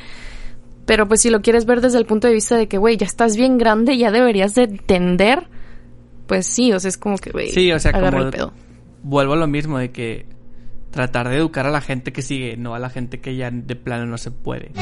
Pero 0.87 1.07
pues 1.07 1.20
si 1.20 1.31
lo 1.31 1.41
quieres 1.43 1.66
ver 1.66 1.81
desde 1.81 1.99
el 1.99 2.07
punto 2.07 2.26
de 2.28 2.35
vista 2.35 2.57
de 2.57 2.66
que, 2.68 2.78
güey, 2.78 2.97
ya 2.97 3.07
estás 3.07 3.37
bien 3.37 3.59
grande, 3.59 3.97
ya 3.97 4.11
deberías 4.11 4.55
de 4.55 4.64
entender, 4.64 5.47
pues 6.26 6.47
sí, 6.47 6.72
o 6.72 6.81
sea, 6.81 6.89
es 6.89 6.99
como 6.99 7.16
que, 7.18 7.31
güey, 7.31 7.51
Sí, 7.53 7.70
o 7.70 7.78
sea, 7.78 7.93
como 7.93 8.07
el 8.09 8.31
pedo. 8.31 8.53
vuelvo 9.03 9.35
a 9.35 9.37
lo 9.37 9.47
mismo 9.47 9.78
de 9.78 9.91
que 9.93 10.26
tratar 10.91 11.28
de 11.28 11.37
educar 11.37 11.66
a 11.66 11.70
la 11.70 11.81
gente 11.81 12.12
que 12.12 12.22
sigue, 12.22 12.57
no 12.57 12.74
a 12.74 12.81
la 12.81 12.91
gente 12.91 13.20
que 13.20 13.37
ya 13.37 13.51
de 13.53 13.76
plano 13.76 14.07
no 14.07 14.18
se 14.18 14.33
puede. 14.33 14.72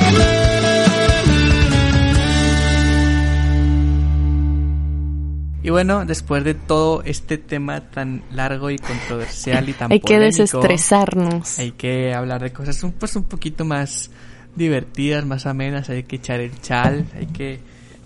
Y 5.68 5.70
bueno, 5.70 6.06
después 6.06 6.44
de 6.44 6.54
todo 6.54 7.02
este 7.04 7.36
tema 7.36 7.82
tan 7.90 8.22
largo 8.32 8.70
y 8.70 8.78
controversial 8.78 9.68
y 9.68 9.74
tan 9.74 9.92
Hay 9.92 10.00
que 10.00 10.18
desestresarnos. 10.18 11.58
hay 11.58 11.72
que 11.72 12.14
hablar 12.14 12.40
de 12.42 12.54
cosas 12.54 12.82
un, 12.84 12.92
pues 12.92 13.14
un 13.16 13.24
poquito 13.24 13.66
más 13.66 14.10
divertidas, 14.56 15.26
más 15.26 15.44
amenas, 15.44 15.90
hay 15.90 16.04
que 16.04 16.16
echar 16.16 16.40
el 16.40 16.58
chal, 16.62 17.04
hay 17.14 17.26
que 17.26 17.60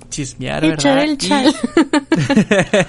chismear, 0.08 0.64
Echar 0.64 0.96
¿verdad? 0.96 1.04
el 1.04 1.18
chal. 1.18 1.54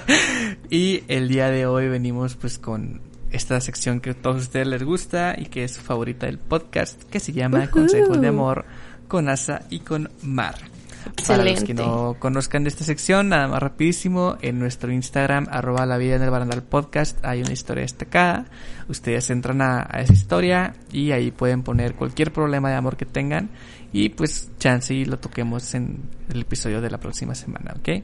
y 0.70 1.04
el 1.06 1.28
día 1.28 1.50
de 1.50 1.66
hoy 1.66 1.88
venimos 1.88 2.34
pues 2.34 2.58
con 2.58 3.00
esta 3.30 3.60
sección 3.60 4.00
que 4.00 4.10
a 4.10 4.14
todos 4.14 4.42
ustedes 4.42 4.66
les 4.66 4.82
gusta 4.82 5.36
y 5.38 5.46
que 5.46 5.62
es 5.62 5.74
su 5.74 5.82
favorita 5.82 6.26
del 6.26 6.38
podcast, 6.40 7.00
que 7.04 7.20
se 7.20 7.32
llama 7.32 7.60
Ujú. 7.60 7.70
Consejos 7.70 8.20
de 8.20 8.26
Amor 8.26 8.64
con 9.06 9.28
Asa 9.28 9.62
y 9.70 9.78
con 9.78 10.10
Mar. 10.22 10.56
Para 11.26 11.44
los 11.44 11.64
que 11.64 11.74
no 11.74 12.16
conozcan 12.18 12.64
de 12.64 12.68
esta 12.68 12.84
sección, 12.84 13.28
nada 13.28 13.48
más 13.48 13.62
rapidísimo, 13.62 14.36
en 14.40 14.58
nuestro 14.58 14.92
Instagram, 14.92 15.46
arroba 15.50 15.86
la 15.86 15.98
vida 15.98 16.16
en 16.16 16.22
el 16.22 16.30
barandal 16.30 16.62
podcast, 16.62 17.24
hay 17.24 17.42
una 17.42 17.52
historia 17.52 17.82
destacada. 17.82 18.46
Ustedes 18.88 19.30
entran 19.30 19.62
a, 19.62 19.86
a 19.88 20.00
esa 20.00 20.12
historia 20.12 20.74
y 20.92 21.12
ahí 21.12 21.30
pueden 21.30 21.62
poner 21.62 21.94
cualquier 21.94 22.32
problema 22.32 22.70
de 22.70 22.76
amor 22.76 22.96
que 22.96 23.06
tengan 23.06 23.50
y 23.92 24.08
pues 24.08 24.50
chance 24.58 24.92
y 24.92 25.04
lo 25.04 25.18
toquemos 25.18 25.72
en 25.74 26.02
el 26.28 26.40
episodio 26.40 26.80
de 26.80 26.90
la 26.90 26.98
próxima 26.98 27.34
semana, 27.34 27.74
¿ok? 27.78 28.02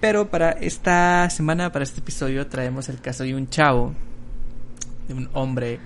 Pero 0.00 0.30
para 0.30 0.50
esta 0.50 1.28
semana, 1.30 1.72
para 1.72 1.82
este 1.82 2.00
episodio, 2.00 2.46
traemos 2.46 2.88
el 2.88 3.00
caso 3.00 3.24
de 3.24 3.34
un 3.34 3.48
chavo, 3.48 3.94
de 5.08 5.14
un 5.14 5.28
hombre. 5.32 5.80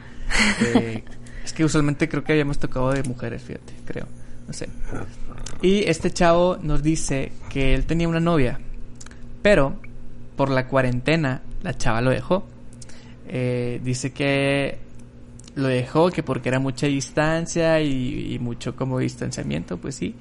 eh, 0.61 1.05
es 1.45 1.53
que 1.53 1.65
usualmente 1.65 2.09
creo 2.09 2.23
que 2.25 2.33
habíamos 2.33 2.59
tocado 2.59 2.91
de 2.93 3.03
mujeres, 3.05 3.43
fíjate, 3.43 3.75
creo. 3.85 4.07
No 4.53 4.59
sé. 4.59 4.69
Y 5.63 5.89
este 5.89 6.11
chavo 6.11 6.59
nos 6.61 6.83
dice 6.83 7.33
que 7.49 7.73
él 7.73 7.87
tenía 7.87 8.07
una 8.07 8.21
novia, 8.21 8.61
pero 9.41 9.77
por 10.37 10.51
la 10.51 10.69
cuarentena 10.69 11.41
la 11.63 11.75
chava 11.79 12.03
lo 12.03 12.11
dejó. 12.11 12.45
Eh, 13.29 13.81
dice 13.83 14.13
que 14.13 14.77
lo 15.55 15.69
dejó 15.69 16.11
que 16.11 16.23
porque 16.23 16.51
era 16.51 16.59
mucha 16.59 16.87
distancia 16.87 17.81
y, 17.81 18.35
y 18.35 18.39
mucho 18.39 18.77
como 18.77 18.99
distanciamiento, 18.99 19.79
pues 19.79 19.95
sí, 19.95 20.15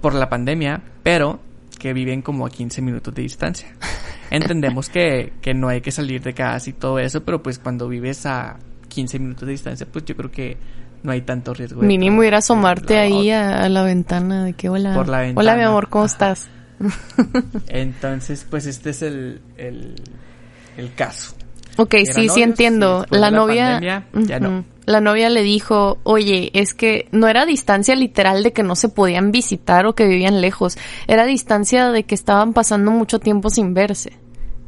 por 0.00 0.14
la 0.14 0.30
pandemia, 0.30 0.80
pero 1.02 1.38
que 1.78 1.92
viven 1.92 2.22
como 2.22 2.46
a 2.46 2.50
15 2.50 2.80
minutos 2.80 3.14
de 3.14 3.20
distancia. 3.20 3.68
Entendemos 4.30 4.88
que, 4.88 5.34
que 5.42 5.52
no 5.52 5.68
hay 5.68 5.82
que 5.82 5.90
salir 5.90 6.22
de 6.22 6.32
casa 6.32 6.70
y 6.70 6.72
todo 6.72 6.98
eso, 6.98 7.22
pero 7.24 7.42
pues 7.42 7.58
cuando 7.58 7.88
vives 7.88 8.24
a 8.24 8.58
15 8.88 9.18
minutos 9.18 9.44
de 9.44 9.52
distancia, 9.52 9.86
pues 9.86 10.06
yo 10.06 10.16
creo 10.16 10.30
que 10.30 10.56
no 11.02 11.12
hay 11.12 11.22
tanto 11.22 11.54
riesgo. 11.54 11.82
Mínimo 11.82 12.22
ir 12.24 12.34
a 12.34 12.38
asomarte 12.38 12.98
ahí 12.98 13.30
a, 13.30 13.64
a 13.64 13.68
la 13.68 13.82
ventana 13.82 14.44
de 14.44 14.52
que 14.54 14.68
hola. 14.68 14.94
Por 14.94 15.08
la 15.08 15.18
Hola, 15.18 15.26
ventana. 15.26 15.56
mi 15.56 15.62
amor, 15.62 15.88
¿cómo 15.88 16.04
Ajá. 16.04 16.12
estás? 16.12 16.48
Entonces, 17.68 18.46
pues 18.48 18.66
este 18.66 18.90
es 18.90 19.02
el, 19.02 19.40
el, 19.56 19.94
el 20.76 20.94
caso. 20.94 21.34
Ok, 21.76 21.94
Eran 21.94 22.06
sí, 22.06 22.12
sí 22.12 22.26
novios, 22.26 22.36
entiendo. 22.48 23.06
La 23.10 23.30
novia, 23.30 23.80
ya 24.12 24.40
no. 24.40 24.64
La 24.86 25.00
novia 25.00 25.30
le 25.30 25.42
dijo, 25.42 25.98
oye, 26.02 26.50
es 26.52 26.74
que 26.74 27.08
no 27.12 27.28
era 27.28 27.46
distancia 27.46 27.94
literal 27.94 28.42
de 28.42 28.52
que 28.52 28.62
no 28.64 28.74
se 28.74 28.88
podían 28.88 29.30
visitar 29.30 29.86
o 29.86 29.94
que 29.94 30.04
vivían 30.06 30.40
lejos, 30.40 30.76
era 31.06 31.26
distancia 31.26 31.90
de 31.90 32.02
que 32.04 32.14
estaban 32.14 32.52
pasando 32.54 32.90
mucho 32.90 33.20
tiempo 33.20 33.50
sin 33.50 33.72
verse. 33.72 34.12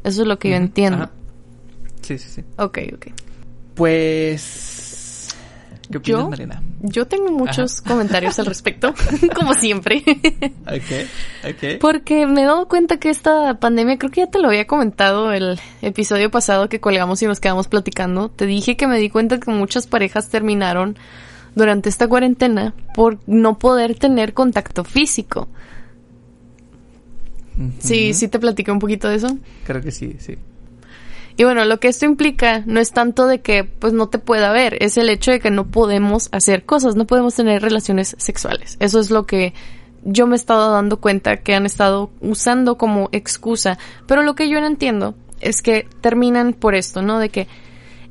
Eso 0.04 0.22
es 0.22 0.28
lo 0.28 0.38
que 0.38 0.50
yo 0.50 0.56
entiendo. 0.56 1.04
ajá. 1.04 1.12
Sí, 2.02 2.18
sí, 2.18 2.28
sí. 2.28 2.44
Ok, 2.56 2.78
ok. 2.94 3.06
Pues... 3.74 4.78
¿Qué 5.92 5.98
opinas, 5.98 6.22
Yo, 6.22 6.30
Marina? 6.30 6.62
yo 6.80 7.06
tengo 7.06 7.30
muchos 7.30 7.80
comentarios 7.86 8.38
al 8.38 8.46
respecto, 8.46 8.94
como 9.34 9.54
siempre. 9.54 10.02
Ok, 10.66 11.50
ok. 11.50 11.78
Porque 11.80 12.26
me 12.26 12.42
he 12.42 12.44
dado 12.44 12.66
cuenta 12.66 12.98
que 12.98 13.10
esta 13.10 13.60
pandemia, 13.60 13.98
creo 13.98 14.10
que 14.10 14.22
ya 14.22 14.26
te 14.26 14.40
lo 14.40 14.48
había 14.48 14.66
comentado 14.66 15.32
el 15.32 15.60
episodio 15.82 16.30
pasado 16.30 16.68
que 16.68 16.80
colgamos 16.80 17.22
y 17.22 17.26
nos 17.26 17.38
quedamos 17.38 17.68
platicando. 17.68 18.28
Te 18.30 18.46
dije 18.46 18.76
que 18.76 18.86
me 18.86 18.98
di 18.98 19.10
cuenta 19.10 19.38
que 19.38 19.50
muchas 19.50 19.86
parejas 19.86 20.28
terminaron 20.28 20.96
durante 21.54 21.88
esta 21.88 22.08
cuarentena 22.08 22.74
por 22.94 23.18
no 23.26 23.58
poder 23.58 23.94
tener 23.98 24.32
contacto 24.34 24.84
físico. 24.84 25.48
Sí, 27.78 28.14
sí 28.14 28.28
te 28.28 28.38
platiqué 28.38 28.72
un 28.72 28.78
poquito 28.78 29.08
de 29.08 29.16
eso. 29.16 29.28
Creo 29.64 29.82
que 29.82 29.90
sí, 29.90 30.16
sí. 30.18 30.38
Y 31.36 31.44
bueno, 31.44 31.64
lo 31.64 31.80
que 31.80 31.88
esto 31.88 32.04
implica 32.04 32.62
no 32.66 32.80
es 32.80 32.92
tanto 32.92 33.26
de 33.26 33.40
que 33.40 33.64
pues 33.64 33.92
no 33.92 34.08
te 34.08 34.18
pueda 34.18 34.52
ver, 34.52 34.76
es 34.80 34.96
el 34.96 35.08
hecho 35.08 35.30
de 35.30 35.40
que 35.40 35.50
no 35.50 35.66
podemos 35.66 36.28
hacer 36.32 36.64
cosas, 36.64 36.96
no 36.96 37.06
podemos 37.06 37.34
tener 37.34 37.62
relaciones 37.62 38.14
sexuales. 38.18 38.76
Eso 38.80 39.00
es 39.00 39.10
lo 39.10 39.26
que 39.26 39.54
yo 40.04 40.26
me 40.26 40.34
he 40.34 40.36
estado 40.36 40.72
dando 40.72 41.00
cuenta 41.00 41.38
que 41.38 41.54
han 41.54 41.66
estado 41.66 42.10
usando 42.20 42.76
como 42.76 43.08
excusa. 43.12 43.78
Pero 44.06 44.22
lo 44.22 44.34
que 44.34 44.48
yo 44.48 44.60
no 44.60 44.66
entiendo 44.66 45.14
es 45.40 45.62
que 45.62 45.86
terminan 46.00 46.52
por 46.52 46.74
esto, 46.74 47.02
¿no? 47.02 47.18
De 47.18 47.28
que 47.28 47.46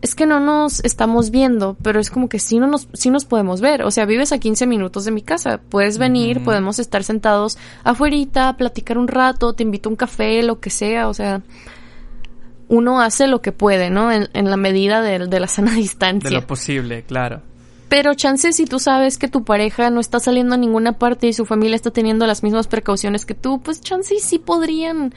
es 0.02 0.16
que 0.16 0.26
no 0.26 0.40
nos 0.40 0.84
estamos 0.84 1.30
viendo, 1.30 1.78
pero 1.84 2.00
es 2.00 2.10
como 2.10 2.28
que 2.28 2.40
sí, 2.40 2.60
no 2.60 2.66
nos, 2.66 2.88
sí 2.94 3.12
nos 3.12 3.26
podemos 3.26 3.62
ver. 3.62 3.84
O 3.84 3.92
sea, 3.92 4.06
vives 4.06 4.32
a 4.32 4.40
15 4.40 4.66
minutos 4.66 5.06
de 5.06 5.12
mi 5.12 5.22
casa. 5.22 5.60
Puedes 5.70 6.00
venir, 6.00 6.44
podemos 6.44 6.80
estar 6.80 7.04
sentados 7.04 7.58
afuerita, 7.84 8.58
platicar 8.58 8.98
un 8.98 9.08
rato, 9.08 9.54
te 9.54 9.64
invito 9.64 9.90
a 9.90 9.92
un 9.92 9.96
café, 9.96 10.42
lo 10.42 10.60
que 10.60 10.72
sea. 10.72 11.08
O 11.08 11.14
sea, 11.14 11.42
uno 12.72 13.02
hace 13.02 13.28
lo 13.28 13.42
que 13.42 13.52
puede, 13.52 13.90
¿no? 13.90 14.14
En, 14.14 14.30
en 14.34 14.50
la 14.50 14.56
medida 14.56 15.02
de, 15.02 15.28
de 15.28 15.40
la 15.42 15.48
sana 15.48 15.74
distancia. 15.74 16.30
De 16.30 16.36
lo 16.36 16.48
posible, 16.48 17.04
claro. 17.04 17.42
Pero 17.90 18.14
chance 18.14 18.54
si 18.54 18.66
tú 18.66 18.80
sabes 18.80 19.18
que 19.18 19.28
tu 19.28 19.44
pareja 19.44 19.90
no 19.90 20.00
está 20.00 20.22
saliendo 20.22 20.56
a 20.56 20.58
ninguna 20.58 20.98
parte 20.98 21.28
y 21.28 21.34
su 21.34 21.46
familia 21.46 21.76
está 21.76 21.92
teniendo 21.92 22.26
las 22.26 22.44
mismas 22.44 22.68
precauciones 22.68 23.26
que 23.26 23.36
tú, 23.36 23.62
pues 23.62 23.82
chance 23.82 24.16
sí 24.20 24.40
podrían 24.40 25.14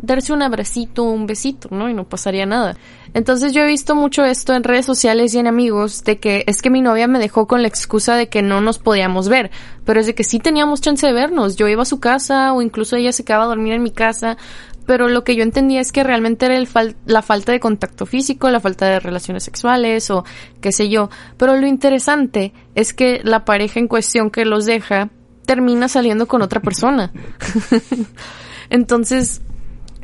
darse 0.00 0.32
un 0.32 0.42
abracito, 0.42 1.04
un 1.04 1.26
besito, 1.26 1.68
¿no? 1.72 1.88
Y 1.88 1.94
no 1.94 2.04
pasaría 2.04 2.46
nada. 2.46 2.76
Entonces 3.14 3.52
yo 3.52 3.62
he 3.62 3.66
visto 3.66 3.94
mucho 3.94 4.24
esto 4.24 4.54
en 4.54 4.64
redes 4.64 4.86
sociales 4.86 5.34
y 5.34 5.38
en 5.38 5.46
amigos 5.46 6.04
de 6.04 6.18
que 6.18 6.44
es 6.46 6.62
que 6.62 6.70
mi 6.70 6.82
novia 6.82 7.08
me 7.08 7.18
dejó 7.18 7.46
con 7.46 7.62
la 7.62 7.68
excusa 7.68 8.14
de 8.14 8.28
que 8.28 8.42
no 8.42 8.60
nos 8.60 8.78
podíamos 8.78 9.28
ver, 9.28 9.50
pero 9.84 10.00
es 10.00 10.06
de 10.06 10.14
que 10.14 10.24
sí 10.24 10.38
teníamos 10.38 10.80
chance 10.80 11.06
de 11.06 11.12
vernos. 11.12 11.56
Yo 11.56 11.68
iba 11.68 11.82
a 11.82 11.86
su 11.86 12.00
casa 12.00 12.52
o 12.52 12.62
incluso 12.62 12.96
ella 12.96 13.12
se 13.12 13.24
quedaba 13.24 13.44
a 13.44 13.48
dormir 13.48 13.72
en 13.72 13.82
mi 13.82 13.90
casa, 13.90 14.36
pero 14.88 15.10
lo 15.10 15.22
que 15.22 15.36
yo 15.36 15.42
entendía 15.42 15.82
es 15.82 15.92
que 15.92 16.02
realmente 16.02 16.46
era 16.46 16.56
el 16.56 16.66
fal- 16.66 16.96
la 17.04 17.20
falta 17.20 17.52
de 17.52 17.60
contacto 17.60 18.06
físico, 18.06 18.48
la 18.48 18.58
falta 18.58 18.86
de 18.86 19.00
relaciones 19.00 19.44
sexuales 19.44 20.10
o 20.10 20.24
qué 20.62 20.72
sé 20.72 20.88
yo. 20.88 21.10
Pero 21.36 21.54
lo 21.58 21.66
interesante 21.66 22.54
es 22.74 22.94
que 22.94 23.20
la 23.22 23.44
pareja 23.44 23.80
en 23.80 23.86
cuestión 23.86 24.30
que 24.30 24.46
los 24.46 24.64
deja 24.64 25.10
termina 25.44 25.88
saliendo 25.88 26.26
con 26.26 26.40
otra 26.40 26.60
persona. 26.60 27.12
Entonces, 28.70 29.42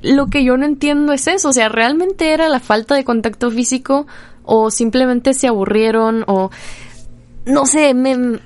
lo 0.03 0.27
que 0.27 0.45
yo 0.45 0.59
no 0.59 0.67
entiendo 0.67 1.15
es 1.15 1.29
eso, 1.29 1.49
o 1.49 1.53
sea, 1.55 1.71
¿realmente 1.71 2.35
era 2.35 2.51
la 2.51 2.61
falta 2.61 2.95
de 2.95 3.05
contacto 3.05 3.51
físico 3.51 4.07
o 4.43 4.71
simplemente 4.71 5.33
se 5.33 5.49
aburrieron 5.49 6.25
o 6.27 6.51
no 7.47 7.65
sé, 7.65 7.95
me, 7.95 8.39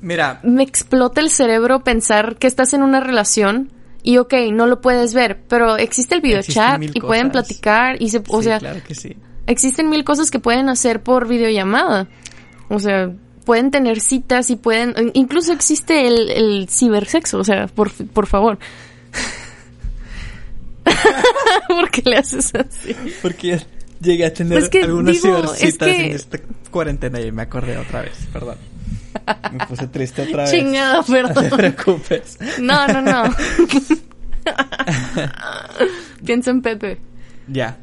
Mira, 0.00 0.40
me 0.42 0.62
explota 0.62 1.20
el 1.20 1.28
cerebro 1.28 1.84
pensar 1.84 2.36
que 2.36 2.46
estás 2.46 2.72
en 2.72 2.82
una 2.82 3.00
relación 3.00 3.70
y 4.02 4.18
ok, 4.18 4.34
no 4.52 4.66
lo 4.66 4.80
puedes 4.80 5.14
ver, 5.14 5.40
pero 5.48 5.76
existe 5.76 6.14
el 6.14 6.20
video 6.20 6.40
Existen 6.40 6.62
chat 6.62 6.78
mil 6.80 6.90
y 6.94 7.00
pueden 7.00 7.30
platicar 7.30 8.00
y 8.02 8.08
se, 8.10 8.22
o 8.28 8.38
sí, 8.38 8.44
sea, 8.44 8.58
claro 8.58 8.80
que 8.86 8.94
sí. 8.94 9.16
existen 9.46 9.88
mil 9.88 10.04
cosas 10.04 10.30
que 10.30 10.38
pueden 10.38 10.68
hacer 10.68 11.02
por 11.02 11.28
videollamada. 11.28 12.08
O 12.68 12.78
sea, 12.78 13.12
pueden 13.44 13.70
tener 13.70 14.00
citas 14.00 14.50
y 14.50 14.56
pueden, 14.56 15.12
incluso 15.14 15.52
existe 15.52 16.06
el, 16.06 16.30
el 16.30 16.68
cibersexo, 16.68 17.38
o 17.38 17.44
sea, 17.44 17.66
por, 17.66 17.92
por 17.92 18.26
favor. 18.26 18.58
¿Por 21.68 21.90
qué 21.90 22.02
le 22.04 22.16
haces 22.16 22.52
así? 22.54 22.94
Porque 23.20 23.60
llegué 24.02 24.26
a 24.26 24.34
tener 24.34 24.58
Pues 24.58 24.70
que 24.70 24.82
algunas 24.82 25.14
digo, 25.22 25.36
cibercitas 25.36 25.88
es 25.88 25.94
que- 25.96 26.06
en 26.06 26.12
esta 26.12 26.38
cuarentena 26.70 27.20
y 27.20 27.30
me 27.32 27.42
acordé 27.42 27.76
otra 27.78 28.02
vez, 28.02 28.12
perdón. 28.32 28.56
Me 29.52 29.66
puse 29.66 29.86
triste 29.88 30.22
otra 30.22 30.42
vez. 30.44 30.50
Chingada, 30.52 30.94
No 30.98 31.04
te 31.04 31.12
perdón. 31.12 31.50
preocupes. 31.56 32.38
No, 32.60 32.86
no, 32.88 33.02
no. 33.02 33.24
Piensa 36.24 36.50
en 36.50 36.62
Pepe. 36.62 36.98
Ya, 37.48 37.76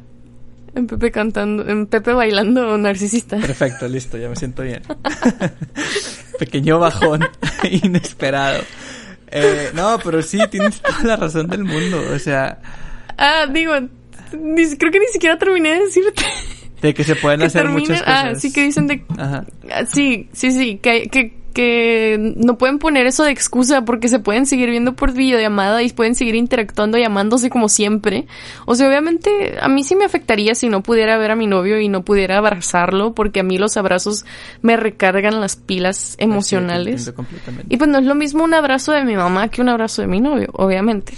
En 0.74 0.86
Pepe 0.86 1.10
cantando, 1.10 1.68
en 1.68 1.86
Pepe 1.86 2.12
bailando 2.12 2.76
narcisista. 2.78 3.36
perfecto, 3.38 3.86
listo, 3.88 4.16
ya 4.16 4.28
me 4.28 4.36
siento 4.36 4.62
bien. 4.62 4.82
Pequeño 6.38 6.78
bajón 6.78 7.26
inesperado. 7.70 8.60
Eh, 9.32 9.70
no, 9.74 9.98
pero 10.02 10.22
sí, 10.22 10.38
tienes 10.50 10.80
toda 10.80 11.02
la 11.04 11.16
razón 11.16 11.48
del 11.48 11.64
mundo. 11.64 12.02
O 12.14 12.18
sea, 12.18 12.58
Ah, 13.18 13.46
digo, 13.52 13.74
ni- 14.38 14.76
creo 14.76 14.90
que 14.92 15.00
ni 15.00 15.06
siquiera 15.06 15.38
terminé 15.38 15.70
de 15.74 15.80
decirte. 15.80 16.22
de 16.82 16.94
que 16.94 17.04
se 17.04 17.14
pueden 17.16 17.40
que 17.40 17.46
hacer 17.46 17.64
terminen- 17.66 17.80
muchas 17.80 18.02
cosas. 18.02 18.24
Ah, 18.24 18.34
sí 18.34 18.52
que 18.52 18.62
dicen 18.62 18.86
de... 18.86 19.04
Ajá. 19.18 19.44
Ah, 19.72 19.84
Sí, 19.86 20.28
sí, 20.32 20.50
sí, 20.50 20.78
que, 20.82 21.08
que, 21.08 21.34
que 21.52 22.16
no 22.36 22.56
pueden 22.58 22.78
poner 22.78 23.06
eso 23.06 23.24
de 23.24 23.32
excusa 23.32 23.84
porque 23.84 24.06
se 24.08 24.20
pueden 24.20 24.46
seguir 24.46 24.70
viendo 24.70 24.94
por 24.94 25.12
videollamada 25.12 25.82
y 25.82 25.90
pueden 25.90 26.14
seguir 26.14 26.36
interactuando, 26.36 26.96
llamándose 26.96 27.50
como 27.50 27.68
siempre. 27.68 28.26
O 28.66 28.76
sea, 28.76 28.86
obviamente 28.88 29.58
a 29.60 29.68
mí 29.68 29.82
sí 29.82 29.96
me 29.96 30.04
afectaría 30.04 30.54
si 30.54 30.68
no 30.68 30.80
pudiera 30.82 31.18
ver 31.18 31.32
a 31.32 31.36
mi 31.36 31.48
novio 31.48 31.80
y 31.80 31.88
no 31.88 32.02
pudiera 32.04 32.38
abrazarlo 32.38 33.14
porque 33.14 33.40
a 33.40 33.42
mí 33.42 33.58
los 33.58 33.76
abrazos 33.76 34.24
me 34.62 34.76
recargan 34.76 35.40
las 35.40 35.56
pilas 35.56 36.14
emocionales. 36.18 37.12
Y 37.68 37.76
pues 37.76 37.90
no 37.90 37.98
es 37.98 38.04
lo 38.04 38.14
mismo 38.14 38.44
un 38.44 38.54
abrazo 38.54 38.92
de 38.92 39.04
mi 39.04 39.16
mamá 39.16 39.48
que 39.48 39.60
un 39.60 39.68
abrazo 39.70 40.02
de 40.02 40.08
mi 40.08 40.20
novio, 40.20 40.48
obviamente. 40.52 41.12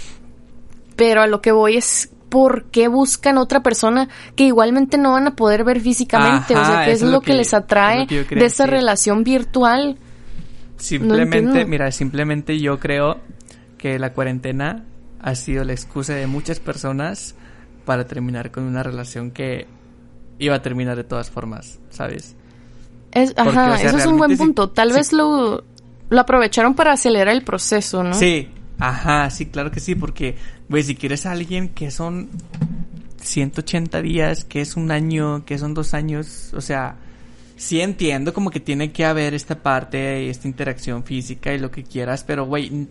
Pero 0.95 1.21
a 1.21 1.27
lo 1.27 1.41
que 1.41 1.51
voy 1.51 1.77
es 1.77 2.09
por 2.33 2.63
qué 2.71 2.87
buscan 2.87 3.37
otra 3.37 3.61
persona 3.61 4.09
que 4.35 4.45
igualmente 4.45 4.97
no 4.97 5.11
van 5.11 5.27
a 5.27 5.35
poder 5.35 5.63
ver 5.63 5.79
físicamente. 5.81 6.55
o 6.55 6.65
sea, 6.65 6.83
¿qué 6.83 6.91
es 6.93 7.03
lo 7.03 7.21
que, 7.21 7.35
les 7.35 7.49
es 7.49 7.53
atrae 7.53 8.07
que 8.07 8.23
de 8.23 8.45
esa 8.45 8.65
relación 8.65 9.23
virtual? 9.23 9.99
Simplemente, 10.77 11.63
mira, 11.65 11.91
simplemente 11.91 12.57
yo 12.57 12.79
creo 12.79 13.19
que 13.77 13.99
la 13.99 14.13
cuarentena 14.13 14.83
ha 15.19 15.35
sido 15.35 15.63
la 15.63 15.73
excusa 15.73 16.15
de 16.15 16.25
muchas 16.25 16.59
personas 16.59 17.35
para 17.85 18.07
terminar 18.07 18.49
con 18.49 18.63
una 18.63 18.81
relación 18.81 19.29
que 19.29 19.67
iba 20.39 20.55
a 20.55 20.61
terminar 20.63 20.97
de 20.97 21.03
todas 21.03 21.29
formas, 21.29 21.79
¿sabes? 21.91 22.35
Es, 23.11 23.31
Porque, 23.35 23.51
ajá, 23.51 23.73
o 23.73 23.77
sea, 23.77 23.89
eso 23.89 23.97
es 23.99 24.05
un 24.07 24.17
buen 24.17 24.35
punto. 24.39 24.71
Tal 24.71 24.89
sí. 24.89 24.95
vez 24.95 25.13
lo, 25.13 25.63
lo 26.09 26.19
aprovecharon 26.19 26.73
para 26.73 26.93
acelerar 26.93 27.35
el 27.35 27.43
proceso, 27.43 28.03
¿no? 28.03 28.15
Sí, 28.15 28.49
ajá, 28.79 29.29
sí, 29.29 29.45
claro 29.45 29.69
que 29.69 29.79
sí, 29.79 29.93
porque, 29.93 30.35
güey, 30.73 30.81
si 30.81 30.95
quieres 30.95 31.27
a 31.27 31.31
alguien 31.33 31.69
que 31.69 31.91
son 31.91 32.29
180 33.21 34.01
días, 34.01 34.43
que 34.43 34.59
es 34.59 34.75
un 34.75 34.89
año, 34.89 35.45
que 35.45 35.59
son 35.59 35.75
dos 35.75 35.93
años, 35.93 36.51
o 36.55 36.61
sea, 36.61 36.95
sí 37.55 37.79
entiendo 37.79 38.33
como 38.33 38.49
que 38.49 38.59
tiene 38.59 38.91
que 38.91 39.05
haber 39.05 39.35
esta 39.35 39.61
parte 39.61 40.23
y 40.23 40.29
esta 40.29 40.47
interacción 40.47 41.03
física 41.03 41.53
y 41.53 41.59
lo 41.59 41.69
que 41.69 41.83
quieras, 41.83 42.23
pero, 42.23 42.47
güey, 42.47 42.87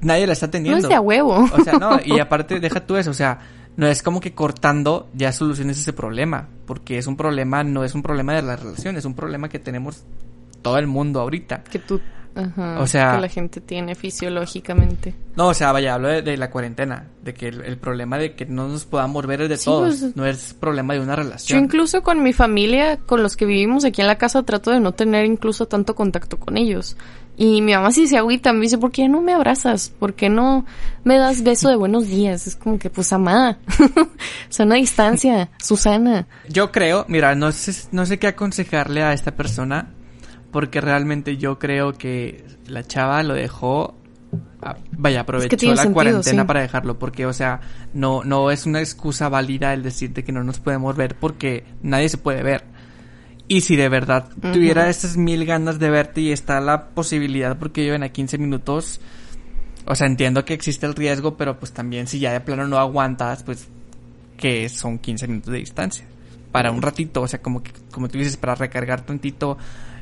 nadie 0.00 0.26
la 0.26 0.32
está 0.32 0.48
No 0.48 0.50
teniendo. 0.50 0.78
es 0.78 0.88
de 0.88 0.96
a 0.96 1.00
huevo. 1.00 1.48
O 1.56 1.62
sea, 1.62 1.74
no, 1.74 2.00
y 2.04 2.18
aparte, 2.18 2.58
deja 2.58 2.84
tú 2.84 2.96
eso, 2.96 3.12
o 3.12 3.14
sea, 3.14 3.38
no 3.76 3.86
es 3.86 4.02
como 4.02 4.18
que 4.20 4.34
cortando 4.34 5.08
ya 5.14 5.30
soluciones 5.30 5.78
ese 5.78 5.92
problema, 5.92 6.48
porque 6.66 6.98
es 6.98 7.06
un 7.06 7.16
problema, 7.16 7.62
no 7.62 7.84
es 7.84 7.94
un 7.94 8.02
problema 8.02 8.34
de 8.34 8.42
la 8.42 8.56
relación, 8.56 8.96
es 8.96 9.04
un 9.04 9.14
problema 9.14 9.48
que 9.48 9.60
tenemos 9.60 10.02
todo 10.60 10.76
el 10.78 10.88
mundo 10.88 11.20
ahorita. 11.20 11.62
que 11.62 11.78
tú, 11.78 12.00
ajá, 12.34 12.80
O 12.80 12.86
sea- 12.86 13.14
que 13.16 13.20
la 13.22 13.28
gente 13.28 13.60
tiene 13.60 13.94
fisiológicamente. 13.94 15.14
No, 15.36 15.48
o 15.48 15.54
sea, 15.54 15.72
vaya, 15.72 15.94
hablo 15.94 16.08
de, 16.08 16.22
de 16.22 16.36
la 16.36 16.50
cuarentena, 16.50 17.06
de 17.22 17.34
que 17.34 17.48
el, 17.48 17.62
el 17.62 17.76
problema 17.78 18.18
de 18.18 18.34
que 18.34 18.46
no 18.46 18.66
nos 18.68 18.84
podamos 18.84 19.24
ver 19.26 19.42
es 19.42 19.48
de 19.48 19.56
Sí, 19.56 19.64
todos, 19.66 19.96
pues- 19.98 20.16
no 20.16 20.26
es 20.26 20.54
problema 20.54 20.94
de 20.94 21.00
una 21.00 21.12
Yo 21.14 21.22
relación. 21.22 21.64
incluso 21.64 22.02
con 22.02 22.22
mi 22.22 22.32
familia, 22.32 22.96
con 22.98 23.22
los 23.22 23.36
que 23.36 23.46
vivimos 23.46 23.84
aquí 23.84 24.00
en 24.00 24.06
la 24.06 24.18
casa, 24.18 24.42
trato 24.42 24.70
de 24.70 24.80
no 24.80 24.92
tener 24.92 25.24
incluso 25.26 25.66
tanto 25.66 25.94
contacto 25.94 26.38
con 26.38 26.56
ellos. 26.56 26.96
Y 27.40 27.62
mi 27.62 27.72
mamá 27.72 27.92
sí 27.92 28.08
se 28.08 28.18
agüita, 28.18 28.52
me 28.52 28.62
dice, 28.62 28.78
¿por 28.78 28.90
qué 28.90 29.08
no 29.08 29.20
me 29.22 29.32
abrazas? 29.32 29.90
¿Por 29.96 30.14
qué 30.14 30.28
no 30.28 30.66
me 31.04 31.18
das 31.18 31.44
beso 31.44 31.68
de 31.68 31.76
buenos 31.76 32.08
días? 32.08 32.48
Es 32.48 32.56
como 32.56 32.80
que, 32.80 32.90
pues, 32.90 33.12
amada. 33.12 33.58
Sana 34.48 34.74
distancia, 34.74 35.48
Susana. 35.62 36.26
Yo 36.48 36.72
creo, 36.72 37.04
mira, 37.08 37.36
no 37.36 37.52
sé, 37.52 37.72
no 37.92 38.06
sé 38.06 38.18
qué 38.18 38.26
aconsejarle 38.26 39.02
a 39.04 39.12
esta 39.12 39.36
persona, 39.36 39.90
porque 40.50 40.80
realmente 40.80 41.36
yo 41.36 41.58
creo 41.58 41.92
que 41.92 42.44
la 42.66 42.84
chava 42.84 43.22
lo 43.22 43.34
dejó, 43.34 43.94
ah, 44.62 44.76
vaya, 44.92 45.20
aprovechó 45.20 45.56
la 45.68 45.76
sentido, 45.76 45.92
cuarentena 45.92 46.42
sí. 46.42 46.46
para 46.46 46.60
dejarlo, 46.60 46.98
porque, 46.98 47.26
o 47.26 47.32
sea, 47.32 47.60
no, 47.92 48.24
no 48.24 48.50
es 48.50 48.66
una 48.66 48.80
excusa 48.80 49.28
válida 49.28 49.74
el 49.74 49.82
decirte 49.82 50.24
que 50.24 50.32
no 50.32 50.42
nos 50.44 50.58
podemos 50.60 50.96
ver 50.96 51.16
porque 51.16 51.64
nadie 51.82 52.08
se 52.08 52.18
puede 52.18 52.42
ver. 52.42 52.64
Y 53.46 53.62
si 53.62 53.76
de 53.76 53.88
verdad 53.88 54.28
Ujú. 54.30 54.52
tuviera 54.52 54.90
esas 54.90 55.16
mil 55.16 55.46
ganas 55.46 55.78
de 55.78 55.88
verte 55.88 56.20
y 56.20 56.32
está 56.32 56.60
la 56.60 56.88
posibilidad 56.88 57.58
porque 57.58 57.82
viven 57.82 58.02
a 58.02 58.10
15 58.10 58.36
minutos, 58.36 59.00
o 59.86 59.94
sea, 59.94 60.06
entiendo 60.06 60.44
que 60.44 60.52
existe 60.52 60.84
el 60.84 60.94
riesgo, 60.94 61.36
pero 61.36 61.58
pues 61.58 61.72
también 61.72 62.06
si 62.06 62.18
ya 62.18 62.32
de 62.32 62.40
plano 62.40 62.68
no 62.68 62.78
aguantas, 62.78 63.42
pues 63.42 63.68
que 64.36 64.68
son 64.68 64.98
15 64.98 65.28
minutos 65.28 65.52
de 65.52 65.58
distancia. 65.58 66.04
Para 66.52 66.70
un 66.70 66.80
ratito, 66.80 67.22
o 67.22 67.28
sea, 67.28 67.40
como 67.40 67.62
que, 67.62 67.72
como 67.90 68.08
tú 68.08 68.18
dices, 68.18 68.36
para 68.36 68.54
recargar 68.54 69.02
tantito 69.02 69.58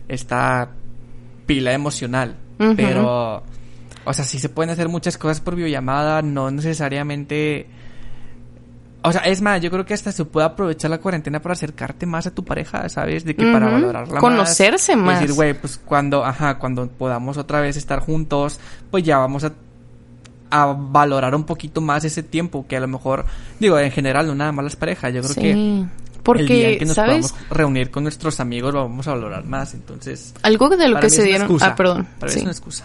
esta 0.09 0.69
pila 1.47 1.73
emocional. 1.73 2.37
Pero, 2.77 3.43
o 4.05 4.13
sea, 4.13 4.25
sí 4.25 4.39
se 4.39 4.49
pueden 4.49 4.71
hacer 4.71 4.89
muchas 4.89 5.19
cosas 5.19 5.41
por 5.41 5.55
videollamada, 5.57 6.23
no 6.23 6.51
necesariamente... 6.51 7.67
O 9.03 9.13
sea, 9.13 9.21
es 9.21 9.41
más, 9.41 9.61
yo 9.61 9.71
creo 9.71 9.85
que 9.87 9.95
hasta 9.95 10.11
se 10.11 10.25
puede 10.25 10.47
aprovechar 10.47 10.91
la 10.91 10.99
cuarentena 10.99 11.41
para 11.41 11.53
acercarte 11.53 12.07
más 12.07 12.27
a 12.27 12.33
tu 12.35 12.45
pareja, 12.45 12.89
¿sabes? 12.89 13.25
De 13.25 13.37
que 13.37 13.45
para 13.53 13.69
valorarla 13.71 14.19
Conocerse 14.19 14.97
más. 14.97 15.05
más. 15.07 15.21
Decir, 15.21 15.37
güey, 15.37 15.55
pues 15.55 15.79
cuando, 15.85 16.25
ajá, 16.25 16.59
cuando 16.59 16.89
podamos 16.89 17.37
otra 17.37 17.61
vez 17.61 17.77
estar 17.77 18.01
juntos, 18.01 18.59
pues 18.91 19.05
ya 19.05 19.19
vamos 19.19 19.45
a 19.45 19.53
a 20.49 20.67
valorar 20.79 21.35
un 21.35 21.43
poquito 21.43 21.81
más 21.81 22.05
ese 22.05 22.23
tiempo 22.23 22.67
que 22.69 22.77
a 22.77 22.81
lo 22.81 22.87
mejor 22.87 23.27
digo 23.59 23.81
en 23.81 23.91
general 23.91 24.29
no 24.29 24.35
nada 24.37 24.53
más 24.53 24.63
las 24.65 24.77
parejas 24.77 25.13
yo 25.13 25.21
creo 25.21 25.35
Sí. 25.35 25.41
que 25.41 25.85
el 26.33 26.47
día 26.47 26.57
en 26.57 26.63
Porque, 26.65 26.79
que 26.79 26.85
nos 26.85 26.95
¿sabes? 26.95 27.33
podamos 27.33 27.51
reunir 27.51 27.91
con 27.91 28.03
nuestros 28.03 28.41
amigos 28.41 28.75
lo 28.75 28.83
vamos 28.83 29.07
a 29.09 29.13
valorar 29.13 29.45
más 29.45 29.75
entonces 29.75 30.35
Algo 30.43 30.69
de 30.71 30.89
lo 30.89 31.01
que 31.01 31.11
se 31.11 31.25
dieron... 31.25 31.43
excusa. 31.43 31.69
Ah, 31.69 31.75
perdón. 31.77 32.07
para 32.19 32.31
mí 32.31 32.33
sí. 32.33 32.39
es 32.39 32.43
una 32.45 32.53
excusa 32.53 32.85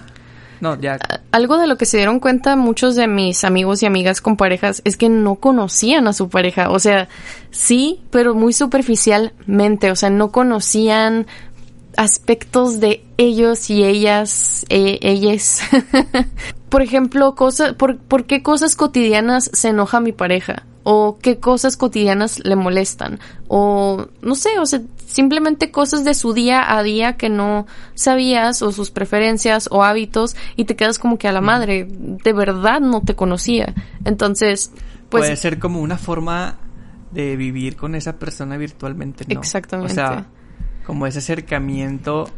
no 0.62 0.80
ya 0.80 1.00
Algo 1.32 1.58
de 1.58 1.68
lo 1.68 1.76
que 1.76 1.86
se 1.86 1.98
dieron 1.98 2.20
cuenta 2.20 2.56
muchos 2.56 2.96
de 2.96 3.08
mis 3.08 3.44
amigos 3.44 3.84
y 3.84 3.88
amigas 3.88 4.22
con 4.22 4.38
parejas 4.38 4.82
es 4.86 4.96
que 4.96 5.10
no 5.10 5.36
conocían 5.36 6.08
a 6.08 6.14
su 6.14 6.30
pareja. 6.30 6.70
O 6.70 6.78
sea, 6.78 7.10
sí, 7.50 8.02
pero 8.12 8.36
muy 8.36 8.54
superficialmente. 8.54 9.92
O 9.92 9.96
sea, 9.96 10.12
no 10.12 10.32
conocían 10.32 11.26
aspectos 11.98 12.80
de 12.80 13.04
ellos 13.18 13.70
y 13.70 13.84
ellas, 13.84 14.66
eh, 14.70 15.00
ellas. 15.02 15.62
por 16.70 16.82
ejemplo, 16.82 17.36
cosas, 17.36 17.74
por, 17.74 17.98
¿por 17.98 18.26
qué 18.26 18.44
cosas 18.44 18.76
cotidianas 18.76 19.50
se 19.54 19.70
enoja 19.70 20.00
mi 20.00 20.12
pareja? 20.12 20.64
O 20.84 21.18
qué 21.22 21.40
cosas 21.40 21.78
cotidianas 21.78 22.40
le 22.40 22.56
molestan. 22.56 23.20
O 23.48 24.08
no 24.22 24.36
sé, 24.36 24.60
o 24.60 24.66
sea, 24.66 24.82
simplemente 25.06 25.72
cosas 25.72 26.04
de 26.04 26.14
su 26.14 26.34
día 26.34 26.76
a 26.76 26.82
día 26.84 27.18
que 27.18 27.30
no 27.30 27.68
sabías 27.94 28.62
o 28.62 28.72
sus 28.72 28.92
preferencias 28.92 29.68
o 29.72 29.84
hábitos 29.84 30.36
y 30.56 30.66
te 30.66 30.76
quedas 30.76 31.00
como 31.00 31.18
que 31.18 31.28
a 31.28 31.32
la 31.32 31.42
madre, 31.42 31.88
de 31.90 32.34
verdad 32.34 32.80
no 32.80 33.02
te 33.02 33.16
conocía. 33.16 33.74
Entonces, 34.06 34.72
pues 35.10 35.24
puede 35.24 35.36
ser 35.36 35.60
como 35.60 35.82
una 35.82 35.98
forma 35.98 36.58
de 37.12 37.36
vivir 37.36 37.76
con 37.76 37.96
esa 37.96 38.18
persona 38.18 38.56
virtualmente 38.58 39.26
no 39.28 39.40
Exactamente. 39.40 39.92
o 39.92 39.96
sea 39.96 40.26
como 40.86 41.08
ese 41.08 41.20
acercamiento 41.20 42.30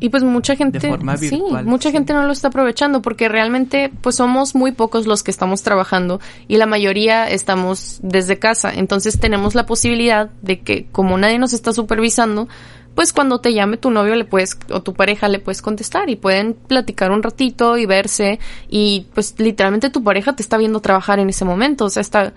Y 0.00 0.08
pues 0.08 0.24
mucha 0.24 0.56
gente, 0.56 0.80
De 0.80 0.88
forma 0.88 1.16
sí, 1.16 1.40
mucha 1.64 1.90
sí. 1.90 1.92
gente 1.92 2.12
no 2.12 2.24
lo 2.24 2.32
está 2.32 2.48
aprovechando 2.48 3.02
porque 3.02 3.28
realmente 3.28 3.92
pues 4.00 4.16
somos 4.16 4.54
muy 4.54 4.72
pocos 4.72 5.06
los 5.06 5.22
que 5.22 5.30
estamos 5.30 5.62
trabajando 5.62 6.20
y 6.48 6.56
la 6.56 6.66
mayoría 6.66 7.28
estamos 7.28 8.00
desde 8.02 8.38
casa. 8.38 8.72
Entonces 8.74 9.20
tenemos 9.20 9.54
la 9.54 9.64
posibilidad 9.64 10.30
de 10.42 10.60
que 10.60 10.86
como 10.90 11.16
nadie 11.18 11.38
nos 11.38 11.52
está 11.52 11.72
supervisando, 11.72 12.48
pues 12.94 13.12
cuando 13.12 13.40
te 13.40 13.54
llame 13.54 13.76
tu 13.76 13.90
novio 13.90 14.16
le 14.16 14.24
puedes 14.24 14.58
o 14.70 14.82
tu 14.82 14.92
pareja 14.92 15.28
le 15.28 15.38
puedes 15.38 15.62
contestar 15.62 16.10
y 16.10 16.16
pueden 16.16 16.54
platicar 16.54 17.10
un 17.10 17.22
ratito 17.22 17.78
y 17.78 17.86
verse 17.86 18.38
y 18.68 19.06
pues 19.14 19.34
literalmente 19.38 19.90
tu 19.90 20.02
pareja 20.02 20.34
te 20.34 20.42
está 20.42 20.58
viendo 20.58 20.80
trabajar 20.80 21.18
en 21.18 21.30
ese 21.30 21.44
momento, 21.44 21.84
o 21.86 21.90
sea, 21.90 22.00
está 22.00 22.32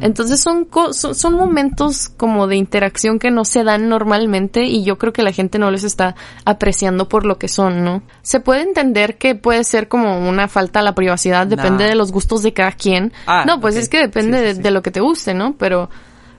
Entonces 0.00 0.40
son, 0.40 0.64
co- 0.64 0.94
son, 0.94 1.14
son 1.14 1.34
momentos 1.34 2.08
como 2.08 2.46
de 2.46 2.56
interacción 2.56 3.18
que 3.18 3.30
no 3.30 3.44
se 3.44 3.64
dan 3.64 3.88
normalmente 3.90 4.64
y 4.64 4.82
yo 4.82 4.96
creo 4.96 5.12
que 5.12 5.22
la 5.22 5.30
gente 5.32 5.58
no 5.58 5.70
les 5.70 5.84
está 5.84 6.14
apreciando 6.46 7.08
por 7.08 7.26
lo 7.26 7.36
que 7.38 7.48
son, 7.48 7.84
¿no? 7.84 8.02
Se 8.22 8.40
puede 8.40 8.62
entender 8.62 9.18
que 9.18 9.34
puede 9.34 9.64
ser 9.64 9.88
como 9.88 10.26
una 10.26 10.48
falta 10.48 10.80
a 10.80 10.82
la 10.82 10.94
privacidad, 10.94 11.46
depende 11.46 11.84
Nah. 11.84 11.90
de 11.90 11.96
los 11.96 12.12
gustos 12.12 12.42
de 12.42 12.54
cada 12.54 12.72
quien. 12.72 13.12
Ah, 13.26 13.44
no, 13.46 13.60
pues 13.60 13.76
es 13.76 13.90
que 13.90 13.98
depende 13.98 14.38
Sí, 14.38 14.42
sí, 14.42 14.46
de- 14.48 14.54
sí. 14.54 14.62
De, 14.62 14.70
lo 14.70 14.80
que 14.80 14.90
te 14.90 15.00
guste, 15.00 15.34
¿no? 15.34 15.54
Pero, 15.58 15.90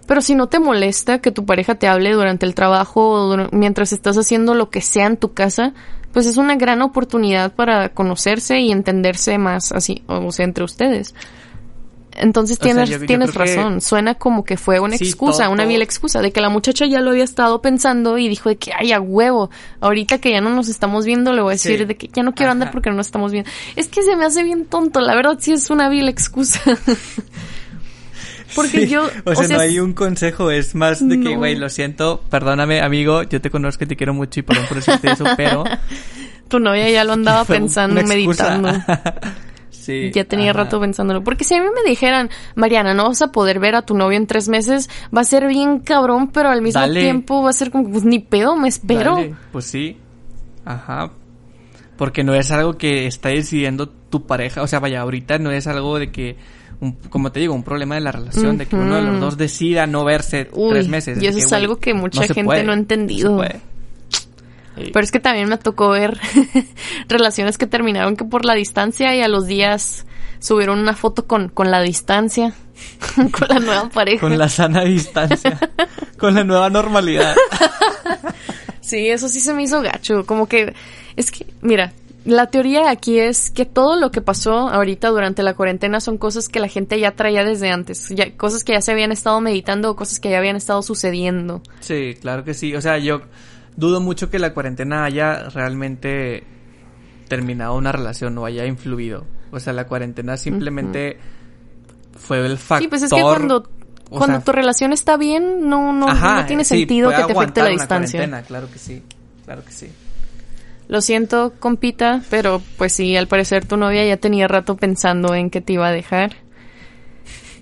pero 0.07 0.21
si 0.21 0.33
no 0.33 0.47
te 0.47 0.57
molesta 0.59 1.19
que 1.19 1.31
tu 1.31 1.45
pareja 1.45 1.75
te 1.75 1.87
hable 1.87 2.11
durante 2.13 2.47
el 2.47 2.55
trabajo 2.55 3.29
o 3.33 3.47
mientras 3.51 3.93
estás 3.93 4.17
haciendo 4.17 4.55
lo 4.55 4.71
que 4.71 4.81
sea 4.81 5.05
en 5.05 5.17
tu 5.17 5.33
casa, 5.33 5.73
pues 6.13 6.25
es 6.25 6.37
una 6.37 6.55
gran 6.55 6.81
oportunidad 6.81 7.53
para 7.53 7.89
conocerse 7.89 8.59
y 8.59 8.71
entenderse 8.71 9.37
más 9.37 9.71
así, 9.71 10.01
o 10.07 10.31
sea, 10.31 10.45
entre 10.45 10.63
ustedes. 10.63 11.13
Entonces 12.21 12.57
O 12.59 12.63
sea, 12.63 12.73
tienes, 12.73 12.89
yo- 12.89 12.97
yo 12.99 13.05
tienes 13.05 13.31
que- 13.31 13.39
razón. 13.39 13.81
Suena 13.81 14.15
como 14.15 14.43
que 14.43 14.57
fue 14.57 14.79
una 14.79 14.97
Sí, 14.97 15.05
excusa, 15.05 15.43
todo- 15.45 15.53
una 15.53 15.65
vil 15.65 15.81
excusa, 15.81 16.21
de 16.21 16.31
que 16.31 16.41
la 16.41 16.49
muchacha 16.49 16.85
ya 16.85 16.99
lo 16.99 17.11
había 17.11 17.23
estado 17.23 17.61
pensando 17.61 18.17
y 18.17 18.27
dijo 18.29 18.49
de 18.49 18.57
que, 18.57 18.71
ay, 18.77 18.91
a 18.91 18.99
huevo, 18.99 19.49
ahorita 19.79 20.19
que 20.19 20.31
ya 20.31 20.41
no 20.41 20.49
nos 20.49 20.67
estamos 20.67 21.05
viendo, 21.05 21.33
le 21.33 21.41
voy 21.41 21.51
a 21.51 21.53
decir 21.53 21.77
Sí. 21.79 21.85
de 21.85 21.95
que 21.95 22.09
ya 22.13 22.21
no 22.23 22.33
quiero 22.35 22.51
andar 22.51 22.71
porque 22.71 22.89
no 22.89 22.97
nos 22.97 23.07
estamos 23.07 23.31
viendo. 23.31 23.49
Es 23.75 23.87
que 23.87 24.03
se 24.03 24.15
me 24.15 24.25
hace 24.25 24.43
bien 24.43 24.65
tonto, 24.65 24.99
la 25.01 25.15
verdad 25.15 25.37
sí 25.39 25.53
es 25.53 25.69
una 25.69 25.87
vil 25.89 26.07
excusa. 26.09 26.59
porque 28.55 28.81
Sí, 28.81 28.87
yo, 28.89 29.07
O 29.25 29.35
sea, 29.35 29.47
no 29.47 29.59
hay 29.61 29.79
un 29.79 29.93
consejo, 29.93 30.51
es 30.51 30.73
más 30.75 31.07
de 31.07 31.17
que, 31.19 31.31
No. 31.31 31.37
güey, 31.37 31.55
lo 31.55 31.69
siento, 31.69 32.21
perdóname, 32.29 32.81
amigo, 32.81 33.23
yo 33.23 33.39
te 33.41 33.49
conozco 33.49 33.83
y 33.83 33.87
te 33.87 33.95
quiero 33.95 34.13
mucho 34.13 34.39
y 34.39 34.43
perdón 34.43 34.65
por 34.67 34.77
decirte 34.77 35.11
eso, 35.11 35.23
pero... 35.37 35.63
tu 36.49 36.59
novia 36.59 36.89
ya 36.89 37.03
lo 37.03 37.13
andaba 37.13 37.45
pensando, 37.45 38.01
meditando. 38.03 38.69
Sí. 39.89 40.11
Ya 40.13 40.23
tenía 40.25 40.51
ajá. 40.51 40.63
rato 40.63 40.79
pensándolo. 40.79 41.23
Porque 41.23 41.43
si 41.43 41.55
a 41.55 41.61
mí 41.61 41.67
me 41.75 41.89
dijeran, 41.89 42.29
Mariana, 42.55 42.93
no 42.93 43.07
vas 43.07 43.21
a 43.21 43.31
poder 43.31 43.59
ver 43.59 43.75
a 43.75 43.81
tu 43.81 43.95
novio 43.95 44.17
en 44.17 44.27
tres 44.27 44.47
meses, 44.49 44.89
va 45.15 45.21
a 45.21 45.25
ser 45.25 45.47
bien 45.47 45.79
cabrón, 45.79 46.29
pero 46.31 46.49
al 46.49 46.61
mismo 46.61 46.79
Dale. 46.81 47.01
tiempo 47.01 47.41
va 47.43 47.49
a 47.49 47.53
ser 47.53 47.71
como, 47.71 47.89
pues 47.91 48.03
ni 48.05 48.19
pedo, 48.19 48.55
me 48.55 48.67
espero. 48.69 49.15
Dale, 49.15 49.35
pues 49.51 49.65
sí. 49.65 49.97
Ajá. 50.65 51.11
Porque 51.97 52.23
no 52.23 52.33
es 52.33 52.49
algo 52.51 52.77
que 52.77 53.07
está 53.07 53.29
decidiendo 53.29 53.89
tu 53.89 54.25
pareja. 54.25 54.61
O 54.61 54.67
sea, 54.67 54.79
vaya, 54.79 55.01
ahorita 55.01 55.37
no 55.39 55.51
es 55.51 55.67
algo 55.67 55.99
de 55.99 56.11
que, 56.11 56.37
un- 56.79 56.93
como 57.09 57.31
te 57.31 57.41
digo, 57.41 57.53
un 57.53 57.63
problema 57.63 57.95
de 57.95 58.01
la 58.01 58.11
relación, 58.13 58.57
de 58.57 58.65
que 58.67 58.75
uno 58.77 58.95
de 58.95 59.01
los 59.01 59.19
dos 59.19 59.37
decida 59.37 59.85
no 59.85 60.05
verse 60.05 60.49
Uy, 60.53 60.69
tres 60.69 60.87
meses. 60.87 61.21
y 61.21 61.27
eso 61.27 61.37
que, 61.37 61.43
es 61.43 61.51
algo 61.53 61.75
que 61.77 61.93
mucha 61.93 62.21
gente 62.23 62.45
puede, 62.45 62.63
no 62.63 62.71
ha 62.71 62.75
entendido. 62.75 63.31
se 63.31 63.35
puede. 63.35 63.61
Sí. 64.79 64.91
Pero 64.91 65.03
es 65.03 65.11
que 65.11 65.19
también 65.19 65.49
me 65.49 65.57
tocó 65.57 65.89
ver 65.89 66.17
relaciones 67.07 67.57
que 67.57 67.67
terminaron 67.67 68.15
que 68.15 68.25
por 68.25 68.45
la 68.45 68.53
distancia 68.53 69.15
y 69.15 69.21
a 69.21 69.27
los 69.27 69.45
días 69.45 70.05
subieron 70.39 70.79
una 70.79 70.95
foto 70.95 71.27
con, 71.27 71.49
con 71.49 71.71
la 71.71 71.81
distancia, 71.81 72.53
con 73.15 73.47
la 73.47 73.59
nueva 73.59 73.89
pareja. 73.89 74.21
Con 74.21 74.37
la 74.37 74.49
sana 74.49 74.83
distancia. 74.83 75.59
con 76.17 76.33
la 76.33 76.43
nueva 76.43 76.69
normalidad. 76.69 77.35
Sí, 78.89 79.07
eso 79.07 79.29
sí 79.29 79.39
se 79.39 79.53
me 79.53 79.61
hizo 79.61 79.83
gacho. 79.83 80.25
Como 80.25 80.47
que, 80.47 80.73
es 81.15 81.29
que, 81.29 81.45
mira, 81.61 81.93
la 82.25 82.47
teoría 82.47 82.89
aquí 82.89 83.19
es 83.19 83.51
que 83.51 83.65
todo 83.65 83.95
lo 83.95 84.09
que 84.09 84.19
pasó 84.19 84.67
ahorita 84.67 85.09
durante 85.09 85.43
la 85.43 85.53
cuarentena 85.53 85.99
son 85.99 86.17
cosas 86.17 86.49
que 86.49 86.59
la 86.59 86.67
gente 86.67 86.99
ya 86.99 87.11
traía 87.11 87.43
desde 87.43 87.69
antes. 87.69 88.09
Ya, 88.09 88.35
cosas 88.35 88.63
que 88.63 88.71
ya 88.71 88.81
se 88.81 88.91
habían 88.91 89.11
estado 89.11 89.39
meditando 89.41 89.91
o 89.91 89.95
cosas 89.95 90.19
que 90.19 90.31
ya 90.31 90.39
habían 90.39 90.55
estado 90.55 90.81
sucediendo. 90.81 91.61
Sí, 91.81 92.15
claro 92.19 92.43
que 92.43 92.55
sí. 92.55 92.75
O 92.75 92.81
sea, 92.81 92.97
yo 92.97 93.21
dudo 93.79 94.01
mucho 94.01 94.29
que 94.29 94.39
la 94.39 94.53
cuarentena 94.53 95.05
haya 95.05 95.49
realmente 95.49 96.43
terminado 97.27 97.75
una 97.75 97.91
relación 97.91 98.37
o 98.37 98.45
haya 98.45 98.65
influido. 98.65 99.25
O 99.51 99.59
sea, 99.59 99.73
la 99.73 99.87
cuarentena 99.87 100.37
simplemente 100.37 101.17
fue 102.17 102.45
el 102.45 102.57
factor. 102.57 102.83
Sí, 102.83 102.87
pues 102.87 103.03
es 103.03 103.09
que 103.11 103.21
cuando, 103.21 103.69
cuando 104.09 104.37
sea, 104.37 104.45
tu 104.45 104.51
relación 104.51 104.93
está 104.93 105.17
bien, 105.17 105.69
no, 105.69 105.93
no, 105.93 106.09
ajá, 106.09 106.41
no 106.41 106.45
tiene 106.45 106.63
sí, 106.65 106.79
sentido 106.79 107.09
que 107.09 107.23
te 107.23 107.31
afecte 107.31 107.61
la 107.61 107.67
una 107.67 107.73
distancia. 107.73 108.19
cuarentena, 108.19 108.43
claro 108.43 108.69
que 108.71 108.79
sí. 108.79 109.01
Claro 109.45 109.63
que 109.63 109.71
sí. 109.71 109.87
Lo 110.87 111.01
siento, 111.01 111.53
compita, 111.59 112.21
pero 112.29 112.61
pues 112.77 112.93
sí, 112.93 113.15
al 113.15 113.27
parecer 113.27 113.65
tu 113.65 113.77
novia 113.77 114.05
ya 114.05 114.17
tenía 114.17 114.47
rato 114.47 114.75
pensando 114.75 115.33
en 115.35 115.49
que 115.49 115.61
te 115.61 115.73
iba 115.73 115.87
a 115.87 115.91
dejar. 115.91 116.35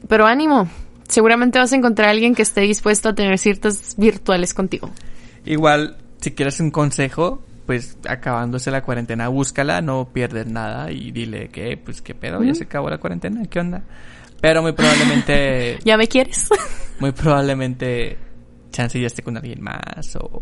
Pero 0.08 0.26
ánimo, 0.26 0.70
seguramente 1.08 1.60
vas 1.60 1.74
a 1.74 1.76
encontrar 1.76 2.08
a 2.08 2.12
alguien 2.12 2.36
que 2.36 2.42
esté 2.42 2.62
dispuesto 2.62 3.10
a 3.10 3.16
tener 3.16 3.38
ciertas 3.38 3.96
virtuales 3.98 4.54
contigo. 4.54 4.90
Igual, 5.46 5.98
si 6.20 6.32
quieres 6.32 6.60
un 6.60 6.72
consejo, 6.72 7.42
pues 7.66 7.98
acabándose 8.08 8.72
la 8.72 8.82
cuarentena, 8.82 9.28
búscala, 9.28 9.82
no 9.82 10.10
pierdes 10.12 10.48
nada 10.48 10.92
y 10.92 11.12
dile 11.12 11.50
que, 11.50 11.78
pues 11.78 12.02
qué 12.02 12.16
pedo, 12.16 12.44
ya 12.44 12.56
se 12.56 12.64
acabó 12.64 12.90
la 12.90 12.98
cuarentena, 12.98 13.44
¿qué 13.50 13.60
onda? 13.60 13.84
Pero 14.42 14.62
muy 14.62 14.72
probablemente, 14.72 15.80
¿Ya 15.84 15.98
me 15.98 16.08
quieres? 16.08 16.50
muy 17.00 17.12
probablemente, 17.12 18.18
chance 18.72 19.00
ya 19.00 19.08
esté 19.08 19.22
con 19.22 19.36
alguien 19.38 19.62
más 19.62 20.16
o, 20.16 20.42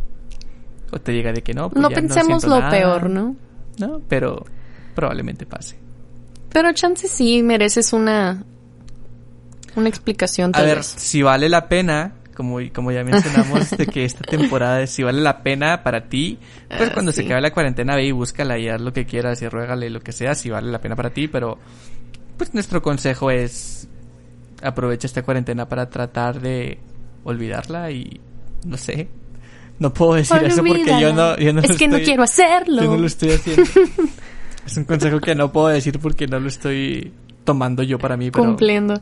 o 0.92 1.00
te 1.00 1.12
diga 1.12 1.32
de 1.32 1.42
que 1.42 1.54
no. 1.54 1.70
pues 1.70 1.82
no 1.82 1.90
pensemos 1.90 2.44
lo 2.46 2.60
nada, 2.60 2.70
peor, 2.70 3.10
¿no? 3.10 3.36
No, 3.80 4.02
pero 4.08 4.46
probablemente 4.94 5.46
pase. 5.46 5.78
Pero 6.52 6.72
chance 6.74 7.08
sí 7.08 7.44
mereces 7.44 7.92
una 7.92 8.44
una 9.76 9.90
explicación 9.90 10.52
A 10.54 10.60
tal 10.60 10.66
ver, 10.68 10.78
vez. 10.78 10.86
si 10.86 11.22
vale 11.22 11.50
la 11.50 11.68
pena, 11.68 12.14
como, 12.36 12.60
como 12.74 12.92
ya 12.92 13.04
mencionamos, 13.04 13.72
de 13.78 13.88
que 13.88 14.06
esta 14.06 14.22
temporada, 14.22 14.86
si 14.86 15.02
vale 15.02 15.22
la 15.22 15.42
pena 15.42 15.82
para 15.82 16.08
ti, 16.08 16.38
pues 16.70 16.90
Ah, 16.90 16.94
cuando 16.94 17.12
sí. 17.12 17.22
se 17.22 17.26
acabe 17.26 17.42
la 17.42 17.52
cuarentena, 17.52 17.96
ve 17.96 18.06
y 18.06 18.12
búscala 18.12 18.60
y 18.60 18.70
haz 18.70 18.80
lo 18.82 18.94
que 18.94 19.06
quieras 19.06 19.42
y 19.42 19.48
ruégale 19.48 19.90
lo 19.90 20.02
que 20.02 20.12
sea, 20.12 20.36
si 20.36 20.50
vale 20.50 20.72
la 20.72 20.80
pena 20.80 20.96
para 20.96 21.10
ti, 21.10 21.28
pero 21.28 21.58
pues 22.38 22.54
nuestro 22.54 22.82
consejo 22.82 23.32
es 23.32 23.88
aprovecha 24.62 25.08
esta 25.08 25.24
cuarentena 25.24 25.68
para 25.68 25.90
tratar 25.90 26.40
de 26.40 26.78
olvidarla 27.24 27.92
y 27.92 28.20
no 28.66 28.78
sé. 28.78 29.08
No 29.78 29.94
puedo 29.94 30.14
decir 30.14 30.38
eso 30.44 30.64
porque 30.64 31.02
yo 31.02 31.14
no, 31.14 31.38
yo 31.38 31.52
no 31.52 31.60
es 31.62 31.70
lo 31.70 31.76
que 31.76 31.88
no 31.88 31.98
quiero 32.00 32.24
hacerlo. 32.24 32.82
Yo 32.84 32.92
no 32.92 32.98
lo 32.98 33.08
estoy 33.08 33.32
haciendo. 33.32 33.64
es 34.66 34.78
un 34.78 34.86
consejo 34.86 35.20
que 35.20 35.36
no 35.36 35.52
puedo 35.52 35.68
decir 35.68 36.00
porque 36.00 36.28
no 36.28 36.40
lo 36.40 36.48
estoy 36.48 37.12
tomando 37.44 37.84
yo 37.84 38.00
para 38.00 38.16
mí, 38.16 38.32
pero 38.32 38.46
cumpliendo. 38.46 39.00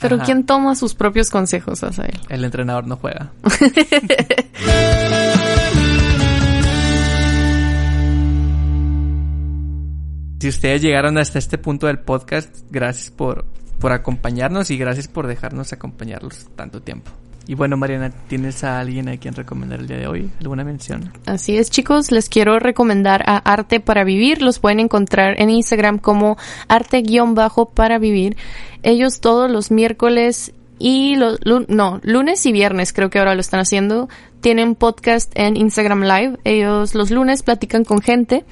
Pero 0.00 0.16
Ajá. 0.16 0.24
¿quién 0.24 0.44
toma 0.44 0.74
sus 0.74 0.94
propios 0.94 1.30
consejos, 1.30 1.82
Asael? 1.84 2.18
el 2.28 2.44
entrenador 2.44 2.86
no 2.86 2.96
juega. 2.96 3.30
Si 10.40 10.48
ustedes 10.48 10.82
llegaron 10.82 11.16
hasta 11.16 11.38
este 11.38 11.56
punto 11.56 11.86
del 11.86 12.00
podcast, 12.00 12.54
gracias 12.70 13.10
por, 13.10 13.46
por 13.78 13.92
acompañarnos 13.92 14.70
y 14.70 14.76
gracias 14.76 15.08
por 15.08 15.26
dejarnos 15.26 15.72
acompañarlos 15.72 16.48
tanto 16.54 16.82
tiempo. 16.82 17.10
Y 17.46 17.54
bueno, 17.54 17.76
Mariana, 17.76 18.10
¿tienes 18.28 18.64
a 18.64 18.80
alguien 18.80 19.08
a 19.08 19.16
quien 19.18 19.34
recomendar 19.34 19.80
el 19.80 19.86
día 19.86 19.98
de 19.98 20.06
hoy? 20.06 20.30
¿Alguna 20.40 20.64
mención? 20.64 21.12
Así 21.26 21.56
es, 21.56 21.70
chicos, 21.70 22.10
les 22.10 22.28
quiero 22.28 22.58
recomendar 22.58 23.22
a 23.26 23.36
Arte 23.36 23.80
para 23.80 24.04
Vivir. 24.04 24.40
Los 24.40 24.58
pueden 24.58 24.80
encontrar 24.80 25.40
en 25.40 25.50
Instagram 25.50 25.98
como 25.98 26.38
arte-para 26.68 27.98
vivir. 27.98 28.36
Ellos 28.82 29.20
todos 29.20 29.50
los 29.50 29.70
miércoles 29.70 30.52
y 30.78 31.16
los, 31.16 31.38
no, 31.68 32.00
lunes 32.02 32.44
y 32.46 32.52
viernes 32.52 32.92
creo 32.92 33.10
que 33.10 33.18
ahora 33.18 33.34
lo 33.34 33.40
están 33.40 33.60
haciendo. 33.60 34.08
Tienen 34.44 34.74
podcast 34.74 35.32
en 35.36 35.56
Instagram 35.56 36.02
Live. 36.02 36.38
Ellos 36.44 36.94
los 36.94 37.10
lunes 37.10 37.42
platican 37.42 37.82
con 37.82 38.02
gente. 38.02 38.44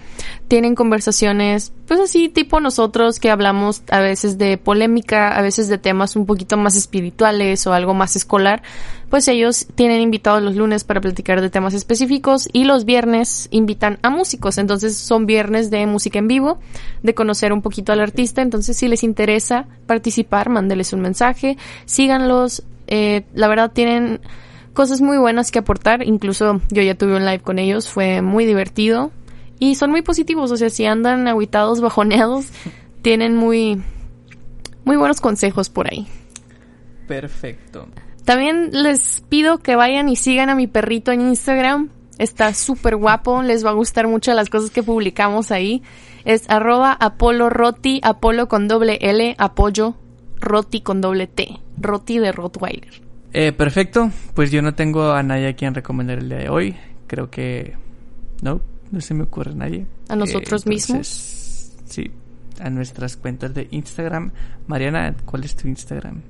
Tienen 0.48 0.74
conversaciones, 0.74 1.74
pues 1.86 2.00
así, 2.00 2.30
tipo 2.30 2.60
nosotros 2.60 3.20
que 3.20 3.30
hablamos 3.30 3.82
a 3.90 4.00
veces 4.00 4.38
de 4.38 4.56
polémica, 4.56 5.36
a 5.36 5.42
veces 5.42 5.68
de 5.68 5.76
temas 5.76 6.16
un 6.16 6.24
poquito 6.24 6.56
más 6.56 6.76
espirituales 6.76 7.66
o 7.66 7.74
algo 7.74 7.92
más 7.92 8.16
escolar. 8.16 8.62
Pues 9.10 9.28
ellos 9.28 9.66
tienen 9.74 10.00
invitados 10.00 10.42
los 10.42 10.56
lunes 10.56 10.84
para 10.84 11.02
platicar 11.02 11.42
de 11.42 11.50
temas 11.50 11.74
específicos 11.74 12.48
y 12.54 12.64
los 12.64 12.86
viernes 12.86 13.48
invitan 13.50 13.98
a 14.00 14.08
músicos. 14.08 14.56
Entonces 14.56 14.96
son 14.96 15.26
viernes 15.26 15.70
de 15.70 15.84
música 15.84 16.18
en 16.18 16.26
vivo, 16.26 16.58
de 17.02 17.12
conocer 17.12 17.52
un 17.52 17.60
poquito 17.60 17.92
al 17.92 18.00
artista. 18.00 18.40
Entonces 18.40 18.78
si 18.78 18.88
les 18.88 19.02
interesa 19.02 19.66
participar, 19.84 20.48
mándeles 20.48 20.94
un 20.94 21.02
mensaje, 21.02 21.58
síganlos. 21.84 22.62
Eh, 22.86 23.24
la 23.34 23.48
verdad 23.48 23.72
tienen 23.72 24.20
cosas 24.72 25.00
muy 25.00 25.18
buenas 25.18 25.50
que 25.50 25.58
aportar. 25.58 26.02
Incluso 26.02 26.60
yo 26.70 26.82
ya 26.82 26.94
tuve 26.94 27.16
un 27.16 27.24
live 27.24 27.40
con 27.40 27.58
ellos, 27.58 27.88
fue 27.88 28.22
muy 28.22 28.44
divertido. 28.44 29.10
Y 29.58 29.76
son 29.76 29.90
muy 29.90 30.02
positivos, 30.02 30.50
o 30.50 30.56
sea, 30.56 30.70
si 30.70 30.86
andan 30.86 31.28
aguitados, 31.28 31.80
bajoneados, 31.82 32.46
tienen 33.02 33.36
muy, 33.36 33.82
muy 34.84 34.96
buenos 34.96 35.20
consejos 35.20 35.68
por 35.68 35.88
ahí. 35.92 36.06
Perfecto. 37.06 37.86
También 38.24 38.70
les 38.72 39.22
pido 39.28 39.58
que 39.58 39.76
vayan 39.76 40.08
y 40.08 40.16
sigan 40.16 40.48
a 40.50 40.54
mi 40.54 40.66
perrito 40.66 41.12
en 41.12 41.20
Instagram. 41.20 41.90
Está 42.18 42.54
súper 42.54 42.96
guapo, 42.96 43.42
les 43.42 43.64
va 43.64 43.70
a 43.70 43.74
gustar 43.74 44.06
mucho 44.06 44.32
las 44.34 44.48
cosas 44.48 44.70
que 44.70 44.82
publicamos 44.82 45.50
ahí. 45.50 45.82
Es 46.24 46.48
arroba 46.48 46.92
Apolo 46.92 47.50
Roti, 47.50 48.00
Apolo 48.04 48.48
con 48.48 48.68
doble 48.68 48.98
L, 49.00 49.34
apoyo 49.38 49.96
Roti 50.40 50.80
con 50.82 51.00
doble 51.00 51.26
T, 51.26 51.58
Roti 51.78 52.18
de 52.18 52.30
Rottweiler. 52.30 53.01
Eh, 53.32 53.52
perfecto, 53.52 54.10
pues 54.34 54.50
yo 54.50 54.60
no 54.62 54.74
tengo 54.74 55.12
a 55.12 55.22
nadie 55.22 55.48
a 55.48 55.54
quien 55.56 55.74
recomendar 55.74 56.18
el 56.18 56.28
día 56.28 56.38
de 56.38 56.48
hoy. 56.48 56.76
Creo 57.06 57.30
que 57.30 57.74
no, 58.42 58.60
no 58.90 59.00
se 59.00 59.14
me 59.14 59.22
ocurre 59.24 59.52
a 59.52 59.54
nadie. 59.54 59.86
¿A 60.08 60.16
nosotros 60.16 60.66
Eh, 60.66 60.68
mismos? 60.68 61.72
Sí, 61.86 62.10
a 62.60 62.68
nuestras 62.70 63.16
cuentas 63.16 63.54
de 63.54 63.68
Instagram. 63.70 64.32
Mariana, 64.66 65.14
¿cuál 65.24 65.44
es 65.44 65.54
tu 65.56 65.66
Instagram? 65.68 66.20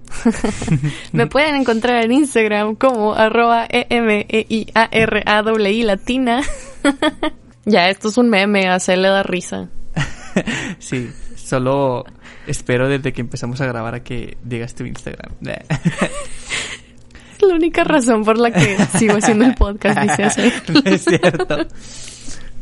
Me 1.13 1.27
pueden 1.27 1.57
encontrar 1.57 2.05
en 2.05 2.13
Instagram 2.13 2.77
como 2.77 3.15
arroba 3.15 3.67
E 3.69 3.87
E-M-E-I-A-R-A-W-I 3.91 5.83
latina. 5.83 6.43
ya, 7.65 7.89
esto 7.91 8.09
es 8.09 8.17
un 8.19 8.31
meme, 8.31 8.69
a 8.69 8.77
hacerle 8.77 9.09
da 9.09 9.23
risa. 9.23 9.69
sí, 10.79 11.11
solo 11.37 12.05
espero 12.47 12.89
desde 12.89 13.13
que 13.13 13.21
empezamos 13.21 13.61
a 13.61 13.67
grabar 13.67 13.95
a 13.95 14.03
que 14.03 14.37
digas 14.45 14.75
tu 14.75 14.85
Instagram. 14.85 15.33
La 17.49 17.55
única 17.55 17.85
razón 17.85 18.25
por 18.25 18.39
la 18.39 18.51
que 18.51 18.77
sigo 18.99 19.17
haciendo 19.17 19.45
el 19.45 19.55
podcast, 19.55 20.01
dice 20.01 20.25
así. 20.25 20.53
no 20.73 20.81
es 20.85 21.05
cierto. 21.05 21.67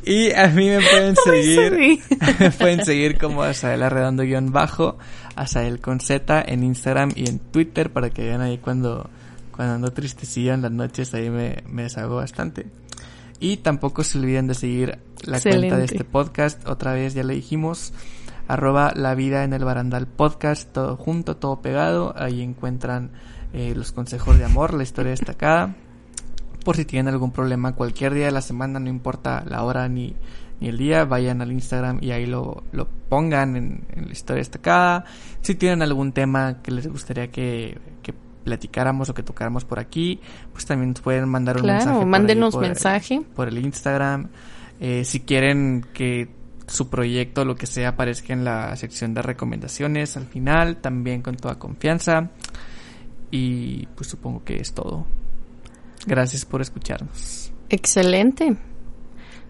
Y 0.05 0.33
a 0.33 0.49
mí 0.49 0.69
me 0.69 0.81
pueden 0.81 1.15
seguir, 1.17 2.01
me 2.41 2.51
pueden 2.51 2.85
seguir 2.85 3.19
como 3.19 3.43
Asael 3.43 3.83
Arredondo 3.83 4.23
guion 4.23 4.51
bajo, 4.51 4.97
Asael 5.37 5.81
con 5.81 6.01
Z 6.01 6.43
en 6.47 6.65
Instagram 6.65 7.13
y 7.15 7.29
en 7.29 7.39
Twitter 7.39 7.91
para 7.91 8.11
que 8.11 8.23
vean 8.23 8.41
ahí 8.41 8.59
cuando, 8.59 9.11
cuando 9.55 9.75
ando 9.75 9.93
tristecillo 9.93 10.55
en 10.55 10.63
las 10.63 10.73
noches, 10.73 11.13
ahí 11.13 11.29
me, 11.29 11.63
me 11.69 11.83
deshago 11.83 12.17
bastante. 12.17 12.67
Y 13.41 13.59
tampoco 13.59 14.03
se 14.03 14.19
olviden 14.19 14.47
de 14.47 14.55
seguir 14.55 14.99
la 15.25 15.41
cuenta 15.41 15.77
de 15.77 15.85
este 15.85 16.05
podcast, 16.05 16.67
otra 16.67 16.95
vez 16.95 17.15
ya 17.15 17.23
le 17.23 17.35
dijimos, 17.35 17.93
arroba 18.53 18.93
la 18.95 19.15
vida 19.15 19.45
en 19.45 19.53
el 19.53 19.65
barandal 19.65 20.07
podcast, 20.07 20.73
todo 20.73 20.97
junto, 20.97 21.37
todo 21.37 21.61
pegado, 21.63 22.15
ahí 22.17 22.43
encuentran 22.43 23.11
eh, 23.53 23.75
los 23.77 23.93
consejos 23.93 24.39
de 24.39 24.45
amor, 24.45 24.75
la 24.75 24.83
historia 24.83 25.11
destacada 25.11 25.75
por 26.65 26.77
si 26.77 26.85
tienen 26.85 27.13
algún 27.13 27.31
problema 27.33 27.75
cualquier 27.75 28.13
día 28.13 28.27
de 28.27 28.33
la 28.33 28.43
semana, 28.43 28.79
no 28.79 28.91
importa 28.91 29.43
la 29.49 29.63
hora 29.65 29.89
ni, 29.89 30.15
ni 30.61 30.69
el 30.69 30.77
día, 30.77 31.07
vayan 31.07 31.41
al 31.41 31.53
Instagram 31.53 31.99
y 32.03 32.11
ahí 32.11 32.27
lo, 32.27 32.65
lo 32.73 32.87
pongan 33.09 33.57
en, 33.57 33.85
en 33.97 34.07
la 34.07 34.13
historia 34.13 34.41
destacada. 34.41 35.05
Si 35.41 35.55
tienen 35.55 35.81
algún 35.81 36.13
tema 36.13 36.61
que 36.63 36.71
les 36.71 36.87
gustaría 36.87 37.31
que, 37.31 37.79
que 38.03 38.13
platicáramos 38.45 39.09
o 39.09 39.15
que 39.15 39.23
tocáramos 39.23 39.65
por 39.65 39.79
aquí, 39.79 40.21
pues 40.53 40.67
también 40.67 40.91
nos 40.91 41.01
pueden 41.01 41.27
mandar 41.31 41.57
un 41.57 41.63
Claro, 41.63 41.77
mensaje. 41.79 41.95
por 41.97 42.05
ahí 42.05 42.11
mándenos 42.11 42.55
por- 42.55 42.63
mensaje. 42.63 43.23
Por 43.35 43.49
el 43.49 43.57
Instagram. 43.59 44.29
Eh, 44.81 45.05
si 45.07 45.21
quieren 45.21 45.87
que 45.95 46.29
su 46.71 46.89
proyecto, 46.89 47.45
lo 47.45 47.57
que 47.57 47.67
sea, 47.67 47.91
aparezca 47.91 48.33
en 48.33 48.45
la 48.45 48.75
sección 48.77 49.13
de 49.13 49.23
recomendaciones 49.23 50.17
al 50.17 50.27
final, 50.27 50.77
también 50.77 51.21
con 51.21 51.37
toda 51.37 51.59
confianza. 51.59 52.31
Y 53.31 53.87
pues 53.97 54.09
supongo 54.09 54.45
que 54.45 54.57
es 54.57 54.73
todo. 54.73 55.07
Gracias 56.07 56.45
por 56.45 56.61
escucharnos. 56.61 57.53
Excelente. 57.69 58.57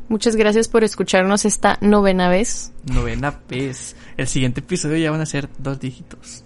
Muchas 0.09 0.34
gracias 0.34 0.68
por 0.68 0.82
escucharnos 0.82 1.44
esta 1.44 1.78
novena 1.80 2.28
vez. 2.28 2.72
Novena 2.84 3.38
vez. 3.48 3.97
El 4.16 4.26
siguiente 4.26 4.60
episodio 4.60 4.97
ya 4.97 5.10
van 5.10 5.20
a 5.20 5.26
ser 5.26 5.48
dos 5.59 5.78
dígitos. 5.78 6.44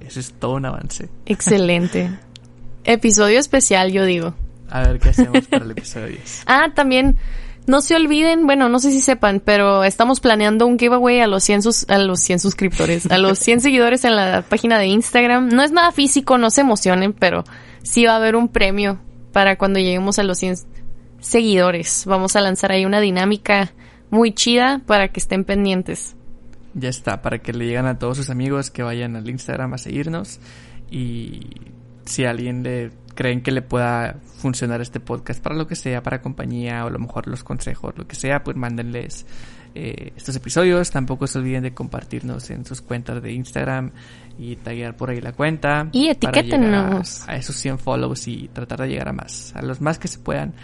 Eso 0.00 0.20
es 0.20 0.32
todo 0.32 0.54
un 0.54 0.64
avance. 0.64 1.10
Excelente. 1.26 2.10
Episodio 2.84 3.38
especial, 3.38 3.92
yo 3.92 4.04
digo. 4.04 4.34
A 4.68 4.82
ver 4.82 4.98
qué 4.98 5.10
hacemos 5.10 5.46
para 5.46 5.64
el 5.64 5.72
episodio 5.72 6.08
10. 6.08 6.44
Ah, 6.46 6.72
también 6.74 7.18
no 7.66 7.80
se 7.80 7.94
olviden, 7.94 8.46
bueno, 8.46 8.68
no 8.68 8.78
sé 8.80 8.90
si 8.90 9.00
sepan, 9.00 9.40
pero 9.44 9.84
estamos 9.84 10.20
planeando 10.20 10.66
un 10.66 10.78
giveaway 10.78 11.20
a 11.20 11.26
los 11.26 11.44
100 11.44 11.62
sus- 11.62 11.88
a 11.88 11.98
los 11.98 12.20
100 12.20 12.40
suscriptores, 12.40 13.06
a 13.10 13.18
los 13.18 13.38
100 13.38 13.60
seguidores 13.62 14.04
en 14.04 14.16
la 14.16 14.42
página 14.42 14.78
de 14.78 14.86
Instagram. 14.86 15.48
No 15.48 15.62
es 15.62 15.70
nada 15.72 15.92
físico, 15.92 16.38
no 16.38 16.50
se 16.50 16.62
emocionen, 16.62 17.12
pero 17.12 17.44
sí 17.82 18.04
va 18.04 18.12
a 18.12 18.16
haber 18.16 18.36
un 18.36 18.48
premio 18.48 18.98
para 19.32 19.56
cuando 19.56 19.78
lleguemos 19.78 20.18
a 20.18 20.22
los 20.24 20.38
100 20.38 20.56
seguidores. 21.20 22.04
Vamos 22.06 22.36
a 22.36 22.40
lanzar 22.40 22.72
ahí 22.72 22.84
una 22.84 23.00
dinámica 23.00 23.72
muy 24.10 24.32
chida 24.32 24.80
para 24.86 25.08
que 25.08 25.20
estén 25.20 25.44
pendientes. 25.44 26.16
Ya 26.74 26.88
está, 26.88 27.22
para 27.22 27.38
que 27.38 27.52
le 27.52 27.66
lleguen 27.66 27.86
a 27.86 27.98
todos 27.98 28.16
sus 28.16 28.30
amigos 28.30 28.70
que 28.70 28.82
vayan 28.82 29.14
al 29.16 29.28
Instagram 29.28 29.74
a 29.74 29.78
seguirnos. 29.78 30.40
Y 30.90 31.40
si 32.04 32.24
alguien 32.24 32.62
le 32.62 32.90
creen 33.14 33.42
que 33.42 33.52
le 33.52 33.62
pueda 33.62 34.16
funcionar 34.38 34.80
este 34.80 35.00
podcast 35.00 35.42
para 35.42 35.54
lo 35.54 35.66
que 35.66 35.76
sea, 35.76 36.02
para 36.02 36.22
compañía 36.22 36.84
o 36.84 36.88
a 36.88 36.90
lo 36.90 36.98
mejor 36.98 37.26
los 37.28 37.44
consejos, 37.44 37.94
lo 37.96 38.06
que 38.06 38.16
sea, 38.16 38.42
pues 38.42 38.56
mándenles 38.56 39.26
eh, 39.74 40.12
estos 40.16 40.36
episodios. 40.36 40.90
Tampoco 40.90 41.26
se 41.26 41.38
olviden 41.38 41.62
de 41.62 41.74
compartirnos 41.74 42.50
en 42.50 42.64
sus 42.64 42.80
cuentas 42.80 43.22
de 43.22 43.32
Instagram 43.32 43.90
y 44.38 44.56
taguear 44.56 44.96
por 44.96 45.10
ahí 45.10 45.20
la 45.20 45.32
cuenta. 45.32 45.88
Y. 47.26 47.26
A, 47.28 47.32
a 47.34 47.36
esos 47.36 47.56
100 47.56 47.78
follows 47.78 48.28
y 48.28 48.48
tratar 48.52 48.80
de 48.82 48.88
llegar 48.88 49.08
a 49.08 49.12
más, 49.12 49.54
a 49.54 49.62
los 49.62 49.80
más 49.80 49.98
que 49.98 50.08
se 50.08 50.18
puedan 50.18 50.54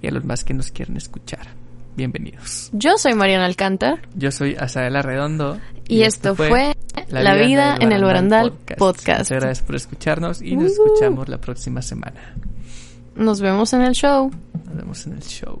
y 0.00 0.06
a 0.06 0.10
los 0.10 0.24
más 0.24 0.44
que 0.44 0.54
nos 0.54 0.70
quieren 0.70 0.96
escuchar. 0.96 1.67
Bienvenidos. 1.98 2.70
Yo 2.72 2.96
soy 2.96 3.14
Mariana 3.14 3.44
Alcántar 3.46 3.98
Yo 4.14 4.30
soy 4.30 4.54
Asaela 4.54 5.02
Redondo. 5.02 5.58
y, 5.88 6.02
esto 6.02 6.36
fue 6.36 6.76
La 7.10 7.34
vida, 7.34 7.76
en 7.80 7.90
el 7.90 8.04
barandal 8.04 8.52
podcast. 8.78 9.22
Muchas 9.32 9.42
gracias 9.42 9.62
por 9.66 9.74
escucharnos 9.74 10.40
y 10.40 10.54
nos 10.54 10.74
Ujú. 10.78 10.84
escuchamos 10.94 11.28
la 11.28 11.38
próxima 11.38 11.82
semana. 11.82 12.36
Nos 13.16 13.40
vemos 13.40 13.72
en 13.72 13.82
el 13.82 13.94
show. 13.94 14.30
Nos 14.64 14.76
vemos 14.76 15.06
en 15.08 15.14
el 15.14 15.22
show. 15.22 15.60